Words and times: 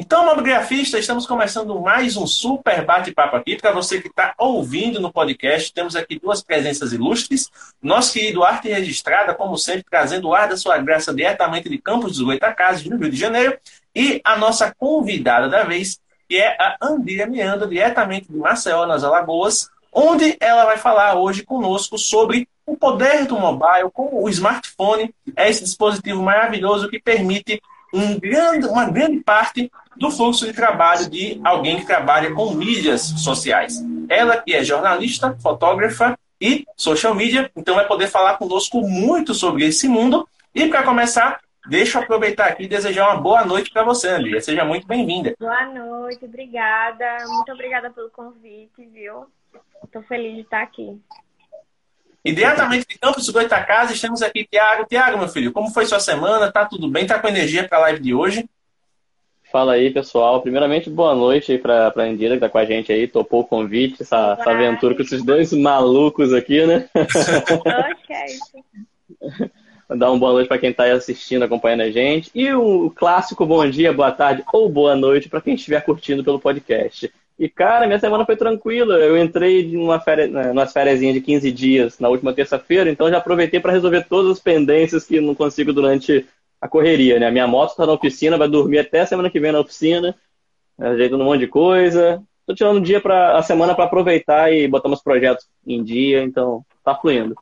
Então, 0.00 0.24
mobigrafista, 0.26 0.96
estamos 0.96 1.26
começando 1.26 1.76
mais 1.80 2.16
um 2.16 2.24
super 2.24 2.84
bate-papo 2.84 3.34
aqui. 3.34 3.56
Para 3.56 3.72
você 3.72 4.00
que 4.00 4.06
está 4.06 4.32
ouvindo 4.38 5.00
no 5.00 5.12
podcast, 5.12 5.72
temos 5.72 5.96
aqui 5.96 6.20
duas 6.20 6.40
presenças 6.40 6.92
ilustres. 6.92 7.50
Nosso 7.82 8.12
querido 8.12 8.44
Arte 8.44 8.68
Registrada, 8.68 9.34
como 9.34 9.58
sempre, 9.58 9.86
trazendo 9.90 10.28
o 10.28 10.34
ar 10.36 10.48
da 10.48 10.56
sua 10.56 10.78
graça 10.78 11.12
diretamente 11.12 11.68
de 11.68 11.78
Campos 11.78 12.12
dos 12.12 12.20
Goitacazes, 12.20 12.84
no 12.84 12.96
Rio 12.96 13.10
de 13.10 13.16
Janeiro. 13.16 13.58
E 13.92 14.20
a 14.22 14.36
nossa 14.36 14.72
convidada 14.78 15.48
da 15.48 15.64
vez, 15.64 15.98
que 16.28 16.36
é 16.36 16.56
a 16.60 16.76
Andrea 16.80 17.26
Mianda, 17.26 17.66
diretamente 17.66 18.30
de 18.30 18.38
Maceió, 18.38 18.86
nas 18.86 19.02
Alagoas, 19.02 19.68
onde 19.92 20.36
ela 20.38 20.64
vai 20.64 20.78
falar 20.78 21.16
hoje 21.16 21.42
conosco 21.42 21.98
sobre 21.98 22.48
o 22.64 22.76
poder 22.76 23.26
do 23.26 23.36
mobile, 23.36 23.90
como 23.92 24.22
o 24.22 24.28
smartphone 24.28 25.12
é 25.34 25.50
esse 25.50 25.64
dispositivo 25.64 26.22
maravilhoso 26.22 26.88
que 26.88 27.00
permite 27.00 27.60
um 27.92 28.18
grande, 28.18 28.66
uma 28.66 28.90
grande 28.90 29.20
parte 29.20 29.70
do 29.96 30.10
fluxo 30.10 30.46
de 30.46 30.52
trabalho 30.52 31.08
de 31.08 31.40
alguém 31.44 31.78
que 31.78 31.86
trabalha 31.86 32.32
com 32.32 32.52
mídias 32.52 33.02
sociais. 33.02 33.82
Ela 34.08 34.36
que 34.36 34.54
é 34.54 34.62
jornalista, 34.62 35.36
fotógrafa 35.42 36.18
e 36.40 36.64
social 36.76 37.14
media, 37.14 37.50
então 37.56 37.74
vai 37.74 37.86
poder 37.86 38.06
falar 38.06 38.36
conosco 38.36 38.80
muito 38.80 39.34
sobre 39.34 39.64
esse 39.64 39.88
mundo. 39.88 40.28
E 40.54 40.68
para 40.68 40.82
começar, 40.82 41.40
deixa 41.68 41.98
eu 41.98 42.02
aproveitar 42.02 42.46
aqui 42.46 42.64
e 42.64 42.68
desejar 42.68 43.08
uma 43.08 43.20
boa 43.20 43.44
noite 43.44 43.70
para 43.70 43.82
você, 43.82 44.08
Andrea. 44.08 44.40
Seja 44.40 44.64
muito 44.64 44.86
bem-vinda. 44.86 45.34
Boa 45.38 45.66
noite, 45.66 46.24
obrigada. 46.24 47.24
Muito 47.26 47.52
obrigada 47.52 47.90
pelo 47.90 48.10
convite, 48.10 48.86
viu? 48.92 49.26
Estou 49.84 50.02
feliz 50.02 50.34
de 50.34 50.40
estar 50.42 50.62
aqui. 50.62 51.00
E 52.28 52.32
diretamente 52.32 52.86
de 52.86 52.98
Campos 52.98 53.24
do 53.24 53.32
Goitacazes, 53.32 53.94
estamos 53.94 54.20
aqui, 54.20 54.44
Tiago. 54.44 54.84
Tiago, 54.84 55.16
meu 55.16 55.28
filho, 55.28 55.50
como 55.50 55.70
foi 55.70 55.86
sua 55.86 55.98
semana? 55.98 56.52
Tá 56.52 56.66
tudo 56.66 56.86
bem? 56.86 57.06
Tá 57.06 57.18
com 57.18 57.26
energia 57.26 57.66
para 57.66 57.78
a 57.78 57.80
live 57.80 58.00
de 58.00 58.12
hoje? 58.12 58.46
Fala 59.50 59.72
aí, 59.72 59.90
pessoal. 59.90 60.42
Primeiramente, 60.42 60.90
boa 60.90 61.14
noite 61.14 61.52
aí 61.52 61.58
pra, 61.58 61.90
pra 61.90 62.04
Andira 62.04 62.34
que 62.34 62.40
tá 62.40 62.50
com 62.50 62.58
a 62.58 62.66
gente 62.66 62.92
aí, 62.92 63.08
topou 63.08 63.40
o 63.40 63.46
convite, 63.46 64.02
essa, 64.02 64.36
essa 64.38 64.50
aventura 64.50 64.94
com 64.94 65.00
esses 65.00 65.24
dois 65.24 65.54
malucos 65.54 66.34
aqui, 66.34 66.66
né? 66.66 66.86
ok. 69.24 69.50
Dar 69.96 70.10
uma 70.10 70.18
boa 70.18 70.34
noite 70.34 70.48
para 70.48 70.58
quem 70.58 70.68
está 70.68 70.84
assistindo, 70.92 71.44
acompanhando 71.44 71.80
a 71.80 71.90
gente. 71.90 72.30
E 72.34 72.52
o 72.52 72.90
clássico 72.90 73.46
bom 73.46 73.66
dia, 73.70 73.90
boa 73.90 74.12
tarde 74.12 74.44
ou 74.52 74.68
boa 74.68 74.94
noite 74.94 75.30
para 75.30 75.40
quem 75.40 75.54
estiver 75.54 75.80
curtindo 75.80 76.22
pelo 76.22 76.38
podcast. 76.38 77.10
E, 77.38 77.48
cara, 77.48 77.86
minha 77.86 78.00
semana 78.00 78.26
foi 78.26 78.36
tranquila. 78.36 78.96
Eu 78.96 79.16
entrei 79.16 79.70
numa 79.70 80.00
férias, 80.00 80.30
numa 80.30 80.66
férias 80.66 80.98
de 80.98 81.20
15 81.20 81.52
dias 81.52 81.98
na 82.00 82.08
última 82.08 82.32
terça-feira, 82.32 82.90
então 82.90 83.08
já 83.08 83.18
aproveitei 83.18 83.60
para 83.60 83.72
resolver 83.72 84.06
todas 84.08 84.32
as 84.32 84.40
pendências 84.40 85.04
que 85.04 85.20
não 85.20 85.34
consigo 85.34 85.72
durante 85.72 86.26
a 86.60 86.68
correria, 86.68 87.20
né? 87.20 87.30
Minha 87.30 87.46
moto 87.46 87.70
está 87.70 87.86
na 87.86 87.92
oficina, 87.92 88.36
vai 88.36 88.48
dormir 88.48 88.80
até 88.80 89.06
semana 89.06 89.30
que 89.30 89.38
vem 89.38 89.52
na 89.52 89.60
oficina, 89.60 90.16
ajeitando 90.76 91.22
um 91.22 91.26
monte 91.26 91.40
de 91.40 91.46
coisa. 91.46 92.20
Tô 92.44 92.54
tirando 92.54 92.78
um 92.78 92.82
dia 92.82 93.00
para 93.00 93.36
a 93.36 93.42
semana 93.42 93.74
para 93.74 93.84
aproveitar 93.84 94.52
e 94.52 94.66
botar 94.66 94.88
meus 94.88 95.02
projetos 95.02 95.46
em 95.64 95.84
dia, 95.84 96.22
então 96.22 96.64
tá 96.82 96.94
fluindo. 96.94 97.36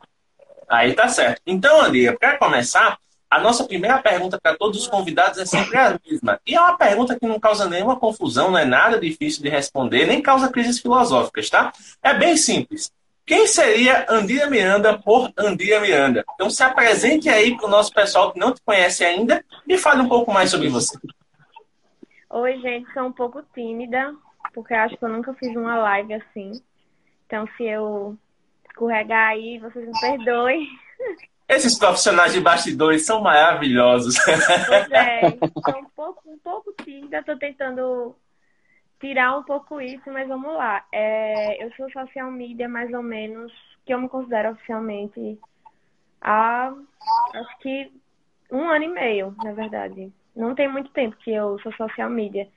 Aí 0.68 0.92
tá 0.92 1.08
certo. 1.08 1.40
Então, 1.46 1.80
Andria, 1.80 2.14
para 2.18 2.36
começar, 2.36 2.98
a 3.30 3.40
nossa 3.40 3.64
primeira 3.64 3.98
pergunta 3.98 4.38
para 4.40 4.56
todos 4.56 4.82
os 4.82 4.86
convidados 4.86 5.38
é 5.38 5.44
sempre 5.44 5.76
a 5.76 5.98
mesma. 6.04 6.40
E 6.46 6.54
é 6.54 6.60
uma 6.60 6.76
pergunta 6.76 7.18
que 7.18 7.26
não 7.26 7.40
causa 7.40 7.68
nenhuma 7.68 7.98
confusão, 7.98 8.50
não 8.50 8.58
é 8.58 8.64
nada 8.64 9.00
difícil 9.00 9.42
de 9.42 9.48
responder, 9.48 10.06
nem 10.06 10.22
causa 10.22 10.50
crises 10.50 10.80
filosóficas, 10.80 11.50
tá? 11.50 11.72
É 12.02 12.14
bem 12.14 12.36
simples. 12.36 12.90
Quem 13.26 13.46
seria 13.48 14.06
Andira 14.08 14.48
Miranda 14.48 14.96
por 14.96 15.32
Andira 15.36 15.80
Miranda? 15.80 16.24
Então 16.34 16.48
se 16.48 16.62
apresente 16.62 17.28
aí 17.28 17.56
para 17.56 17.66
o 17.66 17.70
nosso 17.70 17.92
pessoal 17.92 18.32
que 18.32 18.38
não 18.38 18.54
te 18.54 18.62
conhece 18.62 19.04
ainda 19.04 19.44
e 19.66 19.76
fale 19.76 20.02
um 20.02 20.08
pouco 20.08 20.32
mais 20.32 20.50
sobre 20.50 20.68
você. 20.68 20.96
Oi, 22.30 22.60
gente, 22.60 22.92
sou 22.92 23.04
um 23.04 23.12
pouco 23.12 23.42
tímida, 23.52 24.14
porque 24.54 24.74
acho 24.74 24.96
que 24.96 25.04
eu 25.04 25.08
nunca 25.08 25.34
fiz 25.34 25.48
uma 25.56 25.76
live 25.76 26.14
assim. 26.14 26.52
Então 27.26 27.48
se 27.56 27.64
eu 27.64 28.16
escorregar 28.68 29.30
aí, 29.30 29.58
vocês 29.58 29.84
me 29.84 30.00
perdoem. 30.00 30.68
Esses 31.48 31.78
profissionais 31.78 32.32
de 32.32 32.40
bastidores 32.40 33.06
são 33.06 33.20
maravilhosos. 33.20 34.16
Pois 34.24 34.90
é, 34.90 35.20
sou 35.40 35.78
um 35.80 35.84
pouco, 35.94 36.30
um 36.30 36.38
pouco 36.38 36.72
tímida, 36.82 37.20
estou 37.20 37.38
tentando 37.38 38.16
tirar 39.00 39.38
um 39.38 39.42
pouco 39.42 39.80
isso, 39.80 40.10
mas 40.10 40.26
vamos 40.26 40.54
lá. 40.54 40.84
É, 40.90 41.64
eu 41.64 41.72
sou 41.76 41.90
social 41.90 42.30
media 42.30 42.68
mais 42.68 42.92
ou 42.92 43.02
menos, 43.02 43.52
que 43.84 43.94
eu 43.94 44.00
me 44.00 44.08
considero 44.08 44.50
oficialmente 44.50 45.38
há 46.20 46.72
acho 47.34 47.58
que 47.58 47.92
um 48.50 48.68
ano 48.68 48.84
e 48.84 48.88
meio, 48.88 49.34
na 49.42 49.52
verdade. 49.52 50.12
Não 50.34 50.54
tem 50.54 50.68
muito 50.68 50.90
tempo 50.90 51.16
que 51.18 51.32
eu 51.32 51.58
sou 51.60 51.72
social 51.74 52.10
media. 52.10 52.48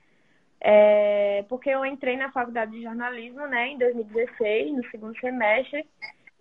É, 0.62 1.46
porque 1.48 1.70
eu 1.70 1.86
entrei 1.86 2.18
na 2.18 2.32
faculdade 2.32 2.72
de 2.72 2.84
jornalismo 2.84 3.48
né, 3.48 3.70
em 3.70 3.78
2016, 3.78 4.76
no 4.76 4.90
segundo 4.90 5.18
semestre. 5.20 5.88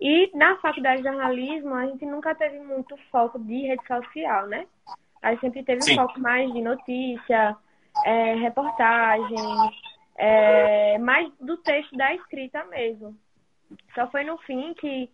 E 0.00 0.31
na 0.34 0.56
faculdade 0.59 1.03
de 1.03 1.09
jornalismo, 1.09 1.75
a 1.75 1.86
gente 1.86 2.06
nunca 2.06 2.34
teve 2.34 2.60
muito 2.60 2.97
foco 3.10 3.38
de 3.38 3.66
rede 3.66 3.84
social, 3.86 4.47
né? 4.47 4.66
A 5.20 5.32
gente 5.32 5.41
sempre 5.41 5.64
teve 5.64 5.82
Sim. 5.82 5.94
um 5.94 5.97
foco 5.97 6.20
mais 6.20 6.53
de 6.53 6.62
notícia, 6.62 7.56
é, 8.04 8.34
reportagem, 8.34 9.37
é, 10.16 10.98
mais 10.98 11.32
do 11.41 11.56
texto 11.58 11.97
da 11.97 12.14
escrita 12.14 12.64
mesmo. 12.66 13.16
Só 13.94 14.08
foi 14.10 14.22
no 14.22 14.38
fim 14.38 14.72
que, 14.75 15.10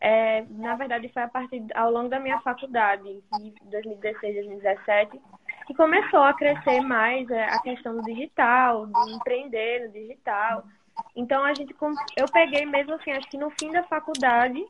é, 0.00 0.44
na 0.50 0.76
verdade, 0.76 1.08
foi 1.08 1.22
a 1.22 1.28
partir 1.28 1.64
ao 1.74 1.90
longo 1.90 2.08
da 2.08 2.20
minha 2.20 2.40
faculdade, 2.40 3.22
de 3.38 3.54
2016, 3.64 4.34
2017, 4.34 5.20
que 5.66 5.74
começou 5.74 6.22
a 6.22 6.34
crescer 6.34 6.80
mais 6.80 7.28
é, 7.30 7.44
a 7.44 7.60
questão 7.60 7.96
do 7.96 8.02
digital, 8.02 8.86
de 8.86 9.12
empreender 9.12 9.86
no 9.86 9.92
digital. 9.92 10.64
Então 11.14 11.44
a 11.44 11.54
gente, 11.54 11.74
eu 12.16 12.26
peguei 12.32 12.64
mesmo 12.64 12.94
assim, 12.94 13.10
acho 13.12 13.28
que 13.28 13.38
no 13.38 13.50
fim 13.50 13.70
da 13.72 13.82
faculdade, 13.84 14.64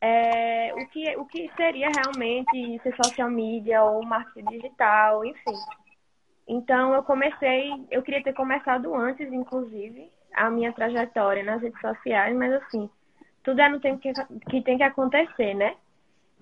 é, 0.00 0.72
o, 0.74 0.86
que, 0.88 1.16
o 1.16 1.24
que 1.24 1.50
seria 1.56 1.88
realmente 1.88 2.80
ser 2.82 2.94
social 2.96 3.30
media 3.30 3.82
ou 3.82 4.04
marketing 4.04 4.48
digital, 4.50 5.24
enfim. 5.24 5.54
Então 6.46 6.94
eu 6.94 7.02
comecei, 7.02 7.72
eu 7.90 8.02
queria 8.02 8.22
ter 8.22 8.32
começado 8.32 8.94
antes, 8.94 9.32
inclusive, 9.32 10.10
a 10.34 10.50
minha 10.50 10.72
trajetória 10.72 11.42
nas 11.42 11.60
redes 11.60 11.80
sociais, 11.80 12.34
mas 12.36 12.52
assim, 12.54 12.88
tudo 13.42 13.60
é 13.60 13.68
no 13.68 13.80
tempo 13.80 14.00
que, 14.00 14.12
que 14.50 14.62
tem 14.62 14.76
que 14.76 14.82
acontecer, 14.82 15.54
né? 15.54 15.76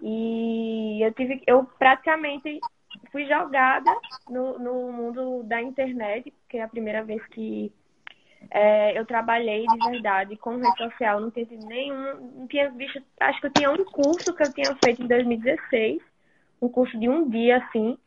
E 0.03 1.05
eu 1.05 1.13
tive, 1.15 1.43
eu 1.47 1.65
praticamente 1.79 2.61
fui 3.11 3.27
jogada 3.27 3.91
no, 4.29 4.59
no 4.59 4.93
mundo 4.93 5.43
da 5.45 5.61
internet, 5.61 6.33
que 6.49 6.59
é 6.59 6.63
a 6.63 6.69
primeira 6.69 7.03
vez 7.03 7.25
que 7.29 7.73
é, 8.51 8.99
eu 8.99 9.05
trabalhei 9.05 9.67
de 9.67 9.91
verdade 9.91 10.37
com 10.37 10.57
rede 10.57 10.77
social, 10.79 11.21
não 11.21 11.31
tinha 11.31 11.47
nenhum, 11.51 12.15
não 12.39 12.47
tinha 12.47 12.71
visto, 12.71 13.03
acho 13.21 13.41
que 13.41 13.47
eu 13.47 13.53
tinha 13.53 13.71
um 13.71 13.85
curso 13.85 14.35
que 14.35 14.43
eu 14.43 14.53
tinha 14.53 14.75
feito 14.77 15.03
em 15.03 15.07
2016, 15.07 16.03
um 16.61 16.69
curso 16.69 16.99
de 16.99 17.09
um 17.09 17.29
dia, 17.29 17.59
assim, 17.59 17.99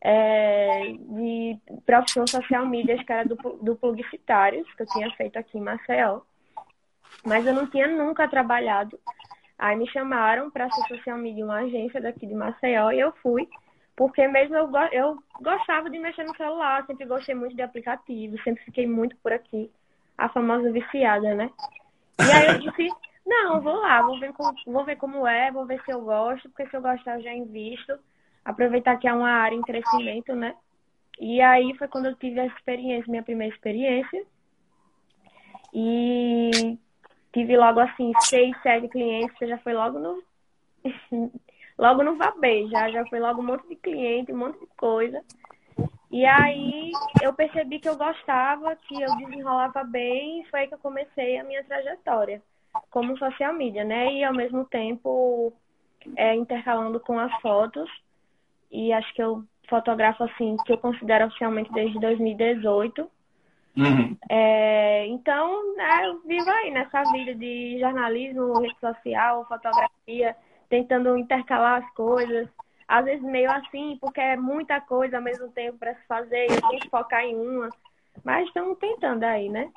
é, 0.00 0.92
de 0.92 1.58
profissão 1.84 2.26
social 2.26 2.66
media, 2.66 3.02
que 3.02 3.12
era 3.12 3.24
do, 3.24 3.36
do 3.36 3.76
publicitários, 3.76 4.72
que 4.74 4.82
eu 4.82 4.86
tinha 4.86 5.10
feito 5.12 5.38
aqui 5.38 5.58
em 5.58 5.62
Maceió. 5.62 6.20
Mas 7.24 7.46
eu 7.46 7.52
não 7.52 7.66
tinha 7.68 7.88
nunca 7.88 8.28
trabalhado. 8.28 8.98
Aí 9.58 9.76
me 9.76 9.88
chamaram 9.90 10.50
para 10.50 10.70
ser 10.70 10.86
social 10.86 11.18
media 11.18 11.44
uma 11.44 11.58
agência 11.58 12.00
daqui 12.00 12.26
de 12.26 12.34
Maceió 12.34 12.92
e 12.92 13.00
eu 13.00 13.12
fui. 13.22 13.48
Porque 13.96 14.28
mesmo 14.28 14.54
eu, 14.54 14.70
eu 14.92 15.18
gostava 15.40 15.90
de 15.90 15.98
mexer 15.98 16.22
no 16.22 16.36
celular, 16.36 16.86
sempre 16.86 17.04
gostei 17.04 17.34
muito 17.34 17.56
de 17.56 17.62
aplicativos, 17.62 18.40
sempre 18.44 18.62
fiquei 18.64 18.86
muito 18.86 19.16
por 19.16 19.32
aqui. 19.32 19.68
A 20.18 20.28
famosa 20.28 20.70
viciada, 20.70 21.34
né? 21.34 21.50
E 22.18 22.30
aí 22.30 22.46
eu 22.48 22.58
disse, 22.58 22.92
não, 23.24 23.60
vou 23.60 23.76
lá, 23.76 24.02
vou 24.02 24.18
ver, 24.18 24.32
como, 24.32 24.54
vou 24.66 24.84
ver 24.84 24.96
como 24.96 25.26
é, 25.26 25.50
vou 25.50 25.64
ver 25.64 25.80
se 25.84 25.92
eu 25.92 26.02
gosto, 26.02 26.48
porque 26.50 26.68
se 26.68 26.76
eu 26.76 26.82
gostar 26.82 27.16
eu 27.16 27.22
já 27.22 27.32
invisto 27.32 27.98
aproveitar 28.48 28.96
que 28.96 29.06
é 29.06 29.12
uma 29.12 29.30
área 29.30 29.54
em 29.54 29.62
crescimento, 29.62 30.34
né? 30.34 30.54
E 31.20 31.40
aí 31.40 31.74
foi 31.76 31.86
quando 31.86 32.06
eu 32.06 32.14
tive 32.14 32.40
a 32.40 32.46
experiência, 32.46 33.10
minha 33.10 33.22
primeira 33.22 33.54
experiência. 33.54 34.24
E 35.74 36.78
tive 37.30 37.56
logo 37.58 37.78
assim, 37.80 38.12
seis, 38.24 38.56
sete 38.62 38.88
clientes, 38.88 39.36
já 39.40 39.58
foi 39.58 39.74
logo 39.74 39.98
no. 39.98 40.22
logo 41.76 42.02
no 42.02 42.16
Vabê, 42.16 42.66
já, 42.68 42.90
já 42.90 43.04
foi 43.06 43.20
logo 43.20 43.42
um 43.42 43.46
monte 43.46 43.68
de 43.68 43.76
cliente, 43.76 44.32
um 44.32 44.38
monte 44.38 44.60
de 44.60 44.66
coisa. 44.78 45.22
E 46.10 46.24
aí 46.24 46.90
eu 47.22 47.32
percebi 47.34 47.78
que 47.78 47.88
eu 47.88 47.96
gostava, 47.96 48.74
que 48.76 49.00
eu 49.00 49.16
desenrolava 49.16 49.84
bem, 49.84 50.40
e 50.40 50.44
foi 50.46 50.60
aí 50.60 50.68
que 50.68 50.74
eu 50.74 50.78
comecei 50.78 51.38
a 51.38 51.44
minha 51.44 51.62
trajetória 51.64 52.42
como 52.90 53.16
social 53.18 53.52
media, 53.52 53.84
né? 53.84 54.12
E 54.12 54.24
ao 54.24 54.34
mesmo 54.34 54.64
tempo 54.64 55.52
é, 56.16 56.34
intercalando 56.34 57.00
com 57.00 57.18
as 57.18 57.32
fotos. 57.40 57.90
E 58.70 58.92
acho 58.92 59.12
que 59.14 59.22
eu 59.22 59.44
fotografo 59.68 60.24
assim, 60.24 60.56
que 60.64 60.72
eu 60.72 60.78
considero 60.78 61.26
oficialmente 61.26 61.72
desde 61.72 61.98
2018. 62.00 63.10
Uhum. 63.76 64.16
É, 64.28 65.06
então, 65.06 65.76
né, 65.76 66.06
eu 66.06 66.20
vivo 66.22 66.50
aí 66.50 66.70
nessa 66.70 67.02
vida 67.12 67.34
de 67.34 67.78
jornalismo, 67.78 68.60
rede 68.60 68.78
social, 68.80 69.46
fotografia, 69.46 70.34
tentando 70.68 71.16
intercalar 71.16 71.82
as 71.82 71.90
coisas. 71.94 72.48
Às 72.88 73.04
vezes 73.04 73.22
meio 73.22 73.50
assim, 73.50 73.98
porque 74.00 74.20
é 74.20 74.36
muita 74.36 74.80
coisa 74.80 75.18
ao 75.18 75.22
mesmo 75.22 75.48
tempo 75.50 75.78
para 75.78 75.94
se 75.94 76.06
fazer, 76.08 76.50
eu 76.50 76.60
tenho 76.60 76.80
que 76.80 76.88
focar 76.88 77.22
em 77.22 77.36
uma. 77.36 77.68
Mas 78.24 78.48
estamos 78.48 78.78
tentando 78.78 79.24
aí, 79.24 79.48
né? 79.48 79.70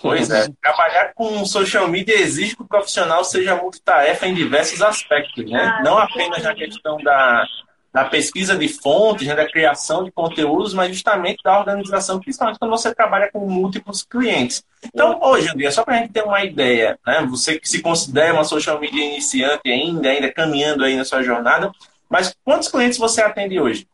Pois 0.00 0.30
é, 0.30 0.46
trabalhar 0.62 1.12
com 1.14 1.44
social 1.44 1.88
media 1.88 2.14
exige 2.14 2.54
que 2.54 2.62
o 2.62 2.68
profissional 2.68 3.24
seja 3.24 3.56
multitarefa 3.56 4.26
em 4.26 4.34
diversos 4.34 4.80
aspectos, 4.80 5.50
né? 5.50 5.60
Ah, 5.60 5.82
Não 5.82 5.98
apenas 5.98 6.44
na 6.44 6.54
questão 6.54 6.96
da, 6.98 7.44
da 7.92 8.04
pesquisa 8.04 8.56
de 8.56 8.68
fontes, 8.68 9.26
né, 9.26 9.34
da 9.34 9.50
criação 9.50 10.04
de 10.04 10.12
conteúdos, 10.12 10.72
mas 10.72 10.90
justamente 10.90 11.42
da 11.42 11.58
organização, 11.58 12.20
principalmente 12.20 12.58
quando 12.58 12.70
você 12.70 12.94
trabalha 12.94 13.30
com 13.32 13.40
múltiplos 13.40 14.04
clientes. 14.04 14.62
Então, 14.84 15.18
hoje 15.20 15.50
em 15.50 15.56
dia, 15.56 15.72
só 15.72 15.82
para 15.82 15.94
a 15.94 15.98
gente 15.98 16.12
ter 16.12 16.22
uma 16.22 16.44
ideia, 16.44 16.96
né, 17.04 17.26
você 17.28 17.58
que 17.58 17.68
se 17.68 17.82
considera 17.82 18.34
uma 18.34 18.44
social 18.44 18.78
media 18.78 19.04
iniciante 19.04 19.68
ainda, 19.68 20.08
ainda 20.08 20.32
caminhando 20.32 20.84
aí 20.84 20.94
na 20.94 21.04
sua 21.04 21.22
jornada, 21.22 21.72
mas 22.08 22.34
quantos 22.44 22.68
clientes 22.68 22.98
você 22.98 23.22
atende 23.22 23.60
hoje? 23.60 23.88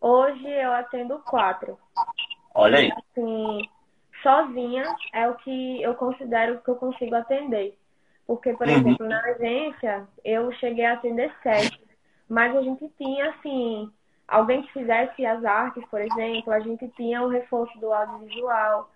Hoje 0.00 0.48
eu 0.48 0.72
atendo 0.72 1.18
quatro. 1.20 1.78
Olha 2.54 2.78
aí. 2.78 2.92
Assim, 2.92 3.68
sozinha 4.22 4.84
é 5.12 5.28
o 5.28 5.34
que 5.36 5.82
eu 5.82 5.94
considero 5.94 6.60
que 6.60 6.70
eu 6.70 6.76
consigo 6.76 7.14
atender. 7.14 7.78
Porque, 8.26 8.52
por 8.54 8.66
uhum. 8.66 8.74
exemplo, 8.74 9.06
na 9.06 9.20
agência, 9.20 10.08
eu 10.24 10.50
cheguei 10.54 10.84
a 10.84 10.94
atender 10.94 11.32
sete, 11.42 11.80
mas 12.28 12.56
a 12.56 12.62
gente 12.62 12.88
tinha, 12.96 13.30
assim, 13.30 13.90
alguém 14.26 14.62
que 14.62 14.72
fizesse 14.72 15.24
as 15.26 15.44
artes, 15.44 15.84
por 15.90 16.00
exemplo, 16.00 16.52
a 16.52 16.60
gente 16.60 16.88
tinha 16.96 17.22
o 17.22 17.28
reforço 17.28 17.78
do 17.78 17.92
audiovisual, 17.92 18.90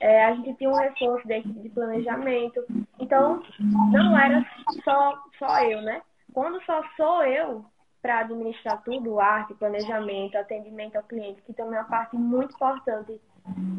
é, 0.00 0.24
a 0.24 0.34
gente 0.34 0.54
tinha 0.54 0.70
um 0.70 0.76
reforço 0.76 1.26
da 1.28 1.38
equipe 1.38 1.60
de 1.60 1.68
planejamento. 1.68 2.64
Então, 2.98 3.42
não 3.60 4.18
era 4.18 4.44
só, 4.84 5.22
só 5.38 5.64
eu, 5.64 5.80
né? 5.82 6.02
Quando 6.32 6.62
só 6.64 6.82
sou 6.96 7.24
eu 7.24 7.64
para 8.00 8.20
administrar 8.20 8.82
tudo, 8.82 9.20
arte, 9.20 9.54
planejamento, 9.54 10.36
atendimento 10.36 10.96
ao 10.96 11.02
cliente, 11.04 11.42
que 11.42 11.52
também 11.52 11.76
é 11.76 11.82
uma 11.82 11.88
parte 11.88 12.16
muito 12.16 12.54
importante 12.54 13.20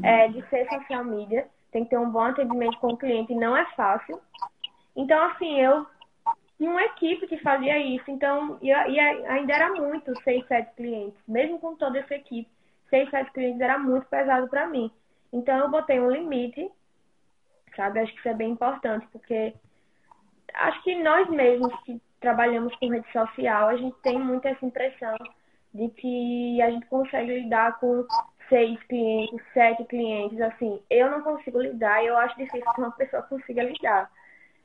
é, 0.02 0.30
de 0.30 0.48
ser 0.50 0.68
social 0.70 1.04
media, 1.04 1.48
tem 1.72 1.84
que 1.84 1.90
ter 1.90 1.98
um 1.98 2.10
bom 2.10 2.22
atendimento 2.22 2.78
com 2.80 2.94
o 2.94 2.98
cliente, 2.98 3.36
não 3.36 3.58
é 3.58 3.66
fácil. 3.76 4.22
Então, 4.96 5.22
assim, 5.26 5.60
eu 5.60 5.86
tinha 6.58 6.70
uma 6.70 6.84
equipe 6.84 7.28
que 7.28 7.38
fazia 7.38 7.78
isso, 7.80 8.10
então, 8.10 8.58
e, 8.62 8.68
e 8.68 9.00
ainda 9.00 9.54
era 9.54 9.74
muito, 9.74 10.14
seis, 10.24 10.46
sete 10.48 10.74
clientes, 10.76 11.20
mesmo 11.28 11.60
com 11.60 11.76
toda 11.76 12.00
essa 12.00 12.16
equipe, 12.16 12.50
seis, 12.90 13.10
sete 13.10 13.32
clientes 13.32 13.60
era 13.60 13.78
muito 13.78 14.06
pesado 14.08 14.48
para 14.48 14.68
mim. 14.68 14.92
Então, 15.34 15.58
eu 15.58 15.70
botei 15.70 16.00
um 16.00 16.12
limite, 16.12 16.72
sabe? 17.76 18.00
Acho 18.00 18.14
que 18.14 18.20
isso 18.20 18.30
é 18.30 18.34
bem 18.34 18.52
importante, 18.52 19.06
porque 19.12 19.54
acho 20.54 20.82
que 20.84 21.02
nós 21.04 21.28
mesmos 21.30 21.74
que 21.84 22.00
trabalhamos 22.24 22.74
com 22.78 22.88
rede 22.88 23.12
social, 23.12 23.68
a 23.68 23.76
gente 23.76 23.96
tem 24.02 24.18
muito 24.18 24.48
essa 24.48 24.66
impressão 24.66 25.16
de 25.74 25.90
que 25.90 26.62
a 26.62 26.72
gente 26.72 26.86
consegue 26.88 27.42
lidar 27.42 27.78
com 27.80 28.08
seis 28.48 28.82
clientes, 28.84 29.42
sete 29.54 29.84
clientes, 29.84 30.40
assim, 30.40 30.82
eu 30.90 31.12
não 31.12 31.22
consigo 31.22 31.62
lidar 31.62 32.02
e 32.02 32.08
eu 32.08 32.18
acho 32.18 32.38
difícil 32.38 32.72
que 32.74 32.82
uma 32.82 32.92
pessoa 32.92 33.24
consiga 33.24 33.64
lidar. 33.64 34.10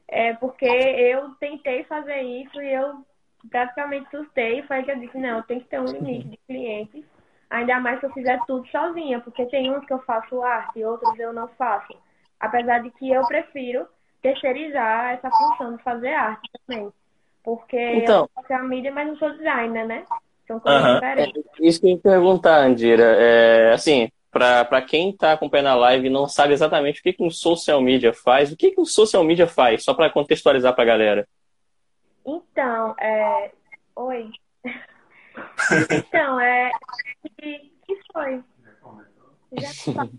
É 0.06 0.34
porque 0.34 0.66
eu 0.66 1.30
tentei 1.40 1.82
fazer 1.84 2.20
isso 2.22 2.62
e 2.62 2.72
eu 2.72 3.04
praticamente 3.50 4.08
surtei, 4.10 4.62
foi 4.62 4.84
que 4.84 4.92
eu 4.92 4.98
disse, 5.00 5.18
não, 5.18 5.42
tem 5.42 5.58
que 5.58 5.66
ter 5.66 5.80
um 5.80 5.86
limite 5.86 6.28
de 6.28 6.36
clientes, 6.46 7.04
ainda 7.50 7.80
mais 7.80 7.98
se 7.98 8.06
eu 8.06 8.12
fizer 8.12 8.38
tudo 8.46 8.66
sozinha, 8.68 9.20
porque 9.20 9.46
tem 9.46 9.74
uns 9.74 9.84
que 9.84 9.92
eu 9.92 10.02
faço 10.02 10.42
arte, 10.42 10.84
outros 10.84 11.18
eu 11.18 11.32
não 11.32 11.48
faço. 11.48 11.92
Apesar 12.38 12.78
de 12.82 12.90
que 12.92 13.10
eu 13.10 13.26
prefiro 13.26 13.88
terceirizar 14.22 15.14
essa 15.14 15.28
função 15.28 15.76
de 15.76 15.82
fazer 15.82 16.14
arte 16.14 16.48
também. 16.66 16.92
Porque 17.42 17.78
então, 17.78 18.28
eu 18.36 18.44
sou 18.46 18.56
a 18.56 18.62
mídia, 18.62 18.92
mas 18.92 19.06
não 19.06 19.16
sou 19.16 19.30
designer, 19.30 19.86
né? 19.86 20.04
São 20.46 20.58
coisas 20.60 20.84
uhum. 20.84 20.94
diferentes. 20.94 21.44
É, 21.46 21.66
isso 21.66 21.80
que 21.80 21.86
eu 21.86 21.90
ia 21.90 21.98
perguntar, 21.98 22.58
Andira. 22.60 23.04
É, 23.18 23.72
assim, 23.72 24.10
para 24.30 24.82
quem 24.82 25.10
está 25.10 25.32
acompanhando 25.32 25.68
a 25.68 25.74
live 25.74 26.06
e 26.06 26.10
não 26.10 26.28
sabe 26.28 26.52
exatamente 26.52 27.00
o 27.00 27.02
que, 27.02 27.12
que 27.12 27.22
um 27.22 27.30
social 27.30 27.80
media 27.80 28.12
faz, 28.12 28.52
o 28.52 28.56
que, 28.56 28.70
que 28.70 28.80
um 28.80 28.84
social 28.84 29.24
media 29.24 29.46
faz? 29.46 29.84
Só 29.84 29.94
para 29.94 30.10
contextualizar 30.10 30.74
para 30.74 30.84
a 30.84 30.86
galera. 30.86 31.28
Então, 32.24 32.94
é... 33.00 33.50
Oi. 33.96 34.30
então, 35.90 36.40
é... 36.40 36.70
que 37.40 37.98
foi? 38.12 38.42
Já 39.52 39.94
tá. 39.94 40.08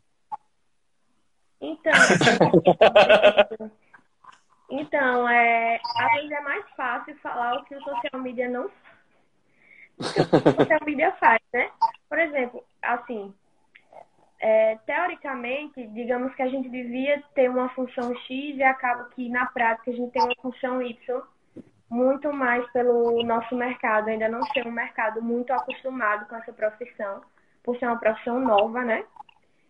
Então... 1.62 1.92
Então, 4.70 5.28
é, 5.28 5.80
às 5.98 6.14
vezes 6.14 6.32
é 6.32 6.42
mais 6.42 6.66
fácil 6.76 7.16
falar 7.20 7.56
o 7.56 7.64
que 7.66 7.76
o 7.76 7.82
social 7.82 8.22
media 8.22 8.48
não 8.48 8.70
social 10.00 10.80
media 10.86 11.12
faz, 11.14 11.42
né? 11.54 11.70
Por 12.08 12.20
exemplo, 12.20 12.64
assim, 12.82 13.34
é, 14.40 14.78
teoricamente, 14.86 15.86
digamos 15.88 16.34
que 16.36 16.42
a 16.42 16.48
gente 16.48 16.70
devia 16.70 17.22
ter 17.36 17.50
uma 17.50 17.70
função 17.70 18.16
X 18.16 18.56
e 18.56 18.64
acaba 18.64 19.10
que 19.10 19.28
na 19.30 19.46
prática 19.48 19.92
a 19.92 19.94
gente 19.94 20.12
tem 20.12 20.24
uma 20.24 20.36
função 20.42 20.82
Y, 20.82 21.22
muito 21.90 22.32
mais 22.32 22.66
pelo 22.72 23.22
nosso 23.24 23.56
mercado, 23.56 24.10
ainda 24.10 24.30
não 24.30 24.44
ser 24.48 24.66
um 24.66 24.72
mercado 24.72 25.22
muito 25.22 25.52
acostumado 25.52 26.28
com 26.28 26.36
essa 26.36 26.54
profissão, 26.54 27.22
por 27.64 27.78
ser 27.78 27.88
uma 27.88 28.00
profissão 28.00 28.40
nova, 28.40 28.84
né? 28.84 29.04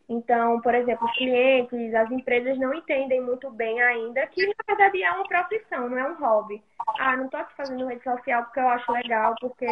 Então, 0.10 0.60
por 0.62 0.74
exemplo, 0.74 1.06
os 1.06 1.16
clientes, 1.16 1.94
as 1.94 2.10
empresas 2.10 2.58
não 2.58 2.74
entendem 2.74 3.22
muito 3.22 3.52
bem 3.52 3.80
ainda 3.80 4.26
que, 4.26 4.44
na 4.48 4.54
verdade, 4.68 5.04
é 5.04 5.12
uma 5.12 5.28
profissão, 5.28 5.88
não 5.88 5.98
é 6.00 6.10
um 6.10 6.16
hobby. 6.16 6.64
Ah, 6.98 7.16
não 7.16 7.26
estou 7.26 7.40
aqui 7.40 7.56
fazendo 7.56 7.86
rede 7.86 8.04
social 8.04 8.44
porque 8.46 8.60
eu 8.60 8.70
acho 8.70 8.92
legal, 8.92 9.36
porque 9.40 9.68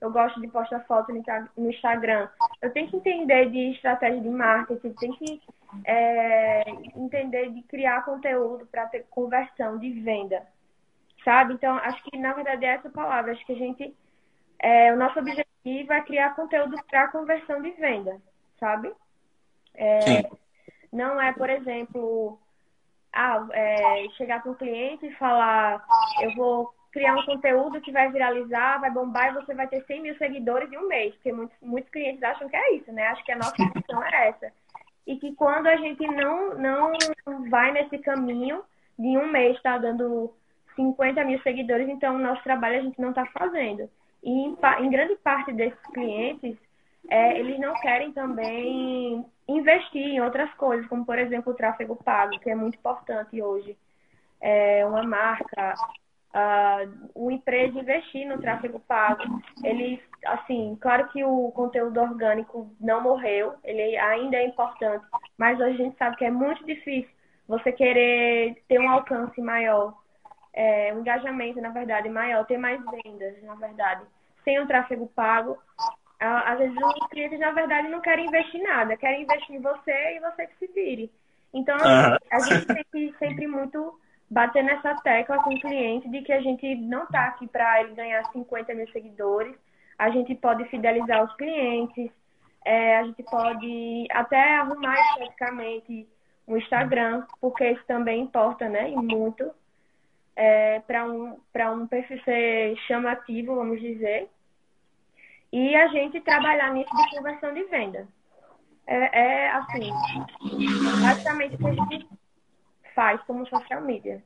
eu 0.00 0.12
gosto 0.12 0.40
de 0.40 0.46
postar 0.46 0.78
foto 0.86 1.12
no 1.56 1.70
Instagram. 1.70 2.28
Eu 2.62 2.72
tenho 2.72 2.88
que 2.88 2.98
entender 2.98 3.50
de 3.50 3.72
estratégia 3.72 4.20
de 4.20 4.28
marketing, 4.28 4.92
tenho 4.92 5.16
que 5.16 5.42
é, 5.84 6.70
entender 6.94 7.50
de 7.50 7.60
criar 7.62 8.04
conteúdo 8.04 8.66
para 8.66 8.86
ter 8.86 9.04
conversão 9.10 9.76
de 9.76 9.90
venda, 9.90 10.46
sabe? 11.24 11.54
Então, 11.54 11.74
acho 11.78 12.00
que, 12.04 12.16
na 12.16 12.32
verdade, 12.32 12.64
é 12.64 12.74
essa 12.74 12.88
palavra. 12.90 13.32
Acho 13.32 13.44
que 13.44 13.54
a 13.54 13.58
gente... 13.58 13.92
É, 14.62 14.92
o 14.92 14.96
nosso 14.96 15.18
objetivo 15.18 15.92
é 15.92 16.00
criar 16.02 16.36
conteúdo 16.36 16.76
para 16.88 17.08
conversão 17.08 17.60
de 17.60 17.70
venda, 17.72 18.20
sabe? 18.60 18.92
É, 19.74 20.28
não 20.92 21.20
é, 21.20 21.32
por 21.32 21.48
exemplo, 21.48 22.38
ah, 23.12 23.46
é, 23.52 24.08
chegar 24.16 24.42
para 24.42 24.52
um 24.52 24.54
cliente 24.54 25.06
e 25.06 25.14
falar, 25.14 25.84
eu 26.22 26.34
vou 26.34 26.74
criar 26.92 27.14
um 27.14 27.24
conteúdo 27.24 27.80
que 27.80 27.92
vai 27.92 28.10
viralizar, 28.10 28.78
vai 28.78 28.90
bombar 28.90 29.30
e 29.30 29.34
você 29.34 29.54
vai 29.54 29.68
ter 29.68 29.84
100 29.84 30.02
mil 30.02 30.16
seguidores 30.16 30.70
em 30.72 30.78
um 30.78 30.88
mês, 30.88 31.14
porque 31.14 31.32
muitos, 31.32 31.56
muitos 31.62 31.90
clientes 31.90 32.22
acham 32.22 32.48
que 32.48 32.56
é 32.56 32.74
isso, 32.74 32.92
né? 32.92 33.06
Acho 33.08 33.24
que 33.24 33.32
a 33.32 33.36
nossa 33.36 33.54
missão 33.74 34.02
é 34.02 34.28
essa. 34.28 34.52
E 35.06 35.16
que 35.16 35.34
quando 35.34 35.66
a 35.66 35.76
gente 35.76 36.06
não, 36.06 36.54
não 36.54 36.92
vai 37.48 37.72
nesse 37.72 37.98
caminho 37.98 38.62
de 38.98 39.16
um 39.16 39.26
mês 39.28 39.56
estar 39.56 39.74
tá 39.74 39.78
dando 39.78 40.32
50 40.74 41.24
mil 41.24 41.40
seguidores, 41.42 41.88
então 41.88 42.16
o 42.16 42.18
nosso 42.18 42.42
trabalho 42.42 42.78
a 42.78 42.82
gente 42.82 43.00
não 43.00 43.10
está 43.10 43.24
fazendo. 43.26 43.88
E 44.22 44.30
em, 44.30 44.56
em 44.80 44.90
grande 44.90 45.16
parte 45.16 45.52
desses 45.52 45.80
clientes, 45.92 46.56
é, 47.08 47.38
eles 47.38 47.58
não 47.58 47.74
querem 47.80 48.12
também 48.12 49.24
investir 49.56 50.02
em 50.02 50.20
outras 50.20 50.52
coisas, 50.54 50.86
como 50.86 51.04
por 51.04 51.18
exemplo 51.18 51.52
o 51.52 51.56
tráfego 51.56 51.96
pago, 51.96 52.38
que 52.38 52.50
é 52.50 52.54
muito 52.54 52.76
importante 52.76 53.40
hoje. 53.42 53.76
É 54.40 54.84
uma 54.86 55.02
marca, 55.02 55.74
uh, 56.34 57.10
uma 57.14 57.32
empresa 57.32 57.78
investir 57.78 58.26
no 58.26 58.40
tráfego 58.40 58.80
pago. 58.80 59.22
Eles, 59.62 60.00
assim, 60.24 60.76
claro 60.80 61.08
que 61.08 61.22
o 61.24 61.50
conteúdo 61.52 62.00
orgânico 62.00 62.70
não 62.80 63.02
morreu, 63.02 63.54
ele 63.64 63.96
ainda 63.96 64.36
é 64.36 64.46
importante, 64.46 65.04
mas 65.36 65.58
hoje 65.60 65.74
a 65.74 65.84
gente 65.84 65.98
sabe 65.98 66.16
que 66.16 66.24
é 66.24 66.30
muito 66.30 66.64
difícil 66.64 67.10
você 67.46 67.72
querer 67.72 68.62
ter 68.68 68.78
um 68.78 68.88
alcance 68.88 69.40
maior, 69.40 69.94
é, 70.52 70.94
um 70.94 71.00
engajamento, 71.00 71.60
na 71.60 71.70
verdade, 71.70 72.08
maior, 72.08 72.46
ter 72.46 72.58
mais 72.58 72.80
vendas, 72.84 73.42
na 73.42 73.56
verdade, 73.56 74.02
sem 74.44 74.58
o 74.60 74.66
tráfego 74.66 75.06
pago 75.08 75.58
às 76.20 76.58
vezes 76.58 76.76
os 76.76 77.08
clientes, 77.08 77.38
na 77.38 77.50
verdade, 77.52 77.88
não 77.88 78.00
querem 78.00 78.26
investir 78.26 78.62
nada, 78.62 78.96
querem 78.96 79.22
investir 79.22 79.56
em 79.56 79.60
você 79.60 80.16
e 80.16 80.20
você 80.20 80.46
que 80.46 80.58
se 80.58 80.72
vire. 80.72 81.10
Então, 81.52 81.76
uhum. 81.76 82.16
a 82.30 82.38
gente 82.40 82.66
tem 82.66 82.84
que 82.92 83.14
sempre 83.18 83.46
muito 83.46 83.98
bater 84.30 84.62
nessa 84.62 84.94
tecla 84.96 85.42
com 85.42 85.50
o 85.50 85.60
cliente 85.60 86.08
de 86.08 86.22
que 86.22 86.32
a 86.32 86.40
gente 86.40 86.74
não 86.76 87.04
está 87.04 87.26
aqui 87.26 87.48
para 87.48 87.80
ele 87.82 87.94
ganhar 87.94 88.24
50 88.26 88.74
mil 88.74 88.88
seguidores, 88.92 89.56
a 89.98 90.10
gente 90.10 90.34
pode 90.34 90.64
fidelizar 90.66 91.24
os 91.24 91.34
clientes, 91.36 92.10
É, 92.62 92.98
a 92.98 93.04
gente 93.04 93.22
pode 93.22 94.06
até 94.10 94.56
arrumar 94.58 94.94
esteticamente 94.94 96.06
o 96.46 96.58
Instagram, 96.58 97.24
porque 97.40 97.70
isso 97.70 97.82
também 97.86 98.20
importa, 98.20 98.68
né? 98.68 98.90
E 98.90 98.96
muito. 98.96 99.50
É, 100.36 100.80
para 100.80 101.06
um, 101.06 101.38
um 101.74 101.86
perfil 101.86 102.20
ser 102.22 102.76
chamativo, 102.86 103.54
vamos 103.54 103.80
dizer. 103.80 104.28
E 105.52 105.74
a 105.74 105.88
gente 105.88 106.20
trabalhar 106.20 106.72
nisso 106.72 106.90
de 106.94 107.16
conversão 107.16 107.52
de 107.52 107.64
venda. 107.64 108.06
É, 108.86 109.20
é 109.20 109.50
assim, 109.50 109.90
basicamente 111.02 111.54
o 111.54 111.58
que 111.58 111.66
a 111.66 111.72
gente 111.72 112.08
faz 112.94 113.20
como 113.26 113.46
social 113.46 113.80
media. 113.80 114.22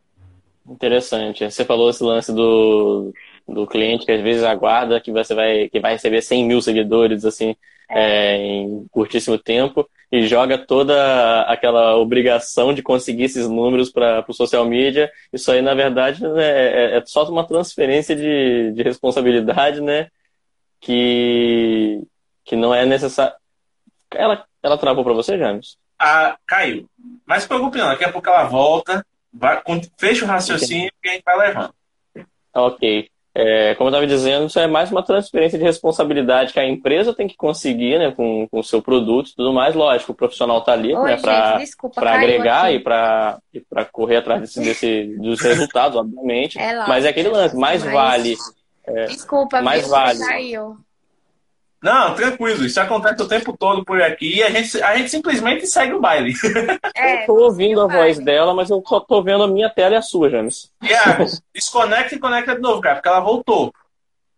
Interessante. 0.67 1.45
Você 1.45 1.65
falou 1.65 1.91
esse 1.91 2.03
lance 2.03 2.33
do, 2.33 3.13
do 3.47 3.67
cliente 3.67 4.07
que 4.07 4.13
às 4.13 4.23
vezes 4.23 4.43
aguarda 4.43 5.01
que 5.01 5.13
você 5.13 5.35
vai, 5.35 5.69
que 5.69 5.81
vai 5.81 5.93
receber 5.93 6.23
100 6.23 6.45
mil 6.47 6.63
seguidores 6.63 7.25
assim 7.25 7.55
é. 7.91 8.35
É, 8.35 8.37
em 8.37 8.87
curtíssimo 8.91 9.37
tempo 9.37 9.89
e 10.11 10.27
joga 10.27 10.57
toda 10.57 11.43
aquela 11.43 11.97
obrigação 11.97 12.73
de 12.73 12.83
conseguir 12.83 13.25
esses 13.25 13.49
números 13.49 13.91
para 13.91 14.25
o 14.27 14.33
social 14.33 14.65
media. 14.65 15.11
Isso 15.33 15.51
aí, 15.51 15.61
na 15.61 15.75
verdade, 15.75 16.23
né, 16.23 16.45
é, 16.45 16.97
é, 16.99 17.03
só 17.05 17.29
uma 17.29 17.47
transferência 17.47 18.17
de, 18.17 18.73
de 18.73 18.83
responsabilidade, 18.83 19.81
né? 19.81 20.09
Que, 20.85 22.03
que 22.45 22.57
não 22.57 22.75
é 22.75 22.85
necessário. 22.85 23.35
Ela, 24.13 24.45
ela 24.63 24.77
travou 24.77 25.03
para 25.03 25.15
você, 25.15 25.39
James? 25.39 25.79
Ah, 25.99 26.37
caiu. 26.47 26.87
Mas 27.27 27.43
se 27.43 27.49
preocupe 27.49 27.79
não, 27.79 27.89
daqui 27.89 28.05
a 28.05 28.13
pouco 28.13 28.29
ela 28.29 28.45
volta, 28.45 29.05
vai, 29.33 29.63
fecha 29.99 30.25
o 30.25 30.29
raciocínio 30.29 30.91
okay. 30.99 31.05
e 31.05 31.09
a 31.09 31.13
gente 31.15 31.25
vai 31.25 31.39
levando. 31.39 31.75
Ok. 32.55 33.09
É, 33.37 33.75
como 33.75 33.89
eu 33.89 33.91
estava 33.91 34.07
dizendo, 34.07 34.47
isso 34.47 34.61
é 34.61 34.67
mais 34.69 34.93
uma 34.93 35.03
transferência 35.03 35.59
de 35.59 35.65
responsabilidade 35.65 36.53
que 36.53 36.61
a 36.61 36.69
empresa 36.69 37.13
tem 37.13 37.27
que 37.27 37.37
conseguir 37.37 37.99
né, 37.99 38.13
com 38.13 38.47
o 38.53 38.63
seu 38.63 38.81
produto 38.81 39.31
e 39.31 39.35
tudo 39.35 39.53
mais. 39.53 39.75
Lógico, 39.75 40.13
o 40.13 40.15
profissional 40.15 40.59
está 40.59 40.73
ali 40.73 40.95
né, 40.95 41.17
para 41.17 42.15
agregar 42.15 42.67
aqui. 42.67 42.77
e 43.55 43.61
para 43.61 43.85
correr 43.91 44.19
atrás 44.19 44.41
desse, 44.41 44.61
desse, 44.61 45.17
dos 45.19 45.41
resultados, 45.43 45.99
obviamente. 45.99 46.61
É 46.61 46.73
lógico, 46.73 46.89
mas 46.89 47.05
é 47.05 47.09
aquele 47.09 47.29
lance, 47.29 47.57
mais 47.57 47.83
mas... 47.83 47.93
vale. 47.93 48.37
É, 48.87 49.07
desculpa, 49.07 49.63
mais 49.63 49.87
vale. 49.89 50.19
Caiu. 50.19 50.77
Não, 51.85 52.15
tranquilo, 52.15 52.65
isso 52.65 52.81
acontece 52.81 53.23
o 53.23 53.29
tempo 53.29 53.55
todo 53.55 53.85
por 53.85 54.01
aqui 54.01 54.37
e 54.37 54.43
a 54.43 54.49
gente, 54.49 54.83
a 54.83 54.97
gente 54.97 55.11
simplesmente 55.11 55.67
segue 55.67 55.93
o 55.93 56.01
baile. 56.01 56.33
É, 56.97 57.25
eu 57.25 57.27
tô 57.27 57.35
ouvindo 57.35 57.81
a 57.83 57.87
voz 57.87 58.19
dela, 58.19 58.55
mas 58.55 58.71
eu 58.71 58.83
só 58.87 59.01
tô 59.01 59.23
vendo 59.23 59.43
a 59.43 59.49
minha 59.49 59.69
tela 59.69 59.95
e 59.95 59.99
a 59.99 60.03
sua, 60.03 60.31
James. 60.31 60.71
Iago, 60.81 61.27
desconecta 61.53 62.15
e 62.15 62.19
conecta 62.19 62.55
de 62.55 62.63
novo, 62.63 62.81
cara, 62.81 62.95
porque 62.95 63.09
ela 63.09 63.21
voltou. 63.21 63.73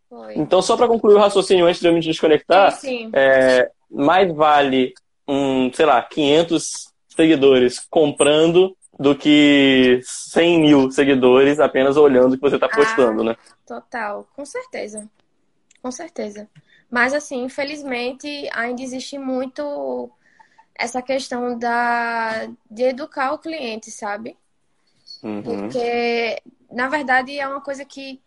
Foi. 0.08 0.34
Então, 0.36 0.60
só 0.62 0.76
para 0.76 0.88
concluir 0.88 1.14
o 1.14 1.18
raciocínio 1.18 1.66
antes 1.66 1.80
de 1.80 1.86
eu 1.86 1.92
me 1.92 2.00
desconectar, 2.00 2.72
sim, 2.72 2.88
sim. 2.88 3.10
É, 3.12 3.70
mais 3.90 4.34
vale, 4.34 4.94
um, 5.28 5.70
sei 5.72 5.86
lá, 5.86 6.02
500 6.02 6.88
seguidores 7.08 7.86
comprando 7.88 8.76
do 8.98 9.14
que 9.14 10.00
100 10.02 10.60
mil 10.60 10.90
seguidores 10.90 11.60
apenas 11.60 11.96
olhando 11.96 12.32
o 12.32 12.36
que 12.36 12.42
você 12.42 12.56
está 12.56 12.68
postando, 12.68 13.20
ah, 13.20 13.24
né? 13.24 13.36
Total, 13.66 14.26
com 14.34 14.46
certeza. 14.46 15.10
Com 15.82 15.90
certeza. 15.90 16.48
Mas, 16.90 17.12
assim, 17.12 17.42
infelizmente, 17.42 18.48
ainda 18.52 18.80
existe 18.80 19.18
muito 19.18 20.10
essa 20.74 21.02
questão 21.02 21.58
da, 21.58 22.46
de 22.70 22.84
educar 22.84 23.32
o 23.32 23.38
cliente, 23.38 23.90
sabe? 23.90 24.36
Uhum. 25.22 25.42
Porque, 25.42 26.40
na 26.70 26.88
verdade, 26.88 27.36
é 27.38 27.46
uma 27.48 27.60
coisa 27.60 27.84
que, 27.84 28.20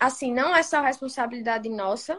assim, 0.00 0.32
não 0.32 0.56
é 0.56 0.62
só 0.62 0.80
responsabilidade 0.80 1.68
nossa 1.68 2.18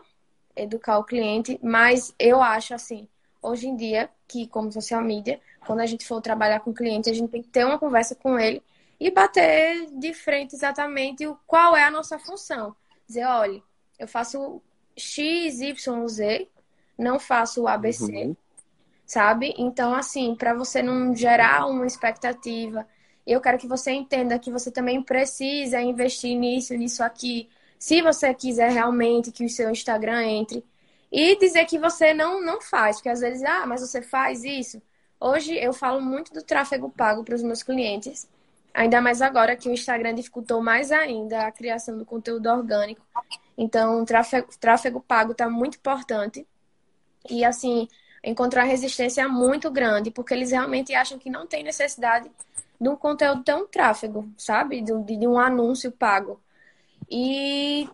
educar 0.55 0.99
o 0.99 1.03
cliente, 1.03 1.59
mas 1.63 2.13
eu 2.19 2.41
acho, 2.41 2.73
assim, 2.73 3.07
hoje 3.41 3.67
em 3.67 3.75
dia, 3.75 4.09
que 4.27 4.47
como 4.47 4.71
social 4.71 5.01
media, 5.01 5.39
quando 5.65 5.79
a 5.79 5.85
gente 5.85 6.05
for 6.05 6.21
trabalhar 6.21 6.59
com 6.59 6.71
o 6.71 6.75
cliente, 6.75 7.09
a 7.09 7.13
gente 7.13 7.29
tem 7.29 7.41
que 7.41 7.49
ter 7.49 7.65
uma 7.65 7.79
conversa 7.79 8.13
com 8.13 8.37
ele 8.39 8.61
e 8.99 9.11
bater 9.11 9.87
de 9.91 10.13
frente 10.13 10.55
exatamente 10.55 11.25
o 11.27 11.37
qual 11.45 11.75
é 11.75 11.83
a 11.83 11.91
nossa 11.91 12.17
função. 12.17 12.75
Dizer, 13.07 13.25
olha, 13.25 13.61
eu 13.99 14.07
faço 14.07 14.61
X, 14.95 15.61
Y, 15.61 16.07
Z, 16.07 16.47
não 16.97 17.19
faço 17.19 17.61
o 17.61 17.67
ABC, 17.67 18.11
uhum. 18.11 18.35
sabe? 19.05 19.53
Então, 19.57 19.93
assim, 19.93 20.35
para 20.35 20.53
você 20.53 20.81
não 20.81 21.15
gerar 21.15 21.67
uma 21.67 21.85
expectativa, 21.85 22.87
eu 23.25 23.39
quero 23.39 23.57
que 23.57 23.67
você 23.67 23.91
entenda 23.91 24.39
que 24.39 24.51
você 24.51 24.71
também 24.71 25.01
precisa 25.01 25.79
investir 25.79 26.35
nisso, 26.35 26.73
nisso 26.73 27.03
aqui, 27.03 27.49
se 27.77 28.01
você 28.01 28.33
quiser 28.33 28.71
realmente 28.71 29.31
que 29.31 29.45
o 29.45 29.49
seu 29.49 29.69
Instagram 29.69 30.23
entre. 30.23 30.65
E 31.11 31.37
dizer 31.37 31.65
que 31.65 31.77
você 31.77 32.13
não, 32.13 32.41
não 32.41 32.59
faz, 32.59 32.97
porque 32.97 33.09
às 33.09 33.19
vezes, 33.19 33.43
ah, 33.43 33.65
mas 33.65 33.81
você 33.81 34.01
faz 34.01 34.43
isso. 34.43 34.81
Hoje 35.19 35.53
eu 35.55 35.71
falo 35.71 36.01
muito 36.01 36.33
do 36.33 36.43
tráfego 36.43 36.89
pago 36.89 37.23
para 37.23 37.35
os 37.35 37.43
meus 37.43 37.63
clientes. 37.63 38.27
Ainda 38.77 39.01
mais 39.01 39.24
agora 39.24 39.55
que 39.55 39.67
o 39.67 39.74
Instagram 39.74 40.13
dificultou 40.13 40.62
mais 40.62 40.91
ainda 40.91 41.48
a 41.48 41.51
criação 41.51 41.98
do 41.98 42.05
conteúdo 42.05 42.48
orgânico. 42.48 43.03
Então, 43.57 44.03
o 44.03 44.05
tráfego, 44.05 44.50
tráfego 44.60 45.01
pago 45.01 45.31
está 45.31 45.50
muito 45.50 45.79
importante. 45.79 46.48
E, 47.27 47.43
assim, 47.43 47.88
encontrar 48.24 48.65
resistência 48.65 49.24
é 49.24 49.27
muito 49.27 49.72
grande, 49.72 50.12
porque 50.12 50.31
eles 50.31 50.51
realmente 50.51 50.93
acham 50.93 51.17
que 51.17 51.27
não 51.27 51.48
tem 51.48 51.63
necessidade 51.63 52.29
de 52.79 52.88
um 52.88 52.96
conteúdo 52.96 53.43
tão 53.43 53.65
tráfego, 53.65 54.31
sabe? 54.38 54.79
De, 54.79 54.93
de 55.17 55.27
um 55.27 55.39
anúncio 55.39 55.91
pago. 55.91 56.39
E 57.10 57.89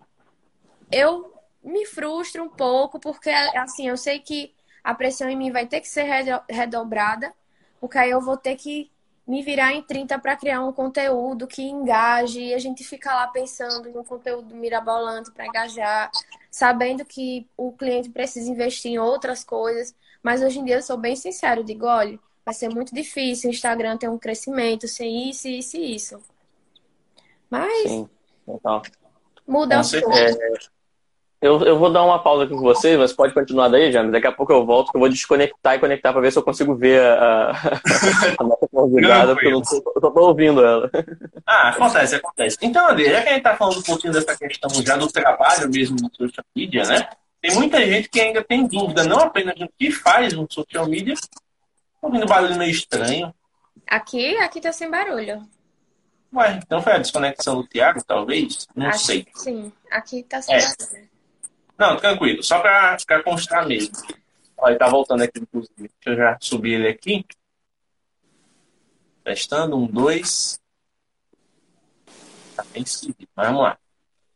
eu 0.92 1.34
me 1.64 1.86
frustro 1.86 2.44
um 2.44 2.50
pouco, 2.50 3.00
porque, 3.00 3.30
assim, 3.30 3.88
eu 3.88 3.96
sei 3.96 4.20
que 4.20 4.54
a 4.84 4.94
pressão 4.94 5.30
em 5.30 5.38
mim 5.38 5.50
vai 5.50 5.66
ter 5.66 5.80
que 5.80 5.88
ser 5.88 6.06
redobrada, 6.50 7.34
porque 7.80 7.98
aí 7.98 8.10
eu 8.10 8.20
vou 8.20 8.36
ter 8.36 8.58
que 8.58 8.92
me 9.26 9.42
virar 9.42 9.74
em 9.74 9.82
30 9.82 10.20
para 10.20 10.36
criar 10.36 10.64
um 10.64 10.74
conteúdo 10.74 11.48
que 11.48 11.62
engaje 11.62 12.42
e 12.42 12.54
a 12.54 12.60
gente 12.60 12.84
fica 12.84 13.14
lá 13.14 13.28
pensando 13.28 13.88
em 13.88 13.98
um 13.98 14.04
conteúdo 14.04 14.54
mirabolante 14.54 15.32
para 15.32 15.48
engajar, 15.48 16.12
sabendo 16.52 17.06
que 17.06 17.48
o 17.56 17.72
cliente 17.72 18.10
precisa 18.10 18.50
investir 18.50 18.92
em 18.92 19.00
outras 19.00 19.44
coisas. 19.44 19.96
Mas 20.22 20.42
hoje 20.42 20.60
em 20.60 20.66
dia 20.66 20.76
eu 20.76 20.82
sou 20.82 20.98
bem 20.98 21.16
sincero, 21.16 21.64
digo, 21.64 21.86
olha, 21.86 22.20
vai 22.46 22.54
ser 22.54 22.70
muito 22.70 22.94
difícil 22.94 23.50
o 23.50 23.54
Instagram 23.54 23.98
ter 23.98 24.10
um 24.10 24.18
crescimento 24.18 24.88
sem 24.88 25.30
isso, 25.30 25.48
isso 25.48 25.78
e 25.78 25.96
isso. 25.96 26.22
Mas 27.50 27.90
Sim. 27.90 28.10
Então, 28.48 28.82
muda 29.48 29.80
um 29.80 29.90
pouco. 29.90 30.74
Eu, 31.44 31.62
eu 31.66 31.78
vou 31.78 31.92
dar 31.92 32.06
uma 32.06 32.24
pausa 32.24 32.46
aqui 32.46 32.54
com 32.54 32.62
você, 32.62 32.96
mas 32.96 33.12
pode 33.12 33.34
continuar 33.34 33.68
daí, 33.68 33.92
James. 33.92 34.14
Daqui 34.14 34.28
a 34.28 34.32
pouco 34.32 34.54
eu 34.54 34.66
volto, 34.66 34.92
que 34.92 34.96
eu 34.96 35.00
vou 35.02 35.10
desconectar 35.10 35.76
e 35.76 35.80
conectar 35.80 36.14
para 36.14 36.22
ver 36.22 36.32
se 36.32 36.40
eu 36.40 36.44
consigo 36.44 36.74
ver 36.74 37.02
a, 37.02 37.52
a 38.40 38.44
nossa 38.48 38.66
convidada, 38.72 39.34
porque 39.34 39.48
eu, 39.48 39.52
não 39.52 39.62
tô, 39.62 39.76
eu 39.94 40.00
só 40.00 40.10
tô 40.10 40.22
ouvindo 40.22 40.64
ela. 40.64 40.90
Ah, 41.46 41.68
acontece, 41.68 42.16
acontece. 42.16 42.58
Então, 42.62 42.90
André, 42.90 43.10
já 43.10 43.22
que 43.22 43.28
a 43.28 43.34
gente 43.34 43.44
tá 43.44 43.58
falando 43.58 43.80
um 43.80 43.82
pouquinho 43.82 44.14
dessa 44.14 44.38
questão 44.38 44.70
já 44.86 44.96
do 44.96 45.08
trabalho 45.08 45.70
mesmo 45.70 45.98
no 46.02 46.10
social 46.16 46.46
media, 46.56 46.84
né? 46.86 47.10
Tem 47.42 47.54
muita 47.56 47.86
gente 47.86 48.08
que 48.08 48.22
ainda 48.22 48.42
tem 48.42 48.66
dúvida, 48.66 49.04
não 49.04 49.20
apenas 49.20 49.56
do 49.56 49.68
que 49.78 49.92
faz 49.92 50.32
no 50.32 50.48
social 50.50 50.88
media, 50.88 51.14
ouvindo 52.02 52.26
barulho 52.26 52.58
meio 52.58 52.72
estranho. 52.72 53.36
Aqui, 53.86 54.38
aqui 54.38 54.62
tá 54.62 54.72
sem 54.72 54.90
barulho. 54.90 55.46
Ué, 56.34 56.62
então 56.66 56.82
foi 56.82 56.94
a 56.94 57.00
desconexão 57.00 57.58
do 57.58 57.68
Thiago, 57.68 58.02
talvez? 58.02 58.66
Não 58.74 58.88
aqui, 58.88 58.98
sei. 59.00 59.28
Sim, 59.36 59.74
aqui 59.92 60.24
tá 60.24 60.42
sem 60.42 60.56
é. 60.56 60.60
barulho. 60.60 61.13
Não, 61.78 61.98
tranquilo. 61.98 62.44
Só 62.44 62.60
para 62.60 63.24
constar 63.24 63.68
mesmo. 63.68 63.96
Olha, 64.58 64.72
ele 64.72 64.80
tá 64.80 64.88
voltando 64.88 65.24
aqui, 65.24 65.40
inclusive. 65.40 65.74
Deixa 65.78 66.10
eu 66.10 66.16
já 66.16 66.38
subir 66.40 66.74
ele 66.74 66.88
aqui. 66.88 67.26
Testando, 69.24 69.78
um, 69.78 69.88
dois. 69.88 70.60
Tá 72.56 72.64
bem 72.74 72.86
seguido. 72.86 73.28
Vamos 73.36 73.62
lá. 73.62 73.78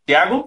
Tiago? 0.05 0.45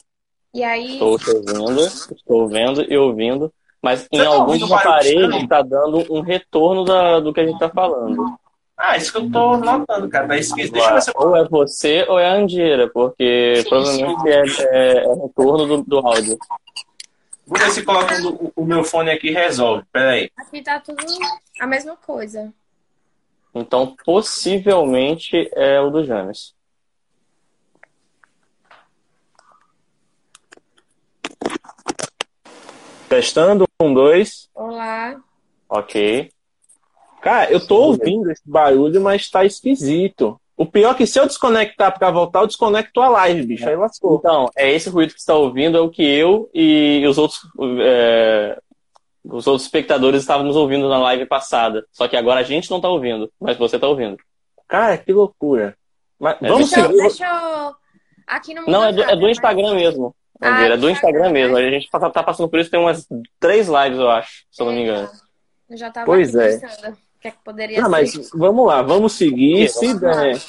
E 0.52 0.64
aí? 0.64 0.94
Estou 0.94 1.18
te 1.18 1.30
ouvindo, 1.30 1.80
estou 1.87 2.49
vendo 2.49 2.82
e 2.82 2.97
ouvindo. 2.97 3.52
Mas 3.82 4.00
Você 4.00 4.09
em 4.12 4.25
tá 4.25 4.28
alguns 4.28 4.70
aparelhos 4.70 5.42
está 5.42 5.62
dando 5.62 6.04
um 6.12 6.20
retorno 6.20 6.85
da, 6.85 7.20
do 7.20 7.32
que 7.32 7.40
a 7.40 7.44
gente 7.44 7.54
está 7.54 7.68
falando. 7.68 8.38
Ah, 8.82 8.96
isso 8.96 9.12
que 9.12 9.18
eu 9.18 9.30
tô 9.30 9.58
notando, 9.58 10.08
cara. 10.08 10.26
Tá 10.26 10.38
esquisito. 10.38 10.72
Deixa 10.72 10.88
eu 10.88 10.94
ver 10.94 11.02
se 11.02 11.10
eu... 11.10 11.14
Ou 11.18 11.37
é 11.37 11.46
você 11.46 12.06
ou 12.08 12.18
é 12.18 12.26
a 12.26 12.32
Andira, 12.32 12.88
porque 12.88 13.56
sim, 13.56 13.68
provavelmente 13.68 14.52
sim. 14.52 14.62
É, 14.62 14.76
é, 14.76 15.04
é 15.04 15.14
retorno 15.14 15.66
do, 15.66 15.82
do 15.82 15.99
áudio. 15.99 16.38
Vou 17.46 17.58
ver 17.58 17.70
se 17.72 17.82
colocando 17.82 18.34
o, 18.34 18.52
o 18.56 18.64
meu 18.64 18.82
fone 18.82 19.10
aqui 19.10 19.30
resolve. 19.32 19.84
Pera 19.92 20.12
aí. 20.12 20.30
Aqui 20.34 20.62
tá 20.62 20.80
tudo 20.80 21.04
a 21.60 21.66
mesma 21.66 21.94
coisa. 21.94 22.50
Então, 23.54 23.94
possivelmente 24.02 25.50
é 25.52 25.78
o 25.78 25.90
do 25.90 26.02
James. 26.02 26.54
Testando, 33.10 33.66
um, 33.82 33.92
dois. 33.92 34.49
Olá. 34.54 35.20
Ok. 35.68 36.32
Cara, 37.22 37.50
eu 37.50 37.64
tô 37.64 37.76
ouvindo 37.82 38.30
esse 38.30 38.42
barulho, 38.44 39.00
mas 39.00 39.28
tá 39.28 39.44
esquisito. 39.44 40.40
O 40.56 40.66
pior 40.66 40.92
é 40.92 40.94
que 40.94 41.06
se 41.06 41.18
eu 41.18 41.26
desconectar 41.26 41.98
para 41.98 42.10
voltar, 42.10 42.40
eu 42.40 42.46
desconecto 42.46 43.00
a 43.00 43.08
live, 43.08 43.46
bicho. 43.46 43.68
Aí 43.68 43.76
lascou. 43.76 44.16
Então, 44.18 44.50
é 44.56 44.70
esse 44.70 44.90
ruído 44.90 45.14
que 45.14 45.18
você 45.20 45.22
está 45.22 45.34
ouvindo, 45.34 45.76
é 45.78 45.80
o 45.80 45.90
que 45.90 46.02
eu 46.02 46.50
e 46.54 47.02
os 47.08 47.16
outros 47.18 47.40
é, 47.80 48.58
os 49.24 49.46
outros 49.46 49.64
espectadores 49.64 50.20
estavam 50.20 50.44
nos 50.46 50.56
ouvindo 50.56 50.88
na 50.88 50.98
live 50.98 51.26
passada. 51.26 51.84
Só 51.92 52.06
que 52.08 52.16
agora 52.16 52.40
a 52.40 52.42
gente 52.44 52.70
não 52.70 52.76
está 52.78 52.88
ouvindo, 52.88 53.30
mas 53.40 53.56
você 53.56 53.76
está 53.76 53.88
ouvindo. 53.88 54.16
Cara, 54.68 54.96
que 54.98 55.12
loucura. 55.12 55.74
Mas, 56.18 56.36
É, 56.42 56.48
vamos 56.48 56.70
Deixa 56.70 56.80
eu, 56.80 56.86
seguir. 56.90 57.02
deixa 57.02 57.24
eu... 57.26 57.74
Aqui 58.26 58.54
não 58.54 58.62
muda 58.62 58.72
Não, 58.72 58.84
é 58.84 58.92
do, 58.92 59.02
é 59.02 59.16
do 59.16 59.22
mas- 59.22 59.30
Instagram 59.32 59.74
mesmo. 59.74 60.14
Ah, 60.42 60.48
Andreira, 60.52 60.74
é 60.74 60.76
do 60.76 60.88
Instagram 60.90 61.18
Instagram, 61.28 61.32
mesmo. 61.32 61.56
né? 61.58 61.66
A 61.68 61.70
gente 61.70 61.90
tá, 61.90 62.10
tá 62.10 62.22
passando 62.22 62.48
por 62.48 62.60
isso 62.60 62.70
tem 62.70 62.80
umas 62.80 63.06
três 63.38 63.66
lives, 63.68 63.98
eu 63.98 64.10
acho, 64.10 64.44
se 64.50 64.62
eu 64.62 64.66
não 64.66 64.72
me 64.72 64.82
engano. 64.82 65.08
Eu 65.68 65.76
já 65.76 65.90
tava 65.90 66.06
Pois 66.06 66.34
é. 66.34 66.58
pensando 66.58 66.96
o 67.20 67.22
que 67.22 67.28
é 67.28 67.30
que 67.32 67.36
poderia 67.44 67.76
Não, 67.82 67.84
ser. 67.84 67.90
mas 67.90 68.30
vamos 68.32 68.66
lá, 68.66 68.80
vamos 68.80 69.12
seguir. 69.12 69.68
Se 69.68 69.92
der. 70.00 70.40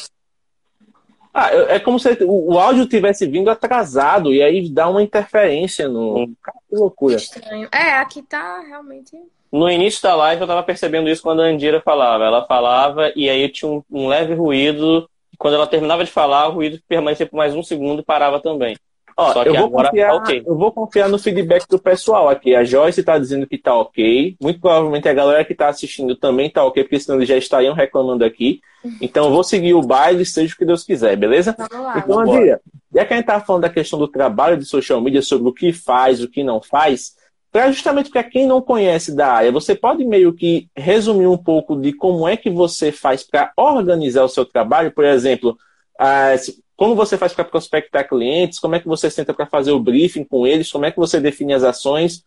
Ah, 1.33 1.53
eu- 1.53 1.69
é 1.69 1.79
como 1.79 1.99
se 1.99 2.09
o, 2.23 2.53
o 2.53 2.59
áudio 2.59 2.85
tivesse 2.87 3.25
vindo 3.27 3.49
atrasado 3.49 4.33
e 4.33 4.41
aí 4.41 4.69
dá 4.69 4.87
uma 4.89 5.03
interferência 5.03 5.87
no. 5.89 6.29
Cara, 6.41 6.57
que 6.69 6.75
loucura. 6.75 7.15
Estranho. 7.15 7.67
É, 7.73 7.91
aqui 7.97 8.21
tá 8.21 8.61
realmente... 8.65 9.17
No 9.51 9.69
início 9.69 10.01
da 10.01 10.15
live 10.15 10.41
eu 10.41 10.47
tava 10.47 10.63
percebendo 10.63 11.09
isso 11.09 11.21
quando 11.21 11.41
a 11.41 11.45
Andira 11.45 11.81
falava. 11.81 12.23
Ela 12.23 12.45
falava 12.45 13.11
e 13.17 13.29
aí 13.29 13.49
tinha 13.49 13.69
um, 13.69 13.83
um 13.91 14.07
leve 14.07 14.33
ruído. 14.33 15.09
Quando 15.37 15.55
ela 15.55 15.67
terminava 15.67 16.05
de 16.05 16.11
falar, 16.11 16.47
o 16.47 16.53
ruído 16.53 16.79
permanecia 16.87 17.25
por 17.25 17.35
mais 17.35 17.53
um 17.53 17.61
segundo 17.63 17.99
e 18.01 18.05
parava 18.05 18.39
também. 18.39 18.77
Ó, 19.17 19.33
Só 19.33 19.43
que 19.43 19.49
eu, 19.49 19.55
vou 19.55 19.65
agora 19.65 19.89
confiar, 19.89 20.09
tá 20.11 20.15
ok. 20.17 20.43
eu 20.45 20.55
vou 20.57 20.71
confiar 20.71 21.09
no 21.09 21.19
feedback 21.19 21.67
do 21.67 21.79
pessoal 21.79 22.29
aqui. 22.29 22.55
A 22.55 22.63
Joyce 22.63 22.99
está 23.01 23.17
dizendo 23.17 23.45
que 23.47 23.57
tá 23.57 23.75
ok. 23.75 24.35
Muito 24.41 24.59
provavelmente 24.59 25.07
a 25.07 25.13
galera 25.13 25.43
que 25.45 25.53
está 25.53 25.69
assistindo 25.69 26.15
também 26.15 26.49
tá 26.49 26.63
ok, 26.63 26.83
porque 26.83 26.99
senão 26.99 27.17
eles 27.17 27.29
já 27.29 27.37
estariam 27.37 27.73
reclamando 27.73 28.23
aqui. 28.25 28.61
Então 28.99 29.25
eu 29.25 29.31
vou 29.31 29.43
seguir 29.43 29.73
o 29.73 29.81
baile, 29.81 30.25
seja 30.25 30.53
o 30.53 30.57
que 30.57 30.65
Deus 30.65 30.83
quiser, 30.83 31.15
beleza? 31.15 31.55
Vamos 31.57 31.85
lá. 31.85 31.97
Então. 31.99 32.19
Andria, 32.19 32.59
já 32.93 33.05
que 33.05 33.13
a 33.13 33.17
gente 33.17 33.25
tá 33.25 33.39
falando 33.39 33.61
da 33.63 33.69
questão 33.69 33.99
do 33.99 34.07
trabalho 34.07 34.57
de 34.57 34.65
social 34.65 34.99
media, 34.99 35.21
sobre 35.21 35.47
o 35.49 35.53
que 35.53 35.71
faz, 35.71 36.21
o 36.23 36.27
que 36.27 36.43
não 36.43 36.59
faz, 36.61 37.13
para 37.51 37.71
justamente 37.71 38.09
para 38.09 38.23
quem 38.23 38.47
não 38.47 38.61
conhece 38.61 39.13
da 39.15 39.27
área, 39.33 39.51
você 39.51 39.75
pode 39.75 40.03
meio 40.05 40.33
que 40.33 40.67
resumir 40.75 41.27
um 41.27 41.37
pouco 41.37 41.75
de 41.79 41.93
como 41.93 42.27
é 42.27 42.35
que 42.37 42.49
você 42.49 42.91
faz 42.91 43.23
para 43.23 43.51
organizar 43.57 44.23
o 44.23 44.29
seu 44.29 44.45
trabalho, 44.45 44.91
por 44.91 45.03
exemplo, 45.05 45.57
ah, 45.99 46.35
se- 46.37 46.59
como 46.81 46.95
você 46.95 47.15
faz 47.15 47.31
para 47.31 47.45
prospectar 47.45 48.09
clientes, 48.09 48.57
como 48.57 48.73
é 48.73 48.79
que 48.79 48.87
você 48.87 49.07
senta 49.07 49.35
para 49.35 49.45
fazer 49.45 49.71
o 49.71 49.79
briefing 49.79 50.23
com 50.23 50.47
eles, 50.47 50.71
como 50.71 50.83
é 50.83 50.89
que 50.91 50.97
você 50.97 51.19
define 51.19 51.53
as 51.53 51.63
ações. 51.63 52.25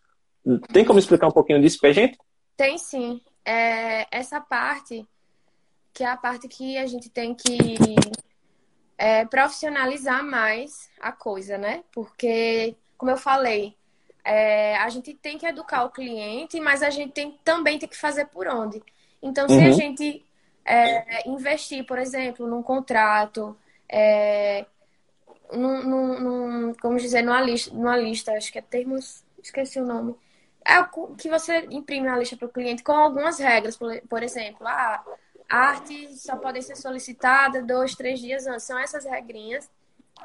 Tem 0.71 0.85
como 0.85 0.97
explicar 0.97 1.27
um 1.27 1.31
pouquinho 1.31 1.59
disso 1.61 1.77
pra 1.77 1.91
gente? 1.91 2.17
Tem 2.55 2.77
sim. 2.77 3.19
É, 3.43 4.07
essa 4.09 4.39
parte, 4.39 5.05
que 5.93 6.05
é 6.05 6.07
a 6.07 6.15
parte 6.15 6.47
que 6.47 6.77
a 6.77 6.85
gente 6.85 7.09
tem 7.09 7.35
que 7.35 7.95
é, 8.97 9.25
profissionalizar 9.25 10.23
mais 10.23 10.89
a 11.01 11.11
coisa, 11.11 11.57
né? 11.57 11.83
Porque, 11.91 12.77
como 12.97 13.11
eu 13.11 13.17
falei, 13.17 13.75
é, 14.23 14.77
a 14.77 14.87
gente 14.87 15.13
tem 15.15 15.37
que 15.37 15.45
educar 15.45 15.83
o 15.83 15.89
cliente, 15.89 16.61
mas 16.61 16.81
a 16.81 16.89
gente 16.89 17.11
tem, 17.11 17.37
também 17.43 17.77
tem 17.77 17.89
que 17.89 17.97
fazer 17.97 18.27
por 18.27 18.47
onde. 18.47 18.81
Então, 19.21 19.49
se 19.49 19.55
a 19.55 19.65
Uhum. 19.65 19.73
gente 19.73 20.25
é, 20.63 21.27
investir, 21.27 21.85
por 21.85 21.99
exemplo, 21.99 22.47
num 22.47 22.63
contrato, 22.63 23.53
é, 23.89 24.65
num, 25.53 26.19
num- 26.19 26.73
como 26.81 26.97
dizer, 26.97 27.21
numa 27.21 27.41
lista, 27.41 27.73
numa 27.73 27.97
lista, 27.97 28.31
acho 28.33 28.51
que 28.51 28.59
é 28.59 28.61
termos, 28.61 29.23
esqueci 29.43 29.79
o 29.79 29.85
nome. 29.85 30.15
É 30.65 30.79
o 30.79 31.15
que 31.15 31.29
você 31.29 31.67
imprime 31.71 32.07
na 32.07 32.17
lista 32.17 32.35
para 32.37 32.47
o 32.47 32.51
cliente 32.51 32.83
com 32.83 32.91
algumas 32.93 33.37
regras, 33.39 33.77
por, 33.77 33.99
por 34.09 34.23
exemplo, 34.23 34.67
a 34.67 35.03
arte 35.49 36.17
só 36.17 36.35
podem 36.37 36.61
ser 36.61 36.75
solicitadas 36.75 37.65
dois, 37.65 37.95
três 37.95 38.19
dias 38.19 38.47
antes. 38.47 38.63
São 38.65 38.79
essas 38.79 39.05
regrinhas. 39.05 39.69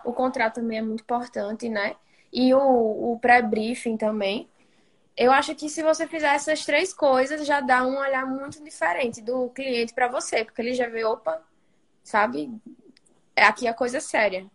O 0.04 0.12
contrato 0.12 0.56
também 0.56 0.78
é 0.78 0.82
muito 0.82 1.02
importante, 1.02 1.68
né? 1.68 1.96
E 2.32 2.54
o, 2.54 3.12
o 3.14 3.18
pré-briefing 3.20 3.96
também. 3.96 4.48
Eu 5.16 5.32
acho 5.32 5.54
que 5.54 5.68
se 5.68 5.82
você 5.82 6.06
fizer 6.06 6.34
essas 6.34 6.64
três 6.64 6.94
coisas, 6.94 7.46
já 7.46 7.60
dá 7.60 7.84
um 7.86 7.98
olhar 7.98 8.26
muito 8.26 8.62
diferente 8.64 9.20
do 9.20 9.50
cliente 9.50 9.92
para 9.92 10.08
você, 10.08 10.44
porque 10.44 10.62
ele 10.62 10.74
já 10.74 10.88
vê, 10.88 11.04
opa, 11.04 11.42
sabe? 12.04 12.50
É 13.40 13.44
aqui 13.44 13.66
a 13.66 13.72
coisa 13.72 13.96
é 13.96 14.00
séria. 14.00 14.46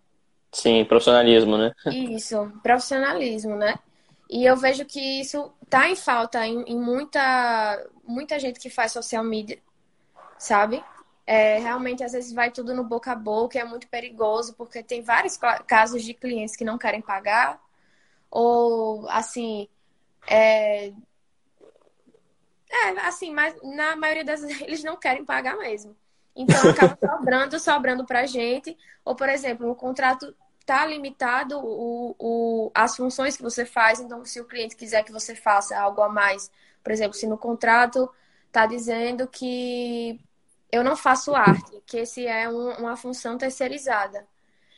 Sim, 0.52 0.86
profissionalismo, 0.86 1.58
né? 1.58 1.74
Isso, 1.92 2.52
profissionalismo, 2.62 3.56
né? 3.56 3.80
E 4.30 4.46
eu 4.46 4.56
vejo 4.56 4.86
que 4.86 5.00
isso 5.20 5.52
tá 5.68 5.90
em 5.90 5.96
falta 5.96 6.46
em, 6.46 6.62
em 6.64 6.80
muita, 6.80 7.84
muita 8.04 8.40
gente 8.40 8.60
que 8.60 8.70
faz 8.70 8.92
social 8.92 9.24
media, 9.24 9.58
sabe? 10.38 10.84
É, 11.26 11.58
realmente, 11.58 12.04
às 12.04 12.12
vezes, 12.12 12.32
vai 12.32 12.52
tudo 12.52 12.76
no 12.76 12.84
boca 12.84 13.12
a 13.12 13.16
boca, 13.16 13.58
e 13.58 13.62
é 13.62 13.66
muito 13.66 13.88
perigoso, 13.88 14.54
porque 14.54 14.84
tem 14.84 15.02
vários 15.02 15.36
casos 15.66 16.04
de 16.04 16.14
clientes 16.14 16.56
que 16.56 16.64
não 16.64 16.78
querem 16.78 17.02
pagar, 17.02 17.60
ou, 18.30 19.10
assim, 19.10 19.68
é, 20.28 20.92
é, 22.70 22.90
assim, 23.02 23.32
mas 23.34 23.56
na 23.64 23.96
maioria 23.96 24.24
das 24.24 24.42
vezes 24.42 24.62
eles 24.62 24.84
não 24.84 24.96
querem 24.96 25.26
pagar 25.26 25.58
mesmo. 25.58 25.96
Então, 26.36 26.68
acaba 26.68 26.98
sobrando, 27.02 27.60
sobrando 27.60 28.06
pra 28.06 28.26
gente, 28.26 28.78
ou, 29.06 29.16
por 29.16 29.30
exemplo, 29.30 29.70
o 29.70 29.76
contrato 29.76 30.36
tá 30.66 30.86
limitado 30.86 31.60
o, 31.60 32.16
o, 32.20 32.72
as 32.74 32.96
funções 32.96 33.38
que 33.38 33.44
você 33.44 33.66
faz. 33.66 34.00
Então, 34.00 34.26
se 34.26 34.40
o 34.42 34.46
cliente 34.46 34.76
quiser 34.76 35.04
que 35.04 35.12
você 35.12 35.36
faça 35.36 35.78
algo 35.80 36.02
a 36.02 36.10
mais, 36.10 36.52
por 36.84 36.92
exemplo, 36.92 37.14
se 37.14 37.28
no 37.28 37.38
contrato 37.38 38.10
tá 38.52 38.66
dizendo 38.66 39.28
que 39.28 40.20
eu 40.72 40.84
não 40.84 40.96
faço 40.96 41.36
arte, 41.36 41.82
que 41.86 41.98
esse 41.98 42.26
é 42.28 42.50
um- 42.50 42.74
uma 42.80 42.98
função 42.98 43.38
terceirizada. 43.38 44.28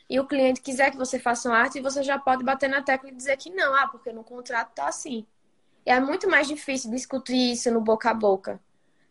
E 0.08 0.18
o 0.20 0.26
cliente 0.26 0.60
quiser 0.60 0.90
que 0.90 0.96
você 0.96 1.18
faça 1.18 1.48
uma 1.48 1.58
arte, 1.58 1.80
você 1.80 2.02
já 2.02 2.18
pode 2.18 2.44
bater 2.44 2.68
na 2.68 2.82
tecla 2.82 3.10
e 3.10 3.14
dizer 3.14 3.36
que 3.36 3.50
não, 3.50 3.74
ah, 3.74 3.88
porque 3.88 4.12
no 4.12 4.24
contrato 4.24 4.72
tá 4.74 4.88
assim. 4.88 5.26
E 5.86 5.90
é 5.90 6.00
muito 6.00 6.28
mais 6.28 6.48
difícil 6.48 6.90
discutir 6.90 7.52
isso 7.52 7.70
no 7.70 7.80
boca 7.80 8.10
a 8.10 8.14
boca, 8.14 8.60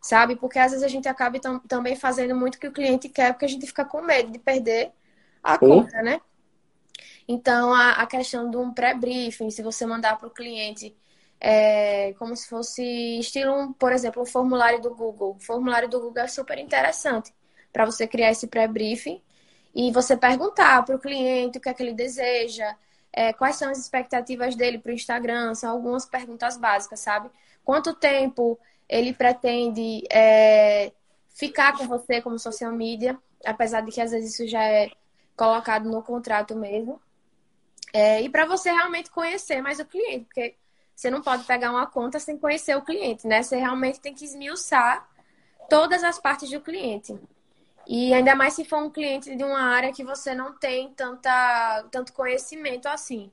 sabe? 0.08 0.36
Porque 0.36 0.58
às 0.58 0.70
vezes 0.72 0.84
a 0.84 0.88
gente 0.88 1.08
acaba 1.08 1.38
tam- 1.40 1.60
também 1.60 1.94
fazendo 1.96 2.34
muito 2.34 2.54
o 2.56 2.58
que 2.60 2.68
o 2.68 2.72
cliente 2.72 3.08
quer, 3.10 3.32
porque 3.32 3.44
a 3.44 3.48
gente 3.48 3.66
fica 3.66 3.84
com 3.84 4.00
medo 4.02 4.30
de 4.32 4.38
perder 4.38 4.92
a 5.42 5.58
conta, 5.58 6.02
né? 6.02 6.20
Então, 7.26 7.72
a, 7.74 7.92
a 7.92 8.06
questão 8.06 8.50
de 8.50 8.56
um 8.56 8.72
pré-briefing, 8.72 9.50
se 9.50 9.62
você 9.62 9.84
mandar 9.86 10.18
para 10.18 10.28
o 10.28 10.30
cliente 10.30 10.96
é, 11.40 12.12
como 12.18 12.34
se 12.34 12.48
fosse 12.48 12.82
estilo, 13.18 13.52
um, 13.52 13.72
por 13.72 13.92
exemplo, 13.92 14.22
um 14.22 14.26
formulário 14.26 14.80
do 14.80 14.94
Google. 14.94 15.36
O 15.36 15.40
formulário 15.40 15.88
do 15.88 16.00
Google 16.00 16.24
é 16.24 16.28
super 16.28 16.58
interessante 16.58 17.32
para 17.72 17.84
você 17.84 18.06
criar 18.06 18.30
esse 18.30 18.46
pré-briefing 18.46 19.22
e 19.74 19.92
você 19.92 20.16
perguntar 20.16 20.84
para 20.84 20.96
o 20.96 20.98
cliente 20.98 21.58
o 21.58 21.60
que 21.60 21.68
é 21.68 21.74
que 21.74 21.82
ele 21.82 21.92
deseja, 21.92 22.74
é, 23.12 23.32
quais 23.32 23.56
são 23.56 23.70
as 23.70 23.78
expectativas 23.78 24.56
dele 24.56 24.78
para 24.78 24.90
o 24.90 24.94
Instagram, 24.94 25.54
são 25.54 25.70
algumas 25.70 26.06
perguntas 26.06 26.56
básicas, 26.56 27.00
sabe? 27.00 27.30
Quanto 27.64 27.94
tempo 27.94 28.58
ele 28.88 29.12
pretende 29.12 30.04
é, 30.10 30.92
ficar 31.28 31.76
com 31.76 31.86
você 31.86 32.22
como 32.22 32.38
social 32.38 32.72
media, 32.72 33.18
apesar 33.44 33.82
de 33.82 33.90
que 33.92 34.00
às 34.00 34.10
vezes 34.10 34.34
isso 34.34 34.48
já 34.48 34.62
é 34.64 34.90
colocado 35.36 35.88
no 35.88 36.02
contrato 36.02 36.56
mesmo. 36.56 37.00
É, 37.92 38.20
e 38.20 38.28
para 38.28 38.46
você 38.46 38.70
realmente 38.70 39.10
conhecer 39.10 39.62
mais 39.62 39.78
o 39.78 39.84
cliente, 39.84 40.24
porque 40.24 40.56
você 40.94 41.10
não 41.10 41.22
pode 41.22 41.44
pegar 41.44 41.70
uma 41.70 41.86
conta 41.86 42.18
sem 42.18 42.36
conhecer 42.36 42.76
o 42.76 42.82
cliente, 42.82 43.26
né? 43.26 43.42
Você 43.42 43.56
realmente 43.56 44.00
tem 44.00 44.12
que 44.12 44.24
esmiuçar 44.24 45.08
todas 45.68 46.02
as 46.02 46.18
partes 46.18 46.50
do 46.50 46.60
cliente. 46.60 47.18
E 47.86 48.12
ainda 48.12 48.34
mais 48.34 48.54
se 48.54 48.64
for 48.64 48.82
um 48.82 48.90
cliente 48.90 49.34
de 49.34 49.44
uma 49.44 49.60
área 49.60 49.92
que 49.92 50.04
você 50.04 50.34
não 50.34 50.52
tem 50.58 50.92
tanta, 50.92 51.86
tanto 51.90 52.12
conhecimento 52.12 52.86
assim. 52.86 53.30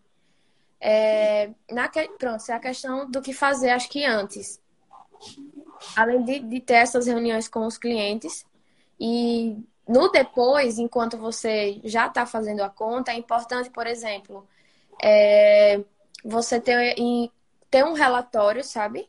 É, 0.80 1.50
na, 1.72 1.89
pronto, 2.20 2.44
é 2.50 2.54
a 2.54 2.60
questão 2.60 3.10
do 3.10 3.22
que 3.22 3.34
fazer, 3.34 3.72
acho 3.72 3.89
que 3.89 4.06
antes. 4.06 4.62
Além 5.95 6.23
de, 6.23 6.39
de 6.39 6.59
ter 6.59 6.75
essas 6.75 7.07
reuniões 7.07 7.47
com 7.47 7.65
os 7.65 7.77
clientes. 7.77 8.45
E 8.99 9.57
no 9.88 10.09
depois, 10.09 10.79
enquanto 10.79 11.17
você 11.17 11.79
já 11.83 12.07
está 12.07 12.25
fazendo 12.25 12.61
a 12.61 12.69
conta, 12.69 13.11
é 13.11 13.15
importante, 13.15 13.69
por 13.69 13.85
exemplo, 13.85 14.47
é, 15.01 15.83
você 16.23 16.59
ter, 16.59 16.95
ter 17.69 17.85
um 17.85 17.93
relatório, 17.93 18.63
sabe? 18.63 19.07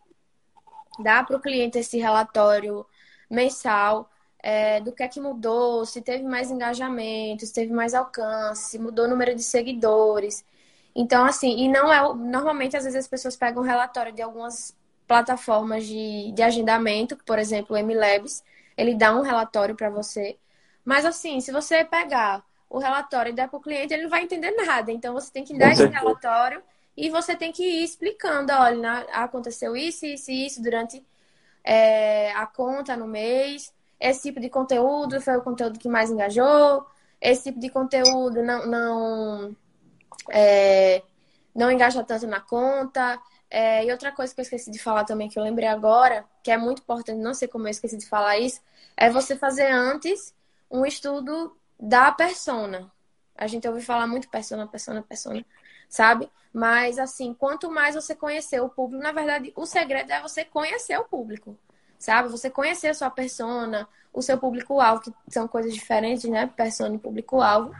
Dá 0.98 1.22
para 1.22 1.36
o 1.36 1.40
cliente 1.40 1.78
esse 1.78 1.98
relatório 1.98 2.86
mensal 3.30 4.10
é, 4.38 4.80
do 4.80 4.92
que 4.92 5.02
é 5.02 5.08
que 5.08 5.20
mudou, 5.20 5.84
se 5.84 6.00
teve 6.00 6.22
mais 6.22 6.50
engajamento, 6.50 7.44
se 7.46 7.52
teve 7.52 7.72
mais 7.72 7.94
alcance, 7.94 8.70
se 8.70 8.78
mudou 8.78 9.06
o 9.06 9.08
número 9.08 9.34
de 9.34 9.42
seguidores. 9.42 10.44
Então, 10.94 11.24
assim, 11.24 11.58
e 11.58 11.68
não 11.68 11.92
é. 11.92 12.00
Normalmente, 12.14 12.76
às 12.76 12.84
vezes, 12.84 13.00
as 13.00 13.08
pessoas 13.08 13.36
pegam 13.36 13.62
um 13.62 13.66
relatório 13.66 14.12
de 14.12 14.22
algumas 14.22 14.74
plataformas 15.06 15.86
de, 15.86 16.32
de 16.32 16.42
agendamento, 16.42 17.16
por 17.24 17.38
exemplo, 17.38 17.76
o 17.76 17.78
MLabs, 17.78 18.44
ele 18.76 18.94
dá 18.94 19.14
um 19.14 19.22
relatório 19.22 19.74
para 19.74 19.88
você. 19.88 20.36
Mas, 20.84 21.04
assim, 21.04 21.40
se 21.40 21.52
você 21.52 21.84
pegar 21.84 22.44
o 22.68 22.78
relatório 22.78 23.30
e 23.30 23.34
der 23.34 23.48
para 23.48 23.56
o 23.58 23.62
cliente, 23.62 23.94
ele 23.94 24.04
não 24.04 24.10
vai 24.10 24.22
entender 24.22 24.50
nada. 24.52 24.92
Então, 24.92 25.14
você 25.14 25.30
tem 25.32 25.44
que 25.44 25.56
dar 25.56 25.72
esse 25.72 25.86
relatório 25.86 26.62
e 26.96 27.10
você 27.10 27.36
tem 27.36 27.52
que 27.52 27.62
ir 27.62 27.84
explicando: 27.84 28.52
olha, 28.52 29.06
aconteceu 29.12 29.76
isso, 29.76 30.06
isso 30.06 30.30
e 30.30 30.46
isso 30.46 30.62
durante 30.62 31.04
é, 31.62 32.32
a 32.32 32.46
conta 32.46 32.96
no 32.96 33.06
mês. 33.06 33.74
Esse 33.98 34.22
tipo 34.22 34.40
de 34.40 34.48
conteúdo 34.48 35.20
foi 35.20 35.36
o 35.36 35.42
conteúdo 35.42 35.78
que 35.78 35.88
mais 35.88 36.10
engajou. 36.10 36.86
Esse 37.20 37.44
tipo 37.44 37.58
de 37.58 37.70
conteúdo 37.70 38.42
não, 38.42 38.66
não, 38.66 39.56
é, 40.30 41.02
não 41.54 41.70
engaja 41.70 42.04
tanto 42.04 42.26
na 42.26 42.40
conta. 42.40 43.20
É, 43.50 43.84
e 43.84 43.92
outra 43.92 44.10
coisa 44.10 44.34
que 44.34 44.40
eu 44.40 44.42
esqueci 44.42 44.70
de 44.70 44.78
falar 44.78 45.04
também, 45.04 45.28
que 45.28 45.38
eu 45.38 45.42
lembrei 45.42 45.68
agora, 45.68 46.24
que 46.42 46.50
é 46.50 46.56
muito 46.56 46.82
importante, 46.82 47.18
não 47.20 47.34
sei 47.34 47.46
como 47.46 47.66
eu 47.66 47.70
esqueci 47.70 47.96
de 47.96 48.06
falar 48.06 48.38
isso, 48.38 48.60
é 48.96 49.08
você 49.08 49.36
fazer 49.36 49.70
antes 49.70 50.34
um 50.70 50.84
estudo 50.84 51.56
da 51.78 52.10
persona. 52.10 52.90
A 53.36 53.46
gente 53.46 53.68
ouve 53.68 53.82
falar 53.82 54.06
muito 54.06 54.28
persona, 54.28 54.66
persona, 54.66 55.02
persona, 55.02 55.44
sabe? 55.88 56.30
Mas, 56.52 56.98
assim, 56.98 57.34
quanto 57.34 57.70
mais 57.70 57.94
você 57.94 58.14
conhecer 58.14 58.60
o 58.60 58.68
público, 58.68 59.02
na 59.02 59.12
verdade, 59.12 59.52
o 59.54 59.66
segredo 59.66 60.10
é 60.10 60.20
você 60.20 60.44
conhecer 60.44 60.98
o 60.98 61.04
público, 61.04 61.56
sabe? 61.98 62.30
Você 62.30 62.48
conhecer 62.48 62.88
a 62.88 62.94
sua 62.94 63.10
persona, 63.10 63.86
o 64.12 64.22
seu 64.22 64.38
público-alvo, 64.38 65.02
que 65.02 65.12
são 65.28 65.46
coisas 65.46 65.74
diferentes, 65.74 66.24
né? 66.30 66.46
Persona 66.46 66.94
e 66.94 66.98
público-alvo. 66.98 67.74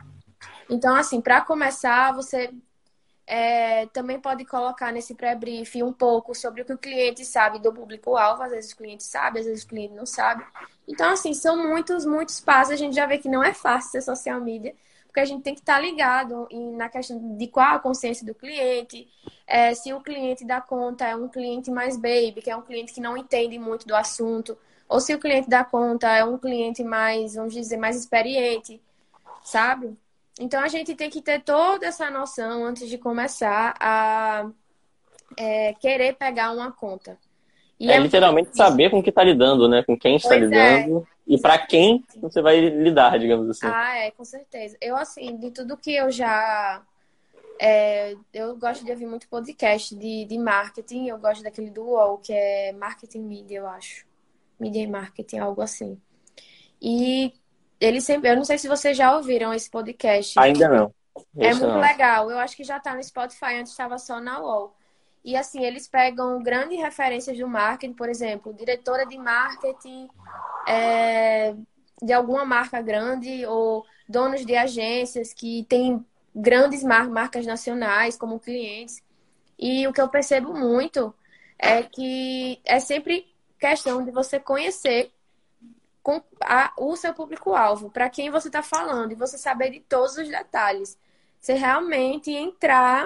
Então, 0.69 0.95
assim, 0.95 1.19
para 1.19 1.41
começar, 1.41 2.13
você 2.13 2.53
é, 3.27 3.85
também 3.87 4.17
pode 4.17 4.45
colocar 4.45 4.93
nesse 4.93 5.13
pré-brief 5.13 5.83
um 5.83 5.91
pouco 5.91 6.33
sobre 6.33 6.61
o 6.61 6.65
que 6.65 6.73
o 6.73 6.77
cliente 6.77 7.25
sabe 7.25 7.59
do 7.59 7.73
público-alvo. 7.73 8.41
Às 8.41 8.51
vezes 8.51 8.71
o 8.71 8.77
cliente 8.77 9.03
sabe, 9.03 9.39
às 9.39 9.45
vezes 9.45 9.65
o 9.65 9.67
cliente 9.67 9.93
não 9.93 10.05
sabe. 10.05 10.45
Então, 10.87 11.11
assim, 11.11 11.33
são 11.33 11.57
muitos, 11.67 12.05
muitos 12.05 12.39
passos. 12.39 12.71
A 12.71 12.77
gente 12.77 12.95
já 12.95 13.05
vê 13.05 13.17
que 13.17 13.27
não 13.27 13.43
é 13.43 13.53
fácil 13.53 13.91
ser 13.91 14.01
social 14.01 14.39
media, 14.39 14.73
porque 15.05 15.19
a 15.19 15.25
gente 15.25 15.43
tem 15.43 15.53
que 15.53 15.59
estar 15.59 15.77
ligado 15.77 16.47
na 16.77 16.87
questão 16.87 17.35
de 17.37 17.47
qual 17.47 17.75
a 17.75 17.79
consciência 17.79 18.25
do 18.25 18.33
cliente, 18.33 19.09
é, 19.45 19.73
se 19.73 19.91
o 19.93 19.99
cliente 19.99 20.45
da 20.45 20.61
conta 20.61 21.05
é 21.05 21.15
um 21.15 21.27
cliente 21.27 21.69
mais 21.69 21.97
baby, 21.97 22.41
que 22.41 22.49
é 22.49 22.55
um 22.55 22.61
cliente 22.61 22.93
que 22.93 23.01
não 23.01 23.17
entende 23.17 23.59
muito 23.59 23.85
do 23.85 23.95
assunto, 23.95 24.57
ou 24.87 25.01
se 25.01 25.13
o 25.13 25.19
cliente 25.19 25.49
da 25.49 25.65
conta 25.65 26.07
é 26.15 26.23
um 26.23 26.37
cliente 26.37 26.81
mais, 26.81 27.35
vamos 27.35 27.53
dizer, 27.53 27.75
mais 27.75 27.97
experiente, 27.97 28.81
sabe? 29.43 29.97
Então 30.39 30.61
a 30.61 30.67
gente 30.67 30.95
tem 30.95 31.09
que 31.09 31.21
ter 31.21 31.41
toda 31.41 31.85
essa 31.85 32.09
noção 32.11 32.63
antes 32.63 32.87
de 32.89 32.97
começar 32.97 33.75
a 33.79 34.49
é, 35.35 35.73
querer 35.73 36.15
pegar 36.15 36.51
uma 36.51 36.71
conta. 36.71 37.17
E 37.79 37.91
é, 37.91 37.95
é 37.95 37.99
literalmente 37.99 38.55
saber 38.55 38.89
com 38.89 39.01
que 39.01 39.09
está 39.09 39.23
lidando, 39.23 39.67
né? 39.67 39.83
Com 39.83 39.97
quem 39.97 40.15
está 40.15 40.29
pois 40.29 40.43
é. 40.43 40.45
lidando 40.45 40.99
é. 40.99 41.33
e 41.33 41.39
para 41.39 41.57
quem 41.59 42.03
você 42.17 42.41
vai 42.41 42.59
lidar, 42.59 43.19
digamos 43.19 43.49
assim. 43.49 43.67
Ah, 43.67 43.97
é, 43.97 44.11
com 44.11 44.25
certeza. 44.25 44.77
Eu, 44.81 44.95
assim, 44.95 45.37
de 45.37 45.51
tudo 45.51 45.77
que 45.77 45.95
eu 45.95 46.11
já. 46.11 46.81
É, 47.59 48.15
eu 48.33 48.55
gosto 48.55 48.85
de 48.85 48.91
ouvir 48.91 49.07
muito 49.07 49.27
podcast 49.27 49.95
de, 49.95 50.25
de 50.25 50.37
marketing. 50.37 51.07
Eu 51.07 51.17
gosto 51.17 51.43
daquele 51.43 51.69
do 51.69 51.83
UOL, 51.83 52.17
que 52.19 52.33
é 52.33 52.71
Marketing 52.71 53.21
Media, 53.21 53.59
eu 53.59 53.67
acho. 53.67 54.05
Media 54.59 54.81
e 54.81 54.87
Marketing, 54.87 55.37
algo 55.37 55.61
assim. 55.61 55.99
E 56.81 57.33
ele 57.79 58.01
sempre. 58.01 58.29
Eu 58.29 58.35
não 58.35 58.43
sei 58.43 58.57
se 58.57 58.67
vocês 58.67 58.95
já 58.97 59.15
ouviram 59.15 59.53
esse 59.53 59.69
podcast. 59.69 60.37
Ainda 60.39 60.67
não. 60.67 60.93
É 61.37 61.53
muito 61.53 61.67
não. 61.67 61.79
legal. 61.79 62.29
Eu 62.29 62.37
acho 62.37 62.55
que 62.55 62.63
já 62.63 62.79
tá 62.79 62.95
no 62.95 63.03
Spotify, 63.03 63.55
antes 63.59 63.71
estava 63.71 63.97
só 63.97 64.19
na 64.19 64.39
UOL. 64.39 64.75
E 65.23 65.35
assim, 65.35 65.63
eles 65.63 65.87
pegam 65.87 66.41
grandes 66.41 66.79
referências 66.79 67.37
do 67.37 67.47
marketing, 67.47 67.93
por 67.93 68.07
exemplo, 68.07 68.53
diretora 68.53 69.05
de 69.05 69.17
marketing 69.17 70.07
é, 70.67 71.53
de 72.01 72.13
alguma 72.13 72.45
marca 72.45 72.81
grande, 72.81 73.45
ou 73.45 73.85
donos 74.07 74.45
de 74.45 74.55
agências 74.55 75.33
que 75.33 75.65
têm 75.67 76.05
grandes 76.33 76.83
mar 76.83 77.09
marcas 77.09 77.45
nacionais 77.45 78.15
como 78.15 78.39
clientes. 78.39 79.03
E 79.59 79.87
o 79.87 79.93
que 79.93 79.99
eu 79.99 80.07
percebo 80.07 80.53
muito 80.53 81.13
é 81.57 81.81
que 81.81 82.61
é 82.63 82.79
sempre 82.79 83.27
questão 83.59 84.05
de 84.05 84.11
você 84.11 84.39
conhecer 84.39 85.11
com 86.07 86.21
a, 86.39 86.71
o 86.77 86.95
seu 86.95 87.13
público-alvo, 87.13 87.89
para 87.89 88.09
quem 88.09 88.29
você 88.29 88.47
está 88.47 88.63
falando, 88.63 89.11
e 89.11 89.15
você 89.15 89.37
saber 89.37 89.71
de 89.71 89.81
todos 89.81 90.15
os 90.15 90.29
detalhes. 90.29 90.97
Você 91.37 91.51
realmente 91.51 92.31
entrar 92.31 93.05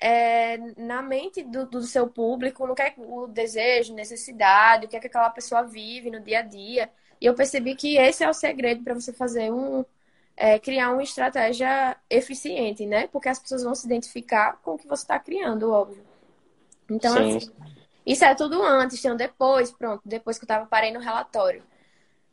é, 0.00 0.58
na 0.76 1.00
mente 1.00 1.44
do, 1.44 1.64
do, 1.66 1.82
seu 1.82 2.08
público, 2.08 2.66
no 2.66 2.74
que 2.74 2.82
é 2.82 2.94
o 2.98 3.28
desejo, 3.28 3.94
necessidade, 3.94 4.86
o 4.86 4.88
que 4.88 4.96
é 4.96 5.00
que 5.00 5.06
aquela 5.06 5.30
pessoa 5.30 5.62
vive 5.62 6.10
no 6.10 6.18
dia 6.18 6.40
a 6.40 6.42
dia. 6.42 6.90
E 7.20 7.26
eu 7.26 7.34
percebi 7.34 7.76
que 7.76 7.96
esse 7.96 8.24
é 8.24 8.28
o 8.28 8.34
segredo 8.34 8.82
para 8.82 8.94
você 8.94 9.12
fazer 9.12 9.52
um. 9.52 9.84
É, 10.36 10.58
criar 10.58 10.90
uma 10.90 11.02
estratégia 11.04 11.96
eficiente, 12.10 12.84
né? 12.86 13.06
Porque 13.06 13.28
as 13.28 13.38
pessoas 13.38 13.62
vão 13.62 13.72
se 13.72 13.86
identificar 13.86 14.58
com 14.64 14.72
o 14.72 14.78
que 14.78 14.88
você 14.88 15.04
está 15.04 15.16
criando, 15.20 15.70
óbvio. 15.70 16.04
Então, 16.90 17.12
Sim. 17.12 17.36
assim, 17.36 17.52
isso 18.04 18.24
é 18.24 18.34
tudo 18.34 18.60
antes, 18.64 19.00
tem 19.00 19.12
um 19.12 19.16
depois, 19.16 19.70
pronto, 19.70 20.02
depois 20.04 20.38
que 20.38 20.44
eu 20.44 20.48
tava 20.48 20.66
parei 20.66 20.92
no 20.92 20.98
relatório 20.98 21.62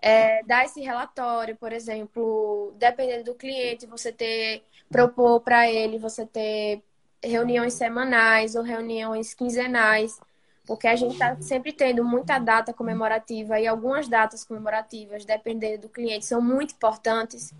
é, 0.01 0.41
dar 0.43 0.65
esse 0.65 0.81
relatório, 0.81 1.55
por 1.55 1.71
exemplo, 1.71 2.73
dependendo 2.77 3.25
do 3.25 3.35
cliente, 3.35 3.85
você 3.85 4.11
ter, 4.11 4.63
propor 4.89 5.41
para 5.41 5.69
ele, 5.69 5.99
você 5.99 6.25
ter 6.25 6.81
reuniões 7.23 7.73
semanais 7.73 8.55
ou 8.55 8.63
reuniões 8.63 9.33
quinzenais, 9.33 10.19
porque 10.65 10.87
a 10.87 10.95
gente 10.95 11.13
está 11.13 11.39
sempre 11.39 11.71
tendo 11.71 12.03
muita 12.03 12.39
data 12.39 12.73
comemorativa 12.73 13.59
e 13.59 13.67
algumas 13.67 14.07
datas 14.07 14.43
comemorativas, 14.43 15.23
dependendo 15.23 15.83
do 15.83 15.89
cliente, 15.89 16.25
são 16.25 16.41
muito 16.41 16.73
importantes, 16.73 17.53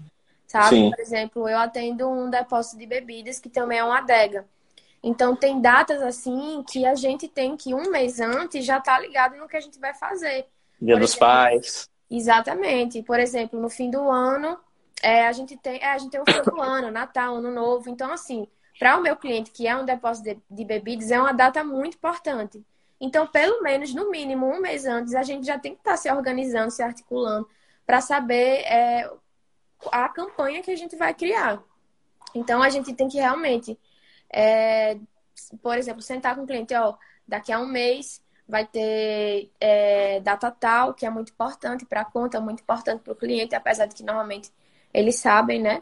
sabe? 0.47 0.75
Sim. 0.75 0.89
Por 0.89 0.99
exemplo, 0.99 1.47
eu 1.47 1.57
atendo 1.59 2.09
um 2.09 2.29
depósito 2.29 2.77
de 2.77 2.85
bebidas 2.87 3.39
que 3.39 3.49
também 3.49 3.77
é 3.79 3.83
uma 3.83 3.99
adega. 3.99 4.45
Então, 5.03 5.35
tem 5.35 5.59
datas 5.59 6.01
assim 6.01 6.63
que 6.67 6.85
a 6.85 6.93
gente 6.93 7.27
tem 7.27 7.57
que 7.57 7.73
um 7.73 7.89
mês 7.89 8.19
antes 8.19 8.63
já 8.63 8.79
tá 8.79 8.99
ligado 8.99 9.35
no 9.35 9.47
que 9.47 9.57
a 9.57 9.61
gente 9.61 9.79
vai 9.79 9.93
fazer. 9.95 10.45
Dia 10.79 10.95
Por 10.95 11.01
dos 11.01 11.11
exemplo, 11.11 11.27
pais. 11.27 11.90
Exatamente. 12.11 13.01
Por 13.01 13.19
exemplo, 13.19 13.59
no 13.59 13.69
fim 13.69 13.89
do 13.89 14.09
ano, 14.11 14.59
é, 15.01 15.25
a 15.27 15.31
gente 15.31 15.55
tem, 15.55 15.81
é, 15.81 15.93
a 15.93 15.97
gente 15.97 16.11
tem 16.11 16.19
o 16.19 16.25
fim 16.25 16.41
do 16.43 16.59
ano, 16.61 16.91
Natal, 16.91 17.37
Ano 17.37 17.49
Novo. 17.49 17.89
Então, 17.89 18.11
assim, 18.11 18.45
para 18.77 18.97
o 18.97 19.01
meu 19.01 19.15
cliente, 19.15 19.49
que 19.51 19.65
é 19.65 19.75
um 19.75 19.85
depósito 19.85 20.29
de, 20.29 20.41
de, 20.49 20.65
bebidas, 20.65 21.09
é 21.09 21.19
uma 21.19 21.31
data 21.31 21.63
muito 21.63 21.95
importante. 21.95 22.61
Então, 22.99 23.25
pelo 23.25 23.63
menos, 23.63 23.93
no 23.93 24.11
mínimo, 24.11 24.45
um 24.45 24.59
mês 24.59 24.85
antes, 24.85 25.15
a 25.15 25.23
gente 25.23 25.45
já 25.47 25.57
tem 25.57 25.73
que 25.73 25.79
estar 25.79 25.91
tá 25.91 25.97
se 25.97 26.11
organizando, 26.11 26.69
se 26.69 26.83
articulando, 26.83 27.47
para 27.85 28.01
saber 28.01 28.61
é, 28.65 29.09
a 29.91 30.09
campanha 30.09 30.61
que 30.61 30.69
a 30.69 30.75
gente 30.75 30.95
vai 30.97 31.13
criar. 31.13 31.63
Então, 32.35 32.61
a 32.61 32.69
gente 32.69 32.93
tem 32.93 33.07
que 33.07 33.17
realmente, 33.17 33.79
é, 34.29 34.97
por 35.61 35.77
exemplo, 35.77 36.01
sentar 36.01 36.35
com 36.35 36.43
o 36.43 36.47
cliente, 36.47 36.73
ó, 36.75 36.95
daqui 37.27 37.51
a 37.51 37.59
um 37.59 37.65
mês 37.65 38.21
vai 38.51 38.65
ter 38.65 39.49
é, 39.61 40.19
data 40.19 40.51
tal, 40.51 40.93
que 40.93 41.05
é 41.05 41.09
muito 41.09 41.31
importante 41.31 41.85
para 41.85 42.01
a 42.01 42.05
conta, 42.05 42.41
muito 42.41 42.61
importante 42.61 43.01
para 43.01 43.13
o 43.13 43.15
cliente, 43.15 43.55
apesar 43.55 43.85
de 43.85 43.95
que 43.95 44.03
normalmente 44.03 44.51
eles 44.93 45.15
sabem, 45.15 45.61
né? 45.61 45.81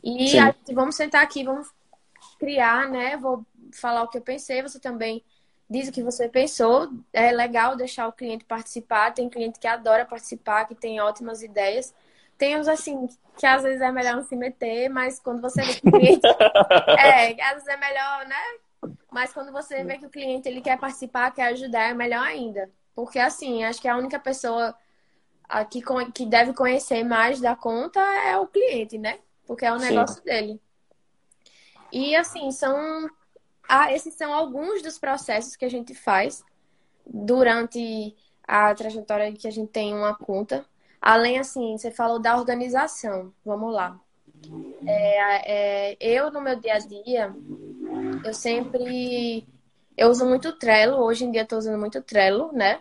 E 0.00 0.28
gente, 0.28 0.72
vamos 0.72 0.94
sentar 0.94 1.24
aqui, 1.24 1.42
vamos 1.42 1.68
criar, 2.38 2.88
né? 2.88 3.16
Vou 3.16 3.44
falar 3.72 4.04
o 4.04 4.08
que 4.08 4.18
eu 4.18 4.22
pensei, 4.22 4.62
você 4.62 4.78
também 4.78 5.24
diz 5.68 5.88
o 5.88 5.92
que 5.92 6.04
você 6.04 6.28
pensou. 6.28 6.88
É 7.12 7.32
legal 7.32 7.74
deixar 7.74 8.06
o 8.06 8.12
cliente 8.12 8.44
participar. 8.44 9.12
Tem 9.12 9.28
cliente 9.28 9.58
que 9.58 9.66
adora 9.66 10.04
participar, 10.04 10.66
que 10.66 10.74
tem 10.76 11.00
ótimas 11.00 11.42
ideias. 11.42 11.92
Tem 12.38 12.56
uns 12.56 12.68
assim 12.68 13.08
que 13.36 13.44
às 13.44 13.64
vezes 13.64 13.80
é 13.80 13.90
melhor 13.90 14.14
não 14.14 14.22
se 14.22 14.36
meter, 14.36 14.88
mas 14.88 15.18
quando 15.18 15.42
você 15.42 15.62
vê 15.62 15.74
que 15.74 15.88
o 15.88 15.90
cliente. 15.90 16.20
é, 16.96 17.42
às 17.42 17.54
vezes 17.54 17.68
é 17.68 17.76
melhor, 17.76 18.24
né? 18.26 18.36
Mas 19.10 19.32
quando 19.32 19.52
você 19.52 19.84
vê 19.84 19.98
que 19.98 20.06
o 20.06 20.10
cliente 20.10 20.48
ele 20.48 20.60
quer 20.60 20.78
participar, 20.78 21.30
quer 21.30 21.48
ajudar, 21.48 21.90
é 21.90 21.94
melhor 21.94 22.24
ainda. 22.26 22.70
Porque 22.94 23.18
assim, 23.18 23.64
acho 23.64 23.80
que 23.80 23.88
a 23.88 23.96
única 23.96 24.18
pessoa 24.18 24.74
aqui 25.48 25.82
que 26.14 26.26
deve 26.26 26.54
conhecer 26.54 27.04
mais 27.04 27.40
da 27.40 27.54
conta 27.54 28.00
é 28.00 28.36
o 28.36 28.46
cliente, 28.46 28.98
né? 28.98 29.18
Porque 29.46 29.64
é 29.64 29.72
o 29.72 29.78
negócio 29.78 30.16
Sim. 30.16 30.24
dele. 30.24 30.60
E 31.92 32.16
assim, 32.16 32.50
são 32.50 33.08
ah, 33.68 33.92
esses 33.92 34.14
são 34.14 34.32
alguns 34.32 34.82
dos 34.82 34.98
processos 34.98 35.56
que 35.56 35.64
a 35.64 35.70
gente 35.70 35.94
faz 35.94 36.44
durante 37.06 38.14
a 38.46 38.74
trajetória 38.74 39.32
que 39.32 39.48
a 39.48 39.50
gente 39.50 39.70
tem 39.70 39.94
uma 39.94 40.14
conta. 40.14 40.64
Além, 41.00 41.38
assim, 41.38 41.76
você 41.76 41.90
falou 41.90 42.18
da 42.18 42.36
organização. 42.36 43.32
Vamos 43.44 43.72
lá. 43.72 44.00
É, 44.86 45.92
é, 45.92 45.96
eu, 46.00 46.30
no 46.30 46.40
meu 46.40 46.56
dia 46.56 46.74
a 46.74 46.78
dia, 46.78 47.34
eu 48.24 48.34
sempre. 48.34 49.46
Eu 49.96 50.08
uso 50.08 50.26
muito 50.26 50.52
Trello. 50.52 50.98
Hoje 50.98 51.24
em 51.24 51.30
dia, 51.30 51.42
estou 51.42 51.58
usando 51.58 51.78
muito 51.78 52.02
Trello, 52.02 52.52
né? 52.52 52.80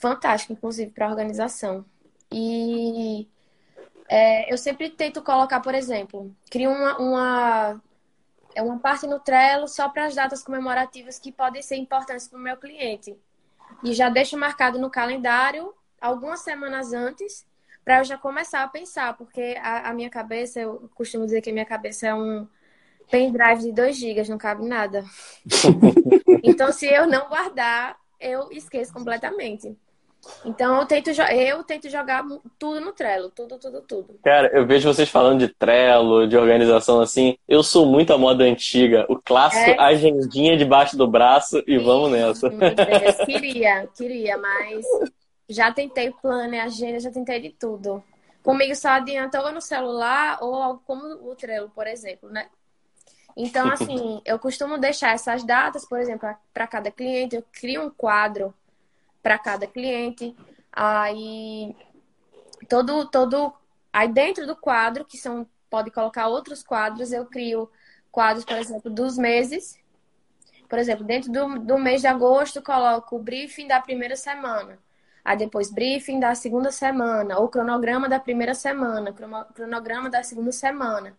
Fantástico, 0.00 0.52
inclusive, 0.52 0.90
para 0.90 1.08
organização. 1.08 1.84
E 2.32 3.28
é, 4.08 4.52
eu 4.52 4.58
sempre 4.58 4.90
tento 4.90 5.22
colocar, 5.22 5.60
por 5.60 5.74
exemplo, 5.74 6.34
crio 6.50 6.70
uma, 6.70 6.98
uma, 6.98 7.82
é 8.54 8.62
uma 8.62 8.78
parte 8.78 9.06
no 9.06 9.20
Trello 9.20 9.68
só 9.68 9.88
para 9.88 10.06
as 10.06 10.14
datas 10.14 10.42
comemorativas 10.42 11.18
que 11.18 11.30
podem 11.30 11.62
ser 11.62 11.76
importantes 11.76 12.28
para 12.28 12.38
o 12.38 12.42
meu 12.42 12.56
cliente. 12.56 13.16
E 13.84 13.92
já 13.94 14.08
deixo 14.08 14.36
marcado 14.36 14.78
no 14.78 14.90
calendário 14.90 15.72
algumas 16.00 16.40
semanas 16.40 16.92
antes 16.92 17.46
para 17.84 17.98
eu 17.98 18.04
já 18.04 18.18
começar 18.18 18.62
a 18.62 18.68
pensar, 18.68 19.16
porque 19.16 19.56
a, 19.60 19.90
a, 19.90 19.94
minha 19.94 20.10
cabeça, 20.10 20.60
eu 20.60 20.90
costumo 20.94 21.24
dizer 21.24 21.40
que 21.40 21.50
a 21.50 21.52
minha 21.52 21.64
cabeça 21.64 22.08
é 22.08 22.14
um 22.14 22.46
pendrive 23.10 23.62
de 23.62 23.72
2 23.72 23.96
GB, 23.96 24.28
não 24.28 24.38
cabe 24.38 24.66
nada. 24.66 25.04
então, 26.42 26.72
se 26.72 26.86
eu 26.86 27.06
não 27.06 27.28
guardar, 27.28 27.96
eu 28.20 28.50
esqueço 28.52 28.92
completamente. 28.92 29.76
Então 30.44 30.78
eu 30.78 30.86
tento, 30.86 31.10
eu 31.10 31.64
tento 31.64 31.88
jogar 31.88 32.24
tudo 32.58 32.80
no 32.80 32.92
Trello, 32.92 33.30
tudo, 33.30 33.58
tudo, 33.58 33.80
tudo. 33.80 34.18
Cara, 34.22 34.48
eu 34.48 34.66
vejo 34.66 34.92
vocês 34.92 35.08
falando 35.08 35.40
de 35.40 35.48
Trello, 35.48 36.26
de 36.26 36.36
organização 36.36 37.00
assim. 37.00 37.36
Eu 37.48 37.62
sou 37.62 37.86
muito 37.86 38.12
a 38.12 38.18
moda 38.18 38.44
antiga, 38.44 39.06
o 39.08 39.16
clássico 39.16 39.70
é? 39.70 39.78
agendinha 39.78 40.56
debaixo 40.56 40.96
do 40.96 41.06
braço 41.06 41.62
e 41.66 41.78
Sim, 41.78 41.84
vamos 41.84 42.10
nessa. 42.10 42.50
queria, 43.24 43.88
queria, 43.96 44.36
mas 44.36 44.84
já 45.48 45.72
tentei 45.72 46.12
planner, 46.22 46.64
agenda, 46.64 47.00
já 47.00 47.10
tentei 47.10 47.40
de 47.40 47.50
tudo. 47.50 48.02
Comigo 48.42 48.74
só 48.74 48.90
adianta 48.90 49.42
ou 49.42 49.52
no 49.52 49.60
celular 49.60 50.38
ou 50.42 50.54
algo 50.54 50.82
como 50.86 51.30
o 51.30 51.34
Trello, 51.34 51.70
por 51.74 51.86
exemplo, 51.86 52.28
né? 52.30 52.46
Então, 53.36 53.68
assim, 53.72 54.20
eu 54.24 54.38
costumo 54.38 54.78
deixar 54.78 55.14
essas 55.14 55.44
datas, 55.44 55.84
por 55.86 55.98
exemplo, 55.98 56.28
para 56.52 56.66
cada 56.66 56.90
cliente, 56.90 57.36
eu 57.36 57.44
crio 57.52 57.82
um 57.82 57.90
quadro 57.90 58.54
para 59.22 59.38
cada 59.38 59.66
cliente. 59.66 60.34
Aí 60.72 61.74
todo 62.68 63.06
todo 63.06 63.52
aí 63.92 64.08
dentro 64.08 64.46
do 64.46 64.56
quadro, 64.56 65.04
que 65.04 65.18
são 65.18 65.46
pode 65.68 65.90
colocar 65.90 66.26
outros 66.26 66.62
quadros, 66.62 67.12
eu 67.12 67.26
crio 67.26 67.70
quadros, 68.10 68.44
por 68.44 68.56
exemplo, 68.56 68.90
dos 68.90 69.16
meses. 69.16 69.78
Por 70.68 70.78
exemplo, 70.78 71.04
dentro 71.04 71.32
do, 71.32 71.58
do 71.58 71.78
mês 71.78 72.00
de 72.00 72.06
agosto, 72.06 72.62
coloco 72.62 73.16
o 73.16 73.22
briefing 73.22 73.66
da 73.66 73.80
primeira 73.80 74.16
semana. 74.16 74.78
Aí 75.24 75.36
depois 75.36 75.70
briefing 75.70 76.18
da 76.18 76.34
segunda 76.34 76.70
semana, 76.72 77.38
ou 77.38 77.48
cronograma 77.48 78.08
da 78.08 78.18
primeira 78.18 78.54
semana, 78.54 79.12
cronograma 79.54 80.08
da 80.08 80.22
segunda 80.22 80.52
semana. 80.52 81.16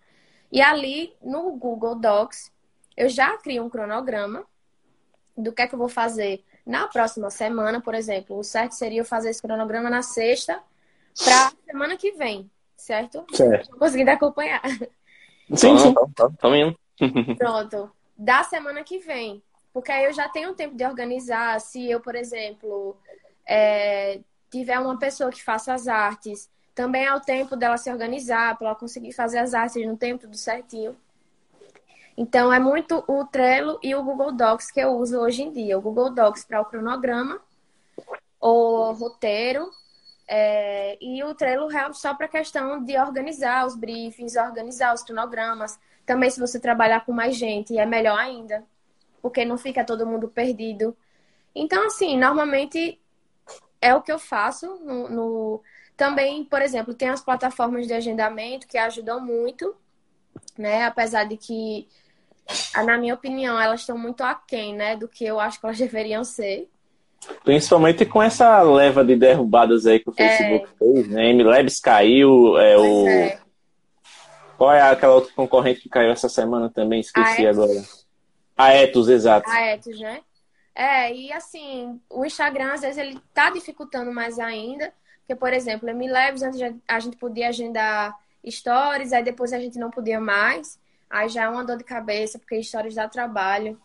E 0.52 0.62
ali 0.62 1.16
no 1.22 1.52
Google 1.52 1.96
Docs, 1.96 2.52
eu 2.98 3.08
já 3.08 3.38
crio 3.38 3.64
um 3.64 3.70
cronograma 3.70 4.46
do 5.38 5.54
que 5.54 5.62
é 5.62 5.68
que 5.68 5.76
eu 5.76 5.80
vou 5.80 5.90
fazer 5.90 6.44
na 6.66 6.88
próxima 6.88 7.30
semana, 7.30 7.82
por 7.82 7.96
exemplo. 7.96 8.38
O 8.38 8.44
certo 8.44 8.74
seria 8.74 9.02
eu 9.02 9.06
fazer 9.06 9.30
esse 9.30 9.42
cronograma 9.42 9.90
na 9.90 10.02
sexta 10.02 10.62
para 11.24 11.52
semana 11.66 11.98
que 11.98 12.12
vem, 12.12 12.50
certo? 12.76 13.26
Certo. 13.34 13.78
Conseguindo 13.78 14.12
acompanhar. 14.12 14.62
Sim, 15.54 15.78
sim. 15.78 15.94
Estamos 16.34 16.58
indo. 16.58 16.78
Pronto. 17.38 17.92
Da 18.18 18.44
semana 18.44 18.84
que 18.84 19.00
vem. 19.00 19.42
Porque 19.74 19.92
aí 19.92 20.06
eu 20.06 20.14
já 20.14 20.28
tenho 20.30 20.54
tempo 20.54 20.76
de 20.76 20.86
organizar. 20.86 21.60
Se 21.60 21.90
eu, 21.90 22.00
por 22.00 22.16
exemplo, 22.16 22.98
é, 23.48 24.20
tiver 24.50 24.80
uma 24.80 25.00
pessoa 25.00 25.32
que 25.32 25.44
faça 25.44 25.74
as 25.74 25.88
artes, 25.88 26.50
também 26.82 27.06
é 27.06 27.14
o 27.14 27.20
tempo 27.20 27.56
dela 27.56 27.78
se 27.78 27.92
organizar, 27.92 28.58
para 28.58 28.70
ela 28.70 28.76
conseguir 28.76 29.12
fazer 29.12 29.38
as 29.38 29.54
artes 29.54 29.86
no 29.86 29.96
tempo 29.96 30.22
tudo 30.22 30.36
certinho. 30.36 30.98
Então, 32.18 32.52
é 32.52 32.60
muito 32.60 33.04
o 33.08 33.24
Trello 33.24 33.78
e 33.84 33.94
o 33.94 34.04
Google 34.04 34.32
Docs 34.32 34.72
que 34.72 34.80
eu 34.80 34.94
uso 34.98 35.20
hoje 35.20 35.44
em 35.44 35.52
dia. 35.52 35.78
O 35.78 35.82
Google 35.82 36.10
Docs 36.10 36.44
para 36.44 36.60
o 36.60 36.66
cronograma, 36.66 37.40
o 38.40 38.94
roteiro, 38.94 39.70
é, 40.28 40.98
e 41.00 41.24
o 41.24 41.36
Trello 41.36 41.70
só 41.94 42.16
para 42.16 42.26
a 42.26 42.30
questão 42.30 42.84
de 42.84 42.98
organizar 42.98 43.68
os 43.68 43.76
briefings, 43.76 44.36
organizar 44.36 44.92
os 44.96 45.04
cronogramas. 45.04 45.80
Também, 46.04 46.32
se 46.32 46.40
você 46.40 46.60
trabalhar 46.60 47.06
com 47.06 47.12
mais 47.12 47.36
gente, 47.36 47.78
é 47.78 47.86
melhor 47.86 48.18
ainda, 48.18 48.64
porque 49.22 49.46
não 49.46 49.56
fica 49.56 49.86
todo 49.86 50.08
mundo 50.08 50.28
perdido. 50.28 50.98
Então, 51.54 51.86
assim, 51.86 52.18
normalmente 52.18 53.00
é 53.80 53.94
o 53.94 54.02
que 54.02 54.12
eu 54.12 54.18
faço 54.18 54.80
no... 54.84 55.62
Também, 56.02 56.44
por 56.44 56.64
exemplo, 56.64 56.96
tem 56.96 57.10
as 57.10 57.22
plataformas 57.22 57.86
de 57.86 57.94
agendamento 57.94 58.66
que 58.66 58.76
ajudam 58.76 59.24
muito, 59.24 59.76
né? 60.58 60.86
Apesar 60.86 61.26
de 61.26 61.38
que, 61.38 61.88
na 62.84 62.98
minha 62.98 63.14
opinião, 63.14 63.62
elas 63.62 63.82
estão 63.82 63.96
muito 64.00 64.24
aquém, 64.24 64.74
né? 64.74 64.96
Do 64.96 65.08
que 65.08 65.24
eu 65.24 65.40
acho 65.40 65.60
que 65.60 65.66
elas 65.68 65.78
deveriam 65.78 66.24
ser. 66.24 66.68
Principalmente 67.44 68.04
com 68.04 68.20
essa 68.20 68.64
leva 68.64 69.06
de 69.06 69.16
derrubadas 69.16 69.86
aí 69.86 70.00
que 70.00 70.10
o 70.10 70.12
Facebook 70.12 70.66
é... 70.74 70.78
fez, 70.80 71.08
né? 71.08 71.34
MLabs 71.34 71.80
caiu, 71.80 72.58
é 72.58 72.76
o... 72.76 73.08
É. 73.08 73.40
Qual 74.58 74.74
é 74.74 74.82
aquela 74.82 75.14
outra 75.14 75.32
concorrente 75.36 75.82
que 75.82 75.90
caiu 75.90 76.10
essa 76.10 76.28
semana 76.28 76.68
também? 76.68 77.02
Esqueci 77.02 77.46
agora. 77.46 77.80
A 78.58 78.74
Etos, 78.74 79.08
exato. 79.08 79.48
A 79.48 79.62
Etos, 79.68 80.00
né? 80.00 80.22
É, 80.74 81.14
e 81.14 81.32
assim, 81.32 82.02
o 82.10 82.26
Instagram, 82.26 82.74
às 82.74 82.82
vezes, 82.82 82.98
ele 82.98 83.22
tá 83.36 83.52
dificultando 83.52 84.12
mais 84.12 84.40
ainda. 84.40 84.92
Porque, 85.32 85.36
por 85.36 85.54
exemplo, 85.54 85.90
em 85.90 86.10
antes 86.10 86.46
a 86.86 87.00
gente 87.00 87.16
podia 87.16 87.48
agendar 87.48 88.14
stories, 88.50 89.14
aí 89.14 89.24
depois 89.24 89.54
a 89.54 89.60
gente 89.60 89.80
não 89.80 89.90
podia 89.90 90.20
mais. 90.20 90.78
Aí 91.10 91.30
já 91.30 91.44
é 91.44 91.50
uma 91.50 91.64
dor 91.64 91.78
de 91.78 91.86
cabeça, 91.86 92.38
porque 92.38 92.62
stories 92.62 92.96
dá 92.96 93.08
trabalho. 93.08 93.80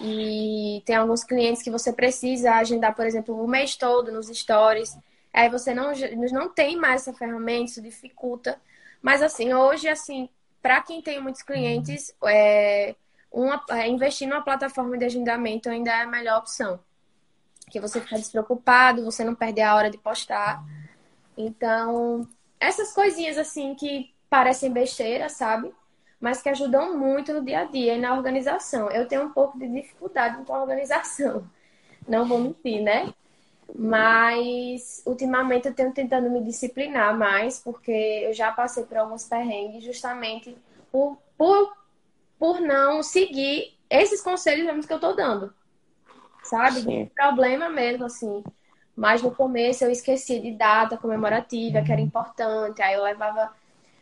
E 0.00 0.82
tem 0.84 0.96
alguns 0.96 1.22
clientes 1.22 1.62
que 1.62 1.70
você 1.70 1.92
precisa 1.92 2.54
agendar, 2.54 2.92
por 2.96 3.06
exemplo, 3.06 3.40
o 3.40 3.46
mês 3.46 3.76
todo 3.76 4.10
nos 4.10 4.26
stories. 4.26 4.98
Aí 5.32 5.48
você 5.48 5.72
não, 5.72 5.92
não 6.32 6.48
tem 6.48 6.76
mais 6.76 7.02
essa 7.02 7.16
ferramenta, 7.16 7.70
isso 7.70 7.80
dificulta. 7.80 8.60
Mas 9.00 9.22
assim, 9.22 9.54
hoje, 9.54 9.88
assim, 9.88 10.28
para 10.60 10.80
quem 10.80 11.00
tem 11.00 11.20
muitos 11.20 11.42
clientes, 11.42 12.12
é, 12.24 12.96
uma, 13.30 13.64
é, 13.70 13.86
investir 13.86 14.26
numa 14.26 14.42
plataforma 14.42 14.98
de 14.98 15.04
agendamento 15.04 15.68
ainda 15.68 15.92
é 15.92 16.02
a 16.02 16.06
melhor 16.06 16.40
opção. 16.40 16.80
Que 17.74 17.80
você 17.80 18.00
fica 18.00 18.14
despreocupado, 18.14 19.04
você 19.04 19.24
não 19.24 19.34
perde 19.34 19.60
a 19.60 19.74
hora 19.74 19.90
de 19.90 19.98
postar. 19.98 20.64
Então, 21.36 22.24
essas 22.60 22.92
coisinhas 22.92 23.36
assim 23.36 23.74
que 23.74 24.14
parecem 24.30 24.70
besteira, 24.72 25.28
sabe? 25.28 25.74
Mas 26.20 26.40
que 26.40 26.48
ajudam 26.48 26.96
muito 26.96 27.32
no 27.32 27.44
dia 27.44 27.62
a 27.62 27.64
dia 27.64 27.94
e 27.96 28.00
na 28.00 28.14
organização. 28.14 28.88
Eu 28.92 29.08
tenho 29.08 29.24
um 29.24 29.30
pouco 29.30 29.58
de 29.58 29.66
dificuldade 29.66 30.40
com 30.44 30.54
a 30.54 30.60
organização. 30.60 31.50
Não 32.06 32.24
vou 32.28 32.38
mentir, 32.38 32.80
né? 32.80 33.12
Mas 33.74 35.02
ultimamente 35.04 35.66
eu 35.66 35.74
tenho 35.74 35.92
tentando 35.92 36.30
me 36.30 36.44
disciplinar 36.44 37.18
mais, 37.18 37.58
porque 37.58 37.90
eu 37.90 38.32
já 38.32 38.52
passei 38.52 38.84
por 38.84 38.98
alguns 38.98 39.24
perrengues 39.24 39.82
justamente 39.82 40.56
por, 40.92 41.18
por, 41.36 41.76
por 42.38 42.60
não 42.60 43.02
seguir 43.02 43.76
esses 43.90 44.20
conselhos 44.20 44.64
mesmo 44.64 44.86
que 44.86 44.92
eu 44.92 45.00
tô 45.00 45.12
dando. 45.12 45.52
Sabe? 46.44 46.82
Sim. 46.82 47.10
Problema 47.14 47.68
mesmo, 47.68 48.04
assim. 48.04 48.44
Mas 48.96 49.22
no 49.22 49.34
começo 49.34 49.84
eu 49.84 49.90
esquecia 49.90 50.40
de 50.40 50.52
data 50.52 50.96
comemorativa, 50.96 51.82
que 51.82 51.90
era 51.90 52.00
importante. 52.00 52.80
Aí 52.80 52.94
eu 52.94 53.02
levava 53.02 53.50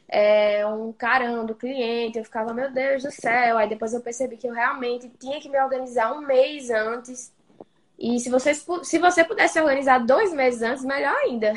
é, 0.09 0.66
um 0.66 0.92
carão 0.92 1.46
do 1.46 1.55
cliente, 1.55 2.18
eu 2.18 2.24
ficava, 2.24 2.52
meu 2.52 2.70
Deus 2.70 3.02
do 3.02 3.11
céu. 3.11 3.57
Aí 3.57 3.68
depois 3.68 3.94
eu 3.94 4.02
percebi 4.02 4.37
que 4.37 4.46
eu 4.46 4.52
realmente 4.52 5.09
tinha 5.18 5.40
que 5.40 5.48
me 5.48 5.59
organizar 5.61 6.12
um 6.12 6.20
mês 6.20 6.68
antes. 6.68 7.33
E 7.98 8.18
se 8.18 8.28
você, 8.28 8.52
se 8.55 8.98
você 8.98 9.24
pudesse 9.24 9.61
organizar 9.61 10.05
dois 10.05 10.33
meses 10.35 10.61
antes, 10.61 10.85
melhor 10.85 11.14
ainda. 11.14 11.55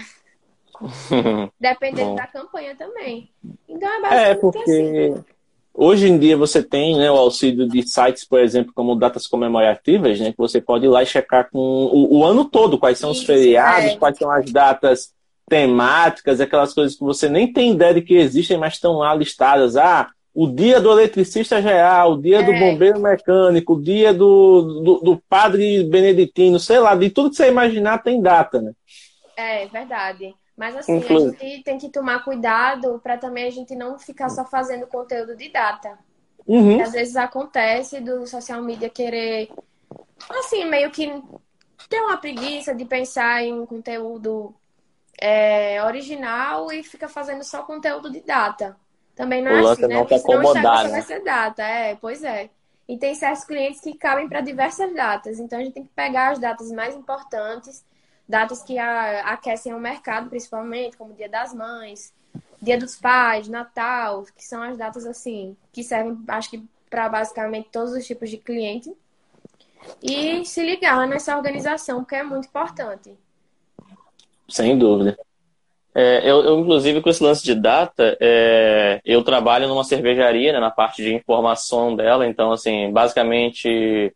Dependendo 1.60 2.16
da 2.16 2.28
campanha 2.28 2.76
também. 2.76 3.30
Então 3.68 3.90
é, 3.90 3.98
é 3.98 4.02
basicamente 4.02 4.32
é 4.32 4.36
porque... 4.36 4.60
assim. 4.60 5.35
Hoje 5.78 6.08
em 6.08 6.18
dia 6.18 6.38
você 6.38 6.64
tem 6.64 6.98
né, 6.98 7.12
o 7.12 7.18
auxílio 7.18 7.68
de 7.68 7.86
sites, 7.86 8.24
por 8.24 8.40
exemplo, 8.40 8.72
como 8.74 8.96
datas 8.96 9.28
comemorativas, 9.28 10.18
né, 10.22 10.32
que 10.32 10.38
você 10.38 10.62
pode 10.62 10.86
ir 10.86 10.90
lá 10.90 11.04
e 11.04 11.06
checar 11.06 11.50
com 11.52 11.60
o, 11.60 12.20
o 12.20 12.26
ano 12.26 12.46
todo 12.46 12.78
quais 12.78 12.98
são 12.98 13.12
Isso, 13.12 13.22
os 13.22 13.28
feriados, 13.28 13.92
é. 13.92 13.98
quais 13.98 14.18
são 14.18 14.32
as 14.32 14.50
datas 14.50 15.14
temáticas, 15.50 16.40
aquelas 16.40 16.74
coisas 16.74 16.98
que 16.98 17.04
você 17.04 17.28
nem 17.28 17.52
tem 17.52 17.74
ideia 17.74 17.94
de 17.94 18.02
que 18.02 18.16
existem, 18.16 18.58
mas 18.58 18.76
estão 18.76 19.00
lá 19.00 19.14
listadas. 19.14 19.76
Ah, 19.76 20.10
o 20.34 20.48
dia 20.48 20.80
do 20.80 20.92
eletricista 20.92 21.62
geral, 21.62 22.14
o 22.14 22.22
dia 22.22 22.40
é. 22.40 22.44
do 22.44 22.54
bombeiro 22.54 23.00
mecânico, 23.00 23.74
o 23.74 23.82
dia 23.82 24.14
do, 24.14 24.82
do, 24.82 25.00
do, 25.00 25.24
padre 25.30 25.84
beneditino, 25.84 26.58
sei 26.58 26.80
lá, 26.80 26.96
de 26.96 27.10
tudo 27.10 27.30
que 27.30 27.36
você 27.36 27.50
imaginar 27.50 28.00
tem 28.00 28.22
data, 28.22 28.62
né? 28.62 28.72
É, 29.38 29.68
verdade. 29.68 30.34
Mas 30.58 30.76
assim, 30.76 30.98
Inclusive. 30.98 31.36
a 31.36 31.46
gente 31.46 31.64
tem 31.64 31.78
que 31.78 31.90
tomar 31.90 32.24
cuidado 32.24 33.00
para 33.04 33.18
também 33.18 33.46
a 33.46 33.52
gente 33.52 33.76
não 33.76 34.00
ficar 34.00 34.30
só 34.30 34.46
fazendo 34.46 34.88
conteúdo 34.88 35.36
de 35.36 35.50
data. 35.50 36.00
Uhum. 36.48 36.82
Às 36.82 36.92
vezes 36.92 37.16
acontece 37.16 38.00
do 38.00 38.26
social 38.26 38.62
media 38.62 38.90
querer, 38.90 39.50
assim, 40.30 40.64
meio 40.66 40.92
que 40.92 41.12
ter 41.90 42.00
uma 42.02 42.18
preguiça 42.18 42.74
de 42.74 42.86
pensar 42.86 43.44
em 43.44 43.54
um 43.54 43.66
conteúdo 43.66 44.56
é, 45.20 45.84
original 45.84 46.72
e 46.72 46.84
fica 46.84 47.10
fazendo 47.10 47.44
só 47.44 47.64
conteúdo 47.64 48.10
de 48.10 48.22
data. 48.22 48.78
Também 49.16 49.42
não 49.42 49.52
é 49.52 49.72
assim, 49.72 49.88
né? 49.88 50.00
Porque 50.00 50.20
senão 50.20 50.40
o 50.40 50.44
Instagram 50.44 50.84
né? 50.84 50.90
vai 50.90 51.02
ser 51.02 51.24
data. 51.24 51.64
É, 51.64 51.96
pois 51.96 52.24
é. 52.24 52.50
E 52.88 52.98
tem 52.98 53.16
certos 53.16 53.46
clientes 53.46 53.82
que 53.82 53.96
cabem 53.96 54.30
para 54.30 54.42
diversas 54.42 54.94
datas. 54.94 55.40
Então 55.40 55.58
a 55.58 55.64
gente 55.64 55.74
tem 55.74 55.84
que 55.84 55.94
pegar 55.96 56.32
as 56.32 56.40
datas 56.40 56.72
mais 56.72 56.96
importantes 56.96 57.84
datas 58.28 58.64
que 58.64 58.78
aquecem 58.78 59.74
o 59.74 59.80
mercado, 59.80 60.30
principalmente, 60.30 60.98
como 60.98 61.14
Dia 61.14 61.30
das 61.30 61.54
Mães, 61.54 62.14
Dia 62.62 62.78
dos 62.78 62.96
Pais, 62.96 63.48
Natal, 63.48 64.26
que 64.36 64.44
são 64.44 64.62
as 64.62 64.78
datas 64.78 65.06
assim 65.06 65.56
que 65.72 65.84
servem, 65.84 66.18
acho 66.28 66.50
que 66.50 66.64
para 66.90 67.10
basicamente 67.10 67.70
todos 67.72 67.94
os 67.94 68.06
tipos 68.06 68.30
de 68.30 68.38
cliente. 68.38 68.92
E 70.02 70.44
se 70.46 70.66
ligar 70.66 71.08
nessa 71.08 71.36
organização, 71.36 72.00
porque 72.00 72.16
é 72.16 72.24
muito 72.24 72.48
importante. 72.48 73.14
Sem 74.48 74.78
dúvida. 74.78 75.18
É, 75.94 76.30
eu, 76.30 76.44
eu, 76.44 76.60
inclusive, 76.60 77.02
com 77.02 77.10
esse 77.10 77.24
lance 77.24 77.44
de 77.44 77.56
data, 77.56 78.18
é, 78.20 79.00
eu 79.06 79.24
trabalho 79.24 79.68
numa 79.68 79.84
cervejaria, 79.84 80.52
né, 80.52 80.60
na 80.60 80.72
parte 80.72 81.02
de 81.02 81.14
informação 81.14 81.96
dela. 81.96 82.28
Então, 82.28 82.52
assim, 82.52 82.92
basicamente, 82.92 84.14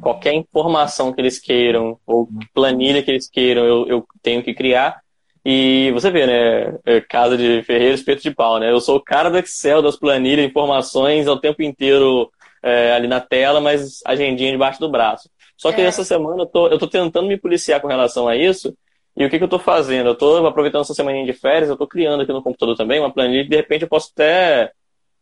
qualquer 0.00 0.34
informação 0.34 1.12
que 1.12 1.20
eles 1.20 1.38
queiram, 1.38 1.98
ou 2.06 2.28
planilha 2.54 3.02
que 3.02 3.10
eles 3.10 3.28
queiram, 3.28 3.64
eu, 3.64 3.86
eu 3.88 4.06
tenho 4.22 4.42
que 4.42 4.54
criar. 4.54 5.00
E 5.44 5.90
você 5.92 6.10
vê, 6.10 6.26
né? 6.26 6.78
É 6.84 7.00
casa 7.00 7.36
de 7.36 7.62
ferreiro, 7.64 7.94
espeto 7.94 8.22
de 8.22 8.30
pau, 8.30 8.60
né? 8.60 8.70
Eu 8.70 8.80
sou 8.80 8.96
o 8.96 9.02
cara 9.02 9.28
do 9.28 9.38
Excel, 9.38 9.82
das 9.82 9.96
planilhas, 9.96 10.46
informações 10.46 11.26
ao 11.26 11.38
tempo 11.38 11.62
inteiro 11.62 12.30
é, 12.62 12.92
ali 12.92 13.08
na 13.08 13.20
tela, 13.20 13.60
mas 13.60 14.00
agendinha 14.06 14.52
debaixo 14.52 14.78
do 14.78 14.88
braço. 14.88 15.28
Só 15.56 15.72
que 15.72 15.80
é. 15.80 15.84
essa 15.84 16.04
semana 16.04 16.42
eu 16.42 16.46
tô, 16.46 16.68
eu 16.68 16.78
tô 16.78 16.86
tentando 16.86 17.26
me 17.26 17.36
policiar 17.36 17.80
com 17.80 17.88
relação 17.88 18.28
a 18.28 18.36
isso. 18.36 18.76
E 19.16 19.24
o 19.24 19.30
que, 19.30 19.38
que 19.38 19.44
eu 19.44 19.48
tô 19.48 19.58
fazendo? 19.58 20.08
Eu 20.08 20.14
tô 20.14 20.46
aproveitando 20.46 20.82
essa 20.82 20.94
semana 20.94 21.24
de 21.24 21.32
férias, 21.32 21.68
eu 21.68 21.76
tô 21.76 21.86
criando 21.86 22.22
aqui 22.22 22.32
no 22.32 22.42
computador 22.42 22.76
também 22.76 22.98
uma 22.98 23.12
planilha 23.12 23.42
que 23.42 23.50
de 23.50 23.56
repente 23.56 23.82
eu 23.82 23.88
posso 23.88 24.10
até 24.14 24.72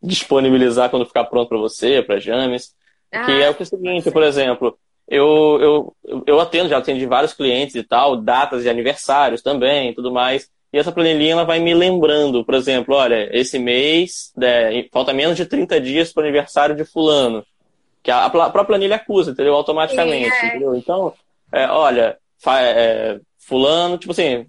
disponibilizar 0.02 0.88
quando 0.90 1.04
ficar 1.04 1.24
pronto 1.24 1.48
para 1.48 1.58
você, 1.58 2.02
para 2.02 2.18
James. 2.18 2.74
Ah, 3.12 3.24
que 3.24 3.32
é 3.32 3.50
o 3.50 3.54
que 3.54 3.62
é 3.62 3.64
o 3.64 3.66
seguinte, 3.66 4.10
por 4.10 4.22
exemplo, 4.22 4.78
eu, 5.08 5.58
eu, 6.04 6.22
eu 6.26 6.40
atendo, 6.40 6.68
já 6.68 6.78
atendi 6.78 7.04
vários 7.04 7.32
clientes 7.32 7.74
e 7.74 7.82
tal, 7.82 8.16
datas 8.16 8.62
de 8.62 8.68
aniversários 8.68 9.42
também 9.42 9.92
tudo 9.92 10.12
mais. 10.12 10.48
E 10.72 10.78
essa 10.78 10.92
planilhinha 10.92 11.32
ela 11.32 11.44
vai 11.44 11.58
me 11.58 11.74
lembrando, 11.74 12.44
por 12.44 12.54
exemplo, 12.54 12.94
olha, 12.94 13.28
esse 13.36 13.58
mês 13.58 14.32
né, 14.36 14.84
falta 14.92 15.12
menos 15.12 15.36
de 15.36 15.44
30 15.44 15.80
dias 15.80 16.12
para 16.12 16.20
o 16.20 16.24
aniversário 16.24 16.76
de 16.76 16.84
fulano. 16.84 17.44
Que 18.04 18.10
a, 18.10 18.26
a 18.26 18.30
própria 18.30 18.64
planilha 18.64 18.96
acusa, 18.96 19.32
entendeu? 19.32 19.54
Automaticamente, 19.54 20.30
Sim, 20.30 20.46
é. 20.46 20.48
entendeu? 20.48 20.76
Então, 20.76 21.12
é, 21.52 21.66
olha, 21.66 22.16
é, 22.46 23.18
fulano, 23.36 23.98
tipo 23.98 24.12
assim, 24.12 24.46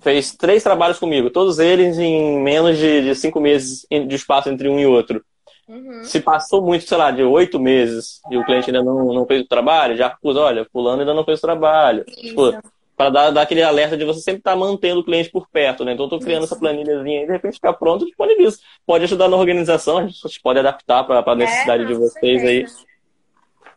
fez 0.00 0.36
três 0.36 0.62
trabalhos 0.62 1.00
comigo, 1.00 1.28
todos 1.28 1.58
eles 1.58 1.98
em 1.98 2.38
menos 2.40 2.78
de, 2.78 3.02
de 3.02 3.14
cinco 3.16 3.40
meses 3.40 3.84
de 3.90 4.14
espaço 4.14 4.48
entre 4.48 4.68
um 4.68 4.78
e 4.78 4.86
outro. 4.86 5.24
Uhum. 5.68 6.04
Se 6.04 6.20
passou 6.20 6.62
muito, 6.62 6.86
sei 6.86 6.98
lá, 6.98 7.10
de 7.10 7.22
oito 7.22 7.58
meses 7.58 8.20
e 8.30 8.36
o 8.36 8.44
cliente 8.44 8.70
ainda 8.70 8.82
não, 8.82 9.12
não 9.12 9.26
fez 9.26 9.42
o 9.42 9.48
trabalho, 9.48 9.96
já 9.96 10.08
acusa, 10.08 10.40
olha, 10.40 10.66
fulano 10.70 11.00
ainda 11.00 11.14
não 11.14 11.24
fez 11.24 11.38
o 11.38 11.42
trabalho. 11.42 12.04
Tipo, 12.04 12.52
para 12.96 13.10
dar, 13.10 13.30
dar 13.30 13.42
aquele 13.42 13.62
alerta 13.62 13.96
de 13.96 14.04
você 14.04 14.20
sempre 14.20 14.40
estar 14.40 14.52
tá 14.52 14.56
mantendo 14.56 15.00
o 15.00 15.04
cliente 15.04 15.30
por 15.30 15.48
perto, 15.48 15.84
né? 15.84 15.92
Então, 15.92 16.06
eu 16.06 16.10
tô 16.10 16.18
criando 16.18 16.44
Isso. 16.44 16.52
essa 16.52 16.60
planilhazinha 16.60 17.22
e 17.22 17.26
de 17.26 17.32
repente 17.32 17.54
ficar 17.54 17.72
pronto, 17.72 18.04
disponibiliza. 18.04 18.58
Pode 18.86 19.04
ajudar 19.04 19.28
na 19.28 19.36
organização, 19.36 19.98
a 19.98 20.06
gente 20.06 20.40
pode 20.40 20.58
adaptar 20.58 21.04
para 21.04 21.20
a 21.20 21.32
é, 21.32 21.36
necessidade 21.36 21.82
é, 21.82 21.86
de 21.86 21.94
vocês 21.94 22.40
certeza. 22.40 22.78
aí. 22.78 22.94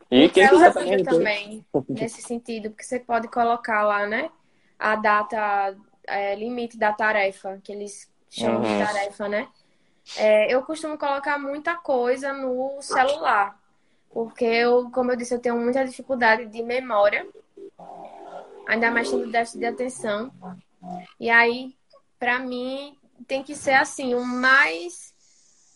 E 0.10 0.26
o 0.26 0.30
quem 0.30 0.47
quiser 0.47 0.73
também. 0.73 1.04
também 1.04 1.65
nesse 1.89 2.21
sentido, 2.21 2.69
porque 2.69 2.84
você 2.84 3.00
pode 3.00 3.28
colocar 3.28 3.84
lá, 3.84 4.06
né? 4.06 4.30
A 4.80 4.95
data 4.95 5.76
é, 6.08 6.36
limite 6.36 6.78
da 6.78 6.93
tarefa, 6.93 7.60
que 7.63 7.71
eles 7.71 8.10
chamam 8.30 8.62
uhum. 8.62 8.78
de 8.78 8.86
tarefa, 8.86 9.28
né? 9.28 9.47
É, 10.15 10.54
eu 10.54 10.62
costumo 10.63 10.98
colocar 10.98 11.38
muita 11.38 11.76
coisa 11.76 12.34
no 12.34 12.82
celular, 12.82 13.60
porque 14.12 14.46
eu, 14.46 14.89
como 14.91 15.12
eu 15.12 15.15
disse, 15.17 15.34
eu 15.34 15.39
tenho 15.39 15.58
muita 15.58 15.86
dificuldade 15.86 16.46
de 16.46 16.63
memória, 16.63 17.28
ainda 18.67 18.89
mais 18.89 19.10
tendo 19.10 19.30
déficit 19.30 19.60
de 19.60 19.65
atenção. 19.65 20.32
E 21.20 21.30
aí, 21.30 21.76
para 22.17 22.39
mim, 22.39 22.98
tem 23.28 23.43
que 23.43 23.56
ser 23.56 23.74
assim, 23.74 24.15
o 24.15 24.24
mais 24.24 25.13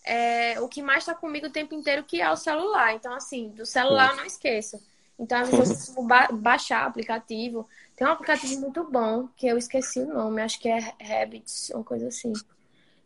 é, 0.03 0.59
o 0.59 0.67
que 0.67 0.81
mais 0.81 0.99
está 0.99 1.13
comigo 1.13 1.47
o 1.47 1.51
tempo 1.51 1.75
inteiro, 1.75 2.03
que 2.03 2.21
é 2.21 2.31
o 2.31 2.35
celular. 2.35 2.95
Então, 2.95 3.13
assim, 3.13 3.49
do 3.49 3.65
celular 3.65 4.11
eu 4.11 4.17
não 4.17 4.25
esqueço. 4.25 4.81
Então, 5.19 5.39
às 5.39 5.49
vezes 5.49 5.95
eu 5.95 6.03
ba 6.03 6.29
baixar 6.31 6.85
aplicativo. 6.85 7.67
Tem 7.95 8.07
um 8.07 8.11
aplicativo 8.11 8.61
muito 8.61 8.83
bom, 8.83 9.27
que 9.35 9.45
eu 9.45 9.57
esqueci 9.57 9.99
o 9.99 10.11
nome, 10.11 10.41
acho 10.41 10.59
que 10.59 10.67
é 10.67 10.95
Habits, 10.99 11.69
uma 11.75 11.83
coisa 11.83 12.07
assim 12.07 12.33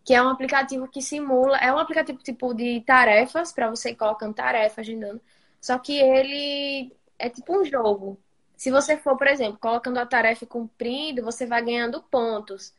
que 0.06 0.14
é 0.14 0.22
um 0.22 0.30
aplicativo 0.30 0.88
que 0.88 1.02
simula, 1.02 1.58
é 1.58 1.74
um 1.74 1.80
aplicativo 1.80 2.20
tipo 2.20 2.54
de 2.54 2.80
tarefas, 2.82 3.52
para 3.52 3.72
você 3.72 3.90
ir 3.90 3.96
colocando 3.96 4.36
tarefa, 4.36 4.82
agendando. 4.82 5.20
Só 5.60 5.80
que 5.80 6.00
ele 6.00 6.96
é 7.18 7.28
tipo 7.28 7.60
um 7.60 7.66
jogo. 7.66 8.20
Se 8.56 8.70
você 8.70 8.98
for, 8.98 9.18
por 9.18 9.26
exemplo, 9.26 9.58
colocando 9.60 9.98
a 9.98 10.06
tarefa 10.06 10.44
e 10.44 10.48
cumprindo, 10.48 11.24
você 11.24 11.48
vai 11.48 11.64
ganhando 11.64 12.04
pontos. 12.04 12.72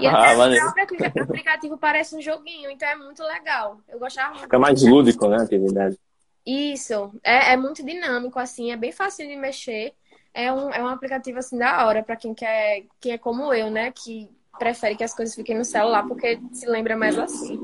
E 0.00 0.06
ah, 0.08 0.34
o 0.34 0.74
próprio 0.74 1.22
aplicativo 1.22 1.78
parece 1.78 2.16
um 2.16 2.20
joguinho, 2.20 2.68
então 2.68 2.88
é 2.88 2.96
muito 2.96 3.22
legal. 3.22 3.78
Eu 3.88 4.00
gostava 4.00 4.30
muito. 4.30 4.42
Fica 4.42 4.58
mais 4.58 4.82
lúdico, 4.82 5.28
né, 5.28 5.36
a 5.36 5.42
atividade. 5.42 5.96
Isso. 6.44 7.14
É, 7.22 7.52
é 7.52 7.56
muito 7.56 7.86
dinâmico, 7.86 8.40
assim, 8.40 8.72
é 8.72 8.76
bem 8.76 8.90
fácil 8.90 9.28
de 9.28 9.36
mexer. 9.36 9.94
É 10.34 10.52
um, 10.52 10.70
é 10.70 10.82
um 10.82 10.88
aplicativo, 10.88 11.38
assim, 11.38 11.56
da 11.56 11.86
hora, 11.86 12.02
para 12.02 12.16
quem 12.16 12.34
quer, 12.34 12.82
quem 13.00 13.12
é 13.12 13.18
como 13.18 13.54
eu, 13.54 13.70
né, 13.70 13.92
que 13.92 14.28
prefere 14.58 14.96
que 14.96 15.04
as 15.04 15.14
coisas 15.14 15.34
fiquem 15.34 15.56
no 15.56 15.64
celular 15.64 16.06
porque 16.06 16.38
se 16.52 16.66
lembra 16.66 16.96
mais 16.96 17.18
assim. 17.18 17.58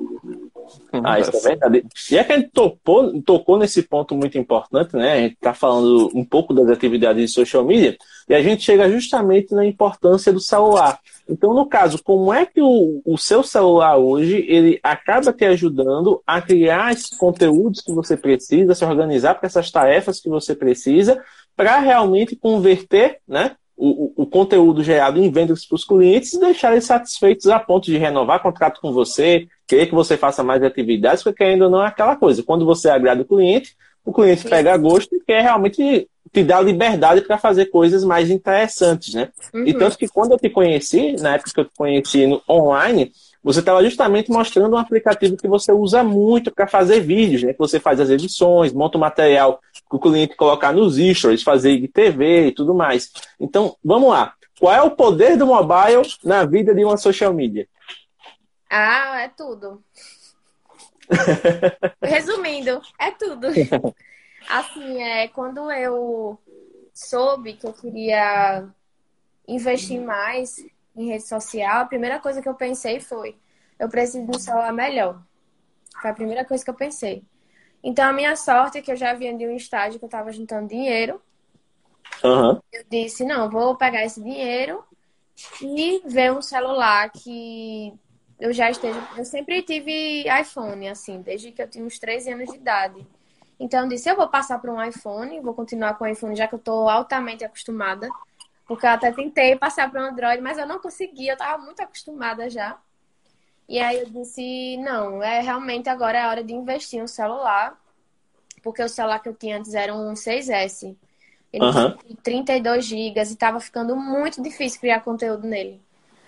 Ah, 1.03 1.19
isso 1.19 1.37
é 1.37 1.41
verdade. 1.41 1.85
E 2.11 2.19
é 2.19 2.25
que 2.25 2.33
a 2.33 2.39
gente 2.39 2.51
tocou, 2.51 3.21
tocou 3.23 3.59
nesse 3.59 3.83
ponto 3.83 4.15
muito 4.15 4.39
importante, 4.39 4.95
né? 4.95 5.13
A 5.13 5.17
gente 5.19 5.35
está 5.35 5.55
falando 5.55 6.11
um 6.15 6.25
pouco 6.25 6.55
das 6.55 6.69
atividades 6.69 7.23
de 7.23 7.29
social 7.29 7.65
media 7.65 7.97
e 8.29 8.35
a 8.35 8.43
gente 8.43 8.63
chega 8.63 8.91
justamente 8.91 9.55
na 9.55 9.67
importância 9.67 10.33
do 10.33 10.41
celular. 10.41 10.99
Então, 11.29 11.55
no 11.55 11.67
caso, 11.67 12.03
como 12.03 12.33
é 12.33 12.47
que 12.47 12.61
o, 12.61 13.03
o 13.05 13.19
seu 13.19 13.43
celular 13.43 13.97
hoje 13.97 14.45
ele 14.49 14.79
acaba 14.83 15.33
te 15.33 15.45
ajudando 15.45 16.23
a 16.27 16.41
criar 16.41 16.93
esses 16.93 17.11
conteúdos 17.11 17.81
que 17.81 17.93
você 17.93 18.17
precisa, 18.17 18.75
se 18.75 18.85
organizar 18.85 19.35
para 19.35 19.47
essas 19.47 19.71
tarefas 19.71 20.21
que 20.21 20.29
você 20.29 20.55
precisa, 20.55 21.23
para 21.57 21.79
realmente 21.79 22.37
converter, 22.37 23.19
né? 23.27 23.57
O, 23.81 24.13
o, 24.23 24.27
conteúdo 24.27 24.85
gerado 24.85 25.19
em 25.19 25.31
vendas 25.31 25.65
para 25.65 25.75
os 25.75 25.85
clientes 25.85 26.35
e 26.35 26.41
deixar 26.41 26.73
eles 26.73 26.85
satisfeitos 26.85 27.47
a 27.47 27.59
ponto 27.59 27.87
de 27.87 27.97
renovar 27.97 28.43
contrato 28.43 28.79
com 28.79 28.93
você, 28.93 29.49
querer 29.67 29.87
que 29.87 29.95
você 29.95 30.19
faça 30.19 30.45
mais 30.45 30.63
atividades, 30.63 31.23
porque 31.23 31.43
ainda 31.43 31.69
não 31.71 31.83
é 31.83 31.87
aquela 31.87 32.15
coisa. 32.15 32.43
Quando 32.43 32.67
você 32.67 32.91
agrada 32.91 33.23
o 33.23 33.25
cliente, 33.25 33.75
o 34.05 34.13
cliente 34.13 34.47
pega 34.47 34.77
gosto 34.77 35.17
e 35.17 35.21
quer 35.21 35.41
realmente 35.41 36.07
te 36.31 36.45
dar 36.45 36.61
liberdade 36.61 37.23
para 37.23 37.39
fazer 37.39 37.67
coisas 37.67 38.05
mais 38.05 38.31
interessantes, 38.31 39.15
né? 39.15 39.31
Uhum. 39.53 39.67
E 39.67 39.73
tanto 39.73 39.97
que 39.97 40.07
quando 40.09 40.33
eu 40.33 40.39
te 40.39 40.51
conheci, 40.51 41.17
na 41.19 41.35
época 41.35 41.51
que 41.53 41.61
eu 41.61 41.65
te 41.65 41.73
conheci 41.77 42.27
no 42.27 42.43
online, 42.49 43.11
você 43.43 43.61
estava 43.61 43.83
justamente 43.83 44.31
mostrando 44.31 44.75
um 44.75 44.79
aplicativo 44.79 45.37
que 45.37 45.49
você 45.49 45.73
usa 45.73 46.03
muito 46.05 46.51
para 46.51 46.67
fazer 46.67 47.01
vídeos, 47.01 47.43
né? 47.43 47.53
Que 47.53 47.59
você 47.59 47.81
faz 47.81 47.99
as 47.99 48.11
edições, 48.11 48.73
monta 48.73 48.99
o 48.99 49.01
material 49.01 49.61
que 49.73 49.97
o 49.97 49.99
cliente 49.99 50.37
colocar 50.37 50.73
nos 50.73 50.97
stories, 50.97 51.43
fazer 51.43 51.89
TV 51.89 52.49
e 52.49 52.53
tudo 52.53 52.75
mais. 52.75 53.11
Então, 53.39 53.77
vamos 53.83 54.11
lá. 54.11 54.35
Qual 54.59 54.75
é 54.75 54.83
o 54.83 54.91
poder 54.91 55.39
do 55.39 55.47
mobile 55.47 56.03
na 56.23 56.45
vida 56.45 56.75
de 56.75 56.85
uma 56.85 56.99
social 56.99 57.33
media? 57.33 57.67
Ah, 58.69 59.23
é 59.23 59.29
tudo. 59.29 59.83
Resumindo, 62.03 62.81
é 62.99 63.11
tudo. 63.11 63.49
Assim, 64.49 65.03
é, 65.03 65.29
quando 65.29 65.71
eu 65.73 66.39
soube 66.93 67.55
que 67.55 67.67
eu 67.67 67.73
queria 67.73 68.69
investir 69.49 70.01
mais 70.01 70.65
em 71.01 71.09
rede 71.09 71.27
social, 71.27 71.83
a 71.83 71.87
primeira 71.87 72.19
coisa 72.19 72.43
que 72.43 72.49
eu 72.49 72.55
pensei 72.55 73.01
foi: 73.01 73.37
eu 73.79 73.89
preciso 73.89 74.25
de 74.25 74.37
um 74.37 74.39
celular 74.39 74.73
melhor. 74.73 75.21
Foi 76.01 76.11
a 76.11 76.15
primeira 76.15 76.45
coisa 76.45 76.63
que 76.65 76.71
eu 76.71 76.75
pensei. 76.75 77.25
Então, 77.83 78.05
a 78.09 78.13
minha 78.13 78.37
sorte 78.37 78.79
é 78.79 78.83
que 78.83 78.93
eu 78.93 78.97
já 78.97 79.15
vinha 79.15 79.35
de 79.37 79.47
um 79.47 79.57
estágio 79.57 79.99
que 79.99 80.05
eu 80.05 80.09
estava 80.09 80.31
juntando 80.33 80.69
dinheiro. 80.69 81.21
Uhum. 82.23 82.61
Eu 82.73 82.85
disse: 82.91 83.25
não, 83.25 83.51
vou 83.51 83.77
pegar 83.77 84.05
esse 84.05 84.23
dinheiro 84.23 84.85
e 85.63 86.03
ver 86.05 86.33
um 86.33 86.43
celular 86.43 87.11
que 87.11 87.95
eu 88.39 88.53
já 88.53 88.71
esteja. 88.71 89.01
Eu 89.17 89.25
sempre 89.25 89.63
tive 89.63 90.25
iPhone, 90.41 90.89
assim, 90.89 91.23
desde 91.23 91.53
que 91.53 91.63
eu 91.63 91.69
tinha 91.69 91.85
uns 91.85 91.99
13 91.99 92.33
anos 92.33 92.51
de 92.51 92.57
idade. 92.57 93.07
Então, 93.59 93.83
eu 93.83 93.89
disse: 93.89 94.11
eu 94.11 94.17
vou 94.17 94.29
passar 94.29 94.59
para 94.59 94.73
um 94.73 94.83
iPhone, 94.83 95.41
vou 95.41 95.55
continuar 95.55 95.95
com 95.95 96.05
o 96.05 96.09
iPhone, 96.09 96.37
já 96.37 96.47
que 96.47 96.55
eu 96.55 96.59
estou 96.59 96.89
altamente 96.89 97.45
acostumada. 97.45 98.09
Porque 98.71 98.87
eu 98.87 98.91
até 98.91 99.11
tentei 99.11 99.57
passar 99.57 99.91
para 99.91 100.01
o 100.01 100.05
Android, 100.07 100.41
mas 100.41 100.57
eu 100.57 100.65
não 100.65 100.79
consegui, 100.79 101.27
eu 101.27 101.33
estava 101.33 101.61
muito 101.61 101.81
acostumada 101.81 102.49
já. 102.49 102.79
E 103.69 103.81
aí 103.81 103.99
eu 103.99 104.07
disse, 104.07 104.77
não, 104.77 105.21
é 105.21 105.41
realmente 105.41 105.89
agora 105.89 106.19
é 106.19 106.23
a 106.23 106.29
hora 106.29 106.45
de 106.45 106.55
investir 106.55 107.01
no 107.01 107.09
celular. 107.09 107.77
Porque 108.63 108.81
o 108.81 108.89
celular 108.89 109.19
que 109.19 109.29
eu 109.29 109.35
tinha 109.35 109.59
antes 109.59 109.75
era 109.75 109.93
um 109.93 110.13
6S. 110.13 110.97
Ele 111.53 111.65
uhum. 111.65 111.97
tinha 111.97 112.17
32 112.23 112.85
GB 112.85 113.19
e 113.19 113.23
estava 113.25 113.59
ficando 113.59 113.97
muito 113.97 114.41
difícil 114.41 114.79
criar 114.79 115.01
conteúdo 115.01 115.49
nele. 115.49 115.83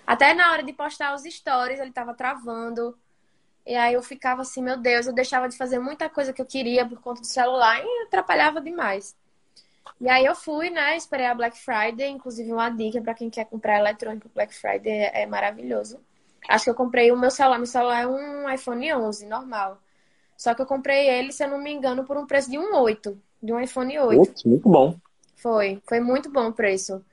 Até 0.05 0.33
na 0.33 0.51
hora 0.51 0.63
de 0.63 0.73
postar 0.73 1.15
os 1.15 1.23
stories, 1.23 1.79
ele 1.79 1.91
estava 1.91 2.13
travando. 2.13 2.93
E 3.65 3.73
aí 3.73 3.93
eu 3.93 4.03
ficava 4.03 4.41
assim, 4.41 4.61
meu 4.61 4.75
Deus, 4.75 5.07
eu 5.07 5.13
deixava 5.13 5.47
de 5.47 5.55
fazer 5.55 5.79
muita 5.79 6.09
coisa 6.09 6.33
que 6.33 6.41
eu 6.41 6.45
queria 6.45 6.85
por 6.85 6.99
conta 6.99 7.21
do 7.21 7.27
celular 7.27 7.81
e 7.81 8.03
atrapalhava 8.05 8.59
demais. 8.59 9.15
E 9.99 10.09
aí 10.09 10.25
eu 10.25 10.35
fui, 10.35 10.69
né? 10.69 10.97
Esperei 10.97 11.25
a 11.25 11.35
Black 11.35 11.57
Friday, 11.57 12.09
inclusive 12.09 12.51
uma 12.51 12.69
dica 12.69 13.01
para 13.01 13.13
quem 13.13 13.29
quer 13.29 13.45
comprar 13.45 13.79
eletrônico 13.79 14.29
Black 14.33 14.53
Friday 14.53 14.91
é, 14.91 15.23
é 15.23 15.25
maravilhoso. 15.25 15.99
Acho 16.47 16.65
que 16.65 16.69
eu 16.69 16.75
comprei 16.75 17.11
o 17.11 17.17
meu 17.17 17.31
celular, 17.31 17.57
meu 17.57 17.65
celular 17.65 18.01
é 18.01 18.07
um 18.07 18.49
iPhone 18.49 18.93
11 18.93 19.25
normal. 19.27 19.79
Só 20.35 20.53
que 20.53 20.61
eu 20.61 20.65
comprei 20.65 21.07
ele, 21.09 21.31
se 21.31 21.43
eu 21.43 21.49
não 21.49 21.57
me 21.57 21.71
engano, 21.71 22.03
por 22.03 22.17
um 22.17 22.25
preço 22.25 22.51
de 22.51 22.57
um 22.57 22.75
8, 22.75 23.17
de 23.41 23.53
um 23.53 23.59
iPhone 23.59 23.97
8. 23.97 24.19
Putz, 24.19 24.43
muito 24.43 24.69
bom. 24.69 24.97
Foi, 25.35 25.81
foi 25.87 25.99
muito 25.99 26.29
bom 26.29 26.49
o 26.49 26.53
preço. 26.53 27.03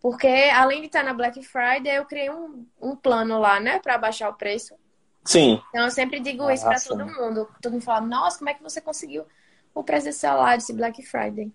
Porque 0.00 0.26
além 0.26 0.80
de 0.80 0.86
estar 0.86 1.04
na 1.04 1.12
Black 1.12 1.42
Friday, 1.42 1.98
eu 1.98 2.04
criei 2.04 2.30
um, 2.30 2.66
um 2.80 2.96
plano 2.96 3.38
lá, 3.38 3.60
né, 3.60 3.78
para 3.78 3.98
baixar 3.98 4.28
o 4.30 4.34
preço. 4.34 4.74
Sim. 5.24 5.62
Então 5.68 5.84
eu 5.84 5.90
sempre 5.90 6.18
digo 6.18 6.50
isso 6.50 6.64
para 6.64 6.80
todo 6.80 7.06
mundo. 7.06 7.48
Todo 7.60 7.72
mundo 7.72 7.82
fala, 7.82 8.00
nossa, 8.00 8.38
como 8.38 8.50
é 8.50 8.54
que 8.54 8.62
você 8.62 8.80
conseguiu 8.80 9.24
o 9.74 9.84
preço 9.84 10.06
desse 10.06 10.20
celular 10.20 10.56
desse 10.56 10.72
Black 10.72 11.02
Friday? 11.02 11.52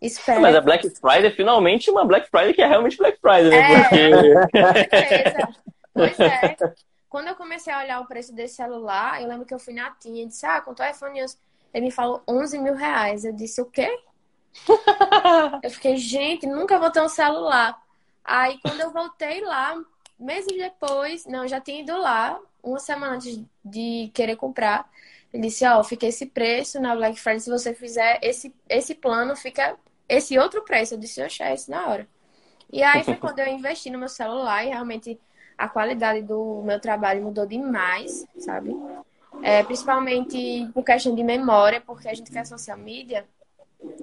Espero. 0.00 0.40
Mas 0.40 0.54
a 0.54 0.60
Black 0.60 0.88
Friday 0.90 1.26
é 1.26 1.30
finalmente 1.30 1.90
uma 1.90 2.04
Black 2.04 2.28
Friday 2.28 2.52
que 2.52 2.62
é 2.62 2.66
realmente 2.66 2.96
Black 2.96 3.18
Friday, 3.20 3.50
né? 3.50 3.58
É, 3.58 3.82
Porque. 3.82 5.30
com. 5.30 5.64
Pois 5.94 6.20
é. 6.20 6.56
Quando 7.08 7.28
eu 7.28 7.36
comecei 7.36 7.72
a 7.72 7.78
olhar 7.78 8.00
o 8.00 8.06
preço 8.06 8.34
desse 8.34 8.56
celular, 8.56 9.22
eu 9.22 9.28
lembro 9.28 9.46
que 9.46 9.54
eu 9.54 9.58
fui 9.58 9.72
na 9.72 9.92
tinha 9.92 10.24
e 10.24 10.26
disse, 10.26 10.44
ah, 10.44 10.60
quanto 10.60 10.82
é 10.82 10.88
o 10.88 10.90
iPhone 10.90 11.22
11? 11.22 11.38
Ele 11.72 11.86
me 11.86 11.90
falou 11.92 12.20
11 12.26 12.58
mil 12.58 12.74
reais. 12.74 13.24
Eu 13.24 13.32
disse, 13.32 13.60
o 13.62 13.66
quê? 13.66 13.88
eu 15.62 15.70
fiquei, 15.70 15.96
gente, 15.96 16.44
nunca 16.44 16.76
vou 16.76 16.90
ter 16.90 17.00
um 17.00 17.08
celular. 17.08 17.80
Aí, 18.24 18.58
quando 18.58 18.80
eu 18.80 18.90
voltei 18.90 19.40
lá, 19.42 19.80
meses 20.18 20.56
depois, 20.58 21.24
não, 21.26 21.46
já 21.46 21.60
tinha 21.60 21.82
ido 21.82 21.96
lá, 21.96 22.40
uma 22.60 22.80
semana 22.80 23.14
antes 23.14 23.40
de 23.64 24.10
querer 24.12 24.34
comprar, 24.34 24.90
ele 25.32 25.44
disse, 25.44 25.64
ó, 25.66 25.84
fica 25.84 26.06
esse 26.06 26.26
preço 26.26 26.80
na 26.80 26.96
Black 26.96 27.18
Friday, 27.20 27.40
se 27.40 27.50
você 27.50 27.74
fizer 27.74 28.18
esse, 28.22 28.54
esse 28.68 28.94
plano, 28.94 29.36
fica 29.36 29.76
esse 30.08 30.38
outro 30.38 30.62
preço. 30.64 30.94
Eu 30.94 30.98
disse, 30.98 31.20
eu 31.20 31.26
achei 31.26 31.52
isso 31.52 31.70
na 31.70 31.86
hora. 31.88 32.08
E 32.72 32.82
aí 32.82 33.04
foi 33.04 33.16
quando 33.16 33.38
eu 33.38 33.46
investi 33.46 33.90
no 33.90 33.98
meu 33.98 34.08
celular 34.08 34.64
e 34.64 34.68
realmente 34.68 35.20
a 35.56 35.68
qualidade 35.68 36.22
do 36.22 36.62
meu 36.64 36.80
trabalho 36.80 37.22
mudou 37.22 37.46
demais, 37.46 38.26
sabe? 38.38 38.74
É, 39.42 39.62
principalmente 39.62 40.68
por 40.72 40.84
questão 40.84 41.14
de 41.14 41.22
memória, 41.22 41.80
porque 41.80 42.08
a 42.08 42.14
gente 42.14 42.32
faz 42.32 42.48
social 42.48 42.78
media 42.78 43.26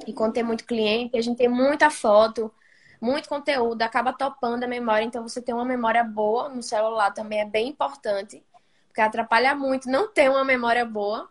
e 0.05 0.13
quando 0.13 0.33
tem 0.33 0.43
muito 0.43 0.65
cliente, 0.65 1.17
a 1.17 1.21
gente 1.21 1.37
tem 1.37 1.47
muita 1.47 1.89
foto, 1.89 2.51
muito 2.99 3.27
conteúdo, 3.27 3.81
acaba 3.81 4.13
topando 4.13 4.63
a 4.63 4.67
memória, 4.67 5.03
então 5.03 5.27
você 5.27 5.41
tem 5.41 5.55
uma 5.55 5.65
memória 5.65 6.03
boa 6.03 6.49
no 6.49 6.61
celular 6.61 7.11
também 7.11 7.41
é 7.41 7.45
bem 7.45 7.69
importante, 7.69 8.43
porque 8.87 9.01
atrapalha 9.01 9.55
muito 9.55 9.89
não 9.89 10.07
ter 10.07 10.29
uma 10.29 10.43
memória 10.43 10.85
boa. 10.85 11.29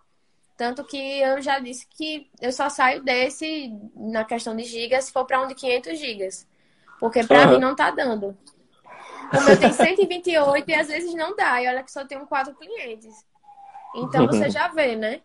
Tanto 0.61 0.85
que 0.85 0.99
eu 1.23 1.41
já 1.41 1.59
disse 1.59 1.87
que 1.89 2.31
eu 2.39 2.53
só 2.53 2.69
saio 2.69 3.03
desse 3.03 3.73
na 3.97 4.27
questão 4.27 4.55
de 4.55 4.63
gigas 4.63 5.07
se 5.07 5.13
for 5.13 5.25
para 5.25 5.41
um 5.41 5.47
de 5.47 5.55
500 5.55 5.99
gigas. 5.99 6.47
Porque 6.99 7.25
para 7.25 7.47
Uhum. 7.47 7.53
mim 7.53 7.59
não 7.59 7.75
tá 7.75 7.91
dando. 7.91 8.37
O 9.35 9.41
meu 9.41 9.59
tem 9.59 9.73
128 9.73 10.71
e 10.71 10.75
às 10.75 10.89
vezes 10.89 11.15
não 11.15 11.35
dá. 11.35 11.63
E 11.63 11.67
olha 11.67 11.83
que 11.83 11.91
só 11.91 12.05
tenho 12.05 12.27
quatro 12.27 12.55
clientes. 12.57 13.25
Então 13.95 14.27
você 14.27 14.51
já 14.51 14.69
vê, 14.69 14.95
né? 14.95 15.23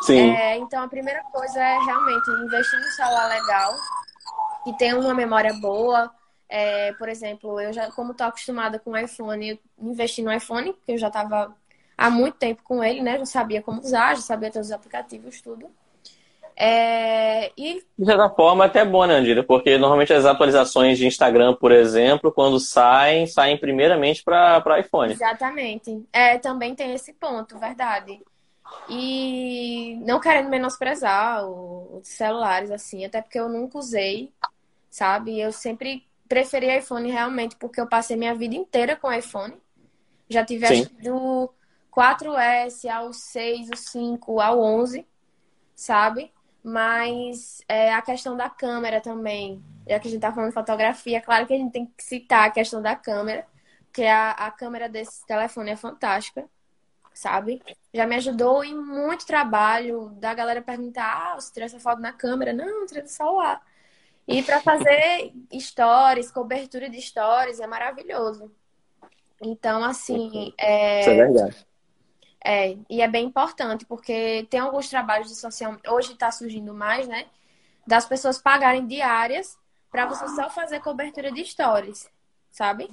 Sim. 0.00 0.30
É, 0.30 0.56
então 0.56 0.82
a 0.82 0.88
primeira 0.88 1.22
coisa 1.24 1.60
é 1.60 1.78
realmente 1.78 2.30
investir 2.30 2.80
num 2.80 2.90
celular 2.92 3.28
legal, 3.28 3.74
que 4.64 4.74
tenha 4.78 4.98
uma 4.98 5.12
memória 5.12 5.52
boa. 5.52 6.10
É, 6.48 6.94
por 6.94 7.10
exemplo, 7.10 7.60
eu 7.60 7.74
já, 7.74 7.90
como 7.92 8.14
tô 8.14 8.24
acostumada 8.24 8.78
com 8.78 8.92
o 8.92 8.96
iPhone, 8.96 9.60
investi 9.78 10.22
no 10.22 10.32
iPhone, 10.32 10.72
porque 10.72 10.92
eu 10.92 10.98
já 10.98 11.08
estava 11.08 11.54
há 11.96 12.10
muito 12.10 12.36
tempo 12.36 12.62
com 12.62 12.82
ele, 12.82 13.00
né? 13.02 13.18
Já 13.18 13.26
sabia 13.26 13.62
como 13.62 13.80
usar, 13.80 14.16
já 14.16 14.22
sabia 14.22 14.50
todos 14.50 14.68
os 14.68 14.72
aplicativos, 14.72 15.40
tudo. 15.40 15.70
É, 16.56 17.50
e 17.56 17.82
De 17.98 18.04
certa 18.04 18.28
forma, 18.30 18.66
até 18.66 18.84
bom, 18.84 19.04
né, 19.06 19.14
Andira? 19.14 19.42
Porque 19.42 19.78
normalmente 19.78 20.12
as 20.12 20.24
atualizações 20.24 20.98
de 20.98 21.06
Instagram, 21.06 21.54
por 21.54 21.72
exemplo, 21.72 22.30
quando 22.30 22.60
saem, 22.60 23.26
saem 23.26 23.56
primeiramente 23.56 24.22
para 24.22 24.78
iPhone. 24.78 25.12
Exatamente. 25.12 26.04
É, 26.12 26.38
também 26.38 26.74
tem 26.74 26.92
esse 26.92 27.12
ponto, 27.14 27.58
verdade. 27.58 28.20
E 28.88 29.98
não 30.04 30.20
querendo 30.20 30.48
menosprezar 30.48 31.46
os 31.46 32.06
celulares, 32.06 32.70
assim, 32.70 33.04
até 33.04 33.20
porque 33.20 33.38
eu 33.38 33.48
nunca 33.48 33.78
usei, 33.78 34.30
sabe? 34.90 35.40
Eu 35.40 35.52
sempre 35.52 36.06
preferi 36.28 36.78
iPhone 36.78 37.10
realmente, 37.10 37.56
porque 37.56 37.80
eu 37.80 37.86
passei 37.86 38.16
minha 38.16 38.34
vida 38.34 38.54
inteira 38.54 38.96
com 38.96 39.12
iPhone. 39.12 39.54
Já 40.28 40.44
tive 40.44 40.66
Sim. 40.66 40.82
acho 40.82 40.94
do 41.02 41.52
4S 41.94 42.88
ao 42.88 43.12
6, 43.12 43.68
o 43.70 43.76
5, 43.76 44.40
ao 44.40 44.60
11, 44.60 45.06
sabe? 45.74 46.32
Mas 46.64 47.62
é, 47.68 47.92
a 47.92 48.00
questão 48.00 48.36
da 48.36 48.48
câmera 48.48 49.00
também, 49.00 49.62
já 49.86 49.98
que 50.00 50.08
a 50.08 50.10
gente 50.10 50.20
tá 50.20 50.32
falando 50.32 50.50
de 50.50 50.54
fotografia, 50.54 51.20
claro 51.20 51.46
que 51.46 51.52
a 51.52 51.56
gente 51.56 51.72
tem 51.72 51.86
que 51.86 52.02
citar 52.02 52.46
a 52.46 52.50
questão 52.50 52.80
da 52.80 52.96
câmera, 52.96 53.46
porque 53.84 54.04
a, 54.04 54.30
a 54.30 54.50
câmera 54.50 54.88
desse 54.88 55.26
telefone 55.26 55.72
é 55.72 55.76
fantástica, 55.76 56.48
sabe? 57.12 57.60
Já 57.92 58.06
me 58.06 58.16
ajudou 58.16 58.64
em 58.64 58.74
muito 58.74 59.26
trabalho 59.26 60.10
da 60.18 60.32
galera 60.32 60.62
perguntar: 60.62 61.32
ah, 61.32 61.34
você 61.34 61.52
tirou 61.52 61.66
essa 61.66 61.80
foto 61.80 62.00
na 62.00 62.12
câmera? 62.12 62.52
Não, 62.52 62.64
eu 62.64 62.86
tirei 62.86 63.02
do 63.02 63.08
celular. 63.08 63.60
E 64.26 64.42
para 64.42 64.60
fazer 64.60 65.32
stories, 65.60 66.30
cobertura 66.30 66.88
de 66.88 67.02
stories, 67.02 67.60
é 67.60 67.66
maravilhoso. 67.66 68.50
Então, 69.42 69.82
assim, 69.82 70.54
é, 70.56 71.00
Isso 71.00 71.10
é 71.10 71.16
verdade. 71.16 71.66
É, 72.44 72.76
e 72.90 73.00
é 73.00 73.08
bem 73.08 73.26
importante, 73.26 73.84
porque 73.86 74.46
tem 74.50 74.60
alguns 74.60 74.88
trabalhos 74.88 75.28
de 75.28 75.36
social 75.36 75.76
hoje 75.88 76.12
está 76.12 76.30
surgindo 76.30 76.74
mais, 76.74 77.06
né? 77.06 77.26
Das 77.86 78.04
pessoas 78.04 78.38
pagarem 78.38 78.86
diárias 78.86 79.56
para 79.90 80.06
você 80.06 80.26
só 80.28 80.48
fazer 80.50 80.80
cobertura 80.80 81.30
de 81.30 81.44
stories, 81.44 82.08
sabe? 82.50 82.90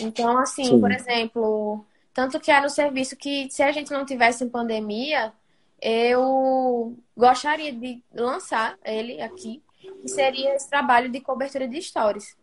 Então, 0.00 0.38
assim, 0.38 0.64
Sim. 0.64 0.80
por 0.80 0.90
exemplo, 0.90 1.84
tanto 2.14 2.40
que 2.40 2.50
era 2.50 2.66
um 2.66 2.70
serviço 2.70 3.16
que, 3.16 3.50
se 3.50 3.62
a 3.62 3.70
gente 3.70 3.92
não 3.92 4.04
tivesse 4.04 4.42
em 4.42 4.48
pandemia, 4.48 5.32
eu 5.80 6.96
gostaria 7.16 7.72
de 7.72 8.02
lançar 8.12 8.78
ele 8.84 9.20
aqui, 9.20 9.62
que 10.00 10.08
seria 10.08 10.54
esse 10.54 10.68
trabalho 10.68 11.10
de 11.10 11.20
cobertura 11.20 11.68
de 11.68 11.80
stories. 11.82 12.36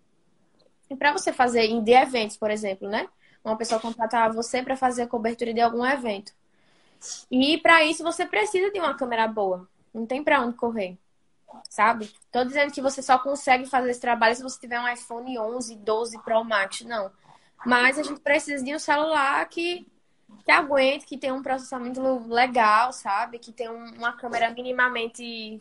E 0.89 0.95
para 0.95 1.11
você 1.11 1.31
fazer 1.31 1.65
em 1.65 1.83
de 1.83 1.91
eventos, 1.91 2.37
por 2.37 2.51
exemplo, 2.51 2.87
né? 2.87 3.07
Uma 3.49 3.57
pessoa 3.57 3.81
contratar 3.81 4.31
você 4.33 4.63
para 4.63 4.75
fazer 4.77 5.03
a 5.03 5.07
cobertura 5.07 5.53
de 5.53 5.61
algum 5.61 5.85
evento. 5.85 6.33
E 7.31 7.57
para 7.59 7.83
isso 7.83 8.03
você 8.03 8.25
precisa 8.25 8.71
de 8.71 8.79
uma 8.79 8.95
câmera 8.95 9.27
boa. 9.27 9.67
Não 9.93 10.05
tem 10.05 10.23
para 10.23 10.41
onde 10.41 10.55
correr. 10.55 10.97
Sabe? 11.69 12.11
Tô 12.31 12.43
dizendo 12.43 12.71
que 12.73 12.81
você 12.81 13.01
só 13.01 13.19
consegue 13.19 13.65
fazer 13.65 13.91
esse 13.91 14.01
trabalho 14.01 14.35
se 14.35 14.43
você 14.43 14.59
tiver 14.59 14.79
um 14.79 14.87
iPhone 14.87 15.37
11, 15.39 15.75
12 15.77 16.19
Pro 16.19 16.43
Max, 16.43 16.81
não. 16.81 17.11
Mas 17.65 17.99
a 17.99 18.03
gente 18.03 18.21
precisa 18.21 18.63
de 18.63 18.75
um 18.75 18.79
celular 18.79 19.47
que 19.49 19.87
que 20.45 20.51
aguente, 20.51 21.05
que 21.05 21.17
tenha 21.17 21.33
um 21.33 21.43
processamento 21.43 22.01
legal, 22.27 22.93
sabe? 22.93 23.39
Que 23.39 23.53
um- 23.69 23.95
uma 23.95 24.13
câmera 24.13 24.49
minimamente 24.51 25.59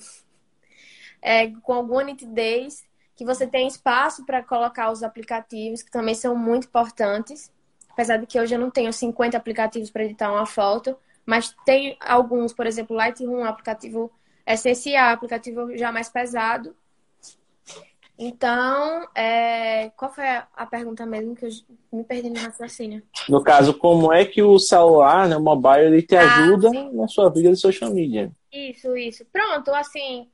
é, 1.20 1.48
com 1.62 1.72
alguma 1.72 2.02
nitidez, 2.04 2.84
que 3.16 3.24
você 3.24 3.46
tenha 3.46 3.66
espaço 3.66 4.24
para 4.24 4.42
colocar 4.42 4.90
os 4.90 5.02
aplicativos, 5.02 5.82
que 5.82 5.90
também 5.90 6.14
são 6.14 6.36
muito 6.36 6.66
importantes. 6.68 7.50
Apesar 7.98 8.16
de 8.18 8.26
que 8.26 8.38
hoje 8.38 8.54
eu 8.54 8.60
não 8.60 8.70
tenho 8.70 8.92
50 8.92 9.36
aplicativos 9.36 9.90
para 9.90 10.04
editar 10.04 10.30
uma 10.30 10.46
foto, 10.46 10.96
mas 11.26 11.52
tem 11.66 11.96
alguns, 12.00 12.52
por 12.52 12.64
exemplo, 12.64 12.94
Lightroom, 12.94 13.38
um 13.40 13.44
aplicativo 13.44 14.08
essencial, 14.46 15.10
aplicativo 15.12 15.76
já 15.76 15.90
mais 15.90 16.08
pesado. 16.08 16.76
Então, 18.16 19.08
é, 19.16 19.90
qual 19.96 20.12
foi 20.12 20.28
a 20.28 20.46
a 20.54 20.64
pergunta 20.64 21.04
mesmo 21.04 21.34
que 21.34 21.46
eu 21.46 21.50
me 21.92 22.04
perdi 22.04 22.30
no 22.30 22.38
raciocínio? 22.38 23.02
No 23.28 23.42
caso, 23.42 23.74
como 23.76 24.12
é 24.12 24.24
que 24.24 24.44
o 24.44 24.60
celular, 24.60 25.28
né, 25.28 25.36
o 25.36 25.42
mobile, 25.42 25.86
ele 25.86 26.00
te 26.00 26.14
Ah, 26.14 26.22
ajuda 26.22 26.70
sim. 26.70 26.92
na 26.92 27.08
sua 27.08 27.28
vida 27.30 27.50
de 27.50 27.56
social 27.56 27.90
media? 27.92 28.30
Isso, 28.52 28.96
isso. 28.96 29.24
Pronto, 29.32 29.74
assim, 29.74 30.30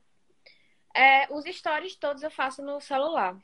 é, 0.95 1.33
os 1.33 1.45
stories 1.45 1.95
todos 1.95 2.21
eu 2.21 2.29
faço 2.29 2.61
no 2.61 2.79
celular. 2.79 3.35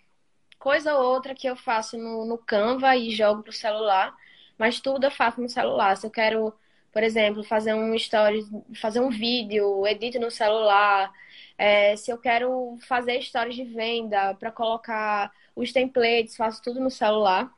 Coisa 0.62 0.93
ou 0.93 1.03
outra 1.03 1.34
que 1.34 1.47
eu 1.47 1.55
faço 1.55 1.97
no, 1.97 2.24
no 2.24 2.38
Canva 2.38 2.95
e 2.95 3.09
jogo 3.09 3.41
pro 3.41 3.51
celular, 3.51 4.16
mas 4.59 4.80
tudo 4.80 5.05
eu 5.05 5.09
faço 5.09 5.41
no 5.41 5.49
celular. 5.49 5.97
Se 5.97 6.05
eu 6.05 6.12
quero, 6.12 6.53
por 6.93 7.01
exemplo, 7.01 7.43
fazer 7.43 7.74
um 7.74 7.95
story, 7.95 8.45
fazer 8.80 8.99
um 8.99 9.09
vídeo, 9.09 9.88
edito 9.88 10.20
no 10.20 10.30
celular. 10.30 11.12
É, 11.57 11.95
se 11.95 12.12
eu 12.12 12.18
quero 12.20 12.78
fazer 12.88 13.20
stories 13.24 13.55
de 13.55 13.64
venda 13.64 14.36
para 14.36 14.51
colocar 14.51 15.32
os 15.55 15.74
templates, 15.74 16.36
faço 16.36 16.62
tudo 16.62 16.80
no 16.80 16.91
celular. 16.91 17.51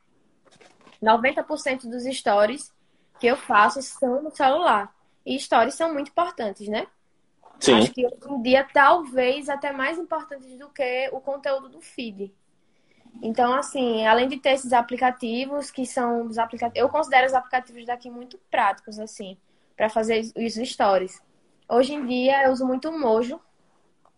90% 1.04 1.89
dos 1.89 2.06
stories 2.06 2.74
que 3.20 3.28
eu 3.28 3.36
faço 3.36 3.82
são 3.82 4.24
no 4.24 4.34
celular. 4.34 4.95
E 5.26 5.38
stories 5.38 5.76
são 5.76 5.93
muito 5.93 6.08
importantes, 6.08 6.70
né? 6.70 6.88
Sim. 7.60 7.74
Acho 7.74 7.91
que 7.91 8.06
hoje 8.06 8.30
em 8.30 8.41
dia, 8.41 8.66
talvez 8.74 9.49
até 9.49 9.74
mais 9.74 9.97
importantes 9.97 10.58
do 10.58 10.70
que 10.70 11.10
o 11.12 11.20
conteúdo 11.20 11.68
do 11.68 11.82
feed. 11.82 12.34
Então, 13.22 13.53
assim, 13.53 14.05
além 14.05 14.28
de 14.28 14.38
ter 14.39 14.51
esses 14.51 14.74
aplicativos, 14.74 15.72
que 15.72 15.86
são 15.86 16.28
os 16.28 16.38
aplicativos. 16.38 16.80
Eu 16.80 16.89
considero 16.89 17.26
os 17.28 17.34
aplicativos 17.34 17.86
daqui 17.86 18.09
muito 18.09 18.38
práticos, 18.51 18.99
assim, 18.99 19.38
para 19.78 19.89
fazer 19.89 20.22
os 20.36 20.53
stories. 20.55 21.22
Hoje 21.70 21.93
em 21.93 22.05
dia, 22.05 22.43
eu 22.45 22.51
uso 22.51 22.66
muito 22.66 22.89
o 22.89 22.99
Mojo, 22.99 23.39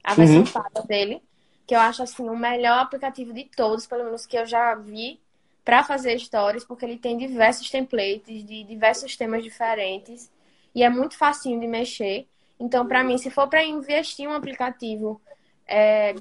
a 0.03 0.15
versão 0.15 0.43
Uhum. 0.43 0.51
paga 0.51 0.81
dele, 0.87 1.21
que 1.67 1.75
eu 1.75 1.79
acho, 1.79 2.03
assim, 2.03 2.29
o 2.29 2.37
melhor 2.37 2.79
aplicativo 2.79 3.33
de 3.33 3.45
todos, 3.45 3.87
pelo 3.87 4.05
menos 4.05 4.25
que 4.25 4.37
eu 4.37 4.45
já 4.45 4.75
vi, 4.75 5.19
para 5.63 5.83
fazer 5.83 6.19
stories, 6.19 6.63
porque 6.63 6.85
ele 6.85 6.97
tem 6.97 7.17
diversos 7.17 7.69
templates 7.69 8.45
de 8.45 8.63
diversos 8.63 9.15
temas 9.17 9.43
diferentes 9.43 10.31
e 10.75 10.83
é 10.83 10.89
muito 10.89 11.17
facinho 11.17 11.59
de 11.59 11.67
mexer. 11.67 12.27
Então, 12.59 12.87
para 12.87 13.03
mim, 13.03 13.17
se 13.17 13.31
for 13.31 13.47
para 13.49 13.63
investir 13.63 14.25
em 14.25 14.27
um 14.27 14.33
aplicativo, 14.33 15.19
é, 15.67 16.13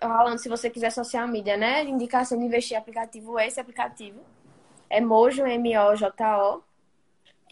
falando 0.00 0.38
se 0.38 0.48
você 0.48 0.70
quiser 0.70 0.90
social 0.90 1.26
media, 1.28 1.56
né? 1.56 1.84
Indicação 1.84 2.38
de 2.38 2.44
investir 2.44 2.76
aplicativo, 2.76 3.38
esse 3.38 3.60
aplicativo. 3.60 4.20
É 4.88 5.00
Mojo, 5.00 5.46
M-O-J-O. 5.46 6.62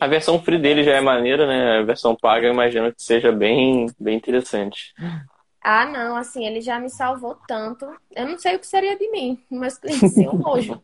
A 0.01 0.07
versão 0.07 0.43
free 0.43 0.59
dele 0.59 0.83
já 0.83 0.93
é 0.93 1.01
maneira, 1.01 1.47
né? 1.47 1.79
A 1.79 1.83
versão 1.83 2.17
paga 2.17 2.47
eu 2.47 2.53
imagino 2.53 2.93
que 2.93 3.03
seja 3.03 3.31
bem, 3.31 3.87
bem 3.99 4.17
interessante. 4.17 4.93
Ah, 5.63 5.87
não, 5.87 6.17
assim, 6.17 6.47
ele 6.47 6.61
já 6.61 6.79
me 6.79 6.91
salvou 6.91 7.39
tanto. 7.49 7.87
Eu 8.15 8.29
não 8.29 8.39
sei 8.39 8.57
o 8.57 8.59
que 8.59 8.67
seria 8.67 8.99
de 8.99 9.11
mim, 9.11 9.43
meus 9.51 9.79
clientes 9.79 10.17
iam 10.17 10.35
nojo. 10.35 10.83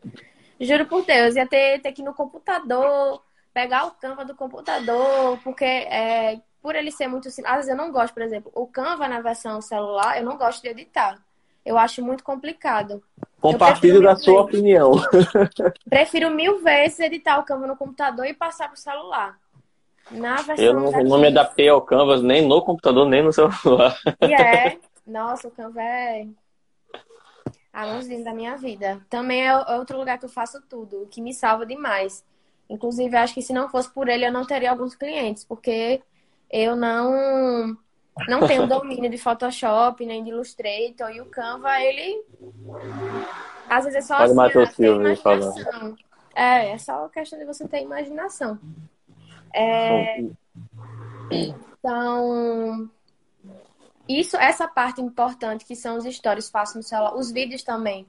Juro 0.59 0.85
por 0.85 1.05
Deus, 1.05 1.35
ia 1.35 1.47
ter, 1.47 1.81
ter 1.81 1.91
que 1.91 2.01
ir 2.01 2.05
no 2.05 2.13
computador, 2.13 3.21
pegar 3.53 3.85
o 3.85 3.91
Canva 3.91 4.23
do 4.23 4.35
computador, 4.35 5.39
porque 5.43 5.65
é, 5.65 6.39
por 6.61 6.75
ele 6.75 6.91
ser 6.91 7.07
muito 7.07 7.29
simples. 7.29 7.51
Às 7.51 7.57
vezes 7.57 7.71
eu 7.71 7.77
não 7.77 7.91
gosto, 7.91 8.13
por 8.13 8.23
exemplo, 8.23 8.51
o 8.55 8.67
Canva 8.67 9.07
na 9.07 9.21
versão 9.21 9.61
celular, 9.61 10.17
eu 10.17 10.25
não 10.25 10.37
gosto 10.37 10.61
de 10.61 10.69
editar. 10.69 11.21
Eu 11.65 11.77
acho 11.77 12.03
muito 12.03 12.23
complicado. 12.23 13.03
Compartilhe 13.39 14.01
da 14.01 14.15
sua 14.15 14.45
vezes. 14.45 14.59
opinião. 14.59 14.91
Prefiro 15.89 16.29
mil 16.31 16.61
vezes 16.61 16.99
editar 16.99 17.39
o 17.39 17.43
Canva 17.43 17.67
no 17.67 17.75
computador 17.75 18.25
e 18.25 18.33
passar 18.33 18.67
para 18.67 18.75
o 18.75 18.77
celular. 18.77 19.39
Na 20.09 20.35
versão 20.37 20.65
eu 20.65 20.73
não, 20.73 20.91
não 21.03 21.19
me 21.19 21.27
adaptei 21.27 21.69
ao 21.69 21.81
Canvas 21.81 22.21
nem 22.21 22.45
no 22.45 22.61
computador, 22.61 23.07
nem 23.07 23.23
no 23.23 23.31
celular. 23.31 23.97
E 24.21 24.33
é. 24.33 24.77
Nossa, 25.05 25.47
o 25.47 25.51
Canva 25.51 25.81
é 25.81 26.27
a 27.73 27.85
mãozinha 27.85 28.23
da 28.23 28.33
minha 28.33 28.55
vida. 28.57 29.01
Também 29.09 29.47
é 29.47 29.55
outro 29.75 29.97
lugar 29.97 30.17
que 30.17 30.25
eu 30.25 30.29
faço 30.29 30.61
tudo, 30.69 31.07
que 31.09 31.21
me 31.21 31.33
salva 31.33 31.65
demais. 31.65 32.23
Inclusive, 32.69 33.15
acho 33.17 33.33
que 33.33 33.41
se 33.41 33.53
não 33.53 33.69
fosse 33.69 33.89
por 33.89 34.07
ele, 34.07 34.25
eu 34.25 34.31
não 34.31 34.45
teria 34.45 34.71
alguns 34.71 34.95
clientes, 34.95 35.43
porque 35.43 36.01
eu 36.49 36.75
não 36.75 37.77
não 38.27 38.45
tenho 38.47 38.67
domínio 38.67 39.09
de 39.09 39.17
Photoshop, 39.17 40.05
nem 40.05 40.23
de 40.23 40.29
Illustrator, 40.29 41.09
e 41.11 41.21
o 41.21 41.25
Canva, 41.25 41.79
ele 41.81 42.23
às 43.69 43.85
vezes 43.85 43.99
é 43.99 44.01
só 44.01 44.17
Pode 44.17 44.59
assim, 44.59 44.85
ah, 44.85 44.89
imaginação. 44.89 45.95
É, 46.35 46.71
é 46.71 46.77
só 46.77 47.07
questão 47.07 47.39
de 47.39 47.45
você 47.45 47.67
ter 47.67 47.81
imaginação. 47.81 48.59
É... 49.53 50.23
Então, 51.31 52.89
isso, 54.07 54.35
essa 54.35 54.67
parte 54.67 55.01
importante 55.01 55.65
que 55.65 55.75
são 55.75 55.97
os 55.97 56.03
stories, 56.03 56.49
faço 56.49 56.77
no 56.77 56.83
celular, 56.83 57.15
os 57.15 57.31
vídeos 57.31 57.63
também. 57.63 58.05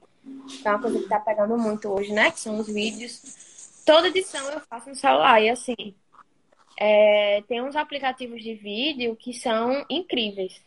é 0.64 0.68
uma 0.68 0.80
coisa 0.80 0.98
que 0.98 1.08
tá 1.08 1.20
pegando 1.20 1.56
muito 1.56 1.88
hoje, 1.88 2.12
né? 2.12 2.32
Que 2.32 2.40
são 2.40 2.58
os 2.58 2.66
vídeos. 2.66 3.82
Toda 3.86 4.08
edição 4.08 4.44
eu 4.50 4.60
faço 4.60 4.88
no 4.88 4.96
celular. 4.96 5.40
E 5.40 5.48
assim, 5.48 5.94
é, 6.84 7.44
tem 7.46 7.62
uns 7.62 7.76
aplicativos 7.76 8.42
de 8.42 8.54
vídeo 8.54 9.14
que 9.14 9.32
são 9.32 9.86
incríveis. 9.88 10.60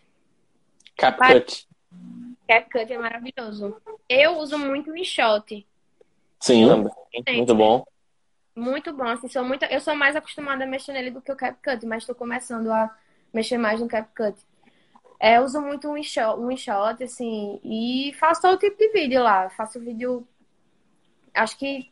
CapCut. 0.96 1.68
CapCut 2.48 2.94
é 2.94 2.98
maravilhoso. 2.98 3.76
Eu 4.08 4.38
uso 4.38 4.58
muito 4.58 4.92
o 4.92 4.98
InShot. 4.98 5.68
Sim. 6.40 6.70
Muito 7.34 7.54
bom. 7.54 7.86
Muito 8.56 8.94
bom. 8.94 9.04
Assim, 9.04 9.28
sou 9.28 9.44
muito... 9.44 9.66
Eu 9.66 9.82
sou 9.82 9.94
mais 9.94 10.16
acostumada 10.16 10.64
a 10.64 10.68
mexer 10.68 10.94
nele 10.94 11.12
do 11.12 11.22
que 11.22 11.34
o 11.34 11.36
CapCut, 11.36 11.86
mas 11.86 12.04
estou 12.04 12.16
começando 12.16 12.72
a 12.72 12.96
mexer 13.34 13.58
mais 13.58 13.82
no 13.82 13.88
CapCut. 13.90 14.38
É, 15.20 15.42
uso 15.42 15.60
muito 15.60 15.90
um 15.90 15.98
InShot, 15.98 16.40
um 16.40 16.50
InShot, 16.50 17.04
assim, 17.04 17.60
e 17.62 18.16
faço 18.18 18.42
todo 18.42 18.58
tipo 18.58 18.78
de 18.78 18.88
vídeo 18.94 19.22
lá. 19.22 19.50
Faço 19.50 19.82
vídeo. 19.82 20.26
Acho 21.34 21.58
que. 21.58 21.92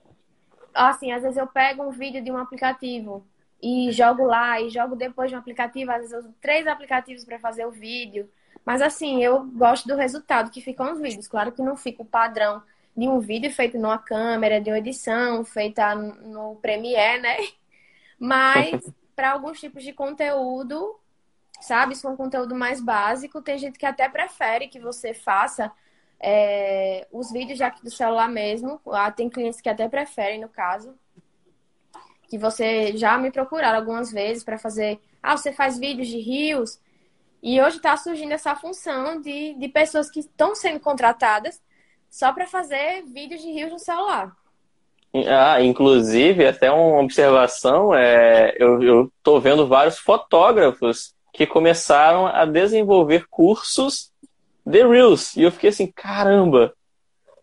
Assim, 0.74 1.12
às 1.12 1.24
vezes 1.24 1.38
eu 1.38 1.46
pego 1.46 1.84
um 1.84 1.92
vídeo 1.92 2.24
de 2.24 2.32
um 2.32 2.38
aplicativo 2.38 3.22
e 3.64 3.94
jogo 3.94 4.26
lá, 4.26 4.60
e 4.60 4.70
jogo 4.70 4.94
depois 4.94 5.30
de 5.30 5.38
um 5.38 5.40
aplicativo. 5.40 5.90
Às 5.90 6.00
vezes 6.00 6.12
eu 6.12 6.20
uso 6.20 6.36
três 6.42 6.68
aplicativos 6.68 7.24
para 7.24 7.40
fazer 7.40 7.66
o 7.66 7.72
vídeo. 7.72 8.30
Mas, 8.66 8.82
assim, 8.82 9.24
eu 9.24 9.46
gosto 9.46 9.88
do 9.88 9.96
resultado 9.96 10.52
que 10.52 10.60
ficam 10.60 10.92
os 10.92 11.00
vídeos. 11.00 11.30
Claro 11.30 11.54
que 11.54 11.62
não 11.62 11.78
fica 11.78 12.02
o 12.02 12.06
padrão 12.06 12.62
de 12.96 13.08
um 13.08 13.22
vídeo 13.22 13.50
feito 13.52 13.78
numa 13.78 13.98
câmera, 13.98 14.60
de 14.60 14.70
uma 14.70 14.78
edição 14.78 15.46
feita 15.46 15.96
no 15.96 16.58
Premiere, 16.58 17.22
né? 17.22 17.38
Mas, 18.20 18.94
para 19.16 19.32
alguns 19.32 19.62
tipos 19.62 19.82
de 19.82 19.94
conteúdo, 19.94 21.00
sabe? 21.62 21.96
Se 21.96 22.02
for 22.02 22.12
um 22.12 22.18
conteúdo 22.18 22.54
mais 22.54 22.82
básico, 22.82 23.42
tem 23.42 23.58
gente 23.58 23.80
que 23.80 23.86
até 23.86 24.10
prefere 24.10 24.68
que 24.68 24.80
você 24.80 25.14
faça 25.14 25.72
é, 26.20 27.08
os 27.14 27.32
vídeos 27.32 27.58
já 27.58 27.70
do 27.70 27.90
celular 27.90 28.28
mesmo. 28.28 28.82
Ah, 28.88 29.10
tem 29.10 29.30
clientes 29.30 29.62
que 29.62 29.70
até 29.70 29.88
preferem, 29.88 30.42
no 30.42 30.50
caso. 30.50 30.94
Que 32.34 32.38
você 32.40 32.98
já 32.98 33.16
me 33.16 33.30
procuraram 33.30 33.78
algumas 33.78 34.12
vezes 34.12 34.44
para 34.44 34.58
fazer. 34.58 35.00
Ah, 35.22 35.38
você 35.38 35.54
faz 35.54 35.78
vídeos 35.78 36.08
de 36.08 36.18
rios. 36.18 36.80
E 37.44 37.62
hoje 37.62 37.78
está 37.78 37.96
surgindo 37.96 38.32
essa 38.32 38.56
função 38.56 39.22
de, 39.22 39.54
de 39.54 39.68
pessoas 39.68 40.10
que 40.10 40.22
estão 40.22 40.56
sendo 40.56 40.80
contratadas 40.80 41.62
só 42.10 42.34
para 42.34 42.48
fazer 42.48 43.04
vídeos 43.04 43.40
de 43.40 43.52
rios 43.52 43.72
no 43.72 43.78
celular. 43.78 44.36
Ah, 45.28 45.62
inclusive, 45.62 46.48
até 46.48 46.72
uma 46.72 47.04
observação, 47.04 47.94
é, 47.94 48.56
eu 48.58 49.12
estou 49.16 49.40
vendo 49.40 49.68
vários 49.68 50.00
fotógrafos 50.00 51.14
que 51.32 51.46
começaram 51.46 52.26
a 52.26 52.46
desenvolver 52.46 53.28
cursos 53.30 54.12
de 54.66 54.84
Reels. 54.88 55.38
E 55.38 55.44
eu 55.44 55.52
fiquei 55.52 55.70
assim, 55.70 55.86
caramba, 55.86 56.74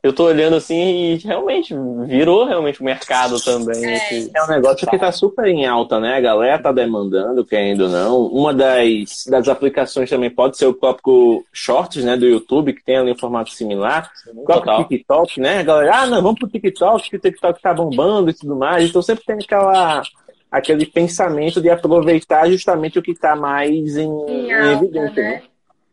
eu 0.02 0.14
tô 0.14 0.24
olhando 0.24 0.56
assim 0.56 1.12
e 1.12 1.16
realmente 1.16 1.74
virou 2.06 2.46
realmente 2.46 2.80
o 2.80 2.84
mercado 2.84 3.38
também. 3.40 3.84
É, 3.84 4.28
é 4.34 4.44
um 4.44 4.48
negócio 4.48 4.88
que 4.88 4.98
tá 4.98 5.12
super 5.12 5.46
em 5.46 5.66
alta, 5.66 6.00
né? 6.00 6.16
A 6.16 6.20
galera 6.20 6.62
tá 6.62 6.72
demandando, 6.72 7.44
querendo 7.44 7.82
ou 7.82 7.88
não. 7.90 8.26
Uma 8.26 8.54
das, 8.54 9.26
das 9.28 9.48
aplicações 9.48 10.08
também 10.08 10.30
pode 10.30 10.56
ser 10.56 10.66
o 10.66 10.74
próprio 10.74 11.44
Shorts, 11.52 12.02
né, 12.02 12.16
do 12.16 12.26
YouTube, 12.26 12.72
que 12.72 12.84
tem 12.84 12.96
ali 12.96 13.12
um 13.12 13.18
formato 13.18 13.50
similar. 13.52 14.10
O 14.34 14.44
próprio 14.44 14.84
TikTok, 14.84 15.38
né? 15.38 15.58
A 15.58 15.62
galera, 15.62 15.96
ah, 15.96 16.06
não, 16.06 16.22
vamos 16.22 16.38
pro 16.38 16.48
TikTok, 16.48 17.10
que 17.10 17.16
o 17.16 17.20
TikTok 17.20 17.60
tá 17.60 17.74
bombando 17.74 18.30
e 18.30 18.34
tudo 18.34 18.56
mais. 18.56 18.88
Então 18.88 19.02
sempre 19.02 19.24
tem 19.24 19.36
aquela 19.36 20.02
aquele 20.50 20.84
pensamento 20.84 21.60
de 21.60 21.70
aproveitar 21.70 22.50
justamente 22.50 22.98
o 22.98 23.02
que 23.02 23.12
está 23.12 23.36
mais 23.36 23.96
em, 23.96 24.08
em, 24.08 24.52
alta, 24.52 24.64
em 24.64 24.72
evidência. 24.72 25.22
Né? 25.22 25.30
né? 25.30 25.42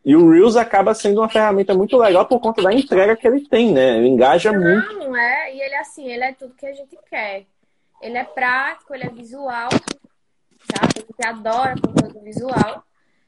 E 0.07 0.15
o 0.15 0.31
Reels 0.31 0.55
acaba 0.55 0.93
sendo 0.93 1.19
uma 1.19 1.27
ferramenta 1.27 1.73
muito 1.73 1.97
legal 1.97 2.25
por 2.25 2.39
conta 2.39 2.61
da 2.61 2.71
entrega 2.71 3.13
que 3.13 3.27
ele 3.27 3.45
tem, 3.45 3.73
né? 3.73 3.97
Ele 3.97 4.07
engaja 4.07 4.53
Não, 4.53 4.61
muito. 4.61 4.93
Não, 4.93 5.17
é. 5.17 5.53
E 5.53 5.59
ele, 5.59 5.75
assim, 5.75 6.09
ele 6.09 6.23
é 6.23 6.31
tudo 6.31 6.55
que 6.55 6.65
a 6.65 6.71
gente 6.71 6.97
quer. 7.09 7.45
Ele 8.01 8.17
é 8.17 8.23
prático, 8.23 8.95
ele 8.95 9.03
é 9.03 9.09
visual, 9.09 9.67
sabe? 9.69 10.93
A 10.95 10.99
gente 11.01 11.27
adora 11.27 11.75
conteúdo 11.75 12.21
visual. 12.21 12.85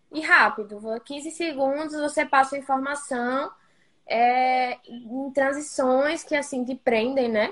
E 0.10 0.22
rápido. 0.22 0.80
15 1.04 1.32
segundos 1.32 2.00
você 2.00 2.26
passa 2.26 2.56
a 2.56 2.60
informação 2.60 3.52
é, 4.08 4.78
em 4.88 5.30
transições 5.34 6.24
que, 6.24 6.34
assim, 6.34 6.64
te 6.64 6.76
prendem, 6.76 7.28
né? 7.28 7.52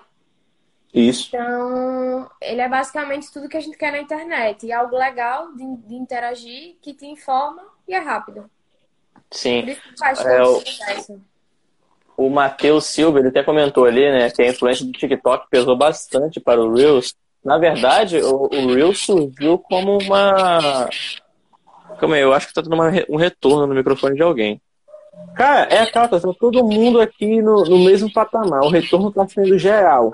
Isso. 0.93 1.35
Então, 1.35 2.31
ele 2.39 2.61
é 2.61 2.69
basicamente 2.69 3.29
tudo 3.29 3.49
que 3.49 3.57
a 3.57 3.61
gente 3.61 3.77
quer 3.77 3.91
na 3.91 3.99
internet. 3.99 4.65
E 4.65 4.71
algo 4.71 4.95
legal 4.95 5.53
de, 5.53 5.65
de 5.85 5.95
interagir, 5.95 6.77
que 6.81 6.93
te 6.93 7.05
informa 7.05 7.61
e 7.85 7.93
é 7.93 7.99
rápido. 7.99 8.49
Sim. 9.31 9.61
Por 9.61 9.69
isso 9.69 9.81
que 9.81 9.97
faz 9.97 10.25
é, 10.25 10.43
o... 10.43 10.61
o 12.17 12.29
Matheus 12.29 12.85
Silva, 12.85 13.19
ele 13.19 13.29
até 13.29 13.43
comentou 13.43 13.85
ali, 13.85 14.11
né, 14.11 14.29
que 14.29 14.41
a 14.41 14.49
influência 14.49 14.85
do 14.85 14.91
TikTok 14.91 15.47
pesou 15.49 15.75
bastante 15.75 16.39
para 16.39 16.61
o 16.61 16.73
Reels. 16.73 17.13
Na 17.43 17.57
verdade, 17.57 18.19
o, 18.19 18.49
o 18.51 18.73
Reels 18.73 18.99
surgiu 18.99 19.57
como 19.57 19.97
uma. 19.99 20.89
Calma 21.99 22.15
aí, 22.15 22.21
eu 22.21 22.33
acho 22.33 22.47
que 22.47 22.51
está 22.51 22.61
tendo 22.61 22.75
um 23.09 23.15
retorno 23.15 23.67
no 23.67 23.75
microfone 23.75 24.15
de 24.15 24.21
alguém. 24.21 24.61
Cara, 25.35 25.67
é 25.73 25.79
aquela 25.79 26.07
coisa, 26.07 26.27
tá 26.27 26.33
todo 26.39 26.63
mundo 26.63 26.99
aqui 26.99 27.41
no, 27.41 27.63
no 27.63 27.79
mesmo 27.79 28.11
patamar. 28.11 28.61
O 28.61 28.69
retorno 28.69 29.09
está 29.09 29.27
sendo 29.27 29.57
geral. 29.57 30.13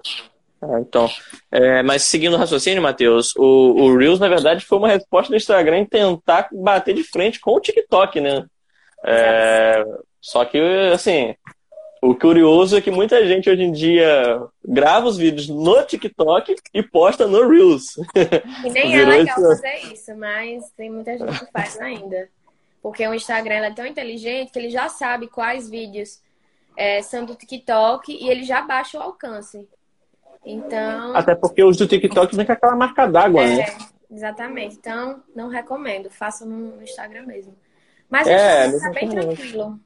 Ah, 0.62 0.80
então, 0.80 1.10
é, 1.52 1.84
mas 1.84 2.04
seguindo 2.04 2.36
o 2.36 2.38
raciocínio, 2.38 2.82
Matheus, 2.82 3.36
o, 3.36 3.44
o 3.44 3.98
Reels, 3.98 4.20
na 4.20 4.30
verdade, 4.30 4.66
foi 4.66 4.78
uma 4.78 4.88
resposta 4.88 5.30
do 5.30 5.36
Instagram 5.36 5.80
em 5.80 5.86
tentar 5.86 6.48
bater 6.54 6.94
de 6.96 7.04
frente 7.04 7.40
com 7.40 7.56
o 7.56 7.60
TikTok, 7.60 8.22
né? 8.22 8.46
É, 9.04 9.84
só 10.22 10.46
que, 10.46 10.58
assim, 10.94 11.36
o 12.02 12.16
curioso 12.16 12.78
é 12.78 12.82
que 12.82 12.92
muita 12.92 13.26
gente 13.26 13.50
hoje 13.50 13.64
em 13.64 13.72
dia 13.72 14.42
grava 14.64 15.08
os 15.08 15.18
vídeos 15.18 15.48
no 15.48 15.82
TikTok 15.84 16.56
e 16.74 16.84
posta 16.84 17.28
no 17.28 17.48
Reels. 17.48 17.96
E 18.66 18.70
nem 18.70 18.98
é 18.98 19.06
legal 19.06 19.36
fazer 19.36 19.94
isso, 19.94 20.16
mas 20.18 20.70
tem 20.76 20.90
muita 20.90 21.18
gente 21.18 21.40
que 21.40 21.52
faz 21.52 21.80
ainda. 21.80 22.30
Porque 22.82 23.08
o 23.08 23.14
Instagram 23.14 23.66
é 23.66 23.72
tão 23.72 23.86
inteligente 23.86 24.52
que 24.52 24.60
ele 24.60 24.70
já 24.70 24.90
sabe 24.90 25.28
quais 25.28 25.70
vídeos 25.70 26.22
é, 26.76 27.02
são 27.02 27.24
do 27.24 27.36
TikTok 27.36 28.12
e 28.12 28.30
ele 28.30 28.44
já 28.44 28.62
baixa 28.62 29.00
o 29.00 29.02
alcance. 29.02 29.66
Então. 30.46 31.16
Até 31.16 31.34
porque 31.36 31.64
os 31.64 31.78
do 31.78 31.88
TikTok 31.88 32.36
vem 32.36 32.46
com 32.46 32.52
aquela 32.52 32.76
marca 32.76 33.08
d'água, 33.08 33.44
é, 33.44 33.56
né? 33.56 33.78
Exatamente. 34.12 34.76
Então, 34.76 35.24
não 35.34 35.48
recomendo. 35.48 36.10
Faça 36.10 36.46
no 36.46 36.84
Instagram 36.84 37.26
mesmo. 37.26 37.56
Mas 38.14 38.28
é, 38.28 38.72
tá 38.80 38.92
bem 38.92 39.10
tranquilo. 39.10 39.80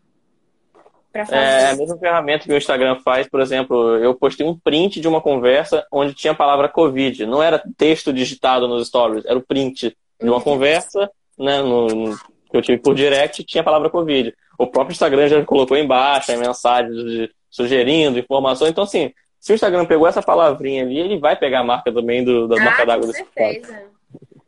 É 1.14 1.70
a 1.70 1.76
mesma 1.78 1.98
ferramenta 1.98 2.44
que 2.44 2.52
o 2.52 2.58
Instagram 2.58 2.98
faz, 2.98 3.26
por 3.26 3.40
exemplo, 3.40 3.96
eu 3.96 4.14
postei 4.14 4.46
um 4.46 4.60
print 4.60 5.00
de 5.00 5.08
uma 5.08 5.22
conversa 5.22 5.88
onde 5.90 6.14
tinha 6.14 6.34
a 6.34 6.36
palavra 6.36 6.68
Covid. 6.68 7.26
Não 7.26 7.42
era 7.42 7.64
texto 7.78 8.12
digitado 8.12 8.68
nos 8.68 8.86
stories, 8.90 9.24
era 9.24 9.38
o 9.38 9.42
print 9.42 9.96
de 10.22 10.28
uma 10.28 10.36
uhum. 10.36 10.44
conversa, 10.44 11.10
né, 11.40 11.62
no, 11.62 12.18
que 12.52 12.58
eu 12.58 12.62
tive 12.62 12.82
por 12.82 12.94
direct, 12.94 13.46
tinha 13.46 13.62
a 13.62 13.64
palavra 13.64 13.90
Covid. 13.90 14.36
O 14.60 14.68
próprio 14.68 14.92
Instagram 14.92 15.30
já 15.30 15.46
colocou 15.46 15.78
embaixo, 15.78 16.38
mensagens 16.38 16.94
de, 16.94 17.32
sugerindo 17.50 18.20
informações. 18.20 18.72
Então, 18.72 18.84
assim, 18.84 19.14
se 19.40 19.54
o 19.54 19.56
Instagram 19.56 19.86
pegou 19.86 20.06
essa 20.06 20.22
palavrinha 20.22 20.84
ali, 20.84 21.00
ele 21.00 21.18
vai 21.18 21.38
pegar 21.38 21.62
a 21.62 21.64
marca 21.64 21.94
também 21.94 22.26
do, 22.26 22.46
da 22.46 22.58
ah, 22.58 22.66
marca 22.66 22.86
d'água 22.86 23.08
desse 23.08 23.24
Com 23.24 23.32
certeza. 23.34 23.84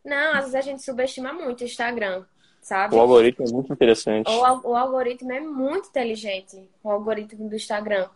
Não, 0.04 0.34
às 0.34 0.40
vezes 0.42 0.56
a 0.56 0.62
gente 0.62 0.84
subestima 0.84 1.32
muito 1.32 1.62
o 1.62 1.64
Instagram. 1.64 2.26
Sabe? 2.70 2.96
O 2.96 3.00
algoritmo 3.00 3.48
é 3.48 3.52
muito 3.52 3.74
interessante. 3.74 4.30
O, 4.30 4.70
o 4.70 4.76
algoritmo 4.76 5.32
é 5.34 5.40
muito 5.40 5.90
inteligente, 5.90 6.64
o 6.84 6.92
algoritmo 6.92 7.50
do 7.50 7.56
Instagram. 7.56 8.08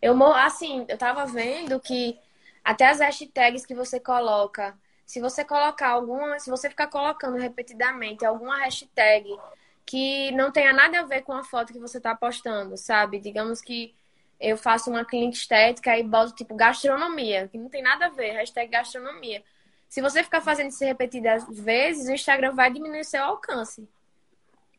Eu, 0.00 0.20
assim, 0.34 0.86
eu 0.88 0.96
tava 0.96 1.26
vendo 1.26 1.78
que 1.78 2.18
até 2.64 2.88
as 2.88 3.00
hashtags 3.00 3.66
que 3.66 3.74
você 3.74 4.00
coloca, 4.00 4.74
se 5.04 5.20
você 5.20 5.44
colocar 5.44 5.90
alguma, 5.90 6.38
se 6.38 6.48
você 6.48 6.70
ficar 6.70 6.86
colocando 6.86 7.36
repetidamente 7.36 8.24
alguma 8.24 8.58
hashtag 8.60 9.36
que 9.84 10.32
não 10.32 10.50
tenha 10.50 10.72
nada 10.72 11.00
a 11.00 11.04
ver 11.04 11.22
com 11.22 11.32
a 11.32 11.44
foto 11.44 11.72
que 11.72 11.78
você 11.78 12.00
tá 12.00 12.14
postando, 12.14 12.78
sabe? 12.78 13.18
Digamos 13.18 13.60
que 13.60 13.94
eu 14.40 14.56
faço 14.56 14.88
uma 14.88 15.04
clínica 15.04 15.36
estética 15.36 15.98
e 15.98 16.02
boto 16.02 16.34
tipo 16.34 16.54
gastronomia, 16.54 17.48
que 17.48 17.58
não 17.58 17.68
tem 17.68 17.82
nada 17.82 18.06
a 18.06 18.10
ver, 18.10 18.32
hashtag 18.32 18.70
gastronomia. 18.70 19.42
Se 19.86 20.00
você 20.00 20.22
ficar 20.22 20.40
fazendo 20.40 20.70
isso 20.70 20.84
repetidas 20.84 21.44
vezes, 21.48 22.08
o 22.08 22.12
Instagram 22.12 22.54
vai 22.54 22.70
diminuir 22.72 23.04
seu 23.04 23.22
alcance. 23.22 23.88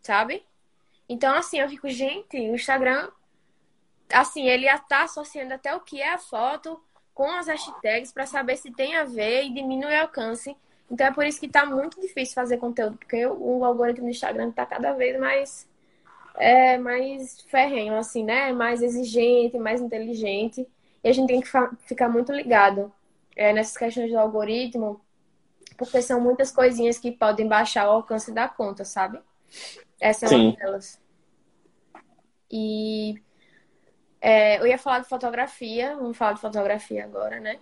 Sabe? 0.01 0.43
Então, 1.07 1.35
assim, 1.35 1.59
eu 1.59 1.69
fico, 1.69 1.89
gente, 1.89 2.37
o 2.37 2.55
Instagram, 2.55 3.09
assim, 4.13 4.47
ele 4.47 4.67
está 4.67 5.03
associando 5.03 5.53
até 5.53 5.75
o 5.75 5.81
que 5.81 6.01
é 6.01 6.13
a 6.13 6.17
foto 6.17 6.81
com 7.13 7.29
as 7.31 7.47
hashtags 7.47 8.11
para 8.13 8.25
saber 8.25 8.55
se 8.57 8.71
tem 8.71 8.95
a 8.95 9.03
ver 9.03 9.43
e 9.43 9.53
diminui 9.53 9.93
o 9.93 10.01
alcance. 10.01 10.55
Então 10.89 11.05
é 11.05 11.11
por 11.11 11.25
isso 11.25 11.39
que 11.39 11.45
está 11.45 11.65
muito 11.65 11.99
difícil 11.99 12.33
fazer 12.33 12.57
conteúdo, 12.57 12.97
porque 12.97 13.25
o 13.25 13.63
algoritmo 13.63 14.05
do 14.05 14.11
Instagram 14.11 14.49
está 14.49 14.65
cada 14.65 14.93
vez 14.93 15.19
mais 15.19 15.69
é 16.35 16.77
mais 16.77 17.41
ferrenho, 17.41 17.95
assim, 17.95 18.23
né? 18.23 18.53
Mais 18.53 18.81
exigente, 18.81 19.57
mais 19.59 19.81
inteligente. 19.81 20.65
E 21.03 21.09
a 21.09 21.11
gente 21.11 21.27
tem 21.27 21.41
que 21.41 21.49
ficar 21.85 22.07
muito 22.07 22.31
ligado 22.31 22.91
é, 23.35 23.51
nessas 23.51 23.75
questões 23.77 24.09
do 24.09 24.17
algoritmo, 24.17 25.01
porque 25.77 26.01
são 26.01 26.21
muitas 26.21 26.51
coisinhas 26.51 26.97
que 26.97 27.11
podem 27.11 27.47
baixar 27.47 27.87
o 27.89 27.91
alcance 27.91 28.31
da 28.31 28.47
conta, 28.47 28.85
sabe? 28.85 29.19
Essa 29.99 30.25
é 30.25 30.37
uma 30.37 30.55
delas. 30.55 31.01
E 32.51 33.21
é, 34.21 34.59
eu 34.59 34.67
ia 34.67 34.77
falar 34.77 34.99
de 34.99 35.07
fotografia, 35.07 35.95
vamos 35.95 36.17
falar 36.17 36.33
de 36.33 36.41
fotografia 36.41 37.03
agora, 37.03 37.39
né? 37.39 37.59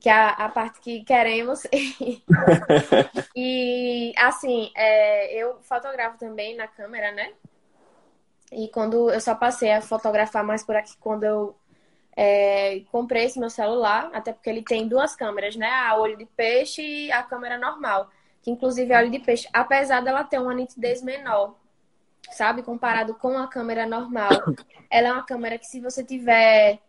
Que 0.00 0.08
é 0.08 0.12
a, 0.12 0.28
a 0.30 0.48
parte 0.48 0.80
que 0.80 1.04
queremos. 1.04 1.62
e, 3.34 4.12
assim, 4.16 4.70
é, 4.76 5.34
eu 5.34 5.60
fotografo 5.62 6.18
também 6.18 6.56
na 6.56 6.66
câmera, 6.66 7.12
né? 7.12 7.32
E 8.52 8.68
quando 8.68 9.10
eu 9.10 9.20
só 9.20 9.34
passei 9.34 9.72
a 9.72 9.80
fotografar 9.80 10.44
mais 10.44 10.64
por 10.64 10.76
aqui 10.76 10.96
quando 10.98 11.24
eu 11.24 11.56
é, 12.16 12.80
comprei 12.90 13.24
esse 13.24 13.38
meu 13.38 13.50
celular, 13.50 14.10
até 14.12 14.32
porque 14.32 14.48
ele 14.50 14.62
tem 14.62 14.88
duas 14.88 15.16
câmeras, 15.16 15.56
né? 15.56 15.70
A 15.70 15.96
olho 15.96 16.16
de 16.16 16.26
peixe 16.26 16.82
e 16.82 17.12
a 17.12 17.22
câmera 17.22 17.58
normal. 17.58 18.10
Que 18.42 18.50
inclusive 18.50 18.92
a 18.92 18.98
olho 18.98 19.10
de 19.10 19.20
peixe, 19.20 19.48
apesar 19.52 20.00
dela 20.02 20.24
ter 20.24 20.38
uma 20.38 20.54
nitidez 20.54 21.02
menor, 21.02 21.56
sabe? 22.30 22.62
Comparado 22.62 23.14
com 23.14 23.38
a 23.38 23.48
câmera 23.48 23.86
normal. 23.86 24.30
Ela 24.90 25.08
é 25.08 25.12
uma 25.12 25.24
câmera 25.24 25.58
que 25.58 25.66
se 25.66 25.80
você 25.80 26.04
tiver 26.04 26.80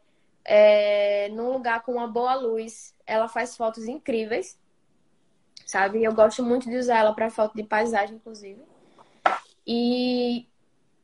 é, 0.44 1.30
num 1.30 1.52
lugar 1.52 1.82
com 1.84 1.94
uma 1.94 2.08
boa 2.08 2.36
luz, 2.36 2.94
ela 3.06 3.28
faz 3.28 3.58
fotos 3.58 3.88
incríveis, 3.88 4.60
sabe? 5.66 6.04
Eu 6.04 6.14
gosto 6.14 6.44
muito 6.44 6.70
de 6.70 6.78
usar 6.78 7.00
ela 7.00 7.14
para 7.14 7.32
foto 7.32 7.56
de 7.56 7.64
paisagem, 7.64 8.16
inclusive. 8.16 8.62
E 9.66 10.48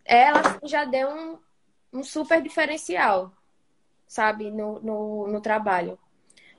ela 0.06 0.42
já 0.64 0.86
deu 0.86 1.10
um, 1.10 1.40
um 1.92 2.04
super 2.04 2.42
diferencial, 2.42 3.32
sabe, 4.08 4.52
no, 4.52 4.80
no, 4.80 5.28
no 5.28 5.42
trabalho. 5.42 5.98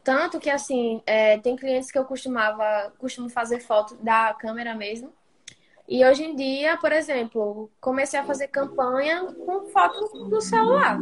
Tanto 0.02 0.40
que, 0.40 0.50
assim, 0.50 1.00
é, 1.06 1.38
tem 1.38 1.54
clientes 1.54 1.92
que 1.92 1.98
eu 1.98 2.04
costumava, 2.04 2.92
costumo 2.98 3.28
fazer 3.28 3.60
foto 3.60 3.94
da 3.96 4.34
câmera 4.34 4.74
mesmo. 4.74 5.12
E 5.92 6.02
hoje 6.06 6.24
em 6.24 6.34
dia, 6.34 6.78
por 6.78 6.90
exemplo, 6.90 7.70
comecei 7.78 8.18
a 8.18 8.24
fazer 8.24 8.48
campanha 8.48 9.26
com 9.26 9.66
foto 9.66 10.24
do 10.24 10.40
celular, 10.40 10.98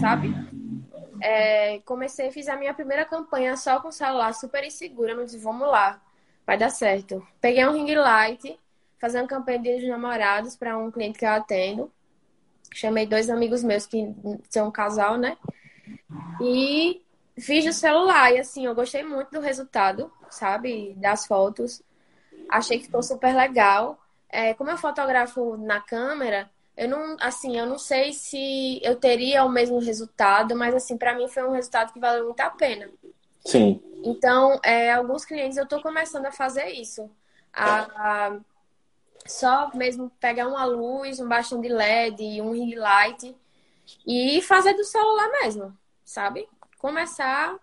sabe? 0.00 0.34
É, 1.22 1.80
comecei, 1.80 2.30
fiz 2.30 2.48
a 2.48 2.56
minha 2.56 2.72
primeira 2.72 3.04
campanha 3.04 3.58
só 3.58 3.78
com 3.78 3.88
o 3.88 3.92
celular, 3.92 4.32
super 4.32 4.64
insegura. 4.64 5.14
Não 5.14 5.26
disse, 5.26 5.36
vamos 5.36 5.68
lá, 5.68 6.00
vai 6.46 6.56
dar 6.56 6.70
certo. 6.70 7.22
Peguei 7.42 7.62
um 7.66 7.74
ring 7.74 7.94
light, 7.94 8.58
fazer 8.98 9.20
uma 9.20 9.28
campanha 9.28 9.58
de 9.58 9.76
dos 9.76 9.86
namorados 9.86 10.56
para 10.56 10.78
um 10.78 10.90
cliente 10.90 11.18
que 11.18 11.26
eu 11.26 11.30
atendo. 11.32 11.92
Chamei 12.72 13.04
dois 13.04 13.28
amigos 13.28 13.62
meus 13.62 13.84
que 13.84 14.14
são 14.48 14.68
um 14.68 14.72
casal, 14.72 15.18
né? 15.18 15.36
E 16.40 17.02
fiz 17.38 17.66
no 17.66 17.72
celular. 17.74 18.32
E 18.32 18.38
assim, 18.38 18.64
eu 18.64 18.74
gostei 18.74 19.02
muito 19.02 19.30
do 19.30 19.40
resultado, 19.40 20.10
sabe? 20.30 20.94
Das 20.96 21.26
fotos. 21.26 21.82
Achei 22.50 22.78
que 22.78 22.86
ficou 22.86 23.02
super 23.02 23.34
legal. 23.34 23.98
É, 24.28 24.54
como 24.54 24.70
eu 24.70 24.76
fotografo 24.76 25.56
na 25.56 25.80
câmera, 25.80 26.50
eu 26.76 26.88
não, 26.88 27.16
assim, 27.20 27.58
eu 27.58 27.66
não 27.66 27.78
sei 27.78 28.12
se 28.12 28.80
eu 28.82 28.96
teria 28.96 29.44
o 29.44 29.48
mesmo 29.48 29.78
resultado, 29.78 30.56
mas 30.56 30.74
assim, 30.74 30.96
para 30.96 31.14
mim 31.14 31.28
foi 31.28 31.44
um 31.44 31.52
resultado 31.52 31.92
que 31.92 32.00
valeu 32.00 32.26
muito 32.26 32.40
a 32.40 32.50
pena. 32.50 32.88
Sim. 33.44 33.82
Então, 34.04 34.58
é, 34.62 34.92
alguns 34.92 35.24
clientes 35.24 35.56
eu 35.56 35.64
estou 35.64 35.82
começando 35.82 36.26
a 36.26 36.32
fazer 36.32 36.68
isso. 36.68 37.10
A, 37.52 37.80
a 37.80 38.40
só 39.26 39.70
mesmo 39.74 40.10
pegar 40.20 40.48
uma 40.48 40.64
luz, 40.64 41.20
um 41.20 41.28
bastão 41.28 41.60
de 41.60 41.68
LED, 41.68 42.40
um 42.40 42.52
ring 42.52 42.74
light 42.74 43.36
e 44.06 44.40
fazer 44.42 44.74
do 44.74 44.84
celular 44.84 45.28
mesmo, 45.42 45.76
sabe? 46.04 46.48
Começar, 46.78 47.56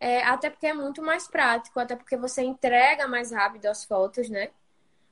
é, 0.00 0.22
até 0.22 0.48
porque 0.48 0.66
é 0.66 0.72
muito 0.74 1.02
mais 1.02 1.28
prático, 1.28 1.78
até 1.78 1.94
porque 1.94 2.16
você 2.16 2.42
entrega 2.42 3.06
mais 3.06 3.30
rápido 3.30 3.66
as 3.66 3.84
fotos, 3.84 4.30
né? 4.30 4.50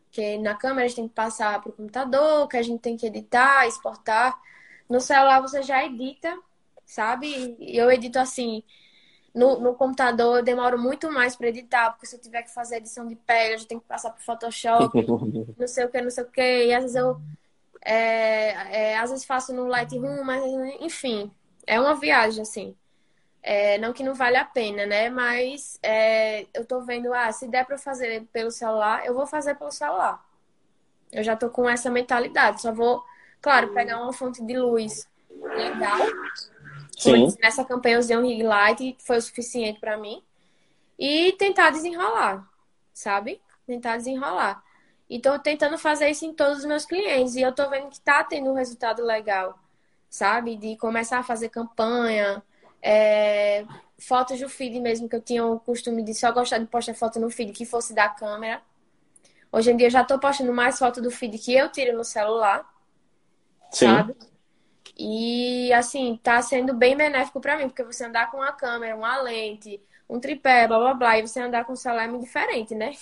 Porque 0.04 0.38
na 0.38 0.54
câmera 0.54 0.86
a 0.86 0.88
gente 0.88 0.96
tem 0.96 1.08
que 1.08 1.14
passar 1.14 1.60
para 1.60 1.68
o 1.68 1.72
computador, 1.74 2.48
que 2.48 2.56
a 2.56 2.62
gente 2.62 2.80
tem 2.80 2.96
que 2.96 3.06
editar, 3.06 3.66
exportar. 3.66 4.40
No 4.88 5.00
celular 5.00 5.40
você 5.40 5.62
já 5.62 5.84
edita, 5.84 6.34
sabe? 6.86 7.56
Eu 7.60 7.90
edito 7.92 8.18
assim, 8.18 8.62
no, 9.34 9.60
no 9.60 9.74
computador 9.74 10.38
eu 10.38 10.42
demoro 10.42 10.78
muito 10.78 11.12
mais 11.12 11.36
para 11.36 11.48
editar, 11.48 11.90
porque 11.90 12.06
se 12.06 12.16
eu 12.16 12.20
tiver 12.20 12.42
que 12.42 12.54
fazer 12.54 12.76
edição 12.78 13.06
de 13.06 13.14
pele, 13.14 13.54
eu 13.54 13.58
já 13.58 13.66
tenho 13.66 13.80
que 13.82 13.86
passar 13.86 14.10
pro 14.10 14.24
Photoshop, 14.24 14.90
não 15.58 15.68
sei 15.68 15.84
o 15.84 15.90
que, 15.90 16.00
não 16.00 16.10
sei 16.10 16.24
o 16.24 16.30
que. 16.30 16.66
E 16.66 16.74
às 16.74 16.82
vezes 16.82 16.96
eu 16.96 17.20
é, 17.84 18.92
é, 18.92 18.98
às 18.98 19.10
vezes 19.10 19.24
faço 19.24 19.52
no 19.54 19.66
Lightroom, 19.66 20.24
mas 20.24 20.42
enfim, 20.80 21.30
é 21.66 21.78
uma 21.80 21.94
viagem, 21.94 22.42
assim. 22.42 22.74
É, 23.42 23.78
não 23.78 23.92
que 23.92 24.02
não 24.02 24.14
vale 24.14 24.36
a 24.36 24.44
pena, 24.44 24.84
né? 24.86 25.08
Mas 25.08 25.78
é, 25.82 26.46
eu 26.52 26.64
tô 26.64 26.80
vendo, 26.80 27.12
ah, 27.14 27.32
se 27.32 27.48
der 27.48 27.64
para 27.64 27.78
fazer 27.78 28.26
pelo 28.32 28.50
celular, 28.50 29.06
eu 29.06 29.14
vou 29.14 29.26
fazer 29.26 29.54
pelo 29.54 29.70
celular. 29.70 30.24
Eu 31.12 31.22
já 31.22 31.36
tô 31.36 31.48
com 31.48 31.68
essa 31.68 31.90
mentalidade. 31.90 32.60
Só 32.60 32.72
vou, 32.72 33.02
claro, 33.40 33.72
pegar 33.72 34.02
uma 34.02 34.12
fonte 34.12 34.44
de 34.44 34.58
luz 34.58 35.08
legal 35.30 35.98
Sim. 36.98 37.28
nessa 37.40 37.64
campanha 37.64 37.94
eu 37.94 38.00
usei 38.00 38.16
um 38.16 38.26
rig 38.26 38.42
light, 38.42 38.96
foi 39.00 39.18
o 39.18 39.22
suficiente 39.22 39.78
para 39.78 39.96
mim. 39.96 40.22
E 40.98 41.32
tentar 41.32 41.70
desenrolar, 41.70 42.44
sabe? 42.92 43.40
Tentar 43.66 43.98
desenrolar. 43.98 44.62
E 45.08 45.20
tô 45.20 45.38
tentando 45.38 45.78
fazer 45.78 46.10
isso 46.10 46.26
em 46.26 46.34
todos 46.34 46.58
os 46.58 46.64
meus 46.64 46.84
clientes. 46.84 47.36
E 47.36 47.40
eu 47.40 47.52
tô 47.52 47.70
vendo 47.70 47.88
que 47.88 48.00
tá 48.00 48.24
tendo 48.24 48.50
um 48.50 48.54
resultado 48.54 49.02
legal, 49.04 49.58
sabe? 50.10 50.56
De 50.56 50.76
começar 50.76 51.18
a 51.20 51.22
fazer 51.22 51.50
campanha, 51.50 52.42
é... 52.82 53.64
fotos 53.98 54.40
do 54.40 54.48
feed 54.48 54.80
mesmo, 54.80 55.08
que 55.08 55.16
eu 55.16 55.20
tinha 55.20 55.44
o 55.44 55.58
costume 55.60 56.02
de 56.02 56.14
só 56.14 56.32
gostar 56.32 56.58
de 56.58 56.66
postar 56.66 56.94
foto 56.94 57.18
no 57.18 57.30
feed 57.30 57.52
que 57.52 57.64
fosse 57.64 57.94
da 57.94 58.08
câmera. 58.08 58.60
Hoje 59.50 59.70
em 59.70 59.76
dia 59.76 59.86
eu 59.86 59.90
já 59.90 60.04
tô 60.04 60.18
postando 60.18 60.52
mais 60.52 60.78
foto 60.78 61.00
do 61.00 61.10
feed 61.10 61.38
que 61.38 61.54
eu 61.54 61.70
tiro 61.70 61.96
no 61.96 62.04
celular. 62.04 62.68
Sim. 63.70 63.86
Sabe? 63.86 64.14
E 64.98 65.72
assim, 65.72 66.18
tá 66.22 66.42
sendo 66.42 66.74
bem 66.74 66.96
benéfico 66.96 67.40
para 67.40 67.56
mim, 67.56 67.68
porque 67.68 67.84
você 67.84 68.04
andar 68.04 68.30
com 68.30 68.38
uma 68.38 68.52
câmera, 68.52 68.96
uma 68.96 69.20
lente, 69.22 69.80
um 70.08 70.18
tripé, 70.18 70.66
blá 70.66 70.78
blá 70.78 70.94
blá, 70.94 71.18
e 71.18 71.26
você 71.26 71.40
andar 71.40 71.64
com 71.64 71.72
um 71.74 71.76
celular 71.76 72.04
é 72.04 72.08
muito 72.08 72.24
diferente, 72.24 72.74
né? 72.74 72.92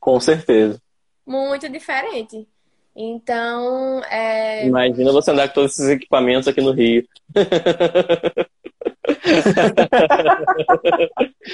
Com 0.00 0.18
certeza. 0.20 0.80
Muito 1.26 1.68
diferente. 1.68 2.48
Então, 2.96 4.02
é... 4.04 4.66
Imagina 4.66 5.12
você 5.12 5.30
andar 5.32 5.48
com 5.48 5.54
todos 5.54 5.72
esses 5.72 5.88
equipamentos 5.88 6.46
aqui 6.46 6.60
no 6.60 6.72
Rio. 6.72 7.06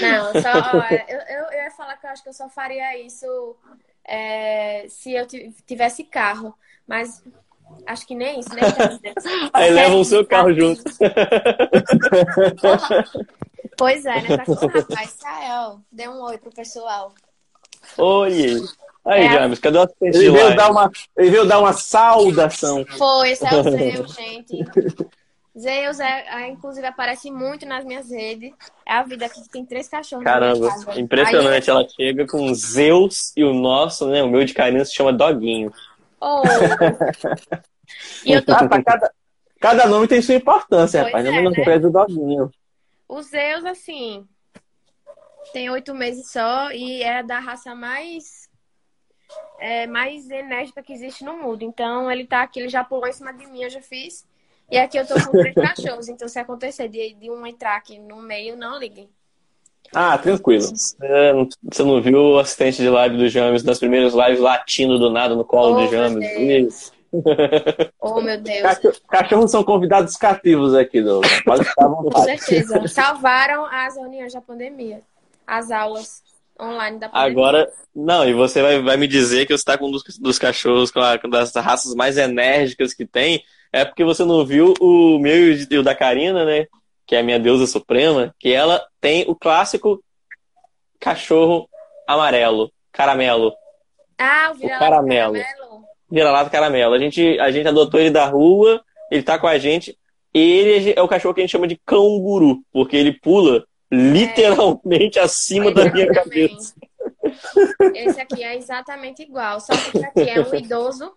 Não, 0.00 0.32
só, 0.42 0.50
ó, 0.78 0.82
eu, 0.90 1.18
eu, 1.18 1.44
eu, 1.52 1.62
ia 1.64 1.70
falar 1.70 1.96
que 1.96 2.06
eu 2.06 2.10
acho 2.10 2.22
que 2.22 2.28
eu 2.28 2.34
só 2.34 2.48
faria 2.48 2.98
isso 2.98 3.56
é, 4.04 4.86
se 4.88 5.12
eu 5.12 5.26
tivesse 5.66 6.04
carro. 6.04 6.54
Mas 6.86 7.22
Acho 7.86 8.06
que 8.06 8.14
nem 8.14 8.40
isso, 8.40 8.50
nem 8.54 8.64
Aí 9.52 9.70
levam 9.70 10.00
o 10.00 10.04
seu 10.04 10.26
carro 10.26 10.52
junto. 10.52 10.82
pois 13.76 14.04
é, 14.04 14.22
né? 14.22 14.36
Tá 14.36 14.44
com 14.44 14.52
o 14.52 14.54
rapaz. 14.54 15.14
Israel, 15.16 15.80
dê 15.90 16.08
um 16.08 16.20
oi 16.22 16.38
pro 16.38 16.50
pessoal. 16.50 17.12
Oi! 17.96 18.62
Aí, 19.04 19.24
é, 19.24 19.32
James, 19.32 19.58
cadê 19.58 19.78
o 19.78 19.82
assistente 19.82 20.18
ele 20.18 20.30
veio, 20.30 20.54
dar 20.54 20.70
uma, 20.70 20.90
ele 21.16 21.30
veio 21.30 21.46
dar 21.46 21.58
uma 21.58 21.72
saudação. 21.72 22.84
Foi, 22.98 23.30
esse 23.30 23.46
é 23.46 23.54
o 23.54 23.62
Zeus, 23.62 24.12
gente. 24.14 24.58
Zeus, 25.58 25.98
é, 25.98 26.48
inclusive, 26.48 26.86
aparece 26.86 27.30
muito 27.30 27.66
nas 27.66 27.84
minhas 27.84 28.10
redes. 28.10 28.52
É 28.86 28.94
a 28.94 29.02
vida 29.02 29.26
aqui 29.26 29.42
que 29.42 29.48
tem 29.48 29.64
três 29.64 29.88
cachorros. 29.88 30.24
Caramba, 30.24 30.68
impressionante. 30.96 31.70
Aí, 31.70 31.76
ela 31.76 31.88
chega 31.88 32.26
com 32.26 32.54
Zeus 32.54 33.32
e 33.36 33.42
o 33.42 33.52
nosso, 33.52 34.08
né? 34.08 34.22
O 34.22 34.28
meu 34.28 34.44
de 34.44 34.54
carinho 34.54 34.84
se 34.84 34.94
chama 34.94 35.12
Doguinho. 35.12 35.72
Oh. 36.20 36.42
e 38.24 38.32
eu 38.32 38.44
tô... 38.44 38.52
Cada, 38.84 39.12
cada 39.60 39.86
nome 39.86 40.06
tem 40.06 40.22
sua 40.22 40.36
importância, 40.36 41.00
Pois 41.02 41.12
rapaz. 41.12 41.26
é, 41.26 41.30
Não 41.30 41.36
menospreze 41.36 41.86
o 41.86 41.90
doguinho. 41.90 42.50
O 43.08 43.20
Zeus, 43.20 43.64
assim, 43.64 44.24
tem 45.52 45.68
oito 45.68 45.92
meses 45.94 46.30
só 46.30 46.70
e 46.70 47.02
é 47.02 47.24
da 47.24 47.40
raça 47.40 47.74
mais 47.74 48.48
é, 49.58 49.86
mais 49.86 50.30
enérgica 50.30 50.82
que 50.82 50.92
existe 50.92 51.24
no 51.24 51.36
mundo. 51.36 51.62
Então, 51.62 52.10
ele 52.10 52.26
tá 52.26 52.42
aqui, 52.42 52.60
ele 52.60 52.68
já 52.68 52.84
pulou 52.84 53.06
em 53.06 53.12
cima 53.12 53.32
de 53.32 53.46
mim, 53.46 53.62
eu 53.62 53.70
já 53.70 53.82
fiz. 53.82 54.26
E 54.70 54.78
aqui 54.78 54.98
eu 54.98 55.06
tô 55.06 55.14
com 55.14 55.32
três 55.32 55.54
cachorros. 55.54 56.08
Então, 56.08 56.28
se 56.28 56.38
acontecer 56.38 56.88
de, 56.88 57.14
de 57.14 57.30
um 57.30 57.44
entrar 57.46 57.76
aqui 57.76 57.98
no 57.98 58.16
meio, 58.16 58.56
não 58.56 58.78
liguem. 58.78 59.08
Ah, 59.92 60.16
tranquilo. 60.16 60.62
Você 60.62 61.82
não- 61.82 62.00
viu 62.00 62.18
o 62.18 62.38
assistente 62.38 62.76
de 62.80 62.88
live 62.88 63.16
do 63.16 63.28
James 63.28 63.64
nas 63.64 63.78
primeiras 63.80 64.14
lives 64.14 64.38
latindo 64.38 64.98
do 64.98 65.10
nada 65.10 65.34
no 65.34 65.44
colo 65.44 65.76
Oh, 65.76 65.84
do 65.84 65.90
James? 65.90 66.92
Oh, 68.00 68.20
meu 68.20 68.40
Deus. 68.40 68.62
Cachorro- 68.62 68.94
Cachorros 69.08 69.50
são 69.50 69.64
convidados 69.64 70.16
cativos 70.16 70.74
aqui, 70.74 71.02
Douglas. 71.02 71.42
Pode 71.42 71.64
ficar 71.64 71.86
à 71.86 71.88
Com 71.88 72.02
vontade. 72.04 72.24
certeza. 72.38 72.86
Salvaram 72.86 73.64
as 73.66 73.96
reuniões 73.96 74.32
da 74.32 74.40
pandemia. 74.40 75.02
As 75.44 75.72
aulas 75.72 76.22
online 76.60 76.98
da 76.98 77.08
pandemia. 77.08 77.30
Agora, 77.30 77.72
não, 77.94 78.28
e 78.28 78.32
você 78.32 78.62
vai, 78.62 78.80
vai 78.82 78.96
me 78.96 79.06
dizer 79.06 79.46
que 79.46 79.56
você 79.56 79.64
tá 79.64 79.76
com 79.78 79.86
um 79.88 79.90
dos, 79.90 80.02
dos 80.18 80.38
cachorros, 80.38 80.90
com 80.90 81.00
a, 81.00 81.18
com 81.18 81.28
das 81.28 81.54
raças 81.54 81.94
mais 81.94 82.16
enérgicas 82.16 82.92
que 82.94 83.06
tem, 83.06 83.42
é 83.72 83.84
porque 83.84 84.04
você 84.04 84.24
não 84.24 84.44
viu 84.44 84.74
o 84.80 85.18
meu 85.18 85.52
e 85.52 85.78
o 85.78 85.82
da 85.82 85.94
Karina, 85.94 86.44
né? 86.44 86.66
Que 87.06 87.16
é 87.16 87.20
a 87.20 87.22
minha 87.22 87.38
deusa 87.38 87.66
suprema, 87.66 88.34
que 88.38 88.52
ela 88.52 88.84
tem 89.00 89.24
o 89.28 89.34
clássico 89.34 90.02
cachorro 90.98 91.68
amarelo, 92.06 92.70
caramelo, 92.92 93.52
Ah, 94.18 94.50
o 94.52 94.58
vira 94.58 94.78
caramelo. 94.78 95.34
vira-lata 96.10 96.50
caramelo. 96.50 96.94
A 96.94 96.98
gente, 96.98 97.38
a 97.38 97.50
gente 97.50 97.68
adotou 97.68 98.00
ele 98.00 98.10
da 98.10 98.26
rua, 98.26 98.82
ele 99.10 99.22
tá 99.22 99.38
com 99.38 99.46
a 99.46 99.58
gente, 99.58 99.96
ele 100.34 100.92
é 100.96 101.02
o 101.02 101.08
cachorro 101.08 101.34
que 101.34 101.40
a 101.40 101.44
gente 101.44 101.52
chama 101.52 101.66
de 101.66 101.80
canguru, 101.86 102.62
porque 102.72 102.96
ele 102.96 103.12
pula 103.12 103.64
literalmente 103.90 105.18
acima 105.18 105.72
da 105.72 105.90
minha 105.90 106.06
cabeça. 106.12 106.74
Esse 107.94 108.20
aqui 108.20 108.42
é 108.42 108.56
exatamente 108.56 109.22
igual. 109.22 109.60
Só 109.60 109.72
que 109.72 110.04
aqui 110.04 110.28
é 110.28 110.40
um 110.40 110.54
idoso 110.54 111.12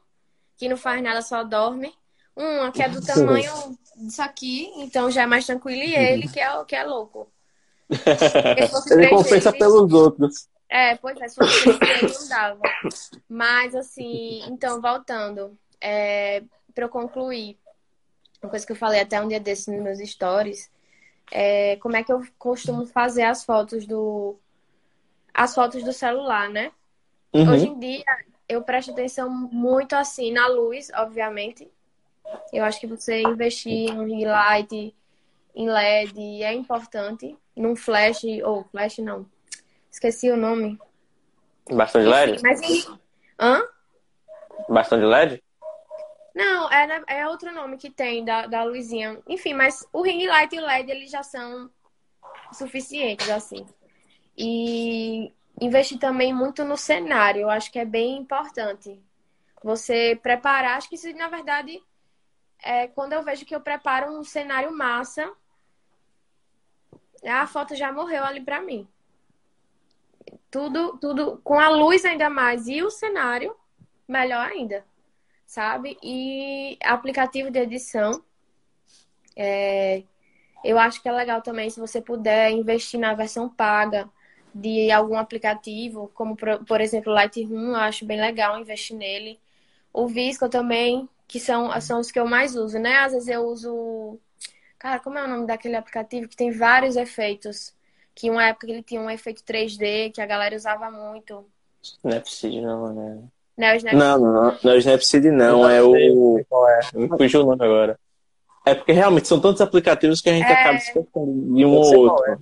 que 0.58 0.68
não 0.68 0.78
faz 0.78 1.02
nada, 1.02 1.22
só 1.22 1.44
dorme. 1.44 1.94
Um 2.36 2.72
que 2.72 2.82
é 2.82 2.90
do 2.90 3.00
tamanho 3.06 3.78
disso 3.96 4.22
aqui, 4.22 4.72
então 4.78 5.12
já 5.12 5.22
é 5.24 5.26
mais 5.26 5.46
tranquilo. 5.46 5.82
E 5.84 5.96
ele 5.96 6.28
que 6.28 6.40
é, 6.40 6.66
que 6.66 6.76
é 6.76 6.84
louco. 6.84 7.32
Ele 8.92 9.10
compensa 9.10 9.52
deles- 9.52 9.60
pelos 9.60 9.94
outros. 9.94 10.48
É, 10.68 10.96
pois 10.96 11.16
é, 11.22 11.28
se 11.28 11.36
fosse 11.36 11.78
deles, 11.78 12.22
não 12.22 12.30
dava. 12.30 12.62
Mas 13.30 13.76
assim, 13.76 14.42
então, 14.48 14.82
voltando, 14.82 15.56
é, 15.80 16.42
para 16.74 16.86
eu 16.86 16.90
concluir, 16.90 17.60
uma 18.42 18.50
coisa 18.50 18.66
que 18.66 18.72
eu 18.72 18.76
falei 18.76 19.00
até 19.00 19.22
um 19.22 19.28
dia 19.28 19.40
desses 19.40 19.68
nos 19.68 19.84
meus 19.84 20.00
stories, 20.10 20.72
é 21.36 21.78
como 21.78 21.98
é 21.98 22.04
que 22.04 22.14
eu 22.14 22.22
costumo 22.38 22.86
fazer 22.86 23.24
as 23.24 23.44
fotos 23.44 23.88
do 23.88 24.38
as 25.34 25.56
fotos 25.56 25.84
do 25.84 25.92
celular, 25.92 26.48
né? 26.48 26.72
Uhum. 27.34 27.52
Hoje 27.52 27.68
em 27.68 27.80
dia, 27.80 28.06
eu 28.48 28.62
presto 28.62 28.92
atenção 28.92 29.28
muito 29.32 29.94
assim 29.94 30.32
na 30.32 30.48
luz, 30.48 30.92
obviamente. 30.94 31.68
Eu 32.52 32.64
acho 32.64 32.80
que 32.80 32.86
você 32.86 33.24
investir 33.24 33.90
em 33.90 34.06
ring 34.06 34.26
light, 34.26 34.96
em 35.56 35.68
LED 35.68 36.44
é 36.44 36.54
importante. 36.54 37.36
Num 37.56 37.76
flash, 37.76 38.24
ou 38.44 38.64
flash 38.66 39.00
não. 39.00 39.26
Esqueci 39.92 40.30
o 40.30 40.38
nome. 40.38 40.80
Bastão 41.72 42.02
de 42.04 42.08
LED? 42.08 42.42
Mas 42.44 42.62
em... 42.62 43.00
Hã? 43.40 43.64
Bastão 44.70 45.00
de 45.00 45.06
LED? 45.06 45.43
Não, 46.34 46.70
é, 46.72 46.88
na- 46.88 47.04
é 47.08 47.28
outro 47.28 47.52
nome 47.52 47.78
que 47.78 47.90
tem 47.92 48.26
da, 48.26 48.48
da 48.48 48.64
luzinha. 48.64 49.22
Enfim, 49.28 49.54
mas 49.54 49.88
o 49.94 50.02
ring 50.02 50.26
light 50.26 50.54
e 50.56 50.60
o 50.60 50.66
LED, 50.66 50.92
eles 50.92 51.12
já 51.12 51.22
são 51.22 51.70
suficientes, 52.52 53.30
assim. 53.30 53.66
E 54.38 55.32
investir 55.62 56.00
também 56.00 56.34
muito 56.34 56.64
no 56.66 56.78
cenário, 56.78 57.42
eu 57.44 57.50
acho 57.50 57.72
que 57.72 57.80
é 57.80 57.86
bem 57.86 58.18
importante. 58.18 59.00
Você 59.64 60.20
preparar, 60.22 60.78
acho 60.78 60.90
que 60.90 60.96
isso, 60.96 61.12
na 61.16 61.28
verdade, 61.30 61.82
é 62.64 62.88
quando 62.88 63.14
eu 63.14 63.24
vejo 63.24 63.46
que 63.46 63.56
eu 63.56 63.62
preparo 63.62 64.12
um 64.12 64.24
cenário 64.24 64.72
massa, 64.76 65.32
a 67.26 67.48
foto 67.48 67.76
já 67.76 67.92
morreu 67.92 68.24
ali 68.24 68.42
pra 68.42 68.60
mim. 68.62 68.88
Tudo, 70.50 70.98
tudo 70.98 71.40
com 71.44 71.60
a 71.60 71.70
luz 71.70 72.06
ainda 72.06 72.30
mais 72.30 72.68
e 72.68 72.82
o 72.84 72.90
cenário, 72.90 73.56
melhor 74.08 74.48
ainda 74.48 74.86
sabe? 75.54 75.98
E 76.04 76.78
aplicativo 76.84 77.52
de 77.52 77.60
edição. 77.60 78.24
é, 79.36 80.04
eu 80.64 80.80
acho 80.80 81.02
que 81.02 81.10
é 81.10 81.12
legal 81.12 81.42
também 81.42 81.70
se 81.70 81.80
você 81.80 82.02
puder 82.02 82.52
investir 82.52 83.00
na 83.00 83.14
versão 83.14 83.50
paga 83.50 84.10
de 84.54 84.92
algum 84.92 85.18
aplicativo, 85.18 86.12
como 86.16 86.36
por, 86.36 86.66
por 86.66 86.82
exemplo 86.82 87.12
o 87.12 87.16
Lightroom, 87.16 87.70
eu 87.72 87.76
acho 87.76 88.06
bem 88.06 88.20
legal 88.20 88.60
investir 88.60 88.98
nele. 88.98 89.40
O 89.94 90.08
Visco 90.08 90.50
também, 90.50 91.10
que 91.28 91.40
são, 91.40 91.70
são 91.82 92.00
os 92.00 92.12
que 92.12 92.20
eu 92.20 92.28
mais 92.28 92.56
uso, 92.56 92.80
né? 92.80 92.98
Às 93.00 93.14
vezes 93.14 93.28
eu 93.30 93.44
uso. 93.48 94.20
Cara, 94.80 95.00
como 95.00 95.18
é 95.18 95.24
o 95.26 95.28
nome 95.28 95.48
daquele 95.48 95.76
aplicativo 95.76 96.28
que 96.28 96.36
tem 96.38 96.52
vários 96.52 96.96
efeitos? 96.96 97.76
Que 98.16 98.30
uma 98.30 98.46
época 98.46 98.68
ele 98.70 98.84
tinha 98.84 99.02
um 99.02 99.10
efeito 99.10 99.44
3D 99.44 100.12
que 100.12 100.22
a 100.22 100.26
galera 100.26 100.56
usava 100.56 100.90
muito. 100.92 101.46
Não 102.04 102.12
é 102.12 102.16
Snapseed, 102.16 102.62
não, 102.62 102.94
né? 102.94 103.24
Né? 103.58 103.74
O 103.74 103.76
Snap- 103.76 103.94
Não, 103.94 104.18
não, 104.20 104.34
não, 104.34 104.58
não 104.64 104.72
é 104.72 104.76
o 104.76 104.78
Snapseed, 104.80 105.26
não. 105.32 105.70
É 105.70 105.82
o. 105.82 106.44
Qual 106.50 106.68
é? 106.70 106.80
Me 106.94 107.08
fugiu 107.10 107.42
o 107.42 107.46
nome 107.46 107.64
agora. 107.64 108.00
É 108.66 108.74
porque 108.74 108.92
realmente 108.94 109.28
são 109.28 109.40
tantos 109.40 109.62
aplicativos 109.62 110.22
que 110.22 110.30
a 110.30 110.34
gente 110.34 110.50
É. 110.50 110.54
acaba 110.54 110.78
esquecendo 110.78 111.56
de 111.56 111.66
um 111.66 111.72
ou 111.74 111.96
outro. 111.98 112.32
é. 112.32 112.38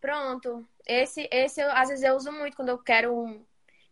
Pronto. 0.00 0.64
Esse, 0.86 1.28
esse 1.30 1.60
eu, 1.60 1.70
às 1.72 1.88
vezes 1.88 2.04
eu 2.04 2.14
uso 2.16 2.32
muito 2.32 2.56
quando 2.56 2.70
eu 2.70 2.78
quero 2.78 3.14
um. 3.14 3.40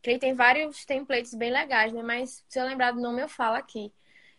Que 0.03 0.11
ele 0.11 0.19
tem 0.19 0.33
vários 0.35 0.85
templates 0.85 1.35
bem 1.35 1.51
legais, 1.53 1.93
né? 1.93 2.03
Mas 2.03 2.43
se 2.49 2.59
eu 2.59 2.65
lembrar 2.65 2.93
do 2.93 3.01
nome, 3.01 3.21
eu 3.21 3.29
falo 3.29 3.57
aqui. 3.57 3.93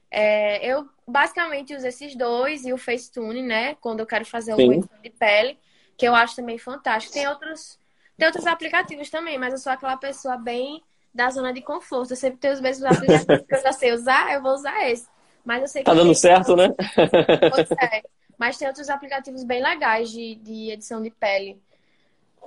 É, 0.10 0.66
eu 0.66 0.90
basicamente 1.08 1.74
uso 1.76 1.86
esses 1.88 2.16
dois 2.16 2.66
e 2.66 2.74
o 2.74 2.78
Facetune, 2.78 3.42
né? 3.42 3.76
Quando 3.76 4.00
eu 4.02 4.06
quero 4.06 4.26
fazer 4.26 4.56
Sim. 4.56 4.68
o 4.70 4.74
edição 4.74 4.98
de 5.02 5.10
pele, 5.12 5.58
que 5.96 6.06
eu 6.08 6.16
acho 6.16 6.36
também 6.36 6.58
fantástico. 6.58 7.14
Tem 7.14 7.28
outros, 7.28 7.80
tem 8.18 8.28
outros 8.28 8.46
aplicativos 8.48 9.10
também, 9.10 9.38
mas 9.38 9.54
eu 9.54 9.60
sou 9.60 9.72
aquela 9.72 9.96
pessoa 9.96 10.36
bem 10.36 10.84
da 11.14 11.30
zona 11.30 11.54
de 11.54 11.62
conforto. 11.62 12.12
Eu 12.12 12.18
sempre 12.18 12.40
tenho 12.40 12.54
os 12.54 12.62
mesmos 12.62 12.86
aplicativos 12.86 13.42
que 13.48 13.56
eu 13.56 13.62
já 13.62 13.74
sei 13.74 13.94
usar, 13.94 14.34
eu 14.34 14.42
vou 14.42 14.54
usar 14.54 14.90
esse. 14.90 15.08
Mas 15.44 15.62
eu 15.62 15.68
sei 15.68 15.82
que 15.82 15.86
Tá 15.86 15.94
dando 15.94 16.16
certo, 16.16 16.56
né? 16.56 16.70
É. 17.82 18.04
Mas 18.38 18.58
tem 18.58 18.68
outros 18.68 18.90
aplicativos 18.90 19.44
bem 19.44 19.62
legais 19.62 20.10
de, 20.10 20.36
de 20.36 20.72
edição 20.72 21.02
de 21.02 21.12
pele. 21.12 21.62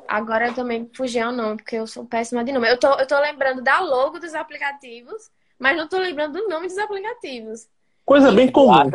Agora 0.08 0.48
eu 0.48 0.54
também 0.54 0.90
fugi 0.92 1.20
ao 1.20 1.32
nome, 1.32 1.56
porque 1.56 1.76
eu 1.76 1.86
sou 1.86 2.04
péssima 2.04 2.44
de 2.44 2.52
nome. 2.52 2.68
Eu 2.68 2.78
tô, 2.78 2.92
eu 2.98 3.06
tô 3.06 3.18
lembrando 3.20 3.62
da 3.62 3.80
logo 3.80 4.18
dos 4.18 4.34
aplicativos, 4.34 5.30
mas 5.58 5.76
não 5.76 5.88
tô 5.88 5.98
lembrando 5.98 6.40
do 6.40 6.48
nome 6.48 6.66
dos 6.66 6.78
aplicativos. 6.78 7.68
Coisa 8.04 8.30
bem 8.30 8.50
comum. 8.50 8.90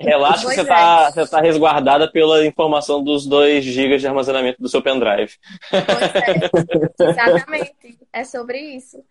Relaxa, 0.00 0.48
que 0.48 0.54
você 0.54 0.60
é. 0.62 0.64
tá, 0.64 1.12
tá 1.12 1.40
resguardada 1.40 2.10
pela 2.10 2.46
informação 2.46 3.04
dos 3.04 3.26
2 3.26 3.62
GB 3.62 3.98
de 3.98 4.06
armazenamento 4.06 4.62
do 4.62 4.68
seu 4.68 4.80
pendrive. 4.80 5.34
Pois 5.70 7.04
é, 7.04 7.10
exatamente. 7.10 7.98
É 8.12 8.24
sobre 8.24 8.58
isso. 8.58 9.04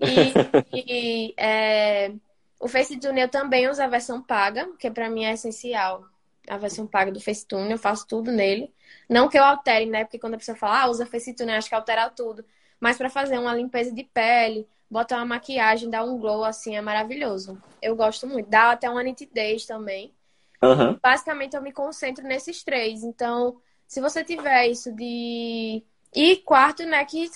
E, 0.00 0.32
e, 0.74 1.34
é, 1.36 2.10
o 2.58 2.66
FaceTune 2.66 3.20
eu 3.20 3.28
também 3.28 3.68
uso 3.68 3.80
a 3.80 3.86
versão 3.86 4.20
paga, 4.20 4.68
que 4.78 4.90
pra 4.90 5.08
mim 5.08 5.24
é 5.24 5.32
essencial. 5.32 6.04
A 6.48 6.56
versão 6.56 6.86
paga 6.86 7.12
do 7.12 7.20
FaceTune, 7.20 7.70
eu 7.70 7.78
faço 7.78 8.06
tudo 8.06 8.32
nele. 8.32 8.72
Não 9.08 9.28
que 9.28 9.38
eu 9.38 9.44
altere, 9.44 9.86
né? 9.86 10.04
Porque 10.04 10.18
quando 10.18 10.34
a 10.34 10.38
pessoa 10.38 10.56
fala, 10.56 10.82
ah, 10.82 10.88
usa 10.88 11.06
FaceTune, 11.06 11.52
eu 11.52 11.58
acho 11.58 11.68
que 11.68 11.74
altera 11.74 12.10
tudo. 12.10 12.44
Mas 12.80 12.96
pra 12.96 13.10
fazer 13.10 13.38
uma 13.38 13.54
limpeza 13.54 13.92
de 13.92 14.04
pele, 14.04 14.66
botar 14.90 15.16
uma 15.16 15.26
maquiagem, 15.26 15.90
dar 15.90 16.04
um 16.04 16.18
glow, 16.18 16.44
assim, 16.44 16.76
é 16.76 16.80
maravilhoso. 16.80 17.60
Eu 17.82 17.96
gosto 17.96 18.26
muito. 18.26 18.48
Dá 18.48 18.70
até 18.70 18.88
uma 18.88 19.02
nitidez 19.02 19.66
também 19.66 20.14
Aham. 20.62 20.98
basicamente 21.02 21.54
eu 21.54 21.62
me 21.62 21.72
concentro 21.72 22.24
nesses 22.24 22.62
três. 22.62 23.02
Então, 23.02 23.60
se 23.86 24.00
você 24.00 24.24
tiver 24.24 24.68
isso 24.68 24.92
de. 24.92 25.82
E 26.14 26.36
quarto, 26.36 26.84
né, 26.84 27.04
que 27.04 27.30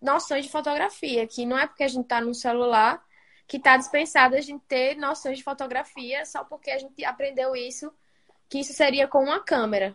noções 0.00 0.44
de 0.44 0.50
fotografia, 0.50 1.26
que 1.26 1.44
não 1.46 1.58
é 1.58 1.66
porque 1.66 1.84
a 1.84 1.88
gente 1.88 2.06
tá 2.06 2.20
no 2.20 2.34
celular 2.34 3.04
que 3.46 3.60
tá 3.60 3.76
dispensado 3.76 4.34
a 4.34 4.40
gente 4.40 4.64
ter 4.66 4.96
noções 4.96 5.38
de 5.38 5.44
fotografia 5.44 6.24
só 6.24 6.42
porque 6.42 6.70
a 6.70 6.78
gente 6.78 7.04
aprendeu 7.04 7.54
isso, 7.54 7.92
que 8.48 8.58
isso 8.58 8.72
seria 8.72 9.06
com 9.06 9.22
uma 9.22 9.38
câmera. 9.38 9.94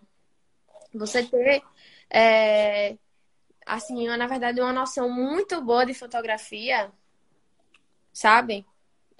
Você 0.93 1.23
ter, 1.23 1.61
é, 2.09 2.95
assim, 3.65 4.07
na 4.07 4.27
verdade, 4.27 4.61
uma 4.61 4.73
noção 4.73 5.09
muito 5.09 5.61
boa 5.61 5.85
de 5.85 5.93
fotografia, 5.93 6.91
sabe? 8.13 8.65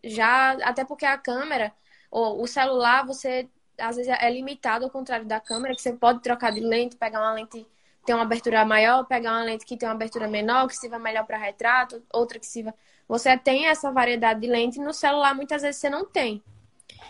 Já, 0.04 0.52
até 0.64 0.84
porque 0.84 1.06
a 1.06 1.18
câmera, 1.18 1.74
ou 2.10 2.42
o 2.42 2.48
celular, 2.48 3.06
você 3.06 3.50
às 3.78 3.96
vezes 3.96 4.12
é 4.12 4.30
limitado 4.30 4.86
ao 4.86 4.92
contrário 4.92 5.26
da 5.26 5.40
câmera, 5.40 5.76
que 5.76 5.82
você 5.82 5.94
pode 5.94 6.22
trocar 6.22 6.52
de 6.52 6.60
lente, 6.60 6.96
pegar 6.96 7.20
uma 7.20 7.34
lente 7.34 7.66
tem 8.06 8.16
uma 8.16 8.24
abertura 8.24 8.66
maior, 8.66 9.06
pegar 9.06 9.34
uma 9.34 9.44
lente 9.44 9.66
que 9.66 9.78
tem 9.78 9.88
uma 9.88 9.96
abertura 9.96 10.28
menor, 10.28 10.68
que 10.68 10.76
sirva 10.76 10.98
melhor 10.98 11.26
para 11.26 11.38
retrato, 11.38 12.04
outra 12.12 12.40
que 12.40 12.48
sirva. 12.48 12.74
Você 13.08 13.38
tem 13.38 13.68
essa 13.68 13.92
variedade 13.92 14.42
de 14.42 14.48
lente 14.48 14.80
no 14.80 14.94
celular, 14.94 15.36
muitas 15.36 15.62
vezes 15.62 15.80
você 15.80 15.90
não 15.90 16.06
tem. 16.06 16.44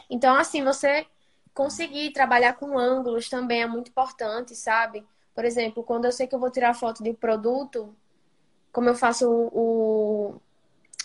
Então, 0.10 0.36
assim, 0.36 0.64
você 0.64 1.06
conseguir 1.54 2.12
trabalhar 2.12 2.54
com 2.54 2.78
ângulos 2.78 3.30
também 3.30 3.62
é 3.62 3.68
muito 3.68 3.90
importante, 3.90 4.56
sabe? 4.56 5.06
Por 5.34 5.46
exemplo, 5.46 5.84
quando 5.84 6.06
eu 6.06 6.12
sei 6.12 6.28
que 6.28 6.36
eu 6.36 6.40
vou 6.40 6.52
tirar 6.52 6.74
foto 6.74 7.04
de 7.04 7.14
produto, 7.14 7.96
como 8.72 8.90
eu 8.90 8.96
faço 8.96 9.30
o, 9.30 10.36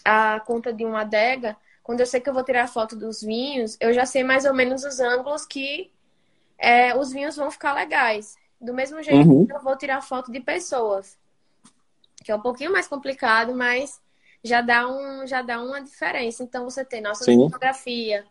a 0.04 0.40
conta 0.40 0.72
de 0.72 0.84
uma 0.84 1.02
adega, 1.02 1.56
quando 1.82 2.00
eu 2.00 2.06
sei 2.06 2.20
que 2.20 2.28
eu 2.28 2.34
vou 2.34 2.44
tirar 2.44 2.68
foto 2.68 2.96
dos 2.96 3.22
vinhos, 3.22 3.76
eu 3.80 3.92
já 3.92 4.04
sei 4.04 4.24
mais 4.24 4.44
ou 4.44 4.52
menos 4.52 4.84
os 4.84 4.98
ângulos 4.98 5.46
que 5.46 5.90
é, 6.58 6.96
os 6.96 7.12
vinhos 7.12 7.36
vão 7.36 7.50
ficar 7.50 7.74
legais. 7.74 8.36
Do 8.60 8.74
mesmo 8.74 9.02
jeito 9.02 9.28
uhum. 9.28 9.46
que 9.46 9.52
eu 9.52 9.60
vou 9.60 9.76
tirar 9.76 10.00
foto 10.00 10.32
de 10.32 10.40
pessoas, 10.40 11.18
que 12.24 12.32
é 12.32 12.34
um 12.34 12.40
pouquinho 12.40 12.72
mais 12.72 12.88
complicado, 12.88 13.54
mas 13.54 14.00
já 14.42 14.60
dá, 14.62 14.88
um, 14.88 15.26
já 15.26 15.42
dá 15.42 15.60
uma 15.62 15.80
diferença. 15.80 16.42
Então, 16.42 16.64
você 16.64 16.84
tem 16.84 17.00
nossa 17.00 17.24
Sim. 17.24 17.44
fotografia, 17.44 18.24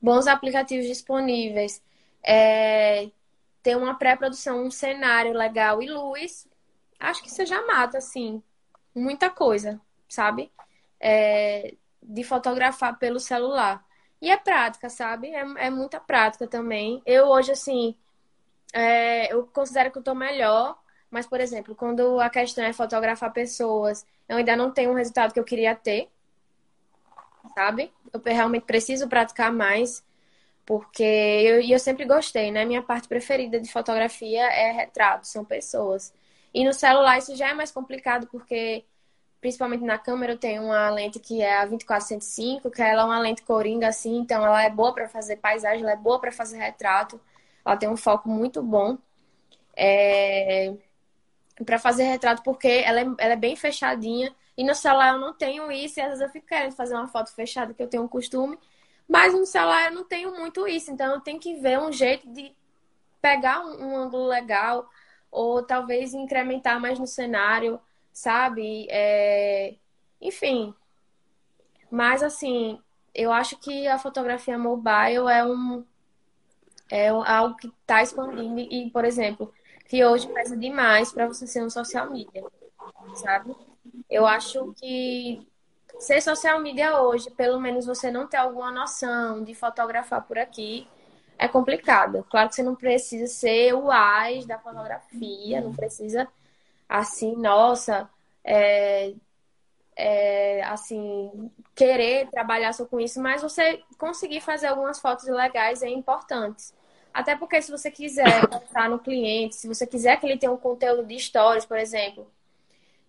bons 0.00 0.26
aplicativos 0.26 0.86
disponíveis, 0.86 1.82
é, 2.22 3.10
ter 3.62 3.76
uma 3.76 3.94
pré-produção, 3.94 4.64
um 4.64 4.70
cenário 4.70 5.32
legal 5.32 5.82
e 5.82 5.88
luz, 5.88 6.48
acho 6.98 7.22
que 7.22 7.30
você 7.30 7.44
já 7.46 7.66
mata, 7.66 7.98
assim, 7.98 8.42
muita 8.94 9.30
coisa, 9.30 9.80
sabe? 10.08 10.52
É, 10.98 11.74
de 12.02 12.24
fotografar 12.24 12.98
pelo 12.98 13.20
celular. 13.20 13.84
E 14.20 14.30
é 14.30 14.36
prática, 14.36 14.88
sabe? 14.88 15.28
É, 15.28 15.40
é 15.66 15.70
muita 15.70 15.98
prática 16.00 16.46
também. 16.46 17.02
Eu 17.06 17.26
hoje, 17.26 17.52
assim, 17.52 17.96
é, 18.72 19.32
eu 19.32 19.46
considero 19.46 19.90
que 19.90 19.98
eu 19.98 20.02
tô 20.02 20.14
melhor, 20.14 20.78
mas, 21.10 21.26
por 21.26 21.40
exemplo, 21.40 21.74
quando 21.74 22.20
a 22.20 22.30
questão 22.30 22.64
é 22.64 22.72
fotografar 22.72 23.32
pessoas, 23.32 24.06
eu 24.28 24.36
ainda 24.36 24.56
não 24.56 24.70
tenho 24.70 24.92
o 24.92 24.94
resultado 24.94 25.32
que 25.32 25.40
eu 25.40 25.44
queria 25.44 25.74
ter, 25.74 26.08
sabe? 27.54 27.92
Eu 28.12 28.20
realmente 28.24 28.64
preciso 28.64 29.08
praticar 29.08 29.52
mais, 29.52 30.04
porque 30.70 31.02
eu, 31.02 31.60
eu 31.62 31.80
sempre 31.80 32.04
gostei, 32.04 32.52
né? 32.52 32.64
Minha 32.64 32.80
parte 32.80 33.08
preferida 33.08 33.58
de 33.60 33.72
fotografia 33.72 34.42
é 34.52 34.70
retrato, 34.70 35.26
são 35.26 35.44
pessoas. 35.44 36.14
E 36.54 36.64
no 36.64 36.72
celular 36.72 37.18
isso 37.18 37.34
já 37.34 37.48
é 37.48 37.54
mais 37.54 37.72
complicado, 37.72 38.28
porque 38.28 38.84
principalmente 39.40 39.82
na 39.82 39.98
câmera, 39.98 40.34
eu 40.34 40.38
tenho 40.38 40.62
uma 40.62 40.88
lente 40.90 41.18
que 41.18 41.42
é 41.42 41.58
a 41.58 41.66
2405, 41.66 42.70
que 42.70 42.80
ela 42.82 43.02
é 43.02 43.04
uma 43.04 43.18
lente 43.18 43.42
coringa 43.42 43.88
assim, 43.88 44.18
então 44.18 44.46
ela 44.46 44.62
é 44.62 44.70
boa 44.70 44.94
para 44.94 45.08
fazer 45.08 45.38
paisagem, 45.38 45.82
ela 45.82 45.90
é 45.92 45.96
boa 45.96 46.20
para 46.20 46.30
fazer 46.30 46.58
retrato, 46.58 47.20
ela 47.64 47.76
tem 47.76 47.88
um 47.88 47.96
foco 47.96 48.28
muito 48.28 48.62
bom. 48.62 48.96
É... 49.76 50.72
para 51.66 51.80
fazer 51.80 52.04
retrato 52.04 52.42
porque 52.44 52.68
ela 52.68 53.00
é, 53.00 53.04
ela 53.18 53.32
é 53.32 53.36
bem 53.36 53.56
fechadinha 53.56 54.32
e 54.56 54.62
no 54.64 54.74
celular 54.74 55.14
eu 55.14 55.20
não 55.20 55.32
tenho 55.34 55.70
isso 55.72 55.98
e 55.98 56.02
às 56.02 56.10
vezes 56.10 56.22
eu 56.22 56.30
fico 56.30 56.46
querendo 56.46 56.74
fazer 56.76 56.94
uma 56.94 57.08
foto 57.08 57.34
fechada 57.34 57.74
que 57.74 57.82
eu 57.82 57.88
tenho 57.88 58.04
um 58.04 58.08
costume, 58.08 58.56
mas 59.10 59.34
no 59.34 59.44
celular 59.44 59.90
eu 59.90 59.94
não 59.94 60.04
tenho 60.04 60.32
muito 60.38 60.66
isso, 60.66 60.90
então 60.90 61.14
eu 61.14 61.20
tenho 61.20 61.38
que 61.38 61.56
ver 61.56 61.78
um 61.78 61.92
jeito 61.92 62.26
de 62.32 62.54
pegar 63.20 63.60
um, 63.60 63.84
um 63.84 63.96
ângulo 63.96 64.26
legal 64.26 64.88
ou 65.30 65.62
talvez 65.62 66.14
incrementar 66.14 66.80
mais 66.80 66.98
no 66.98 67.06
cenário 67.06 67.78
sabe? 68.12 68.86
É... 68.90 69.74
Enfim. 70.20 70.74
Mas, 71.90 72.22
assim, 72.22 72.80
eu 73.14 73.32
acho 73.32 73.56
que 73.58 73.86
a 73.88 73.98
fotografia 73.98 74.58
mobile 74.58 75.28
é 75.30 75.44
um. 75.44 75.84
É 76.90 77.08
algo 77.08 77.56
que 77.56 77.68
está 77.68 78.02
expandindo 78.02 78.58
e, 78.58 78.90
por 78.90 79.04
exemplo, 79.04 79.52
que 79.88 80.04
hoje 80.04 80.26
pesa 80.28 80.56
demais 80.56 81.12
para 81.12 81.26
você 81.28 81.46
ser 81.46 81.62
um 81.62 81.70
social 81.70 82.10
media, 82.10 82.44
sabe? 83.14 83.54
Eu 84.08 84.26
acho 84.26 84.72
que 84.74 85.46
ser 86.00 86.20
social 86.20 86.58
media 86.60 87.00
hoje, 87.00 87.30
pelo 87.30 87.60
menos 87.60 87.86
você 87.86 88.10
não 88.10 88.26
ter 88.26 88.38
alguma 88.38 88.70
noção 88.70 89.44
de 89.44 89.54
fotografar 89.54 90.22
por 90.22 90.38
aqui, 90.38 90.88
é 91.38 91.46
complicado. 91.46 92.26
Claro 92.30 92.48
que 92.48 92.54
você 92.56 92.62
não 92.62 92.74
precisa 92.74 93.26
ser 93.26 93.74
o 93.74 93.90
AIS 93.90 94.46
da 94.46 94.58
fotografia, 94.58 95.60
não 95.60 95.74
precisa 95.74 96.28
assim, 96.88 97.36
nossa, 97.36 98.10
é, 98.44 99.14
é, 99.96 100.62
assim, 100.64 101.50
querer 101.74 102.28
trabalhar 102.30 102.72
só 102.72 102.84
com 102.84 102.98
isso, 102.98 103.20
mas 103.20 103.42
você 103.42 103.82
conseguir 103.98 104.40
fazer 104.40 104.66
algumas 104.66 104.98
fotos 104.98 105.26
legais 105.28 105.82
é 105.82 105.88
importante. 105.88 106.72
Até 107.12 107.36
porque 107.36 107.60
se 107.60 107.70
você 107.70 107.90
quiser 107.90 108.44
estar 108.44 108.88
no 108.88 108.98
cliente, 108.98 109.56
se 109.56 109.68
você 109.68 109.86
quiser 109.86 110.18
que 110.18 110.26
ele 110.26 110.38
tenha 110.38 110.52
um 110.52 110.56
conteúdo 110.56 111.04
de 111.04 111.18
stories, 111.18 111.64
por 111.64 111.78
exemplo, 111.78 112.30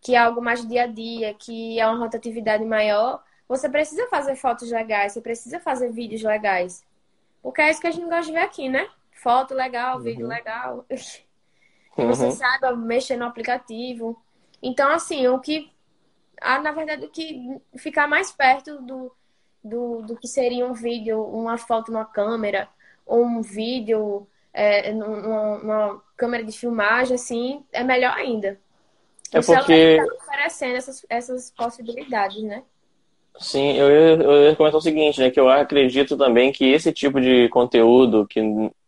que 0.01 0.15
é 0.15 0.17
algo 0.17 0.41
mais 0.41 0.67
dia 0.67 0.83
a 0.83 0.87
dia, 0.87 1.33
que 1.33 1.79
é 1.79 1.87
uma 1.87 1.97
rotatividade 1.97 2.65
maior, 2.65 3.23
você 3.47 3.69
precisa 3.69 4.07
fazer 4.07 4.35
fotos 4.35 4.71
legais, 4.71 5.13
você 5.13 5.21
precisa 5.21 5.59
fazer 5.59 5.91
vídeos 5.91 6.23
legais. 6.23 6.83
Porque 7.41 7.61
é 7.61 7.69
isso 7.69 7.81
que 7.81 7.87
a 7.87 7.91
gente 7.91 8.05
gosta 8.05 8.25
de 8.25 8.31
ver 8.31 8.39
aqui, 8.39 8.69
né? 8.69 8.89
Foto 9.11 9.53
legal, 9.53 9.97
uhum. 9.97 10.03
vídeo 10.03 10.27
legal. 10.27 10.85
que 11.95 12.05
você 12.05 12.25
uhum. 12.25 12.31
saiba 12.31 12.75
mexer 12.75 13.17
no 13.17 13.25
aplicativo. 13.25 14.21
Então, 14.61 14.91
assim, 14.91 15.27
o 15.27 15.39
que. 15.39 15.71
Ah, 16.39 16.59
na 16.59 16.71
verdade, 16.71 17.05
o 17.05 17.09
que 17.09 17.61
ficar 17.77 18.07
mais 18.07 18.31
perto 18.31 18.81
do, 18.81 19.15
do, 19.63 20.01
do 20.01 20.15
que 20.17 20.27
seria 20.27 20.65
um 20.65 20.73
vídeo, 20.73 21.23
uma 21.23 21.57
foto 21.57 21.91
numa 21.91 22.05
câmera, 22.05 22.67
ou 23.05 23.23
um 23.23 23.41
vídeo 23.41 24.27
é, 24.53 24.91
numa, 24.91 25.57
numa, 25.57 26.03
câmera 26.17 26.43
de 26.43 26.51
filmagem, 26.51 27.15
assim, 27.15 27.65
é 27.71 27.83
melhor 27.83 28.13
ainda. 28.13 28.59
É 29.33 29.41
porque. 29.41 29.97
Tá 29.97 30.25
oferecendo 30.25 30.75
essas, 30.75 31.05
essas 31.09 31.51
possibilidades, 31.51 32.41
né? 32.43 32.63
Sim, 33.39 33.73
eu 33.77 33.89
ia, 33.89 34.23
eu 34.23 34.43
ia 34.49 34.55
comentar 34.55 34.77
o 34.77 34.81
seguinte, 34.81 35.19
né? 35.19 35.31
Que 35.31 35.39
eu 35.39 35.49
acredito 35.49 36.17
também 36.17 36.51
que 36.51 36.65
esse 36.65 36.91
tipo 36.91 37.19
de 37.19 37.47
conteúdo 37.49 38.27
que 38.27 38.41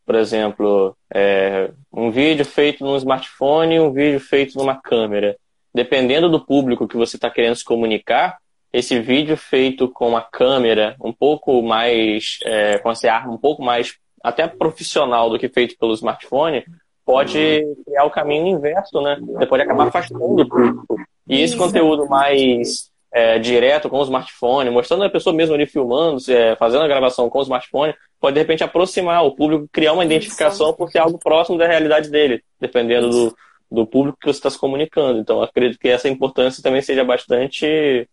por 0.05 0.15
exemplo, 0.15 0.95
é, 1.13 1.71
um 1.91 2.11
vídeo 2.11 2.45
feito 2.45 2.83
num 2.83 2.97
smartphone 2.97 3.75
e 3.75 3.79
um 3.79 3.91
vídeo 3.91 4.19
feito 4.19 4.57
numa 4.57 4.75
câmera. 4.75 5.37
Dependendo 5.73 6.29
do 6.29 6.43
público 6.43 6.87
que 6.87 6.97
você 6.97 7.15
está 7.15 7.29
querendo 7.29 7.55
se 7.55 7.63
comunicar, 7.63 8.37
esse 8.71 8.99
vídeo 8.99 9.37
feito 9.37 9.87
com 9.87 10.17
a 10.17 10.21
câmera 10.21 10.95
um 11.01 11.13
pouco 11.13 11.61
mais, 11.61 12.39
é, 12.43 12.77
com 12.79 12.91
essa 12.91 13.11
arma 13.11 13.33
um 13.33 13.37
pouco 13.37 13.63
mais 13.63 13.95
até 14.21 14.47
profissional 14.47 15.29
do 15.29 15.39
que 15.39 15.49
feito 15.49 15.77
pelo 15.77 15.93
smartphone, 15.93 16.65
pode 17.05 17.63
criar 17.85 18.05
o 18.05 18.11
caminho 18.11 18.47
inverso, 18.47 19.01
né? 19.01 19.17
Você 19.21 19.45
pode 19.45 19.63
acabar 19.63 19.87
afastando 19.87 20.23
o 20.23 20.47
público. 20.47 20.95
E 21.27 21.41
esse 21.41 21.55
conteúdo 21.55 22.07
mais 22.07 22.91
é, 23.11 23.37
direto 23.37 23.89
com 23.89 23.99
o 23.99 24.03
smartphone, 24.03 24.69
mostrando 24.71 25.03
a 25.03 25.09
pessoa 25.09 25.35
mesmo 25.35 25.53
ali 25.53 25.65
filmando, 25.67 26.19
é, 26.31 26.55
fazendo 26.55 26.83
a 26.83 26.87
gravação 26.87 27.29
com 27.29 27.39
o 27.39 27.43
smartphone, 27.43 27.93
pode 28.19 28.33
de 28.33 28.39
repente 28.39 28.63
aproximar 28.63 29.23
o 29.23 29.35
público, 29.35 29.69
criar 29.71 29.93
uma 29.93 30.03
identificação 30.03 30.73
por 30.73 30.89
ser 30.89 30.99
algo 30.99 31.19
próximo 31.19 31.57
da 31.57 31.67
realidade 31.67 32.09
dele, 32.09 32.43
dependendo 32.59 33.09
do, 33.09 33.37
do 33.71 33.85
público 33.85 34.17
que 34.19 34.25
você 34.25 34.39
está 34.39 34.49
se 34.49 34.57
comunicando. 34.57 35.19
Então, 35.19 35.43
acredito 35.43 35.79
que 35.79 35.89
essa 35.89 36.09
importância 36.09 36.63
também 36.63 36.81
seja 36.81 37.03
bastante, 37.03 38.09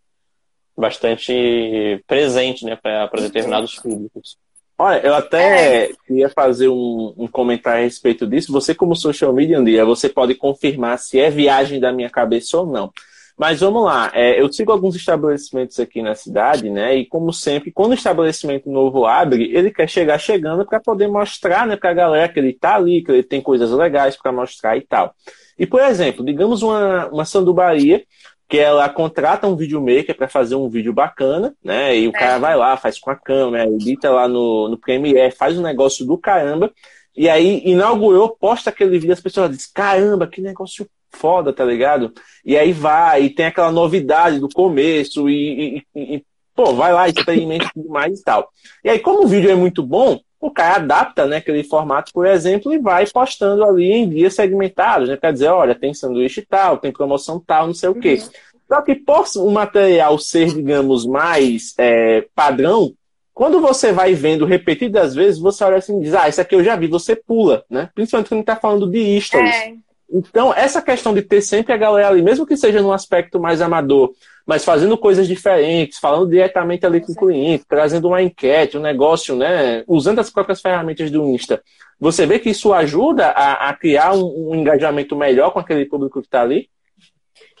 bastante 0.77 2.03
presente 2.05 2.63
né, 2.63 2.75
para 2.75 3.09
determinados 3.21 3.79
públicos. 3.79 4.37
Olha, 4.81 4.99
eu 5.05 5.13
até 5.13 5.83
é. 5.83 5.89
queria 6.07 6.27
fazer 6.27 6.67
um, 6.67 7.13
um, 7.15 7.27
comentário 7.27 7.81
a 7.81 7.83
respeito 7.83 8.25
disso. 8.25 8.51
Você, 8.51 8.73
como 8.73 8.95
social 8.95 9.31
media, 9.31 9.85
você 9.85 10.09
pode 10.09 10.33
confirmar 10.33 10.97
se 10.97 11.19
é 11.19 11.29
viagem 11.29 11.79
da 11.79 11.93
minha 11.93 12.09
cabeça 12.09 12.57
ou 12.57 12.65
não. 12.65 12.91
Mas 13.37 13.59
vamos 13.59 13.83
lá, 13.83 14.11
é, 14.11 14.41
eu 14.41 14.51
sigo 14.51 14.71
alguns 14.71 14.95
estabelecimentos 14.95 15.79
aqui 15.79 16.01
na 16.01 16.15
cidade, 16.15 16.67
né? 16.67 16.95
E 16.95 17.05
como 17.05 17.31
sempre, 17.31 17.71
quando 17.71 17.91
o 17.91 17.93
estabelecimento 17.93 18.71
novo 18.71 19.05
abre, 19.05 19.55
ele 19.55 19.69
quer 19.69 19.87
chegar 19.87 20.17
chegando 20.17 20.65
para 20.65 20.79
poder 20.79 21.07
mostrar, 21.07 21.67
né, 21.67 21.75
para 21.75 21.91
a 21.91 21.93
galera 21.93 22.27
que 22.27 22.39
ele 22.39 22.49
está 22.49 22.75
ali, 22.75 23.03
que 23.03 23.11
ele 23.11 23.23
tem 23.23 23.39
coisas 23.39 23.69
legais 23.69 24.17
para 24.17 24.31
mostrar 24.31 24.77
e 24.77 24.81
tal. 24.81 25.13
E 25.59 25.67
por 25.67 25.79
exemplo, 25.81 26.25
digamos 26.25 26.63
uma, 26.63 27.05
uma 27.07 27.25
sandubaria 27.25 28.03
que 28.51 28.59
ela 28.59 28.89
contrata 28.89 29.47
um 29.47 29.55
videomaker 29.55 30.13
para 30.13 30.27
fazer 30.27 30.55
um 30.55 30.67
vídeo 30.67 30.91
bacana, 30.91 31.55
né? 31.63 31.97
E 31.97 32.05
o 32.05 32.09
é. 32.09 32.11
cara 32.11 32.37
vai 32.37 32.53
lá, 32.53 32.75
faz 32.75 32.99
com 32.99 33.09
a 33.09 33.15
câmera, 33.15 33.65
edita 33.65 34.11
lá 34.11 34.27
no, 34.27 34.67
no 34.67 34.77
Premiere, 34.77 35.31
faz 35.31 35.57
um 35.57 35.61
negócio 35.61 36.05
do 36.05 36.17
caramba. 36.17 36.69
E 37.15 37.29
aí 37.29 37.61
inaugurou, 37.63 38.35
posta 38.37 38.69
aquele 38.69 38.99
vídeo, 38.99 39.13
as 39.13 39.21
pessoas 39.21 39.51
dizem, 39.51 39.69
caramba, 39.73 40.27
que 40.27 40.41
negócio 40.41 40.85
foda, 41.09 41.53
tá 41.53 41.63
ligado? 41.63 42.13
E 42.43 42.57
aí 42.57 42.73
vai, 42.73 43.23
e 43.23 43.29
tem 43.29 43.45
aquela 43.45 43.71
novidade 43.71 44.37
do 44.37 44.49
começo, 44.49 45.29
e, 45.29 45.85
e, 45.95 46.15
e 46.17 46.25
pô, 46.55 46.73
vai 46.73 46.93
lá, 46.93 47.07
experimenta 47.07 47.69
tudo 47.73 47.89
mais 47.89 48.19
e 48.19 48.23
tal. 48.23 48.49
E 48.83 48.89
aí, 48.89 48.99
como 48.99 49.23
o 49.23 49.27
vídeo 49.27 49.49
é 49.49 49.55
muito 49.55 49.83
bom, 49.83 50.19
o 50.39 50.49
cara 50.49 50.77
adapta 50.77 51.27
né, 51.27 51.37
aquele 51.37 51.63
formato, 51.63 52.11
por 52.11 52.25
exemplo, 52.25 52.73
e 52.73 52.79
vai 52.79 53.05
postando 53.07 53.63
ali 53.63 53.91
em 53.91 54.09
dias 54.09 54.33
segmentados, 54.33 55.07
né? 55.07 55.15
Quer 55.15 55.33
dizer, 55.33 55.49
olha, 55.49 55.75
tem 55.75 55.93
sanduíche 55.93 56.41
tal, 56.41 56.77
tem 56.77 56.91
promoção 56.91 57.39
tal, 57.39 57.67
não 57.67 57.73
sei 57.73 57.89
o 57.89 57.95
quê. 57.95 58.15
Uhum. 58.15 58.29
Só 58.67 58.81
que 58.81 58.95
por 58.95 59.25
o 59.35 59.51
material 59.51 60.17
ser, 60.17 60.53
digamos, 60.53 61.05
mais 61.05 61.75
é, 61.77 62.25
padrão, 62.33 62.93
quando 63.33 63.61
você 63.61 63.91
vai 63.91 64.13
vendo 64.13 64.45
repetidas 64.45 65.13
vezes, 65.13 65.39
você 65.39 65.63
olha 65.63 65.77
assim 65.77 65.99
e 65.99 66.03
diz, 66.03 66.13
ah, 66.15 66.27
isso 66.27 66.41
aqui 66.41 66.55
eu 66.55 66.63
já 66.63 66.75
vi, 66.75 66.87
você 66.87 67.15
pula, 67.15 67.63
né? 67.69 67.89
Principalmente 67.93 68.29
quando 68.29 68.41
está 68.41 68.55
falando 68.55 68.89
de 68.89 69.19
stories. 69.21 69.53
É. 69.53 69.73
Então, 70.11 70.53
essa 70.53 70.81
questão 70.81 71.13
de 71.13 71.21
ter 71.21 71.41
sempre 71.41 71.71
a 71.71 71.77
galera 71.77 72.09
ali, 72.09 72.21
mesmo 72.21 72.45
que 72.45 72.57
seja 72.57 72.81
num 72.81 72.91
aspecto 72.91 73.39
mais 73.39 73.61
amador, 73.61 74.11
mas 74.45 74.65
fazendo 74.65 74.97
coisas 74.97 75.27
diferentes, 75.27 75.99
falando 75.99 76.29
diretamente 76.29 76.85
ali 76.85 77.01
com 77.01 77.11
o 77.11 77.15
cliente, 77.15 77.65
trazendo 77.67 78.07
uma 78.07 78.21
enquete, 78.21 78.77
um 78.77 78.81
negócio, 78.81 79.35
né? 79.35 79.83
Usando 79.87 80.19
as 80.19 80.29
próprias 80.29 80.61
ferramentas 80.61 81.11
do 81.11 81.27
Insta. 81.29 81.63
Você 81.99 82.25
vê 82.25 82.39
que 82.39 82.49
isso 82.49 82.73
ajuda 82.73 83.27
a, 83.27 83.69
a 83.69 83.73
criar 83.75 84.13
um, 84.13 84.49
um, 84.49 84.55
engajamento 84.55 85.15
melhor 85.15 85.51
com 85.51 85.59
aquele 85.59 85.85
público 85.85 86.19
que 86.19 86.27
está 86.27 86.41
ali? 86.41 86.69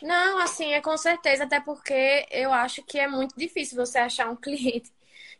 Não, 0.01 0.39
assim, 0.39 0.73
é 0.73 0.81
com 0.81 0.97
certeza, 0.97 1.43
até 1.43 1.59
porque 1.59 2.25
eu 2.31 2.51
acho 2.51 2.83
que 2.83 2.97
é 2.97 3.07
muito 3.07 3.35
difícil 3.37 3.77
você 3.77 3.99
achar 3.99 4.29
um 4.29 4.35
cliente 4.37 4.91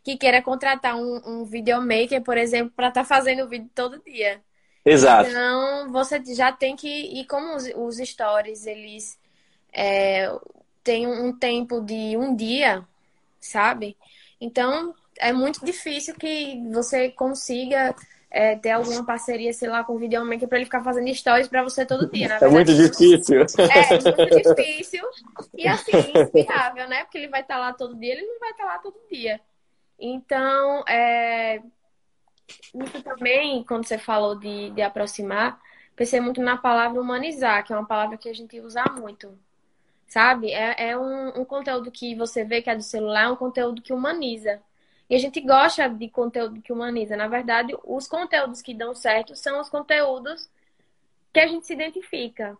que 0.04 0.16
queira 0.16 0.40
contratar 0.40 0.96
um, 0.96 1.20
um 1.26 1.44
videomaker, 1.44 2.22
por 2.22 2.36
exemplo, 2.36 2.72
para 2.74 2.88
estar 2.88 3.02
tá 3.02 3.06
fazendo 3.06 3.48
vídeo 3.48 3.70
todo 3.74 4.02
dia. 4.04 4.40
Exato. 4.84 5.30
Então, 5.30 5.92
você 5.92 6.22
já 6.34 6.50
tem 6.52 6.74
que. 6.74 6.88
E 6.88 7.24
como 7.26 7.54
os, 7.54 7.70
os 7.74 7.96
stories, 8.08 8.66
eles 8.66 9.18
é, 9.72 10.28
têm 10.82 11.06
um 11.06 11.36
tempo 11.36 11.80
de 11.80 12.16
um 12.16 12.34
dia, 12.34 12.86
sabe? 13.40 13.96
Então, 14.40 14.94
é 15.18 15.32
muito 15.32 15.64
difícil 15.64 16.14
que 16.14 16.60
você 16.72 17.10
consiga 17.10 17.94
é, 18.30 18.56
ter 18.56 18.70
alguma 18.70 19.04
parceria, 19.04 19.52
sei 19.52 19.68
lá, 19.68 19.84
com 19.84 19.94
o 19.94 19.98
videomaker 19.98 20.48
para 20.48 20.58
ele 20.58 20.64
ficar 20.64 20.82
fazendo 20.82 21.14
stories 21.14 21.48
para 21.48 21.62
você 21.62 21.84
todo 21.84 22.10
dia. 22.10 22.38
É 22.40 22.48
muito 22.48 22.74
difícil. 22.74 23.40
É, 23.40 23.88
muito 23.90 24.56
difícil. 24.56 25.04
E 25.54 25.68
assim, 25.68 25.92
inspirável, 26.16 26.88
né? 26.88 27.04
Porque 27.04 27.18
ele 27.18 27.28
vai 27.28 27.42
estar 27.42 27.54
tá 27.54 27.60
lá 27.60 27.72
todo 27.72 27.94
dia, 27.94 28.14
ele 28.14 28.26
não 28.26 28.40
vai 28.40 28.50
estar 28.50 28.64
tá 28.64 28.72
lá 28.72 28.78
todo 28.78 28.96
dia. 29.10 29.38
Então, 29.98 30.82
é, 30.88 31.60
isso 32.74 33.02
também, 33.02 33.62
quando 33.64 33.86
você 33.86 33.98
falou 33.98 34.34
de, 34.34 34.70
de 34.70 34.82
aproximar, 34.82 35.60
pensei 35.94 36.20
muito 36.20 36.40
na 36.40 36.56
palavra 36.56 37.00
humanizar, 37.00 37.64
que 37.64 37.72
é 37.72 37.76
uma 37.76 37.86
palavra 37.86 38.16
que 38.16 38.28
a 38.28 38.34
gente 38.34 38.58
usa 38.60 38.82
muito. 38.98 39.38
Sabe? 40.12 40.52
É, 40.52 40.90
é 40.90 40.98
um, 40.98 41.40
um 41.40 41.42
conteúdo 41.42 41.90
que 41.90 42.14
você 42.14 42.44
vê 42.44 42.60
que 42.60 42.68
é 42.68 42.76
do 42.76 42.82
celular, 42.82 43.22
é 43.22 43.28
um 43.30 43.36
conteúdo 43.36 43.80
que 43.80 43.94
humaniza. 43.94 44.60
E 45.08 45.14
a 45.14 45.18
gente 45.18 45.40
gosta 45.40 45.88
de 45.88 46.06
conteúdo 46.10 46.60
que 46.60 46.70
humaniza. 46.70 47.16
Na 47.16 47.28
verdade, 47.28 47.74
os 47.82 48.06
conteúdos 48.06 48.60
que 48.60 48.74
dão 48.74 48.94
certo 48.94 49.34
são 49.34 49.58
os 49.58 49.70
conteúdos 49.70 50.50
que 51.32 51.40
a 51.40 51.46
gente 51.46 51.66
se 51.66 51.72
identifica. 51.72 52.58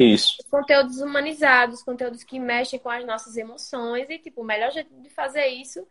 Isso. 0.00 0.38
Conteúdos 0.50 0.98
humanizados, 1.02 1.82
conteúdos 1.82 2.24
que 2.24 2.40
mexem 2.40 2.78
com 2.78 2.88
as 2.88 3.04
nossas 3.04 3.36
emoções. 3.36 4.08
E, 4.08 4.18
tipo, 4.18 4.40
o 4.40 4.44
melhor 4.44 4.70
jeito 4.70 4.94
de 5.02 5.10
fazer 5.10 5.48
isso 5.48 5.86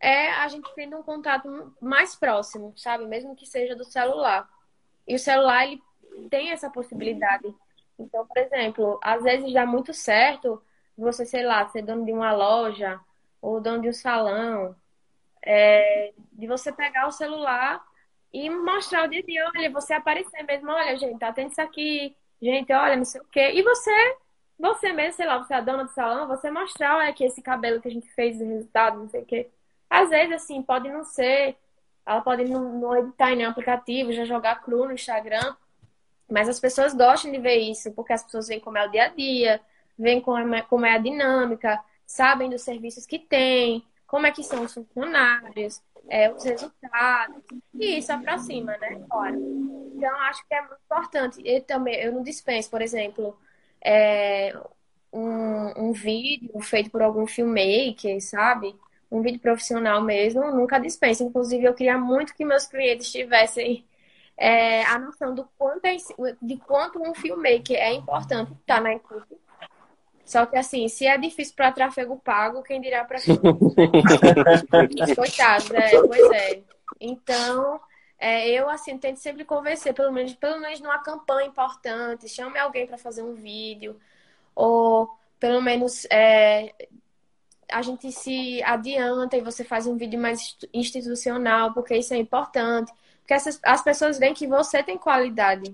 é 0.00 0.32
a 0.32 0.48
gente 0.48 0.68
tendo 0.74 0.96
um 0.96 1.04
contato 1.04 1.72
mais 1.80 2.16
próximo, 2.16 2.72
sabe? 2.76 3.06
Mesmo 3.06 3.36
que 3.36 3.46
seja 3.46 3.76
do 3.76 3.84
celular. 3.84 4.50
E 5.06 5.14
o 5.14 5.20
celular, 5.20 5.68
ele 5.68 5.80
tem 6.28 6.50
essa 6.50 6.68
possibilidade. 6.68 7.54
Então, 8.00 8.26
por 8.26 8.38
exemplo, 8.38 8.98
às 9.02 9.22
vezes 9.22 9.52
dá 9.52 9.66
muito 9.66 9.92
certo 9.92 10.62
você, 11.00 11.24
sei 11.24 11.44
lá, 11.44 11.66
ser 11.68 11.82
dono 11.82 12.04
de 12.04 12.12
uma 12.12 12.32
loja 12.32 13.00
ou 13.40 13.60
dono 13.60 13.82
de 13.82 13.88
um 13.88 13.92
salão, 13.92 14.76
é, 15.42 16.12
de 16.32 16.46
você 16.46 16.70
pegar 16.72 17.06
o 17.08 17.12
celular 17.12 17.82
e 18.32 18.48
mostrar 18.50 19.06
o 19.06 19.08
dia 19.08 19.22
de 19.22 19.40
olha, 19.42 19.70
você 19.70 19.94
aparecer 19.94 20.42
mesmo, 20.44 20.70
olha, 20.70 20.96
gente, 20.98 21.18
tá 21.18 21.32
tendo 21.32 21.50
isso 21.50 21.60
aqui, 21.60 22.14
gente, 22.40 22.72
olha, 22.72 22.96
não 22.96 23.04
sei 23.04 23.20
o 23.20 23.24
quê. 23.24 23.52
E 23.54 23.62
você, 23.62 24.16
você 24.58 24.92
mesmo, 24.92 25.14
sei 25.14 25.26
lá, 25.26 25.38
você 25.38 25.54
é 25.54 25.56
a 25.56 25.60
dona 25.60 25.84
do 25.84 25.90
salão, 25.90 26.28
você 26.28 26.50
mostrar, 26.50 26.98
olha 26.98 27.08
aqui 27.10 27.24
esse 27.24 27.42
cabelo 27.42 27.80
que 27.80 27.88
a 27.88 27.90
gente 27.90 28.08
fez, 28.14 28.40
o 28.40 28.44
resultado, 28.44 28.98
não 28.98 29.08
sei 29.08 29.22
o 29.22 29.26
quê. 29.26 29.50
Às 29.88 30.10
vezes, 30.10 30.32
assim, 30.34 30.62
pode 30.62 30.88
não 30.88 31.04
ser. 31.04 31.56
Ela 32.06 32.20
pode 32.22 32.44
não, 32.44 32.72
não 32.78 32.96
editar 32.96 33.32
em 33.32 33.36
nenhum 33.36 33.50
aplicativo, 33.50 34.12
já 34.12 34.24
jogar 34.24 34.62
cru 34.62 34.86
no 34.86 34.92
Instagram. 34.92 35.56
Mas 36.30 36.48
as 36.48 36.60
pessoas 36.60 36.94
gostam 36.94 37.32
de 37.32 37.38
ver 37.38 37.56
isso, 37.56 37.92
porque 37.92 38.12
as 38.12 38.22
pessoas 38.22 38.48
veem 38.48 38.60
como 38.60 38.78
é 38.78 38.86
o 38.86 38.90
dia 38.90 39.06
a 39.06 39.08
dia, 39.08 39.60
veem 39.98 40.20
como 40.20 40.54
é, 40.54 40.62
como 40.62 40.86
é 40.86 40.94
a 40.94 40.98
dinâmica, 40.98 41.82
sabem 42.06 42.48
dos 42.48 42.62
serviços 42.62 43.06
que 43.06 43.18
tem, 43.18 43.84
como 44.06 44.26
é 44.26 44.30
que 44.32 44.42
são 44.42 44.64
os 44.64 44.74
funcionários, 44.74 45.82
é, 46.08 46.32
os 46.32 46.44
resultados. 46.44 47.42
E 47.74 47.98
isso 47.98 48.12
aproxima, 48.12 48.76
né? 48.78 49.00
Então, 49.94 50.20
acho 50.20 50.46
que 50.46 50.54
é 50.54 50.60
muito 50.60 50.80
importante. 50.84 51.42
Eu 51.44 51.62
também, 51.62 51.94
eu 51.96 52.12
não 52.12 52.22
dispenso, 52.22 52.70
por 52.70 52.80
exemplo, 52.80 53.36
é, 53.84 54.52
um, 55.12 55.88
um 55.88 55.92
vídeo 55.92 56.60
feito 56.60 56.90
por 56.90 57.02
algum 57.02 57.26
filmmaker, 57.26 58.20
sabe? 58.22 58.74
um 59.10 59.22
vídeo 59.22 59.40
profissional 59.40 60.00
mesmo, 60.02 60.52
nunca 60.52 60.78
dispenso. 60.78 61.24
Inclusive, 61.24 61.64
eu 61.64 61.74
queria 61.74 61.98
muito 61.98 62.34
que 62.34 62.44
meus 62.44 62.66
clientes 62.66 63.10
tivessem 63.10 63.84
é, 64.40 64.82
a 64.86 64.98
noção 64.98 65.34
do 65.34 65.46
quanto 65.58 65.84
é, 65.84 65.96
de 66.40 66.56
quanto 66.56 66.98
um 66.98 67.14
filmmaker 67.14 67.76
é 67.76 67.92
importante 67.92 68.52
estar 68.52 68.80
na 68.80 68.94
equipe. 68.94 69.38
Só 70.24 70.46
que 70.46 70.56
assim, 70.56 70.88
se 70.88 71.06
é 71.06 71.18
difícil 71.18 71.54
para 71.54 71.70
tráfego 71.70 72.16
pago, 72.16 72.62
quem 72.62 72.80
dirá 72.80 73.04
para 73.04 73.18
Coitado, 75.14 75.76
é, 75.76 75.90
pois 75.90 76.30
é. 76.32 76.62
Então, 76.98 77.78
é, 78.18 78.48
eu 78.48 78.70
assim 78.70 78.96
tento 78.96 79.18
sempre 79.18 79.44
convencer, 79.44 79.92
pelo 79.92 80.10
menos, 80.10 80.32
pelo 80.34 80.58
menos 80.58 80.80
numa 80.80 81.02
campanha 81.02 81.48
importante, 81.48 82.26
chame 82.26 82.58
alguém 82.58 82.86
para 82.86 82.96
fazer 82.96 83.22
um 83.22 83.34
vídeo, 83.34 84.00
ou 84.54 85.10
pelo 85.38 85.60
menos 85.60 86.06
é, 86.10 86.72
a 87.70 87.82
gente 87.82 88.10
se 88.10 88.62
adianta 88.62 89.36
e 89.36 89.42
você 89.42 89.64
faz 89.64 89.86
um 89.86 89.98
vídeo 89.98 90.18
mais 90.18 90.56
institucional, 90.72 91.74
porque 91.74 91.94
isso 91.94 92.14
é 92.14 92.16
importante. 92.16 92.90
Porque 93.30 93.34
essas, 93.34 93.60
as 93.62 93.80
pessoas 93.80 94.18
veem 94.18 94.34
que 94.34 94.44
você 94.44 94.82
tem 94.82 94.98
qualidade, 94.98 95.72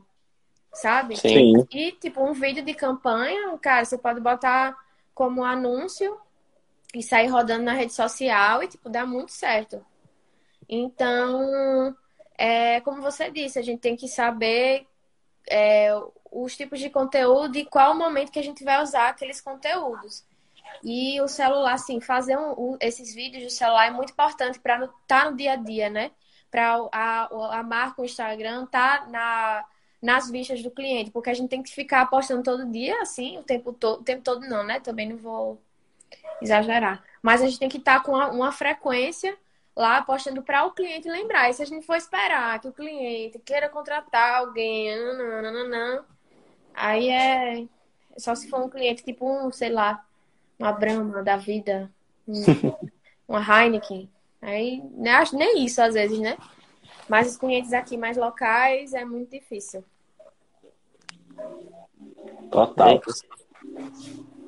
sabe? 0.75 1.17
Sim. 1.17 1.67
E, 1.71 1.91
tipo, 1.93 2.23
um 2.23 2.35
vídeo 2.35 2.63
de 2.63 2.75
campanha, 2.75 3.57
cara, 3.57 3.83
você 3.83 3.97
pode 3.97 4.21
botar 4.21 4.77
como 5.15 5.43
anúncio 5.43 6.21
e 6.95 7.03
sair 7.03 7.29
rodando 7.29 7.65
na 7.65 7.73
rede 7.73 7.95
social 7.95 8.63
e, 8.63 8.69
tipo, 8.69 8.91
dá 8.91 9.07
muito 9.07 9.33
certo. 9.33 9.83
Então, 10.69 11.97
é, 12.37 12.83
como 12.83 13.01
você 13.01 13.31
disse, 13.31 13.59
a 13.59 13.63
gente 13.63 13.81
tem 13.81 13.97
que 13.97 14.07
saber 14.07 14.87
é, 15.49 15.99
os 16.31 16.55
tipos 16.55 16.79
de 16.79 16.91
conteúdo 16.91 17.57
e 17.57 17.65
qual 17.65 17.93
o 17.93 17.99
momento 17.99 18.33
que 18.33 18.39
a 18.39 18.45
gente 18.45 18.65
vai 18.65 18.83
usar 18.83 19.09
aqueles 19.09 19.41
conteúdos. 19.41 20.27
E 20.85 21.19
o 21.23 21.27
celular, 21.27 21.73
assim, 21.73 22.03
fazer 22.03 22.37
um, 22.37 22.51
um, 22.51 22.77
esses 22.83 23.15
vídeos 23.15 23.45
do 23.45 23.51
celular 23.51 23.87
é 23.87 23.91
muito 23.91 24.13
importante 24.13 24.61
para 24.61 24.85
estar 24.85 24.93
tá 25.07 25.31
no 25.31 25.39
dia 25.39 25.55
a 25.55 25.57
dia, 25.57 25.89
né? 25.89 26.11
Para 26.51 26.89
a, 26.93 27.59
a 27.59 27.63
marca, 27.63 28.03
o 28.03 28.05
Instagram, 28.05 28.67
tá 28.67 29.07
na, 29.09 29.65
nas 30.01 30.31
vistas 30.31 30.63
do 30.63 30.71
cliente, 30.71 31.11
porque 31.11 31.31
a 31.31 31.35
gente 31.35 31.49
tem 31.51 31.63
que 31.63 31.71
ficar 31.71 32.07
postando 32.07 32.43
todo 32.43 32.71
dia, 32.71 33.01
assim, 33.03 33.39
o 33.39 33.43
tempo 33.43 33.73
todo, 33.73 34.01
o 34.01 34.05
tempo 34.05 34.23
todo 34.23 34.47
não, 34.47 34.63
né? 34.65 34.81
Também 34.81 35.09
não 35.09 35.17
vou 35.17 35.61
exagerar. 36.41 37.03
Mas 37.23 37.43
a 37.43 37.47
gente 37.47 37.59
tem 37.59 37.69
que 37.69 37.79
estar 37.79 37.99
tá 37.99 38.01
com 38.01 38.13
uma, 38.13 38.29
uma 38.31 38.53
frequência 38.53 39.37
lá 39.75 40.01
postando 40.03 40.43
para 40.43 40.65
o 40.65 40.73
cliente 40.73 41.09
lembrar. 41.09 41.51
E 41.51 41.53
se 41.53 41.63
a 41.63 41.67
gente 41.67 41.85
for 41.85 41.97
esperar 41.97 42.59
que 42.61 42.69
o 42.69 42.73
cliente 42.73 43.39
queira 43.41 43.69
contratar 43.69 44.39
alguém, 44.39 44.97
nananana, 44.97 46.05
aí 46.75 47.11
é 47.11 47.67
só 48.17 48.35
se 48.35 48.49
for 48.49 48.65
um 48.65 48.69
cliente 48.69 49.05
tipo 49.05 49.29
um, 49.29 49.53
sei 49.53 49.69
lá, 49.69 50.05
uma 50.59 50.73
Brahma 50.73 51.23
da 51.23 51.37
vida, 51.37 51.91
uma 53.29 53.41
Heineken. 53.41 54.11
Aí, 54.41 54.83
né, 54.93 55.25
nem 55.33 55.65
isso 55.65 55.81
às 55.81 55.95
vezes, 55.95 56.19
né? 56.19 56.37
Mas 57.09 57.29
os 57.29 57.37
clientes 57.37 57.73
aqui 57.73 57.97
mais 57.97 58.17
locais 58.17 58.93
é 58.93 59.05
muito 59.05 59.31
difícil. 59.31 59.85
Total. 62.51 63.01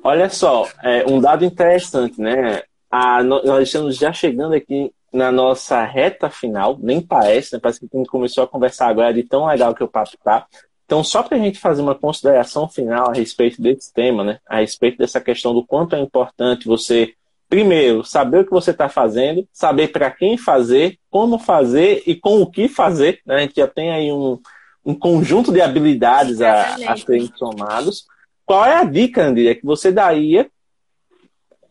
Olha 0.03 0.29
só, 0.29 0.67
é, 0.83 1.05
um 1.05 1.19
dado 1.19 1.43
interessante, 1.43 2.19
né? 2.19 2.63
A, 2.89 3.21
nós 3.23 3.63
estamos 3.63 3.97
já 3.97 4.11
chegando 4.11 4.53
aqui 4.53 4.91
na 5.11 5.31
nossa 5.31 5.83
reta 5.83 6.29
final, 6.29 6.77
nem 6.79 7.01
parece, 7.01 7.53
né? 7.53 7.59
Parece 7.61 7.79
que 7.79 7.87
a 7.93 7.97
gente 7.97 8.09
começou 8.09 8.43
a 8.43 8.47
conversar 8.47 8.87
agora 8.87 9.13
de 9.13 9.23
tão 9.23 9.45
legal 9.45 9.73
que 9.73 9.83
o 9.83 9.87
papo 9.87 10.11
tá. 10.23 10.47
Então, 10.85 11.03
só 11.03 11.21
para 11.21 11.37
a 11.37 11.39
gente 11.39 11.59
fazer 11.59 11.83
uma 11.83 11.93
consideração 11.93 12.67
final 12.67 13.11
a 13.11 13.13
respeito 13.13 13.61
desse 13.61 13.93
tema, 13.93 14.23
né? 14.23 14.39
a 14.47 14.59
respeito 14.59 14.97
dessa 14.97 15.21
questão 15.21 15.53
do 15.53 15.63
quanto 15.63 15.95
é 15.95 15.99
importante 15.99 16.65
você, 16.65 17.13
primeiro, 17.49 18.03
saber 18.03 18.41
o 18.41 18.45
que 18.45 18.51
você 18.51 18.71
está 18.71 18.87
fazendo, 18.87 19.47
saber 19.51 19.89
para 19.89 20.11
quem 20.11 20.37
fazer, 20.37 20.97
como 21.09 21.39
fazer 21.39 22.03
e 22.05 22.15
com 22.15 22.41
o 22.41 22.49
que 22.49 22.67
fazer. 22.69 23.19
Né? 23.25 23.35
A 23.35 23.39
gente 23.39 23.55
já 23.55 23.67
tem 23.67 23.91
aí 23.91 24.11
um, 24.11 24.39
um 24.85 24.93
conjunto 24.93 25.51
de 25.51 25.59
habilidades 25.59 26.41
a, 26.41 26.75
a 26.87 26.95
serem 26.95 27.31
somados. 27.35 28.05
Qual 28.45 28.65
é 28.65 28.75
a 28.75 28.83
dica, 28.83 29.23
André, 29.23 29.55
que 29.55 29.65
você 29.65 29.91
daria? 29.91 30.49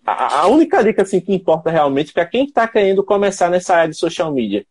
A, 0.04 0.40
a 0.40 0.46
única 0.48 0.82
dica 0.82 1.02
assim, 1.02 1.20
que 1.20 1.32
importa 1.32 1.70
realmente 1.70 2.12
para 2.12 2.26
quem 2.26 2.44
está 2.44 2.66
querendo 2.66 3.04
começar 3.04 3.48
nessa 3.48 3.76
área 3.76 3.90
de 3.90 3.96
social 3.96 4.32
media 4.32 4.66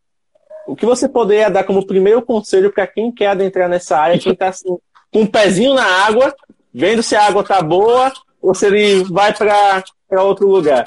o 0.67 0.75
que 0.75 0.85
você 0.85 1.07
poderia 1.07 1.49
dar 1.49 1.63
como 1.63 1.87
primeiro 1.87 2.21
conselho 2.21 2.71
para 2.71 2.85
quem 2.85 3.09
quer 3.09 3.27
adentrar 3.27 3.69
nessa 3.69 3.97
área, 3.97 4.19
quem 4.19 4.33
está 4.33 4.49
assim, 4.49 4.77
com 5.11 5.21
um 5.21 5.25
pezinho 5.25 5.73
na 5.73 5.85
água, 6.05 6.35
vendo 6.73 7.01
se 7.01 7.15
a 7.15 7.25
água 7.25 7.43
tá 7.43 7.61
boa 7.61 8.11
ou 8.41 8.53
se 8.53 8.65
ele 8.67 9.05
vai 9.05 9.33
para 9.33 9.83
outro 10.21 10.47
lugar? 10.47 10.85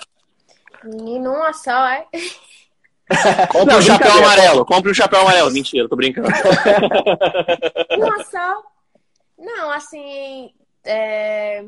Menino, 0.85 1.33
uma 1.33 1.53
só, 1.53 1.87
é? 1.89 2.07
Compre 3.51 3.75
um 3.75 3.83
chapéu 3.83 4.13
amarelo, 4.13 4.65
compre 4.65 4.91
um 4.93 4.95
chapéu 4.95 5.21
amarelo. 5.21 5.51
Mentira, 5.51 5.89
tô 5.89 5.97
brincando. 5.97 6.29
uma 7.99 8.25
só. 8.25 8.63
Não, 9.37 9.71
assim, 9.73 10.55
é... 10.85 11.65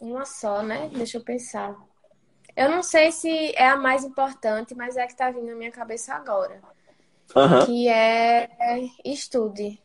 uma 0.00 0.24
só, 0.24 0.62
né? 0.62 0.90
Deixa 0.92 1.18
eu 1.18 1.22
pensar. 1.22 1.76
Eu 2.56 2.70
não 2.70 2.82
sei 2.82 3.12
se 3.12 3.52
é 3.54 3.68
a 3.68 3.76
mais 3.76 4.02
importante, 4.02 4.74
mas 4.74 4.96
é 4.96 5.02
a 5.04 5.06
que 5.06 5.16
tá 5.16 5.30
vindo 5.30 5.46
na 5.46 5.54
minha 5.54 5.70
cabeça 5.70 6.14
agora. 6.14 6.60
Aham. 7.34 7.66
Que 7.66 7.88
é 7.88 8.48
estude. 9.04 9.80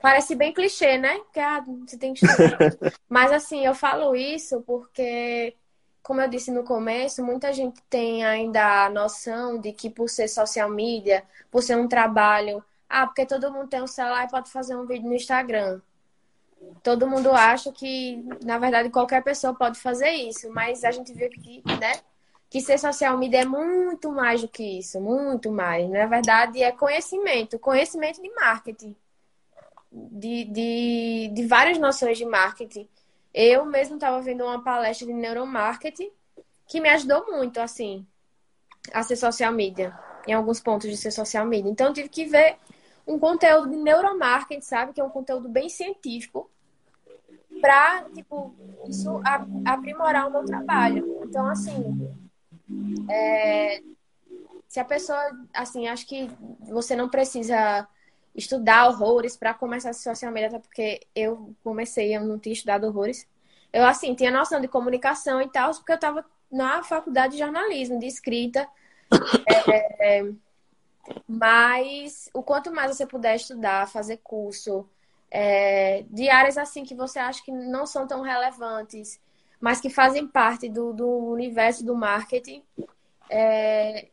Parece 0.00 0.34
bem 0.34 0.52
clichê, 0.52 0.96
né? 0.96 1.20
Que 1.32 1.40
ah, 1.40 1.62
você 1.86 1.98
tem 1.98 2.14
que 2.14 2.24
estudar. 2.24 2.58
Mas 3.08 3.32
assim, 3.32 3.64
eu 3.66 3.74
falo 3.74 4.14
isso 4.14 4.62
porque, 4.62 5.54
como 6.06 6.20
eu 6.20 6.28
disse 6.28 6.52
no 6.52 6.62
começo, 6.62 7.20
muita 7.24 7.52
gente 7.52 7.82
tem 7.90 8.24
ainda 8.24 8.84
a 8.84 8.88
noção 8.88 9.58
de 9.58 9.72
que 9.72 9.90
por 9.90 10.08
ser 10.08 10.28
social 10.28 10.70
media, 10.70 11.24
por 11.50 11.64
ser 11.64 11.76
um 11.76 11.88
trabalho, 11.88 12.64
ah, 12.88 13.08
porque 13.08 13.26
todo 13.26 13.52
mundo 13.52 13.66
tem 13.66 13.82
um 13.82 13.88
celular 13.88 14.24
e 14.24 14.30
pode 14.30 14.48
fazer 14.48 14.76
um 14.76 14.86
vídeo 14.86 15.08
no 15.08 15.16
Instagram. 15.16 15.80
Todo 16.80 17.08
mundo 17.08 17.32
acha 17.32 17.72
que, 17.72 18.24
na 18.44 18.56
verdade, 18.56 18.88
qualquer 18.88 19.20
pessoa 19.20 19.52
pode 19.52 19.80
fazer 19.80 20.10
isso, 20.10 20.48
mas 20.52 20.84
a 20.84 20.92
gente 20.92 21.12
vê 21.12 21.28
que, 21.28 21.60
né, 21.80 21.94
que 22.48 22.60
ser 22.60 22.78
social 22.78 23.18
media 23.18 23.40
é 23.40 23.44
muito 23.44 24.12
mais 24.12 24.40
do 24.40 24.46
que 24.46 24.78
isso, 24.78 25.00
muito 25.00 25.50
mais. 25.50 25.90
Na 25.90 26.06
verdade, 26.06 26.62
é 26.62 26.70
conhecimento, 26.70 27.58
conhecimento 27.58 28.22
de 28.22 28.30
marketing, 28.32 28.94
de, 29.90 30.44
de, 30.44 31.30
de 31.34 31.46
várias 31.48 31.78
noções 31.78 32.16
de 32.16 32.24
marketing. 32.24 32.88
Eu 33.38 33.66
mesmo 33.66 33.96
estava 33.96 34.18
vendo 34.22 34.44
uma 34.44 34.64
palestra 34.64 35.06
de 35.06 35.12
neuromarketing 35.12 36.10
que 36.66 36.80
me 36.80 36.88
ajudou 36.88 37.26
muito, 37.26 37.60
assim, 37.60 38.06
a 38.94 39.02
ser 39.02 39.16
social 39.16 39.52
media, 39.52 39.94
em 40.26 40.32
alguns 40.32 40.58
pontos 40.58 40.88
de 40.88 40.96
ser 40.96 41.10
social 41.10 41.44
media. 41.44 41.70
Então, 41.70 41.88
eu 41.88 41.92
tive 41.92 42.08
que 42.08 42.24
ver 42.24 42.56
um 43.06 43.18
conteúdo 43.18 43.68
de 43.68 43.76
neuromarketing, 43.76 44.62
sabe? 44.62 44.94
Que 44.94 45.02
é 45.02 45.04
um 45.04 45.10
conteúdo 45.10 45.50
bem 45.50 45.68
científico, 45.68 46.50
para, 47.60 48.04
tipo, 48.14 48.54
isso 48.88 49.20
aprimorar 49.66 50.28
o 50.28 50.30
meu 50.30 50.46
trabalho. 50.46 51.20
Então, 51.22 51.46
assim, 51.46 52.10
é, 53.06 53.82
se 54.66 54.80
a 54.80 54.84
pessoa, 54.84 55.20
assim, 55.52 55.88
acho 55.88 56.06
que 56.06 56.30
você 56.70 56.96
não 56.96 57.10
precisa 57.10 57.86
estudar 58.36 58.86
horrores 58.88 59.36
para 59.36 59.54
começar 59.54 59.90
a 59.90 59.94
social 59.94 60.30
media, 60.30 60.48
até 60.48 60.58
porque 60.58 61.00
eu 61.14 61.54
comecei, 61.64 62.14
eu 62.14 62.22
não 62.22 62.38
tinha 62.38 62.52
estudado 62.52 62.86
horrores. 62.86 63.26
Eu, 63.72 63.84
assim, 63.84 64.14
tinha 64.14 64.30
noção 64.30 64.60
de 64.60 64.68
comunicação 64.68 65.40
e 65.40 65.48
tal, 65.48 65.72
porque 65.72 65.92
eu 65.92 65.96
estava 65.96 66.24
na 66.52 66.82
faculdade 66.82 67.32
de 67.32 67.38
jornalismo, 67.38 67.98
de 67.98 68.06
escrita. 68.06 68.68
É, 69.68 70.18
é, 70.18 70.32
mas 71.28 72.28
o 72.34 72.42
quanto 72.42 72.72
mais 72.72 72.94
você 72.94 73.06
puder 73.06 73.36
estudar, 73.36 73.88
fazer 73.88 74.18
curso, 74.18 74.88
é, 75.30 76.04
de 76.10 76.28
áreas 76.28 76.58
assim 76.58 76.84
que 76.84 76.94
você 76.94 77.18
acha 77.18 77.42
que 77.44 77.52
não 77.52 77.86
são 77.86 78.06
tão 78.06 78.22
relevantes, 78.22 79.20
mas 79.60 79.80
que 79.80 79.88
fazem 79.88 80.26
parte 80.26 80.68
do, 80.68 80.92
do 80.92 81.08
universo 81.08 81.84
do 81.84 81.94
marketing, 81.94 82.62
é, 83.30 84.08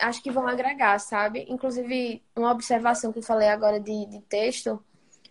acho 0.00 0.22
que 0.22 0.30
vão 0.30 0.46
agregar, 0.46 0.98
sabe? 0.98 1.46
Inclusive, 1.48 2.22
uma 2.34 2.50
observação 2.50 3.12
que 3.12 3.18
eu 3.18 3.22
falei 3.22 3.48
agora 3.48 3.80
de, 3.80 4.06
de 4.06 4.20
texto, 4.22 4.82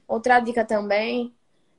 outra 0.08 0.40
dica 0.40 0.66
também, 0.66 1.34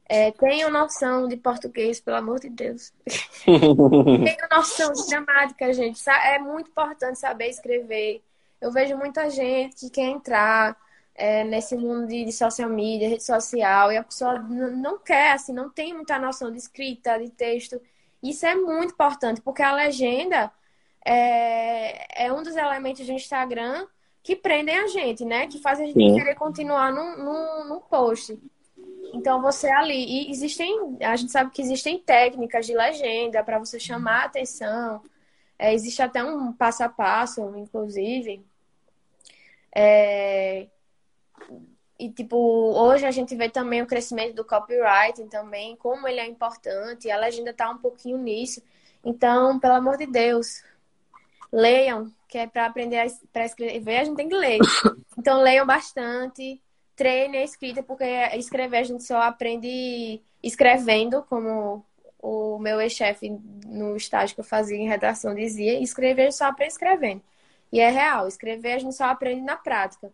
é, 0.08 0.30
tenham 0.30 0.70
noção 0.70 1.26
de 1.26 1.36
português, 1.36 2.00
pelo 2.00 2.16
amor 2.16 2.38
de 2.38 2.48
Deus. 2.48 2.92
tenham 3.44 4.48
noção 4.50 4.92
de 4.92 5.06
gramática, 5.06 5.72
gente. 5.72 6.00
É 6.08 6.38
muito 6.38 6.70
importante 6.70 7.18
saber 7.18 7.48
escrever. 7.48 8.22
Eu 8.60 8.70
vejo 8.70 8.96
muita 8.96 9.28
gente 9.28 9.76
que 9.76 9.90
quer 9.90 10.06
entrar 10.06 10.76
é, 11.14 11.42
nesse 11.44 11.76
mundo 11.76 12.06
de, 12.06 12.24
de, 12.24 12.32
social 12.32 12.68
media, 12.68 13.08
rede 13.08 13.24
social, 13.24 13.90
e 13.90 13.96
a 13.96 14.04
pessoa 14.04 14.38
não 14.38 14.98
quer, 14.98 15.32
assim, 15.32 15.52
não 15.52 15.70
tem 15.70 15.92
muita 15.94 16.18
noção 16.18 16.52
de 16.52 16.58
escrita, 16.58 17.18
de 17.18 17.30
texto. 17.30 17.80
Isso 18.22 18.46
é 18.46 18.54
muito 18.54 18.92
importante, 18.92 19.40
porque 19.40 19.62
a 19.62 19.74
legenda 19.74 20.52
é, 21.06 22.24
é 22.26 22.32
um 22.32 22.42
dos 22.42 22.56
elementos 22.56 23.06
do 23.06 23.12
Instagram 23.12 23.86
que 24.22 24.34
prendem 24.34 24.76
a 24.76 24.88
gente, 24.88 25.24
né? 25.24 25.46
Que 25.46 25.60
faz 25.60 25.78
a 25.78 25.84
gente 25.84 25.94
Sim. 25.94 26.14
querer 26.14 26.34
continuar 26.34 26.92
no, 26.92 27.64
no, 27.68 27.80
post. 27.82 28.36
Então 29.14 29.40
você 29.40 29.68
ali. 29.68 30.04
E 30.04 30.30
existem. 30.30 30.98
A 31.00 31.14
gente 31.14 31.30
sabe 31.30 31.52
que 31.52 31.62
existem 31.62 32.00
técnicas 32.00 32.66
de 32.66 32.74
legenda 32.74 33.44
para 33.44 33.60
você 33.60 33.78
chamar 33.78 34.22
a 34.22 34.24
atenção. 34.24 35.00
É, 35.56 35.72
existe 35.72 36.02
até 36.02 36.24
um 36.24 36.52
passo 36.52 36.82
a 36.82 36.88
passo, 36.88 37.56
inclusive. 37.56 38.44
É, 39.72 40.66
e, 41.98 42.10
tipo, 42.10 42.36
hoje 42.36 43.06
a 43.06 43.10
gente 43.12 43.34
vê 43.36 43.48
também 43.48 43.80
o 43.80 43.86
crescimento 43.86 44.34
do 44.34 44.44
copywriting 44.44 45.28
também, 45.28 45.76
como 45.76 46.06
ele 46.08 46.20
é 46.20 46.26
importante, 46.26 47.10
a 47.10 47.16
legenda 47.16 47.54
tá 47.54 47.70
um 47.70 47.78
pouquinho 47.78 48.18
nisso. 48.18 48.60
Então, 49.04 49.58
pelo 49.58 49.74
amor 49.74 49.96
de 49.96 50.06
Deus, 50.06 50.62
leiam, 51.52 52.12
que 52.28 52.38
é 52.38 52.46
para 52.46 52.66
aprender 52.66 53.06
para 53.32 53.44
escrever, 53.44 53.98
a 53.98 54.04
gente 54.04 54.16
tem 54.16 54.28
que 54.28 54.36
ler. 54.36 54.58
Então, 55.18 55.40
leiam 55.40 55.66
bastante, 55.66 56.60
treine 56.94 57.38
a 57.38 57.42
escrita, 57.42 57.82
porque 57.82 58.04
escrever 58.34 58.76
a 58.76 58.82
gente 58.82 59.02
só 59.02 59.22
aprende 59.22 60.20
escrevendo, 60.42 61.22
como 61.22 61.84
o 62.20 62.58
meu 62.58 62.80
ex-chefe 62.80 63.30
no 63.66 63.96
estágio 63.96 64.34
que 64.34 64.40
eu 64.40 64.44
fazia 64.44 64.76
em 64.76 64.86
redação 64.86 65.34
dizia, 65.34 65.80
escrever 65.80 66.22
a 66.22 66.24
gente 66.26 66.36
só 66.36 66.46
aprende 66.46 66.72
escrevendo. 66.72 67.22
E 67.72 67.80
é 67.80 67.88
real, 67.88 68.28
escrever 68.28 68.72
a 68.72 68.78
gente 68.78 68.94
só 68.94 69.04
aprende 69.04 69.42
na 69.42 69.56
prática. 69.56 70.12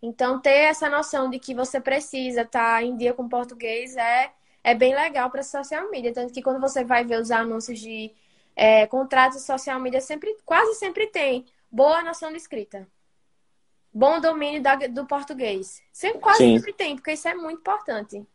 Então, 0.00 0.40
ter 0.40 0.50
essa 0.50 0.88
noção 0.88 1.30
de 1.30 1.38
que 1.38 1.54
você 1.54 1.80
precisa 1.80 2.42
estar 2.42 2.76
tá 2.76 2.82
em 2.82 2.96
dia 2.96 3.14
com 3.14 3.28
português 3.28 3.96
é, 3.96 4.32
é 4.64 4.74
bem 4.74 4.94
legal 4.94 5.30
para 5.30 5.42
social 5.42 5.90
media. 5.90 6.12
Tanto 6.12 6.32
que 6.32 6.42
quando 6.42 6.60
você 6.60 6.84
vai 6.84 7.04
ver 7.04 7.20
os 7.20 7.30
anúncios 7.30 7.78
de 7.78 8.12
é, 8.54 8.86
contratos 8.86 9.38
de 9.38 9.44
social 9.44 9.80
media, 9.80 10.00
sempre, 10.00 10.36
quase 10.44 10.74
sempre 10.74 11.06
tem 11.06 11.46
boa 11.70 12.02
noção 12.02 12.30
de 12.30 12.36
escrita. 12.36 12.86
Bom 13.92 14.20
domínio 14.20 14.62
da, 14.62 14.76
do 14.76 15.06
português. 15.06 15.82
Sempre, 15.92 16.20
quase 16.20 16.38
Sim. 16.38 16.56
sempre 16.56 16.72
tem, 16.72 16.96
porque 16.96 17.12
isso 17.12 17.28
é 17.28 17.34
muito 17.34 17.60
importante. 17.60 18.26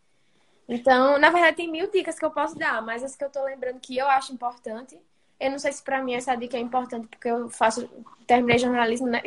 Então, 0.67 1.17
na 1.17 1.29
verdade, 1.29 1.57
tem 1.57 1.71
mil 1.71 1.89
dicas 1.89 2.19
que 2.19 2.25
eu 2.25 2.31
posso 2.31 2.55
dar, 2.57 2.81
mas 2.81 3.03
as 3.03 3.15
que 3.15 3.23
eu 3.23 3.29
tô 3.29 3.43
lembrando 3.43 3.79
que 3.79 3.97
eu 3.97 4.07
acho 4.07 4.33
importante. 4.33 4.99
Eu 5.39 5.51
não 5.51 5.59
sei 5.59 5.71
se 5.71 5.83
para 5.83 6.03
mim 6.03 6.13
essa 6.13 6.35
dica 6.35 6.57
é 6.57 6.59
importante, 6.59 7.07
porque 7.07 7.29
eu 7.29 7.49
faço, 7.49 7.87
terminei 8.25 8.57
jornalismo, 8.57 9.07
né? 9.07 9.21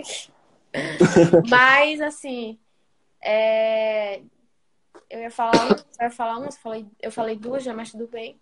Mas, 1.49 2.01
assim, 2.01 2.59
é... 3.20 4.20
eu 5.09 5.20
ia 5.20 5.30
falar 5.30 5.53
uma, 5.64 5.76
eu 5.76 6.05
ia 6.05 6.11
falar 6.11 6.36
uma, 6.38 6.47
eu 6.47 6.53
falei, 6.53 6.86
eu 7.01 7.12
falei 7.12 7.36
duas 7.36 7.62
já, 7.62 7.72
mas 7.72 7.91
tudo 7.91 8.07
bem. 8.07 8.38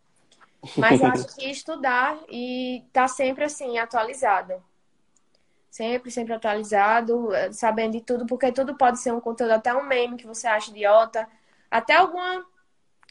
Mas 0.77 1.03
acho 1.03 1.27
que 1.37 1.51
estudar 1.51 2.19
e 2.29 2.85
tá 2.93 3.09
sempre, 3.09 3.45
assim, 3.45 3.79
atualizado. 3.79 4.63
Sempre, 5.71 6.11
sempre 6.11 6.35
atualizado, 6.35 7.29
sabendo 7.53 7.93
de 7.93 8.01
tudo, 8.01 8.27
porque 8.27 8.51
tudo 8.51 8.75
pode 8.77 8.99
ser 8.99 9.13
um 9.13 9.21
conteúdo, 9.21 9.53
até 9.53 9.75
um 9.75 9.85
meme 9.85 10.17
que 10.17 10.27
você 10.27 10.47
acha 10.47 10.71
idiota, 10.71 11.29
até 11.71 11.95
alguma 11.95 12.45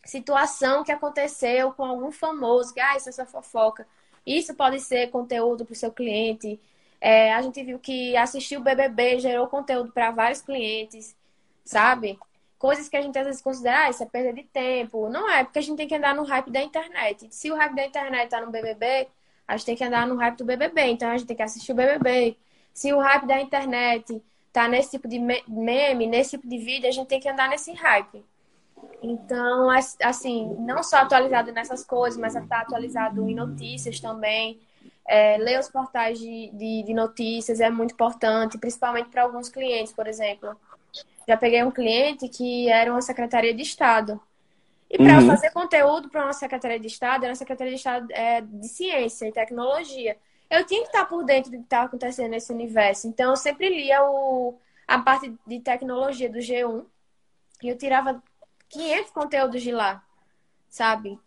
situação 0.03 0.83
que 0.83 0.91
aconteceu 0.91 1.71
com 1.73 1.85
algum 1.85 2.11
famoso, 2.11 2.73
que, 2.73 2.79
ah, 2.79 2.95
isso 2.95 3.09
é 3.09 3.11
só 3.11 3.25
fofoca. 3.25 3.87
Isso 4.25 4.53
pode 4.55 4.79
ser 4.79 5.09
conteúdo 5.11 5.65
para 5.65 5.73
o 5.73 5.75
seu 5.75 5.91
cliente. 5.91 6.59
É, 6.99 7.33
a 7.33 7.41
gente 7.41 7.63
viu 7.63 7.79
que 7.79 8.17
assistir 8.17 8.57
o 8.57 8.61
BBB 8.61 9.19
gerou 9.19 9.47
conteúdo 9.47 9.91
para 9.91 10.11
vários 10.11 10.41
clientes, 10.41 11.15
sabe? 11.63 12.19
Coisas 12.57 12.89
que 12.89 12.97
a 12.97 13.01
gente 13.01 13.17
às 13.17 13.25
vezes 13.25 13.41
considera, 13.41 13.85
ah, 13.85 13.89
isso 13.89 14.01
é 14.01 14.05
perda 14.05 14.33
de 14.33 14.43
tempo. 14.43 15.09
Não 15.09 15.29
é, 15.29 15.43
porque 15.43 15.59
a 15.59 15.61
gente 15.61 15.77
tem 15.77 15.87
que 15.87 15.95
andar 15.95 16.15
no 16.15 16.23
hype 16.23 16.49
da 16.49 16.61
internet. 16.61 17.27
Se 17.31 17.51
o 17.51 17.55
hype 17.55 17.75
da 17.75 17.85
internet 17.85 18.29
tá 18.29 18.41
no 18.41 18.51
BBB, 18.51 19.07
a 19.47 19.55
gente 19.55 19.65
tem 19.65 19.75
que 19.75 19.83
andar 19.83 20.07
no 20.07 20.15
hype 20.15 20.37
do 20.37 20.45
BBB. 20.45 20.81
Então 20.81 21.09
a 21.09 21.17
gente 21.17 21.27
tem 21.27 21.37
que 21.37 21.43
assistir 21.43 21.71
o 21.71 21.75
BBB. 21.75 22.37
Se 22.73 22.91
o 22.93 22.99
hype 22.99 23.25
da 23.25 23.39
internet 23.39 24.21
tá 24.51 24.67
nesse 24.67 24.91
tipo 24.91 25.07
de 25.07 25.19
meme, 25.19 26.07
nesse 26.07 26.31
tipo 26.31 26.47
de 26.47 26.57
vídeo, 26.57 26.89
a 26.89 26.91
gente 26.91 27.07
tem 27.07 27.19
que 27.19 27.29
andar 27.29 27.47
nesse 27.49 27.73
hype. 27.73 28.25
Então, 29.01 29.69
assim, 30.03 30.55
não 30.59 30.81
só 30.83 30.97
atualizado 30.97 31.51
nessas 31.51 31.83
coisas, 31.83 32.19
mas 32.19 32.33
tá 32.47 32.61
atualizado 32.61 33.27
em 33.29 33.35
notícias 33.35 33.99
também. 33.99 34.59
É, 35.07 35.37
ler 35.37 35.59
os 35.59 35.69
portais 35.69 36.19
de, 36.19 36.49
de, 36.51 36.83
de, 36.83 36.93
notícias 36.93 37.61
é 37.61 37.69
muito 37.69 37.93
importante, 37.93 38.57
principalmente 38.57 39.09
para 39.09 39.23
alguns 39.23 39.47
clientes, 39.47 39.93
por 39.93 40.05
exemplo. 40.05 40.55
Já 41.27 41.35
peguei 41.35 41.63
um 41.63 41.71
cliente 41.71 42.29
que 42.29 42.69
era 42.69 42.89
uma 42.91 43.01
secretaria 43.01 43.53
de 43.53 43.61
Estado. 43.61 44.19
E 44.89 44.97
para 44.97 45.19
uhum. 45.19 45.27
fazer 45.27 45.51
conteúdo 45.51 46.09
para 46.09 46.23
uma 46.23 46.33
secretaria 46.33 46.79
de 46.79 46.87
Estado, 46.87 47.23
era 47.23 47.31
uma 47.31 47.35
secretaria 47.35 47.73
de 47.73 47.77
Estado 47.77 48.07
é, 48.11 48.39
de 48.41 48.67
ciência 48.69 49.27
e 49.27 49.33
tecnologia. 49.33 50.17
Eu 50.49 50.65
tinha 50.65 50.81
que 50.81 50.87
estar 50.87 51.05
por 51.05 51.25
dentro 51.25 51.51
do 51.51 51.57
que 51.57 51.63
estava 51.63 51.87
acontecendo 51.87 52.29
nesse 52.29 52.53
universo. 52.53 53.07
Então, 53.07 53.31
eu 53.31 53.35
sempre 53.35 53.67
lia 53.67 54.01
o, 54.03 54.57
a 54.87 54.99
parte 54.99 55.33
de 55.45 55.59
tecnologia 55.59 56.29
do 56.29 56.39
G1 56.39 56.85
e 57.61 57.67
eu 57.67 57.77
tirava 57.77 58.23
500 58.69 59.11
conteúdos 59.11 59.61
de 59.61 59.73
lá, 59.73 60.01
sabe? 60.69 61.19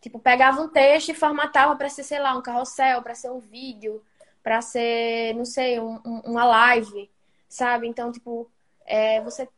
Tipo, 0.00 0.18
pegava 0.18 0.60
um 0.60 0.68
texto 0.68 1.10
e 1.10 1.14
formatava 1.14 1.76
para 1.76 1.88
ser, 1.88 2.02
sei 2.02 2.18
lá, 2.18 2.36
um 2.36 2.42
carrossel, 2.42 3.02
para 3.02 3.14
ser 3.14 3.30
um 3.30 3.38
vídeo, 3.38 4.02
para 4.42 4.60
ser, 4.60 5.34
não 5.34 5.44
sei, 5.44 5.78
um, 5.78 6.00
um, 6.04 6.20
uma 6.24 6.44
live, 6.44 7.08
sabe? 7.48 7.86
Então, 7.86 8.10
tipo, 8.10 8.50
é, 8.88 9.20
você 9.20 9.48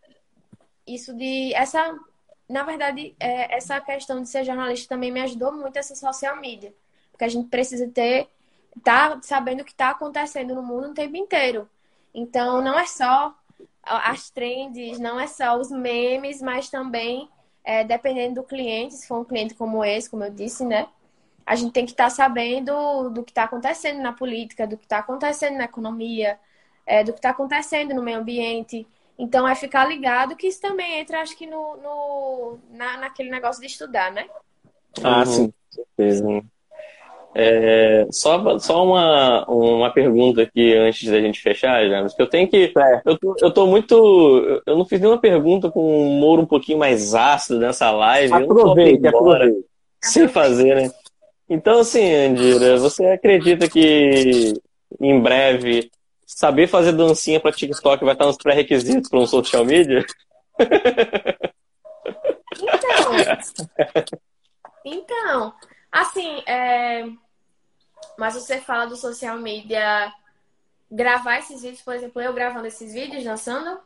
isso 0.87 1.15
de 1.15 1.55
essa, 1.55 1.97
na 2.49 2.65
verdade, 2.65 3.15
é, 3.21 3.57
essa 3.57 3.81
questão 3.81 4.21
de 4.21 4.29
ser 4.29 4.45
jornalista 4.45 4.89
também 4.89 5.13
me 5.13 5.21
ajudou 5.21 5.53
muito 5.53 5.79
essa 5.79 5.95
social 5.95 6.37
media, 6.37 6.75
porque 7.13 7.25
a 7.25 7.29
gente 7.29 7.49
precisa 7.49 7.89
ter 7.89 8.29
tá 8.83 9.19
sabendo 9.23 9.63
o 9.63 9.65
que 9.65 9.73
está 9.73 9.91
acontecendo 9.91 10.55
no 10.55 10.63
mundo 10.63 10.91
o 10.91 10.95
tempo 10.95 11.17
inteiro. 11.17 11.69
Então, 12.15 12.63
não 12.63 12.79
é 12.79 12.87
só 12.87 13.35
as 13.83 14.31
trends, 14.31 14.99
não 14.99 15.19
é 15.19 15.27
só 15.27 15.59
os 15.59 15.71
memes, 15.71 16.43
mas 16.43 16.69
também, 16.71 17.29
é, 17.65 17.85
dependendo 17.85 18.37
do 18.37 18.47
cliente, 18.47 18.95
se 18.95 19.07
for 19.07 19.21
um 19.21 19.25
cliente 19.25 19.55
como 19.55 19.85
esse, 19.85 20.09
como 20.11 20.25
eu 20.25 20.31
disse, 20.31 20.65
né? 20.65 20.89
A 21.47 21.57
gente 21.57 21.73
tem 21.73 21.85
que 21.85 21.93
estar 21.93 22.05
tá 22.05 22.11
sabendo 22.11 23.11
do 23.11 23.25
que 23.25 23.31
está 23.33 23.45
acontecendo 23.45 24.01
na 24.01 24.13
política, 24.13 24.67
do 24.67 24.77
que 24.77 24.85
está 24.85 24.99
acontecendo 24.99 25.57
na 25.57 25.65
economia, 25.65 26.39
é, 26.87 27.03
do 27.05 27.13
que 27.13 27.19
está 27.19 27.31
acontecendo 27.31 27.95
no 27.95 28.03
meio 28.03 28.19
ambiente. 28.19 28.87
Então, 29.21 29.47
é 29.47 29.55
ficar 29.55 29.85
ligado 29.87 30.35
que 30.35 30.47
isso 30.47 30.63
também 30.63 30.99
entra, 30.99 31.21
acho 31.21 31.37
que, 31.37 31.47
no, 31.47 31.77
no 31.77 32.59
na, 32.73 32.97
naquele 32.97 33.31
negócio 33.31 33.61
de 33.61 33.67
estudar, 33.67 34.11
né? 34.11 34.27
Ah, 35.05 35.27
sim, 35.27 35.49
com 35.49 35.55
certeza. 35.71 36.43
É, 37.35 38.09
só 38.11 38.59
só 38.59 38.85
uma, 38.85 39.45
uma 39.47 39.91
pergunta 39.91 40.43
aqui 40.43 40.75
antes 40.75 41.09
da 41.09 41.21
gente 41.21 41.41
fechar, 41.41 41.87
James, 41.87 42.15
que 42.15 42.23
eu 42.23 42.27
tenho 42.27 42.49
que. 42.49 42.73
É. 42.77 43.03
Eu, 43.05 43.19
tô, 43.19 43.37
eu 43.41 43.51
tô 43.53 43.67
muito. 43.67 44.63
Eu 44.67 44.77
não 44.77 44.85
fiz 44.85 44.99
nenhuma 44.99 45.21
pergunta 45.21 45.71
com 45.71 45.81
um 45.81 46.17
humor 46.17 46.41
um 46.41 46.47
pouquinho 46.47 46.79
mais 46.79 47.15
ácido 47.15 47.61
nessa 47.61 47.91
live. 47.91 48.33
Aproveite, 48.33 49.07
aproveite. 49.07 49.65
Sem 50.03 50.27
fazer, 50.27 50.75
né? 50.75 50.91
Então, 51.49 51.81
assim, 51.81 52.13
Andira, 52.13 52.79
você 52.79 53.05
acredita 53.07 53.69
que 53.69 54.55
em 54.99 55.21
breve 55.21 55.91
saber 56.41 56.67
fazer 56.69 56.93
dancinha 56.93 57.39
para 57.39 57.53
TikTok 57.53 58.03
vai 58.03 58.15
estar 58.15 58.25
nos 58.25 58.39
pré-requisitos 58.39 59.11
para 59.11 59.19
um 59.19 59.27
social 59.27 59.63
media? 59.63 60.07
Então. 62.57 63.13
Então. 64.83 65.55
Assim, 65.93 66.43
é... 66.47 67.05
mas 68.17 68.33
você 68.35 68.59
fala 68.59 68.87
do 68.87 68.97
social 68.97 69.37
media, 69.37 70.11
gravar 70.91 71.41
esses 71.41 71.61
vídeos, 71.61 71.83
por 71.83 71.95
exemplo, 71.95 72.23
eu 72.23 72.33
gravando 72.33 72.67
esses 72.67 72.95
vídeos 72.95 73.23
dançando? 73.23 73.79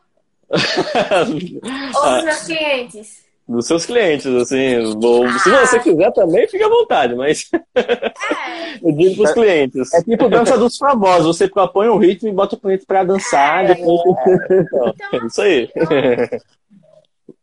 Ou 0.51 2.15
dos 2.15 2.25
meus 2.25 2.43
clientes? 2.45 3.24
Dos 3.47 3.67
seus 3.67 3.85
clientes, 3.85 4.27
assim. 4.27 4.95
Bom, 4.99 5.27
ah. 5.27 5.39
Se 5.39 5.51
você 5.51 5.79
quiser 5.79 6.11
também, 6.13 6.49
fica 6.49 6.65
à 6.65 6.69
vontade, 6.69 7.15
mas. 7.15 7.51
É. 7.75 8.77
eu 8.83 8.93
digo 8.93 9.17
pros 9.17 9.33
clientes. 9.33 9.93
É 9.93 10.03
tipo 10.03 10.31
dança 10.31 10.57
dos 10.57 10.79
famosos. 10.79 11.37
Você 11.37 11.47
propõe 11.47 11.89
um 11.89 11.99
ritmo 11.99 12.29
e 12.29 12.33
bota 12.33 12.57
o 12.57 12.59
cliente 12.59 12.87
pra 12.87 13.05
dançar. 13.05 13.65
É. 13.65 13.75
Depois... 13.75 14.01
Então, 14.51 14.95
é 15.13 15.27
isso 15.27 15.43
aí. 15.43 15.71
Então... 15.77 16.41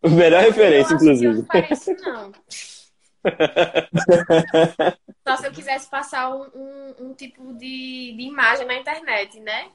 Melhor 0.10 0.42
referência, 0.42 0.96
inclusive. 0.96 1.26
Eu 1.26 1.34
não 1.36 1.44
pareço, 1.44 1.96
não. 2.02 2.32
Só 5.28 5.38
se 5.38 5.48
eu 5.48 5.52
quisesse 5.52 5.88
passar 5.90 6.34
um, 6.34 6.42
um, 6.56 6.96
um 7.00 7.14
tipo 7.14 7.54
de, 7.54 8.16
de, 8.18 8.24
imagem 8.24 8.66
na 8.66 8.76
internet, 8.76 9.40
né? 9.40 9.70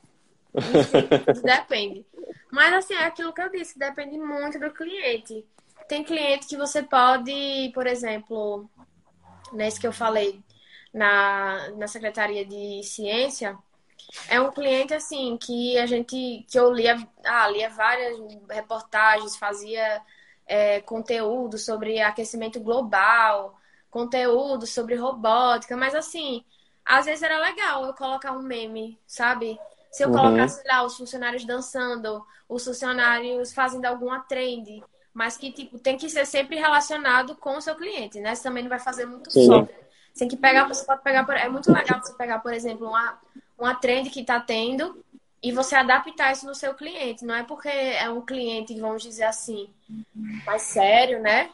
Enfim, 0.57 1.09
depende. 1.43 2.05
Mas 2.51 2.75
assim, 2.75 2.95
é 2.95 3.05
aquilo 3.05 3.33
que 3.33 3.41
eu 3.41 3.51
disse, 3.51 3.79
depende 3.79 4.19
muito 4.19 4.59
do 4.59 4.71
cliente. 4.73 5.45
Tem 5.89 6.03
cliente 6.03 6.47
que 6.47 6.57
você 6.57 6.83
pode, 6.83 7.71
por 7.75 7.87
exemplo, 7.87 8.69
nesse 9.53 9.81
que 9.81 9.87
eu 9.87 9.93
falei 9.93 10.43
na, 10.93 11.71
na 11.77 11.87
Secretaria 11.87 12.45
de 12.45 12.83
Ciência, 12.83 13.57
é 14.29 14.41
um 14.41 14.51
cliente 14.51 14.95
assim 14.95 15.37
que 15.37 15.79
a 15.79 15.87
gente 15.87 16.45
que 16.49 16.59
eu 16.59 16.73
lia, 16.73 16.97
ah, 17.25 17.49
lia 17.49 17.69
várias 17.71 18.19
reportagens, 18.49 19.37
fazia 19.37 20.03
é, 20.47 20.81
conteúdo 20.81 21.59
sobre 21.59 22.01
aquecimento 22.01 22.61
global, 22.61 23.59
conteúdo 23.91 24.67
sobre 24.67 24.95
robótica, 24.95 25.77
mas 25.77 25.95
assim, 25.95 26.45
às 26.85 27.07
vezes 27.07 27.23
era 27.23 27.39
legal 27.39 27.85
eu 27.85 27.95
colocar 27.95 28.33
um 28.33 28.43
meme, 28.43 28.99
sabe? 29.07 29.59
Se 29.91 30.05
eu 30.05 30.09
uhum. 30.09 30.15
colocasse 30.15 30.63
lá 30.67 30.83
os 30.83 30.97
funcionários 30.97 31.45
dançando, 31.45 32.25
os 32.49 32.65
funcionários 32.65 33.53
fazendo 33.53 33.87
alguma 33.87 34.21
trend, 34.21 34.83
mas 35.17 35.39
que 35.39 35.51
tipo 35.51 35.79
tem 35.79 35.97
que 35.97 36.11
ser 36.11 36.27
sempre 36.27 36.57
relacionado 36.57 37.35
com 37.37 37.57
o 37.57 37.61
seu 37.63 37.75
cliente, 37.75 38.21
né? 38.21 38.35
Você 38.35 38.43
também 38.43 38.63
não 38.63 38.69
vai 38.69 38.79
fazer 38.79 39.07
muito 39.07 39.31
só. 39.33 39.63
Você 39.63 40.19
tem 40.19 40.29
que 40.29 40.37
pegar, 40.37 40.69
você 40.69 40.85
pode 40.85 41.03
pegar, 41.03 41.27
é 41.39 41.49
muito 41.49 41.73
legal 41.73 41.99
você 42.03 42.13
pegar, 42.13 42.39
por 42.41 42.53
exemplo, 42.53 42.87
uma, 42.87 43.19
uma 43.57 43.75
trend 43.75 44.11
que 44.11 44.21
está 44.21 44.39
tendo 44.39 45.03
e 45.43 45.51
você 45.53 45.75
adaptar 45.75 46.33
isso 46.33 46.45
no 46.45 46.55
seu 46.55 46.75
cliente. 46.75 47.25
Não 47.25 47.35
é 47.35 47.43
porque 47.43 47.67
é 47.67 48.11
um 48.11 48.21
cliente, 48.21 48.79
vamos 48.79 49.03
dizer 49.03 49.25
assim, 49.25 49.71
mais 50.45 50.61
sério, 50.61 51.19
né? 51.23 51.49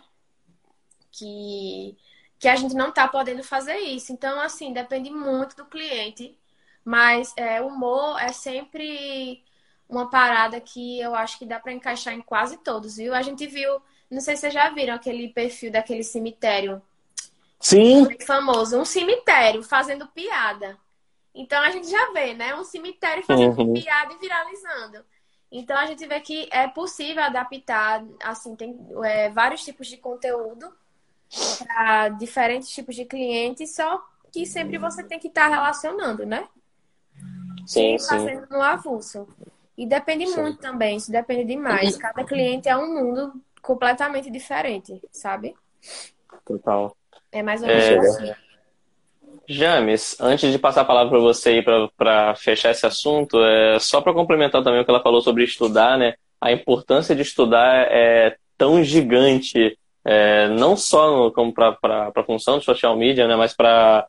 Que, 1.12 1.96
que 2.40 2.48
a 2.48 2.56
gente 2.56 2.74
não 2.74 2.88
está 2.88 3.06
podendo 3.06 3.44
fazer 3.44 3.76
isso. 3.76 4.12
Então, 4.12 4.40
assim, 4.40 4.72
depende 4.72 5.08
muito 5.08 5.54
do 5.54 5.66
cliente. 5.66 6.36
Mas 6.84 7.32
é, 7.36 7.60
humor 7.60 8.20
é 8.20 8.32
sempre 8.32 9.40
uma 9.88 10.08
parada 10.08 10.60
que 10.60 11.00
eu 11.00 11.14
acho 11.14 11.38
que 11.38 11.46
dá 11.46 11.60
para 11.60 11.72
encaixar 11.72 12.14
em 12.14 12.22
quase 12.22 12.56
todos, 12.58 12.96
viu? 12.96 13.14
A 13.14 13.22
gente 13.22 13.46
viu, 13.46 13.80
não 14.10 14.20
sei 14.20 14.36
se 14.36 14.42
vocês 14.42 14.54
já 14.54 14.70
viram 14.70 14.94
aquele 14.94 15.28
perfil 15.28 15.70
daquele 15.70 16.02
cemitério. 16.02 16.80
Sim. 17.60 18.08
Famoso, 18.26 18.78
um 18.78 18.84
cemitério 18.84 19.62
fazendo 19.62 20.06
piada. 20.08 20.76
Então 21.34 21.62
a 21.62 21.70
gente 21.70 21.88
já 21.88 22.12
vê, 22.12 22.34
né? 22.34 22.54
Um 22.54 22.64
cemitério 22.64 23.22
fazendo 23.24 23.58
uhum. 23.58 23.72
piada 23.72 24.12
e 24.12 24.18
viralizando. 24.18 25.04
Então 25.50 25.76
a 25.76 25.86
gente 25.86 26.06
vê 26.06 26.18
que 26.20 26.48
é 26.50 26.66
possível 26.66 27.22
adaptar, 27.22 28.02
assim, 28.22 28.56
tem 28.56 28.78
é, 29.04 29.28
vários 29.30 29.62
tipos 29.64 29.86
de 29.86 29.98
conteúdo 29.98 30.72
para 31.58 32.08
diferentes 32.10 32.70
tipos 32.70 32.94
de 32.94 33.04
clientes, 33.04 33.74
só 33.74 34.02
que 34.30 34.46
sempre 34.46 34.78
você 34.78 35.02
tem 35.02 35.18
que 35.18 35.28
estar 35.28 35.42
tá 35.42 35.48
relacionando, 35.48 36.24
né? 36.24 36.48
Sim, 37.66 37.98
sim. 37.98 38.08
Fazendo 38.08 38.46
no 38.48 38.62
avulso. 38.62 39.28
E 39.76 39.86
depende 39.86 40.26
sim. 40.26 40.40
muito 40.40 40.58
também, 40.58 40.96
isso 40.96 41.10
depende 41.10 41.44
demais. 41.44 41.96
Cada 41.96 42.24
cliente 42.24 42.68
é 42.68 42.76
um 42.76 42.94
mundo 42.94 43.32
completamente 43.62 44.30
diferente, 44.30 45.00
sabe? 45.10 45.54
Total. 46.44 46.96
É 47.30 47.42
mais 47.42 47.62
ou 47.62 47.68
menos 47.68 47.84
é... 47.84 47.98
assim. 47.98 48.32
James, 49.48 50.16
antes 50.20 50.52
de 50.52 50.58
passar 50.58 50.82
a 50.82 50.84
palavra 50.84 51.10
para 51.10 51.20
você 51.20 51.62
para 51.96 52.34
fechar 52.36 52.70
esse 52.70 52.86
assunto, 52.86 53.42
é 53.42 53.78
só 53.78 54.00
para 54.00 54.12
complementar 54.12 54.62
também 54.62 54.80
o 54.80 54.84
que 54.84 54.90
ela 54.90 55.02
falou 55.02 55.20
sobre 55.20 55.44
estudar, 55.44 55.98
né? 55.98 56.14
A 56.40 56.52
importância 56.52 57.14
de 57.14 57.22
estudar 57.22 57.86
é 57.90 58.36
tão 58.56 58.82
gigante, 58.82 59.76
é, 60.04 60.48
não 60.48 60.76
só 60.76 61.10
no, 61.10 61.32
como 61.32 61.52
para 61.52 61.76
a 62.14 62.24
função 62.24 62.58
de 62.58 62.64
social 62.64 62.96
media, 62.96 63.26
né? 63.26 63.36
Mas 63.36 63.54
para 63.54 64.06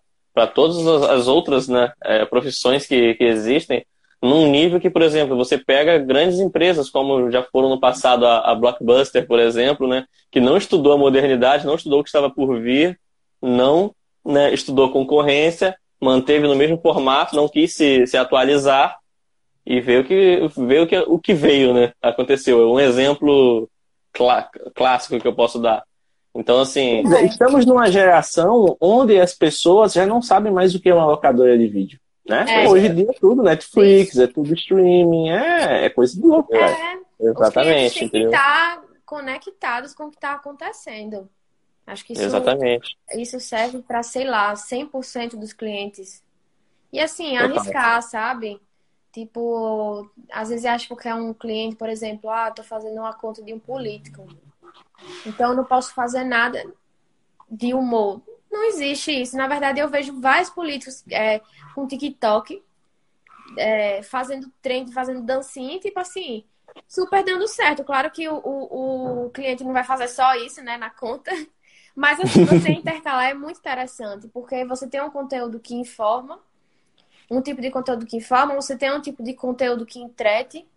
todas 0.53 0.85
as 1.09 1.27
outras 1.27 1.67
né, 1.67 1.91
é, 2.03 2.25
profissões 2.25 2.85
que, 2.85 3.15
que 3.15 3.23
existem, 3.23 3.85
num 4.23 4.49
nível 4.49 4.79
que, 4.79 4.89
por 4.89 5.01
exemplo, 5.01 5.35
você 5.35 5.57
pega 5.57 5.99
grandes 5.99 6.39
empresas, 6.39 6.89
como 6.89 7.29
já 7.29 7.43
foram 7.43 7.69
no 7.69 7.77
passado 7.77 8.25
a, 8.25 8.39
a 8.51 8.55
Blockbuster, 8.55 9.27
por 9.27 9.37
exemplo, 9.37 9.85
né? 9.85 10.05
Que 10.31 10.39
não 10.39 10.55
estudou 10.55 10.93
a 10.93 10.97
modernidade, 10.97 11.65
não 11.65 11.75
estudou 11.75 11.99
o 11.99 12.03
que 12.03 12.07
estava 12.07 12.29
por 12.29 12.57
vir, 12.61 12.97
não 13.41 13.93
né, 14.25 14.53
estudou 14.53 14.89
concorrência, 14.91 15.75
manteve 15.99 16.47
no 16.47 16.55
mesmo 16.55 16.77
formato, 16.77 17.35
não 17.35 17.49
quis 17.49 17.75
se, 17.75 18.07
se 18.07 18.15
atualizar 18.15 18.97
e 19.65 19.81
veio 19.81 20.05
que 20.05 20.47
veio 20.57 20.87
que 20.87 20.97
o 20.99 21.19
que 21.19 21.33
veio, 21.33 21.73
né? 21.73 21.91
Aconteceu. 22.01 22.61
É 22.61 22.65
um 22.65 22.79
exemplo 22.79 23.69
clá, 24.13 24.49
clássico 24.73 25.19
que 25.19 25.27
eu 25.27 25.35
posso 25.35 25.59
dar. 25.59 25.83
Então, 26.33 26.61
assim. 26.61 27.03
Estamos 27.25 27.65
numa 27.65 27.91
geração 27.91 28.77
onde 28.79 29.19
as 29.19 29.33
pessoas 29.33 29.91
já 29.91 30.05
não 30.05 30.21
sabem 30.21 30.51
mais 30.51 30.73
o 30.73 30.79
que 30.79 30.89
é 30.89 30.95
uma 30.95 31.07
locadora 31.07 31.57
de 31.57 31.67
vídeo. 31.67 31.99
Né? 32.27 32.63
É, 32.63 32.69
Hoje 32.69 32.87
em 32.87 32.95
dia 32.95 33.09
é 33.09 33.19
tudo 33.19 33.43
Netflix, 33.43 34.17
é 34.17 34.27
tudo 34.27 34.53
streaming, 34.53 35.29
é, 35.29 35.85
é 35.85 35.89
coisa 35.89 36.13
de 36.15 36.25
louco. 36.25 36.55
É, 36.55 36.99
Exatamente. 37.19 37.99
Tem 37.99 38.09
que 38.09 38.17
estar 38.17 38.83
conectados 39.05 39.93
com 39.93 40.05
o 40.05 40.09
que 40.09 40.17
está 40.17 40.33
acontecendo. 40.33 41.29
Acho 41.85 42.05
que 42.05 42.13
isso, 42.13 42.23
Exatamente. 42.23 42.97
isso 43.15 43.39
serve 43.39 43.81
para, 43.81 44.01
sei 44.03 44.23
lá, 44.23 44.53
100% 44.53 45.35
dos 45.37 45.51
clientes. 45.51 46.23
E 46.91 46.99
assim, 46.99 47.35
arriscar, 47.35 48.01
sabe? 48.01 48.61
Tipo, 49.11 50.09
às 50.31 50.49
vezes 50.49 50.65
acho 50.65 50.95
que 50.95 51.07
é 51.07 51.13
um 51.13 51.33
cliente, 51.33 51.75
por 51.75 51.89
exemplo, 51.89 52.29
ah, 52.29 52.49
tô 52.51 52.63
fazendo 52.63 52.99
uma 52.99 53.13
conta 53.13 53.43
de 53.43 53.53
um 53.53 53.59
político. 53.59 54.25
Então 55.25 55.51
eu 55.51 55.57
não 55.57 55.65
posso 55.65 55.93
fazer 55.93 56.23
nada 56.23 56.63
de 57.49 57.73
humor. 57.73 58.21
Não 58.53 58.65
existe 58.65 59.11
isso. 59.11 59.35
Na 59.35 59.47
verdade, 59.47 59.79
eu 59.79 59.89
vejo 59.89 60.21
vários 60.21 60.51
políticos 60.51 61.03
é, 61.09 61.41
com 61.73 61.87
TikTok 61.87 62.63
é, 63.57 64.03
fazendo 64.03 64.47
trend, 64.61 64.93
fazendo 64.93 65.23
dancinha, 65.23 65.79
tipo 65.79 65.99
assim, 65.99 66.43
super 66.87 67.23
dando 67.25 67.47
certo. 67.47 67.83
Claro 67.83 68.11
que 68.11 68.29
o, 68.29 68.35
o, 68.35 69.25
o 69.25 69.29
cliente 69.31 69.63
não 69.63 69.73
vai 69.73 69.83
fazer 69.83 70.07
só 70.07 70.35
isso, 70.35 70.61
né, 70.61 70.77
na 70.77 70.91
conta. 70.91 71.31
Mas 71.95 72.19
assim, 72.19 72.45
você 72.45 72.69
intercalar 72.73 73.31
é 73.31 73.33
muito 73.33 73.57
interessante, 73.57 74.27
porque 74.27 74.63
você 74.65 74.87
tem 74.87 75.01
um 75.01 75.09
conteúdo 75.09 75.59
que 75.59 75.73
informa, 75.73 76.39
um 77.31 77.41
tipo 77.41 77.59
de 77.59 77.71
conteúdo 77.71 78.05
que 78.05 78.17
informa, 78.17 78.53
você 78.53 78.77
tem 78.77 78.93
um 78.93 79.01
tipo 79.01 79.23
de 79.23 79.33
conteúdo 79.33 79.83
que 79.83 79.99
entrete, 79.99 80.67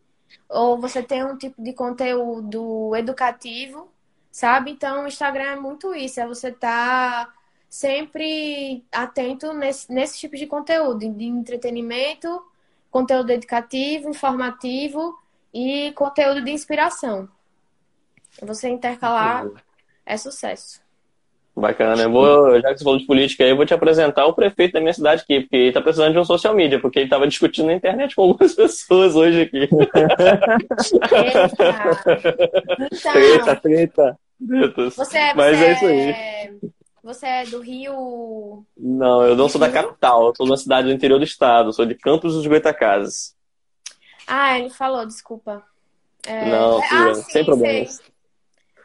ou 0.48 0.78
você 0.78 1.02
tem 1.02 1.22
um 1.24 1.36
tipo 1.36 1.62
de 1.62 1.74
conteúdo 1.74 2.96
educativo, 2.96 3.90
sabe? 4.30 4.70
Então, 4.70 5.04
o 5.04 5.08
Instagram 5.08 5.44
é 5.44 5.56
muito 5.56 5.94
isso, 5.94 6.20
é 6.20 6.26
você 6.26 6.48
estar 6.48 7.26
tá 7.26 7.35
sempre 7.76 8.82
atento 8.90 9.52
nesse, 9.52 9.92
nesse 9.92 10.18
tipo 10.18 10.34
de 10.34 10.46
conteúdo, 10.46 10.98
de 10.98 11.24
entretenimento, 11.24 12.42
conteúdo 12.90 13.30
educativo, 13.30 14.08
informativo 14.08 15.14
e 15.52 15.92
conteúdo 15.92 16.42
de 16.42 16.50
inspiração. 16.50 17.28
Você 18.40 18.70
intercalar 18.70 19.46
é 20.06 20.16
sucesso. 20.16 20.80
Bacana. 21.54 22.02
Eu 22.02 22.10
vou, 22.10 22.60
já 22.60 22.72
que 22.72 22.78
você 22.78 22.84
falou 22.84 22.98
de 22.98 23.06
política 23.06 23.44
aí, 23.44 23.50
eu 23.50 23.56
vou 23.56 23.66
te 23.66 23.74
apresentar 23.74 24.26
o 24.26 24.34
prefeito 24.34 24.72
da 24.72 24.80
minha 24.80 24.92
cidade 24.92 25.22
aqui, 25.22 25.40
porque 25.40 25.56
ele 25.56 25.72
tá 25.72 25.80
precisando 25.80 26.12
de 26.12 26.18
um 26.18 26.24
social 26.24 26.54
media, 26.54 26.80
porque 26.80 26.98
ele 26.98 27.08
tava 27.08 27.26
discutindo 27.26 27.66
na 27.66 27.74
internet 27.74 28.14
com 28.14 28.22
algumas 28.22 28.54
pessoas 28.56 29.14
hoje 29.14 29.42
aqui. 29.42 29.68
Eita! 33.14 33.56
Treta, 33.56 33.56
treta. 33.56 34.18
Você, 34.96 35.18
é, 35.18 35.34
Mas 35.34 35.58
você 35.58 35.64
é 35.64 35.72
isso 35.72 35.86
aí. 35.86 36.75
É... 37.06 37.08
Você 37.12 37.26
é 37.26 37.46
do 37.46 37.60
Rio. 37.60 38.66
Não, 38.76 39.22
eu 39.22 39.36
não 39.36 39.48
sou 39.48 39.60
da 39.60 39.70
capital, 39.70 40.26
eu 40.26 40.34
sou 40.36 40.44
de 40.44 40.52
uma 40.52 40.58
cidade 40.58 40.88
do 40.88 40.92
interior 40.92 41.18
do 41.18 41.24
estado, 41.24 41.72
sou 41.72 41.86
de 41.86 41.94
Campos 41.94 42.34
dos 42.34 42.46
Goitacazes. 42.46 43.34
Ah, 44.26 44.58
ele 44.58 44.70
falou, 44.70 45.06
desculpa. 45.06 45.62
É... 46.26 46.50
Não, 46.50 46.82
ah, 46.82 47.14
sim, 47.14 47.22
sem 47.30 47.44
problemas. 47.44 47.94
Sei. 47.94 48.06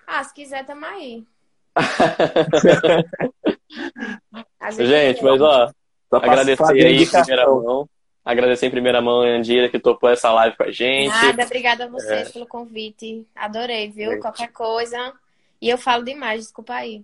Ah, 0.06 0.24
se 0.24 0.32
quiser, 0.34 0.66
tamo 0.66 0.86
aí. 0.86 1.26
Gente, 4.78 5.24
mas 5.24 5.42
ó, 5.42 5.72
agradecer 6.12 6.64
aí 6.64 7.04
em 7.04 7.08
primeira 7.08 7.48
mão. 7.48 7.90
Agradecer 8.24 8.68
em 8.68 8.72
primeira 8.72 9.02
mão 9.02 9.22
a 9.22 9.30
Andira 9.30 9.68
que 9.68 9.80
topou 9.80 10.10
essa 10.10 10.32
live 10.32 10.56
com 10.56 10.64
a 10.64 10.72
gente. 10.72 11.10
Nada, 11.10 11.44
obrigada 11.44 11.86
a 11.86 11.88
vocês 11.88 12.30
é. 12.30 12.32
pelo 12.32 12.46
convite. 12.46 13.26
Adorei, 13.36 13.90
viu? 13.90 14.12
Gente. 14.12 14.22
Qualquer 14.22 14.52
coisa. 14.52 15.12
E 15.60 15.68
eu 15.68 15.78
falo 15.78 16.04
demais, 16.04 16.42
desculpa 16.42 16.76
aí. 16.76 17.04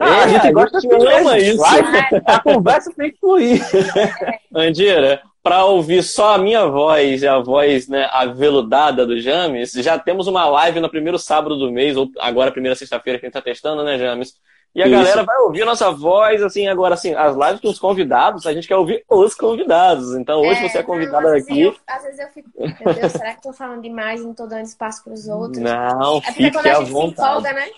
Ah, 0.00 0.08
é, 0.08 0.24
a 0.24 0.28
gente 0.28 0.52
gosta 0.52 0.80
de 0.80 0.88
ama 0.88 1.38
isso. 1.38 1.62
A 2.24 2.40
conversa 2.40 2.90
tem 2.96 3.12
que 3.12 3.18
fluir. 3.18 3.60
Andira, 4.54 5.20
para 5.42 5.64
ouvir 5.64 6.02
só 6.02 6.34
a 6.34 6.38
minha 6.38 6.66
voz 6.66 7.22
e 7.22 7.28
a 7.28 7.38
voz 7.38 7.86
né, 7.86 8.08
aveludada 8.10 9.06
do 9.06 9.20
James, 9.20 9.72
já 9.72 9.98
temos 9.98 10.26
uma 10.26 10.46
live 10.46 10.80
no 10.80 10.90
primeiro 10.90 11.18
sábado 11.18 11.56
do 11.56 11.70
mês, 11.70 11.96
ou 11.96 12.08
agora 12.18 12.50
primeira 12.50 12.74
sexta-feira 12.74 13.18
que 13.18 13.26
a 13.26 13.28
gente 13.28 13.36
está 13.36 13.42
testando, 13.42 13.84
né, 13.84 13.98
James? 13.98 14.34
E 14.74 14.82
a 14.82 14.86
Isso. 14.86 14.96
galera 14.96 15.24
vai 15.24 15.36
ouvir 15.38 15.62
a 15.62 15.66
nossa 15.66 15.90
voz, 15.90 16.42
assim, 16.42 16.68
agora, 16.68 16.94
assim, 16.94 17.12
as 17.12 17.34
lives 17.34 17.60
com 17.60 17.68
os 17.68 17.78
convidados, 17.78 18.46
a 18.46 18.52
gente 18.52 18.68
quer 18.68 18.76
ouvir 18.76 19.04
os 19.08 19.34
convidados. 19.34 20.14
Então, 20.14 20.40
hoje 20.40 20.64
é, 20.64 20.68
você 20.68 20.78
é 20.78 20.82
convidada 20.82 21.28
não, 21.28 21.36
aqui. 21.36 21.62
Eu, 21.62 21.76
às 21.86 22.02
vezes 22.04 22.20
eu 22.20 22.28
fico, 22.28 22.48
meu 22.56 22.94
Deus, 22.94 23.12
será 23.12 23.30
que 23.30 23.38
estou 23.38 23.52
falando 23.52 23.82
demais 23.82 24.20
e 24.20 24.24
não 24.24 24.30
estou 24.30 24.46
dando 24.46 24.64
espaço 24.64 25.02
para 25.02 25.12
os 25.12 25.26
outros? 25.26 25.58
Não, 25.58 26.18
é 26.18 26.32
fique 26.32 26.52
quando 26.52 26.66
a 26.66 26.70
à 26.70 26.74
gente 26.76 26.92
vontade. 26.92 27.16
se 27.16 27.48
empolga, 27.48 27.52
né? 27.52 27.70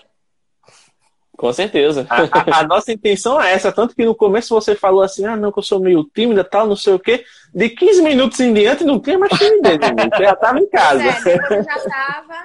Com 1.43 1.51
certeza. 1.51 2.07
A, 2.09 2.21
a, 2.21 2.59
a, 2.61 2.63
nossa 2.63 2.93
intenção 2.93 3.41
é 3.41 3.51
essa, 3.51 3.69
tanto 3.69 3.93
que 3.93 4.05
no 4.05 4.15
começo 4.15 4.55
você 4.55 4.75
falou 4.75 5.01
assim, 5.01 5.25
ah, 5.25 5.35
não, 5.35 5.51
que 5.51 5.59
eu 5.59 5.63
sou 5.63 5.77
meio 5.77 6.09
tímida, 6.15 6.41
tal, 6.41 6.65
não 6.65 6.75
sei 6.77 6.93
o 6.93 6.99
quê. 6.99 7.25
De 7.53 7.67
15 7.67 8.01
minutos 8.01 8.39
em 8.39 8.53
diante 8.53 8.85
não 8.85 8.97
tem 8.97 9.17
mais 9.17 9.37
timidez, 9.37 9.77
né? 9.77 9.89
você 10.09 10.23
já 10.23 10.31
estava 10.31 10.57
em 10.57 10.69
casa. 10.69 11.03
É, 11.03 11.11
depois 11.11 11.51
eu 11.51 11.63
já 11.65 11.75
estava. 11.75 12.35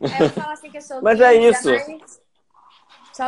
Eu 0.00 0.30
falo 0.30 0.52
assim 0.52 0.70
que 0.70 0.76
eu 0.76 0.82
sou 0.82 1.02
Mas 1.02 1.18
tímida, 1.18 1.34
é 1.34 1.50
isso. 1.50 1.68
Mas... 1.68 2.20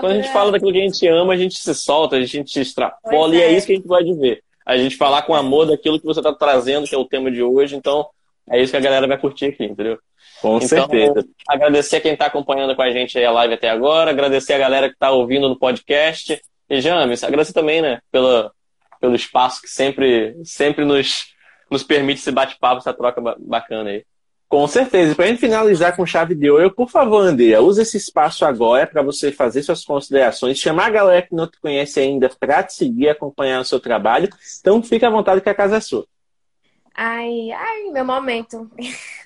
Quando 0.00 0.12
a 0.12 0.14
gente 0.14 0.32
fala 0.32 0.52
daquilo 0.52 0.70
que 0.70 0.78
a 0.78 0.82
gente 0.82 1.08
ama, 1.08 1.32
a 1.32 1.36
gente 1.36 1.58
se 1.58 1.74
solta, 1.74 2.14
a 2.14 2.24
gente 2.24 2.52
se 2.52 2.60
extrapola, 2.60 3.30
Pois 3.30 3.32
e 3.32 3.42
é 3.42 3.46
é. 3.46 3.52
isso 3.52 3.66
que 3.66 3.72
a 3.72 3.76
gente 3.76 3.88
pode 3.88 4.14
ver. 4.14 4.44
A 4.64 4.76
gente 4.76 4.96
falar 4.96 5.22
com 5.22 5.34
amor 5.34 5.66
daquilo 5.66 5.98
que 5.98 6.06
você 6.06 6.20
está 6.20 6.32
trazendo, 6.32 6.86
que 6.86 6.94
é 6.94 6.98
o 6.98 7.04
tema 7.04 7.32
de 7.32 7.42
hoje, 7.42 7.74
então 7.74 8.06
é 8.48 8.62
isso 8.62 8.70
que 8.70 8.76
a 8.76 8.80
galera 8.80 9.08
vai 9.08 9.18
curtir 9.18 9.46
aqui, 9.46 9.64
entendeu? 9.64 9.98
Com 10.44 10.56
Então, 10.56 10.68
certeza. 10.68 11.26
Agradecer 11.48 11.96
a 11.96 12.00
quem 12.02 12.12
está 12.12 12.26
acompanhando 12.26 12.76
com 12.76 12.82
a 12.82 12.90
gente 12.90 13.16
aí 13.18 13.24
a 13.24 13.30
live 13.30 13.54
até 13.54 13.70
agora, 13.70 14.10
agradecer 14.10 14.52
a 14.52 14.58
galera 14.58 14.88
que 14.88 14.94
está 14.94 15.10
ouvindo 15.10 15.48
no 15.48 15.58
podcast. 15.58 16.38
E 16.68 16.80
James, 16.82 17.24
agradecer 17.24 17.54
também, 17.54 17.80
né, 17.80 18.00
pela, 18.12 18.52
pelo 19.00 19.14
espaço 19.14 19.62
que 19.62 19.68
sempre, 19.68 20.36
sempre 20.44 20.84
nos, 20.84 21.32
nos 21.70 21.82
permite 21.82 22.20
esse 22.20 22.30
bate-papo, 22.30 22.78
essa 22.78 22.92
troca 22.92 23.20
ba- 23.22 23.36
bacana 23.38 23.88
aí. 23.90 24.04
Com 24.46 24.66
certeza. 24.68 25.12
E 25.12 25.14
para 25.14 25.24
a 25.24 25.28
gente 25.28 25.40
finalizar 25.40 25.96
com 25.96 26.04
chave 26.06 26.34
de 26.34 26.50
ouro, 26.50 26.70
por 26.74 26.88
favor, 26.90 27.22
Andrea, 27.22 27.62
use 27.62 27.80
esse 27.80 27.96
espaço 27.96 28.44
agora 28.44 28.86
para 28.86 29.02
você 29.02 29.32
fazer 29.32 29.62
suas 29.62 29.82
considerações, 29.84 30.58
chamar 30.58 30.86
a 30.86 30.90
galera 30.90 31.22
que 31.22 31.34
não 31.34 31.46
te 31.50 31.58
conhece 31.58 32.00
ainda 32.00 32.28
para 32.38 32.62
te 32.62 32.74
seguir, 32.74 33.08
acompanhar 33.08 33.60
o 33.60 33.64
seu 33.64 33.80
trabalho. 33.80 34.28
Então, 34.60 34.82
fique 34.82 35.04
à 35.04 35.10
vontade 35.10 35.40
que 35.40 35.48
a 35.48 35.54
casa 35.54 35.76
é 35.76 35.80
sua. 35.80 36.06
Ai, 36.94 37.50
ai, 37.50 37.84
meu 37.92 38.04
momento. 38.04 38.70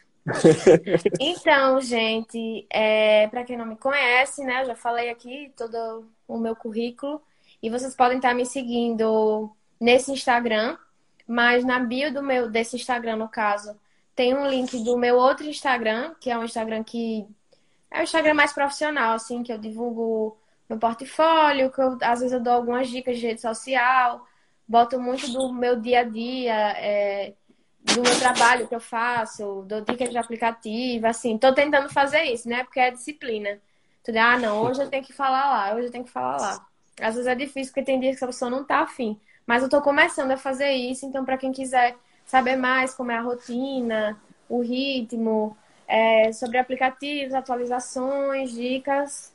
então, 1.21 1.81
gente, 1.81 2.67
é, 2.71 3.27
para 3.29 3.45
quem 3.45 3.57
não 3.57 3.67
me 3.67 3.77
conhece, 3.77 4.45
né, 4.45 4.63
eu 4.63 4.67
já 4.67 4.75
falei 4.75 5.11
aqui 5.11 5.53
todo 5.57 6.07
o 6.27 6.39
meu 6.39 6.55
currículo 6.55 7.21
e 7.63 7.71
vocês 7.71 7.95
podem 7.95 8.19
estar 8.19 8.35
me 8.35 8.45
seguindo 8.45 9.51
nesse 9.81 10.13
Instagram, 10.13 10.77
mas 11.27 11.65
na 11.65 11.79
bio 11.79 12.13
do 12.13 12.23
meu 12.23 12.51
desse 12.51 12.77
Instagram, 12.77 13.17
no 13.17 13.29
caso, 13.29 13.79
tem 14.15 14.35
um 14.35 14.49
link 14.49 14.83
do 14.83 14.97
meu 14.97 15.17
outro 15.17 15.47
Instagram, 15.47 16.15
que 16.21 16.31
é 16.31 16.39
um 16.39 16.45
Instagram 16.45 16.83
que 16.83 17.27
é 17.91 18.01
um 18.01 18.03
Instagram 18.03 18.35
mais 18.35 18.53
profissional, 18.53 19.15
assim, 19.15 19.43
que 19.43 19.53
eu 19.53 19.59
divulgo 19.59 20.37
meu 20.69 20.79
portfólio, 20.79 21.71
que 21.71 21.81
eu, 21.81 21.97
às 22.03 22.21
vezes 22.21 22.33
eu 22.33 22.41
dou 22.41 22.53
algumas 22.53 22.89
dicas 22.89 23.19
de 23.19 23.27
rede 23.27 23.41
social, 23.41 24.27
boto 24.67 25.01
muito 25.01 25.31
do 25.33 25.53
meu 25.53 25.81
dia 25.81 26.01
a 26.01 26.05
dia, 26.05 26.73
é, 26.77 27.35
do 27.83 28.03
meu 28.03 28.19
trabalho 28.19 28.69
que 28.69 28.75
eu 28.75 28.81
faço, 28.81 29.65
dou 29.67 29.81
dicas 29.81 30.11
de 30.11 30.19
aplicativo, 30.19 31.07
assim, 31.07 31.39
tô 31.39 31.53
tentando 31.55 31.89
fazer 31.89 32.23
isso, 32.25 32.49
né? 32.49 32.65
Porque 32.65 32.81
é 32.81 32.91
disciplina. 32.91 33.61
Tu 34.05 34.13
diz, 34.13 34.21
ah, 34.21 34.39
não, 34.39 34.63
hoje 34.63 34.83
eu 34.83 34.89
tenho 34.89 35.05
que 35.05 35.13
falar 35.13 35.49
lá, 35.49 35.75
hoje 35.75 35.87
eu 35.87 35.93
tenho 35.93 36.05
que 36.05 36.11
falar 36.11 36.37
lá. 36.41 36.67
Às 37.01 37.15
vezes 37.15 37.27
é 37.27 37.35
difícil 37.35 37.73
porque 37.73 37.85
tem 37.85 38.01
dias 38.01 38.19
que 38.19 38.25
a 38.25 38.29
pessoa 38.29 38.51
não 38.51 38.65
tá 38.65 38.81
afim. 38.81 39.19
Mas 39.47 39.63
eu 39.63 39.69
tô 39.69 39.81
começando 39.81 40.31
a 40.33 40.37
fazer 40.37 40.71
isso, 40.73 41.07
então 41.07 41.25
para 41.25 41.39
quem 41.39 41.53
quiser 41.53 41.97
saber 42.27 42.57
mais 42.57 42.93
como 42.95 43.11
é 43.11 43.17
a 43.17 43.23
rotina, 43.23 44.21
o 44.49 44.61
ritmo, 44.61 45.57
é, 45.87 46.33
sobre 46.33 46.59
aplicativos, 46.59 47.33
atualizações, 47.33 48.53
dicas, 48.53 49.33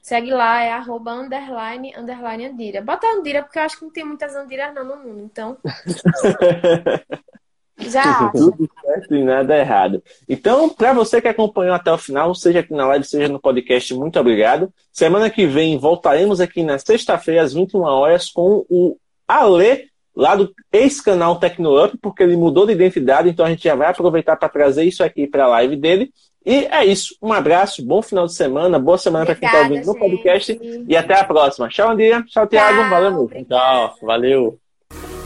segue 0.00 0.30
lá, 0.30 0.62
é 0.62 0.72
arroba 0.72 1.12
underline, 1.12 1.94
underline 1.96 2.46
Andira. 2.46 2.82
Bota 2.82 3.06
Andira, 3.06 3.42
porque 3.42 3.58
eu 3.58 3.62
acho 3.62 3.78
que 3.78 3.84
não 3.84 3.92
tem 3.92 4.04
muitas 4.04 4.34
Andiras 4.34 4.74
não 4.74 4.84
no 4.84 4.96
mundo, 4.96 5.22
então. 5.22 5.56
Já. 7.78 8.30
Tudo 8.30 8.68
certo 8.84 9.14
e 9.14 9.22
nada 9.22 9.56
errado. 9.56 10.02
Então, 10.28 10.68
para 10.68 10.92
você 10.92 11.20
que 11.20 11.28
acompanhou 11.28 11.74
até 11.74 11.92
o 11.92 11.98
final, 11.98 12.34
seja 12.34 12.60
aqui 12.60 12.72
na 12.72 12.86
live, 12.88 13.04
seja 13.04 13.28
no 13.28 13.40
podcast, 13.40 13.94
muito 13.94 14.18
obrigado. 14.18 14.72
Semana 14.92 15.30
que 15.30 15.46
vem 15.46 15.78
voltaremos 15.78 16.40
aqui 16.40 16.62
na 16.62 16.78
sexta-feira, 16.78 17.42
às 17.42 17.52
21 17.52 17.82
horas, 17.82 18.30
com 18.30 18.66
o 18.68 18.96
Ale, 19.26 19.88
lá 20.14 20.34
do 20.34 20.52
ex-canal 20.72 21.38
TecnoUp, 21.38 21.96
porque 22.02 22.24
ele 22.24 22.36
mudou 22.36 22.66
de 22.66 22.72
identidade, 22.72 23.28
então 23.28 23.46
a 23.46 23.50
gente 23.50 23.62
já 23.62 23.76
vai 23.76 23.88
aproveitar 23.88 24.36
para 24.36 24.48
trazer 24.48 24.84
isso 24.84 25.04
aqui 25.04 25.28
para 25.28 25.44
a 25.44 25.48
live 25.48 25.76
dele. 25.76 26.10
E 26.44 26.66
é 26.70 26.84
isso. 26.84 27.14
Um 27.22 27.32
abraço, 27.32 27.84
bom 27.84 28.02
final 28.02 28.26
de 28.26 28.34
semana, 28.34 28.78
boa 28.78 28.98
semana 28.98 29.26
para 29.26 29.34
quem 29.34 29.46
está 29.46 29.60
ouvindo 29.60 29.84
no 29.84 29.90
Obrigada, 29.92 30.16
podcast. 30.16 30.52
gente. 30.52 30.84
E 30.88 30.96
até 30.96 31.20
a 31.20 31.24
próxima. 31.24 31.68
Tchau, 31.68 31.90
Andria. 31.90 32.22
Tchau, 32.22 32.46
Tiago. 32.46 32.80
Tchau, 32.80 32.90
Valeu, 32.90 33.20
obrigada. 33.20 33.46
Tchau, 33.46 33.94
valeu. 34.02 34.67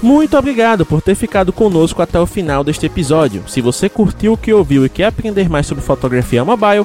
Muito 0.02 0.36
obrigado 0.36 0.84
por 0.84 1.00
ter 1.00 1.14
ficado 1.14 1.52
conosco 1.52 2.02
até 2.02 2.18
o 2.18 2.26
final 2.26 2.64
deste 2.64 2.86
episódio. 2.86 3.44
Se 3.46 3.60
você 3.60 3.88
curtiu 3.88 4.32
o 4.32 4.36
que 4.36 4.52
ouviu 4.52 4.84
e 4.84 4.88
quer 4.88 5.04
aprender 5.04 5.48
mais 5.48 5.64
sobre 5.64 5.84
fotografia 5.84 6.44
mobile, 6.44 6.84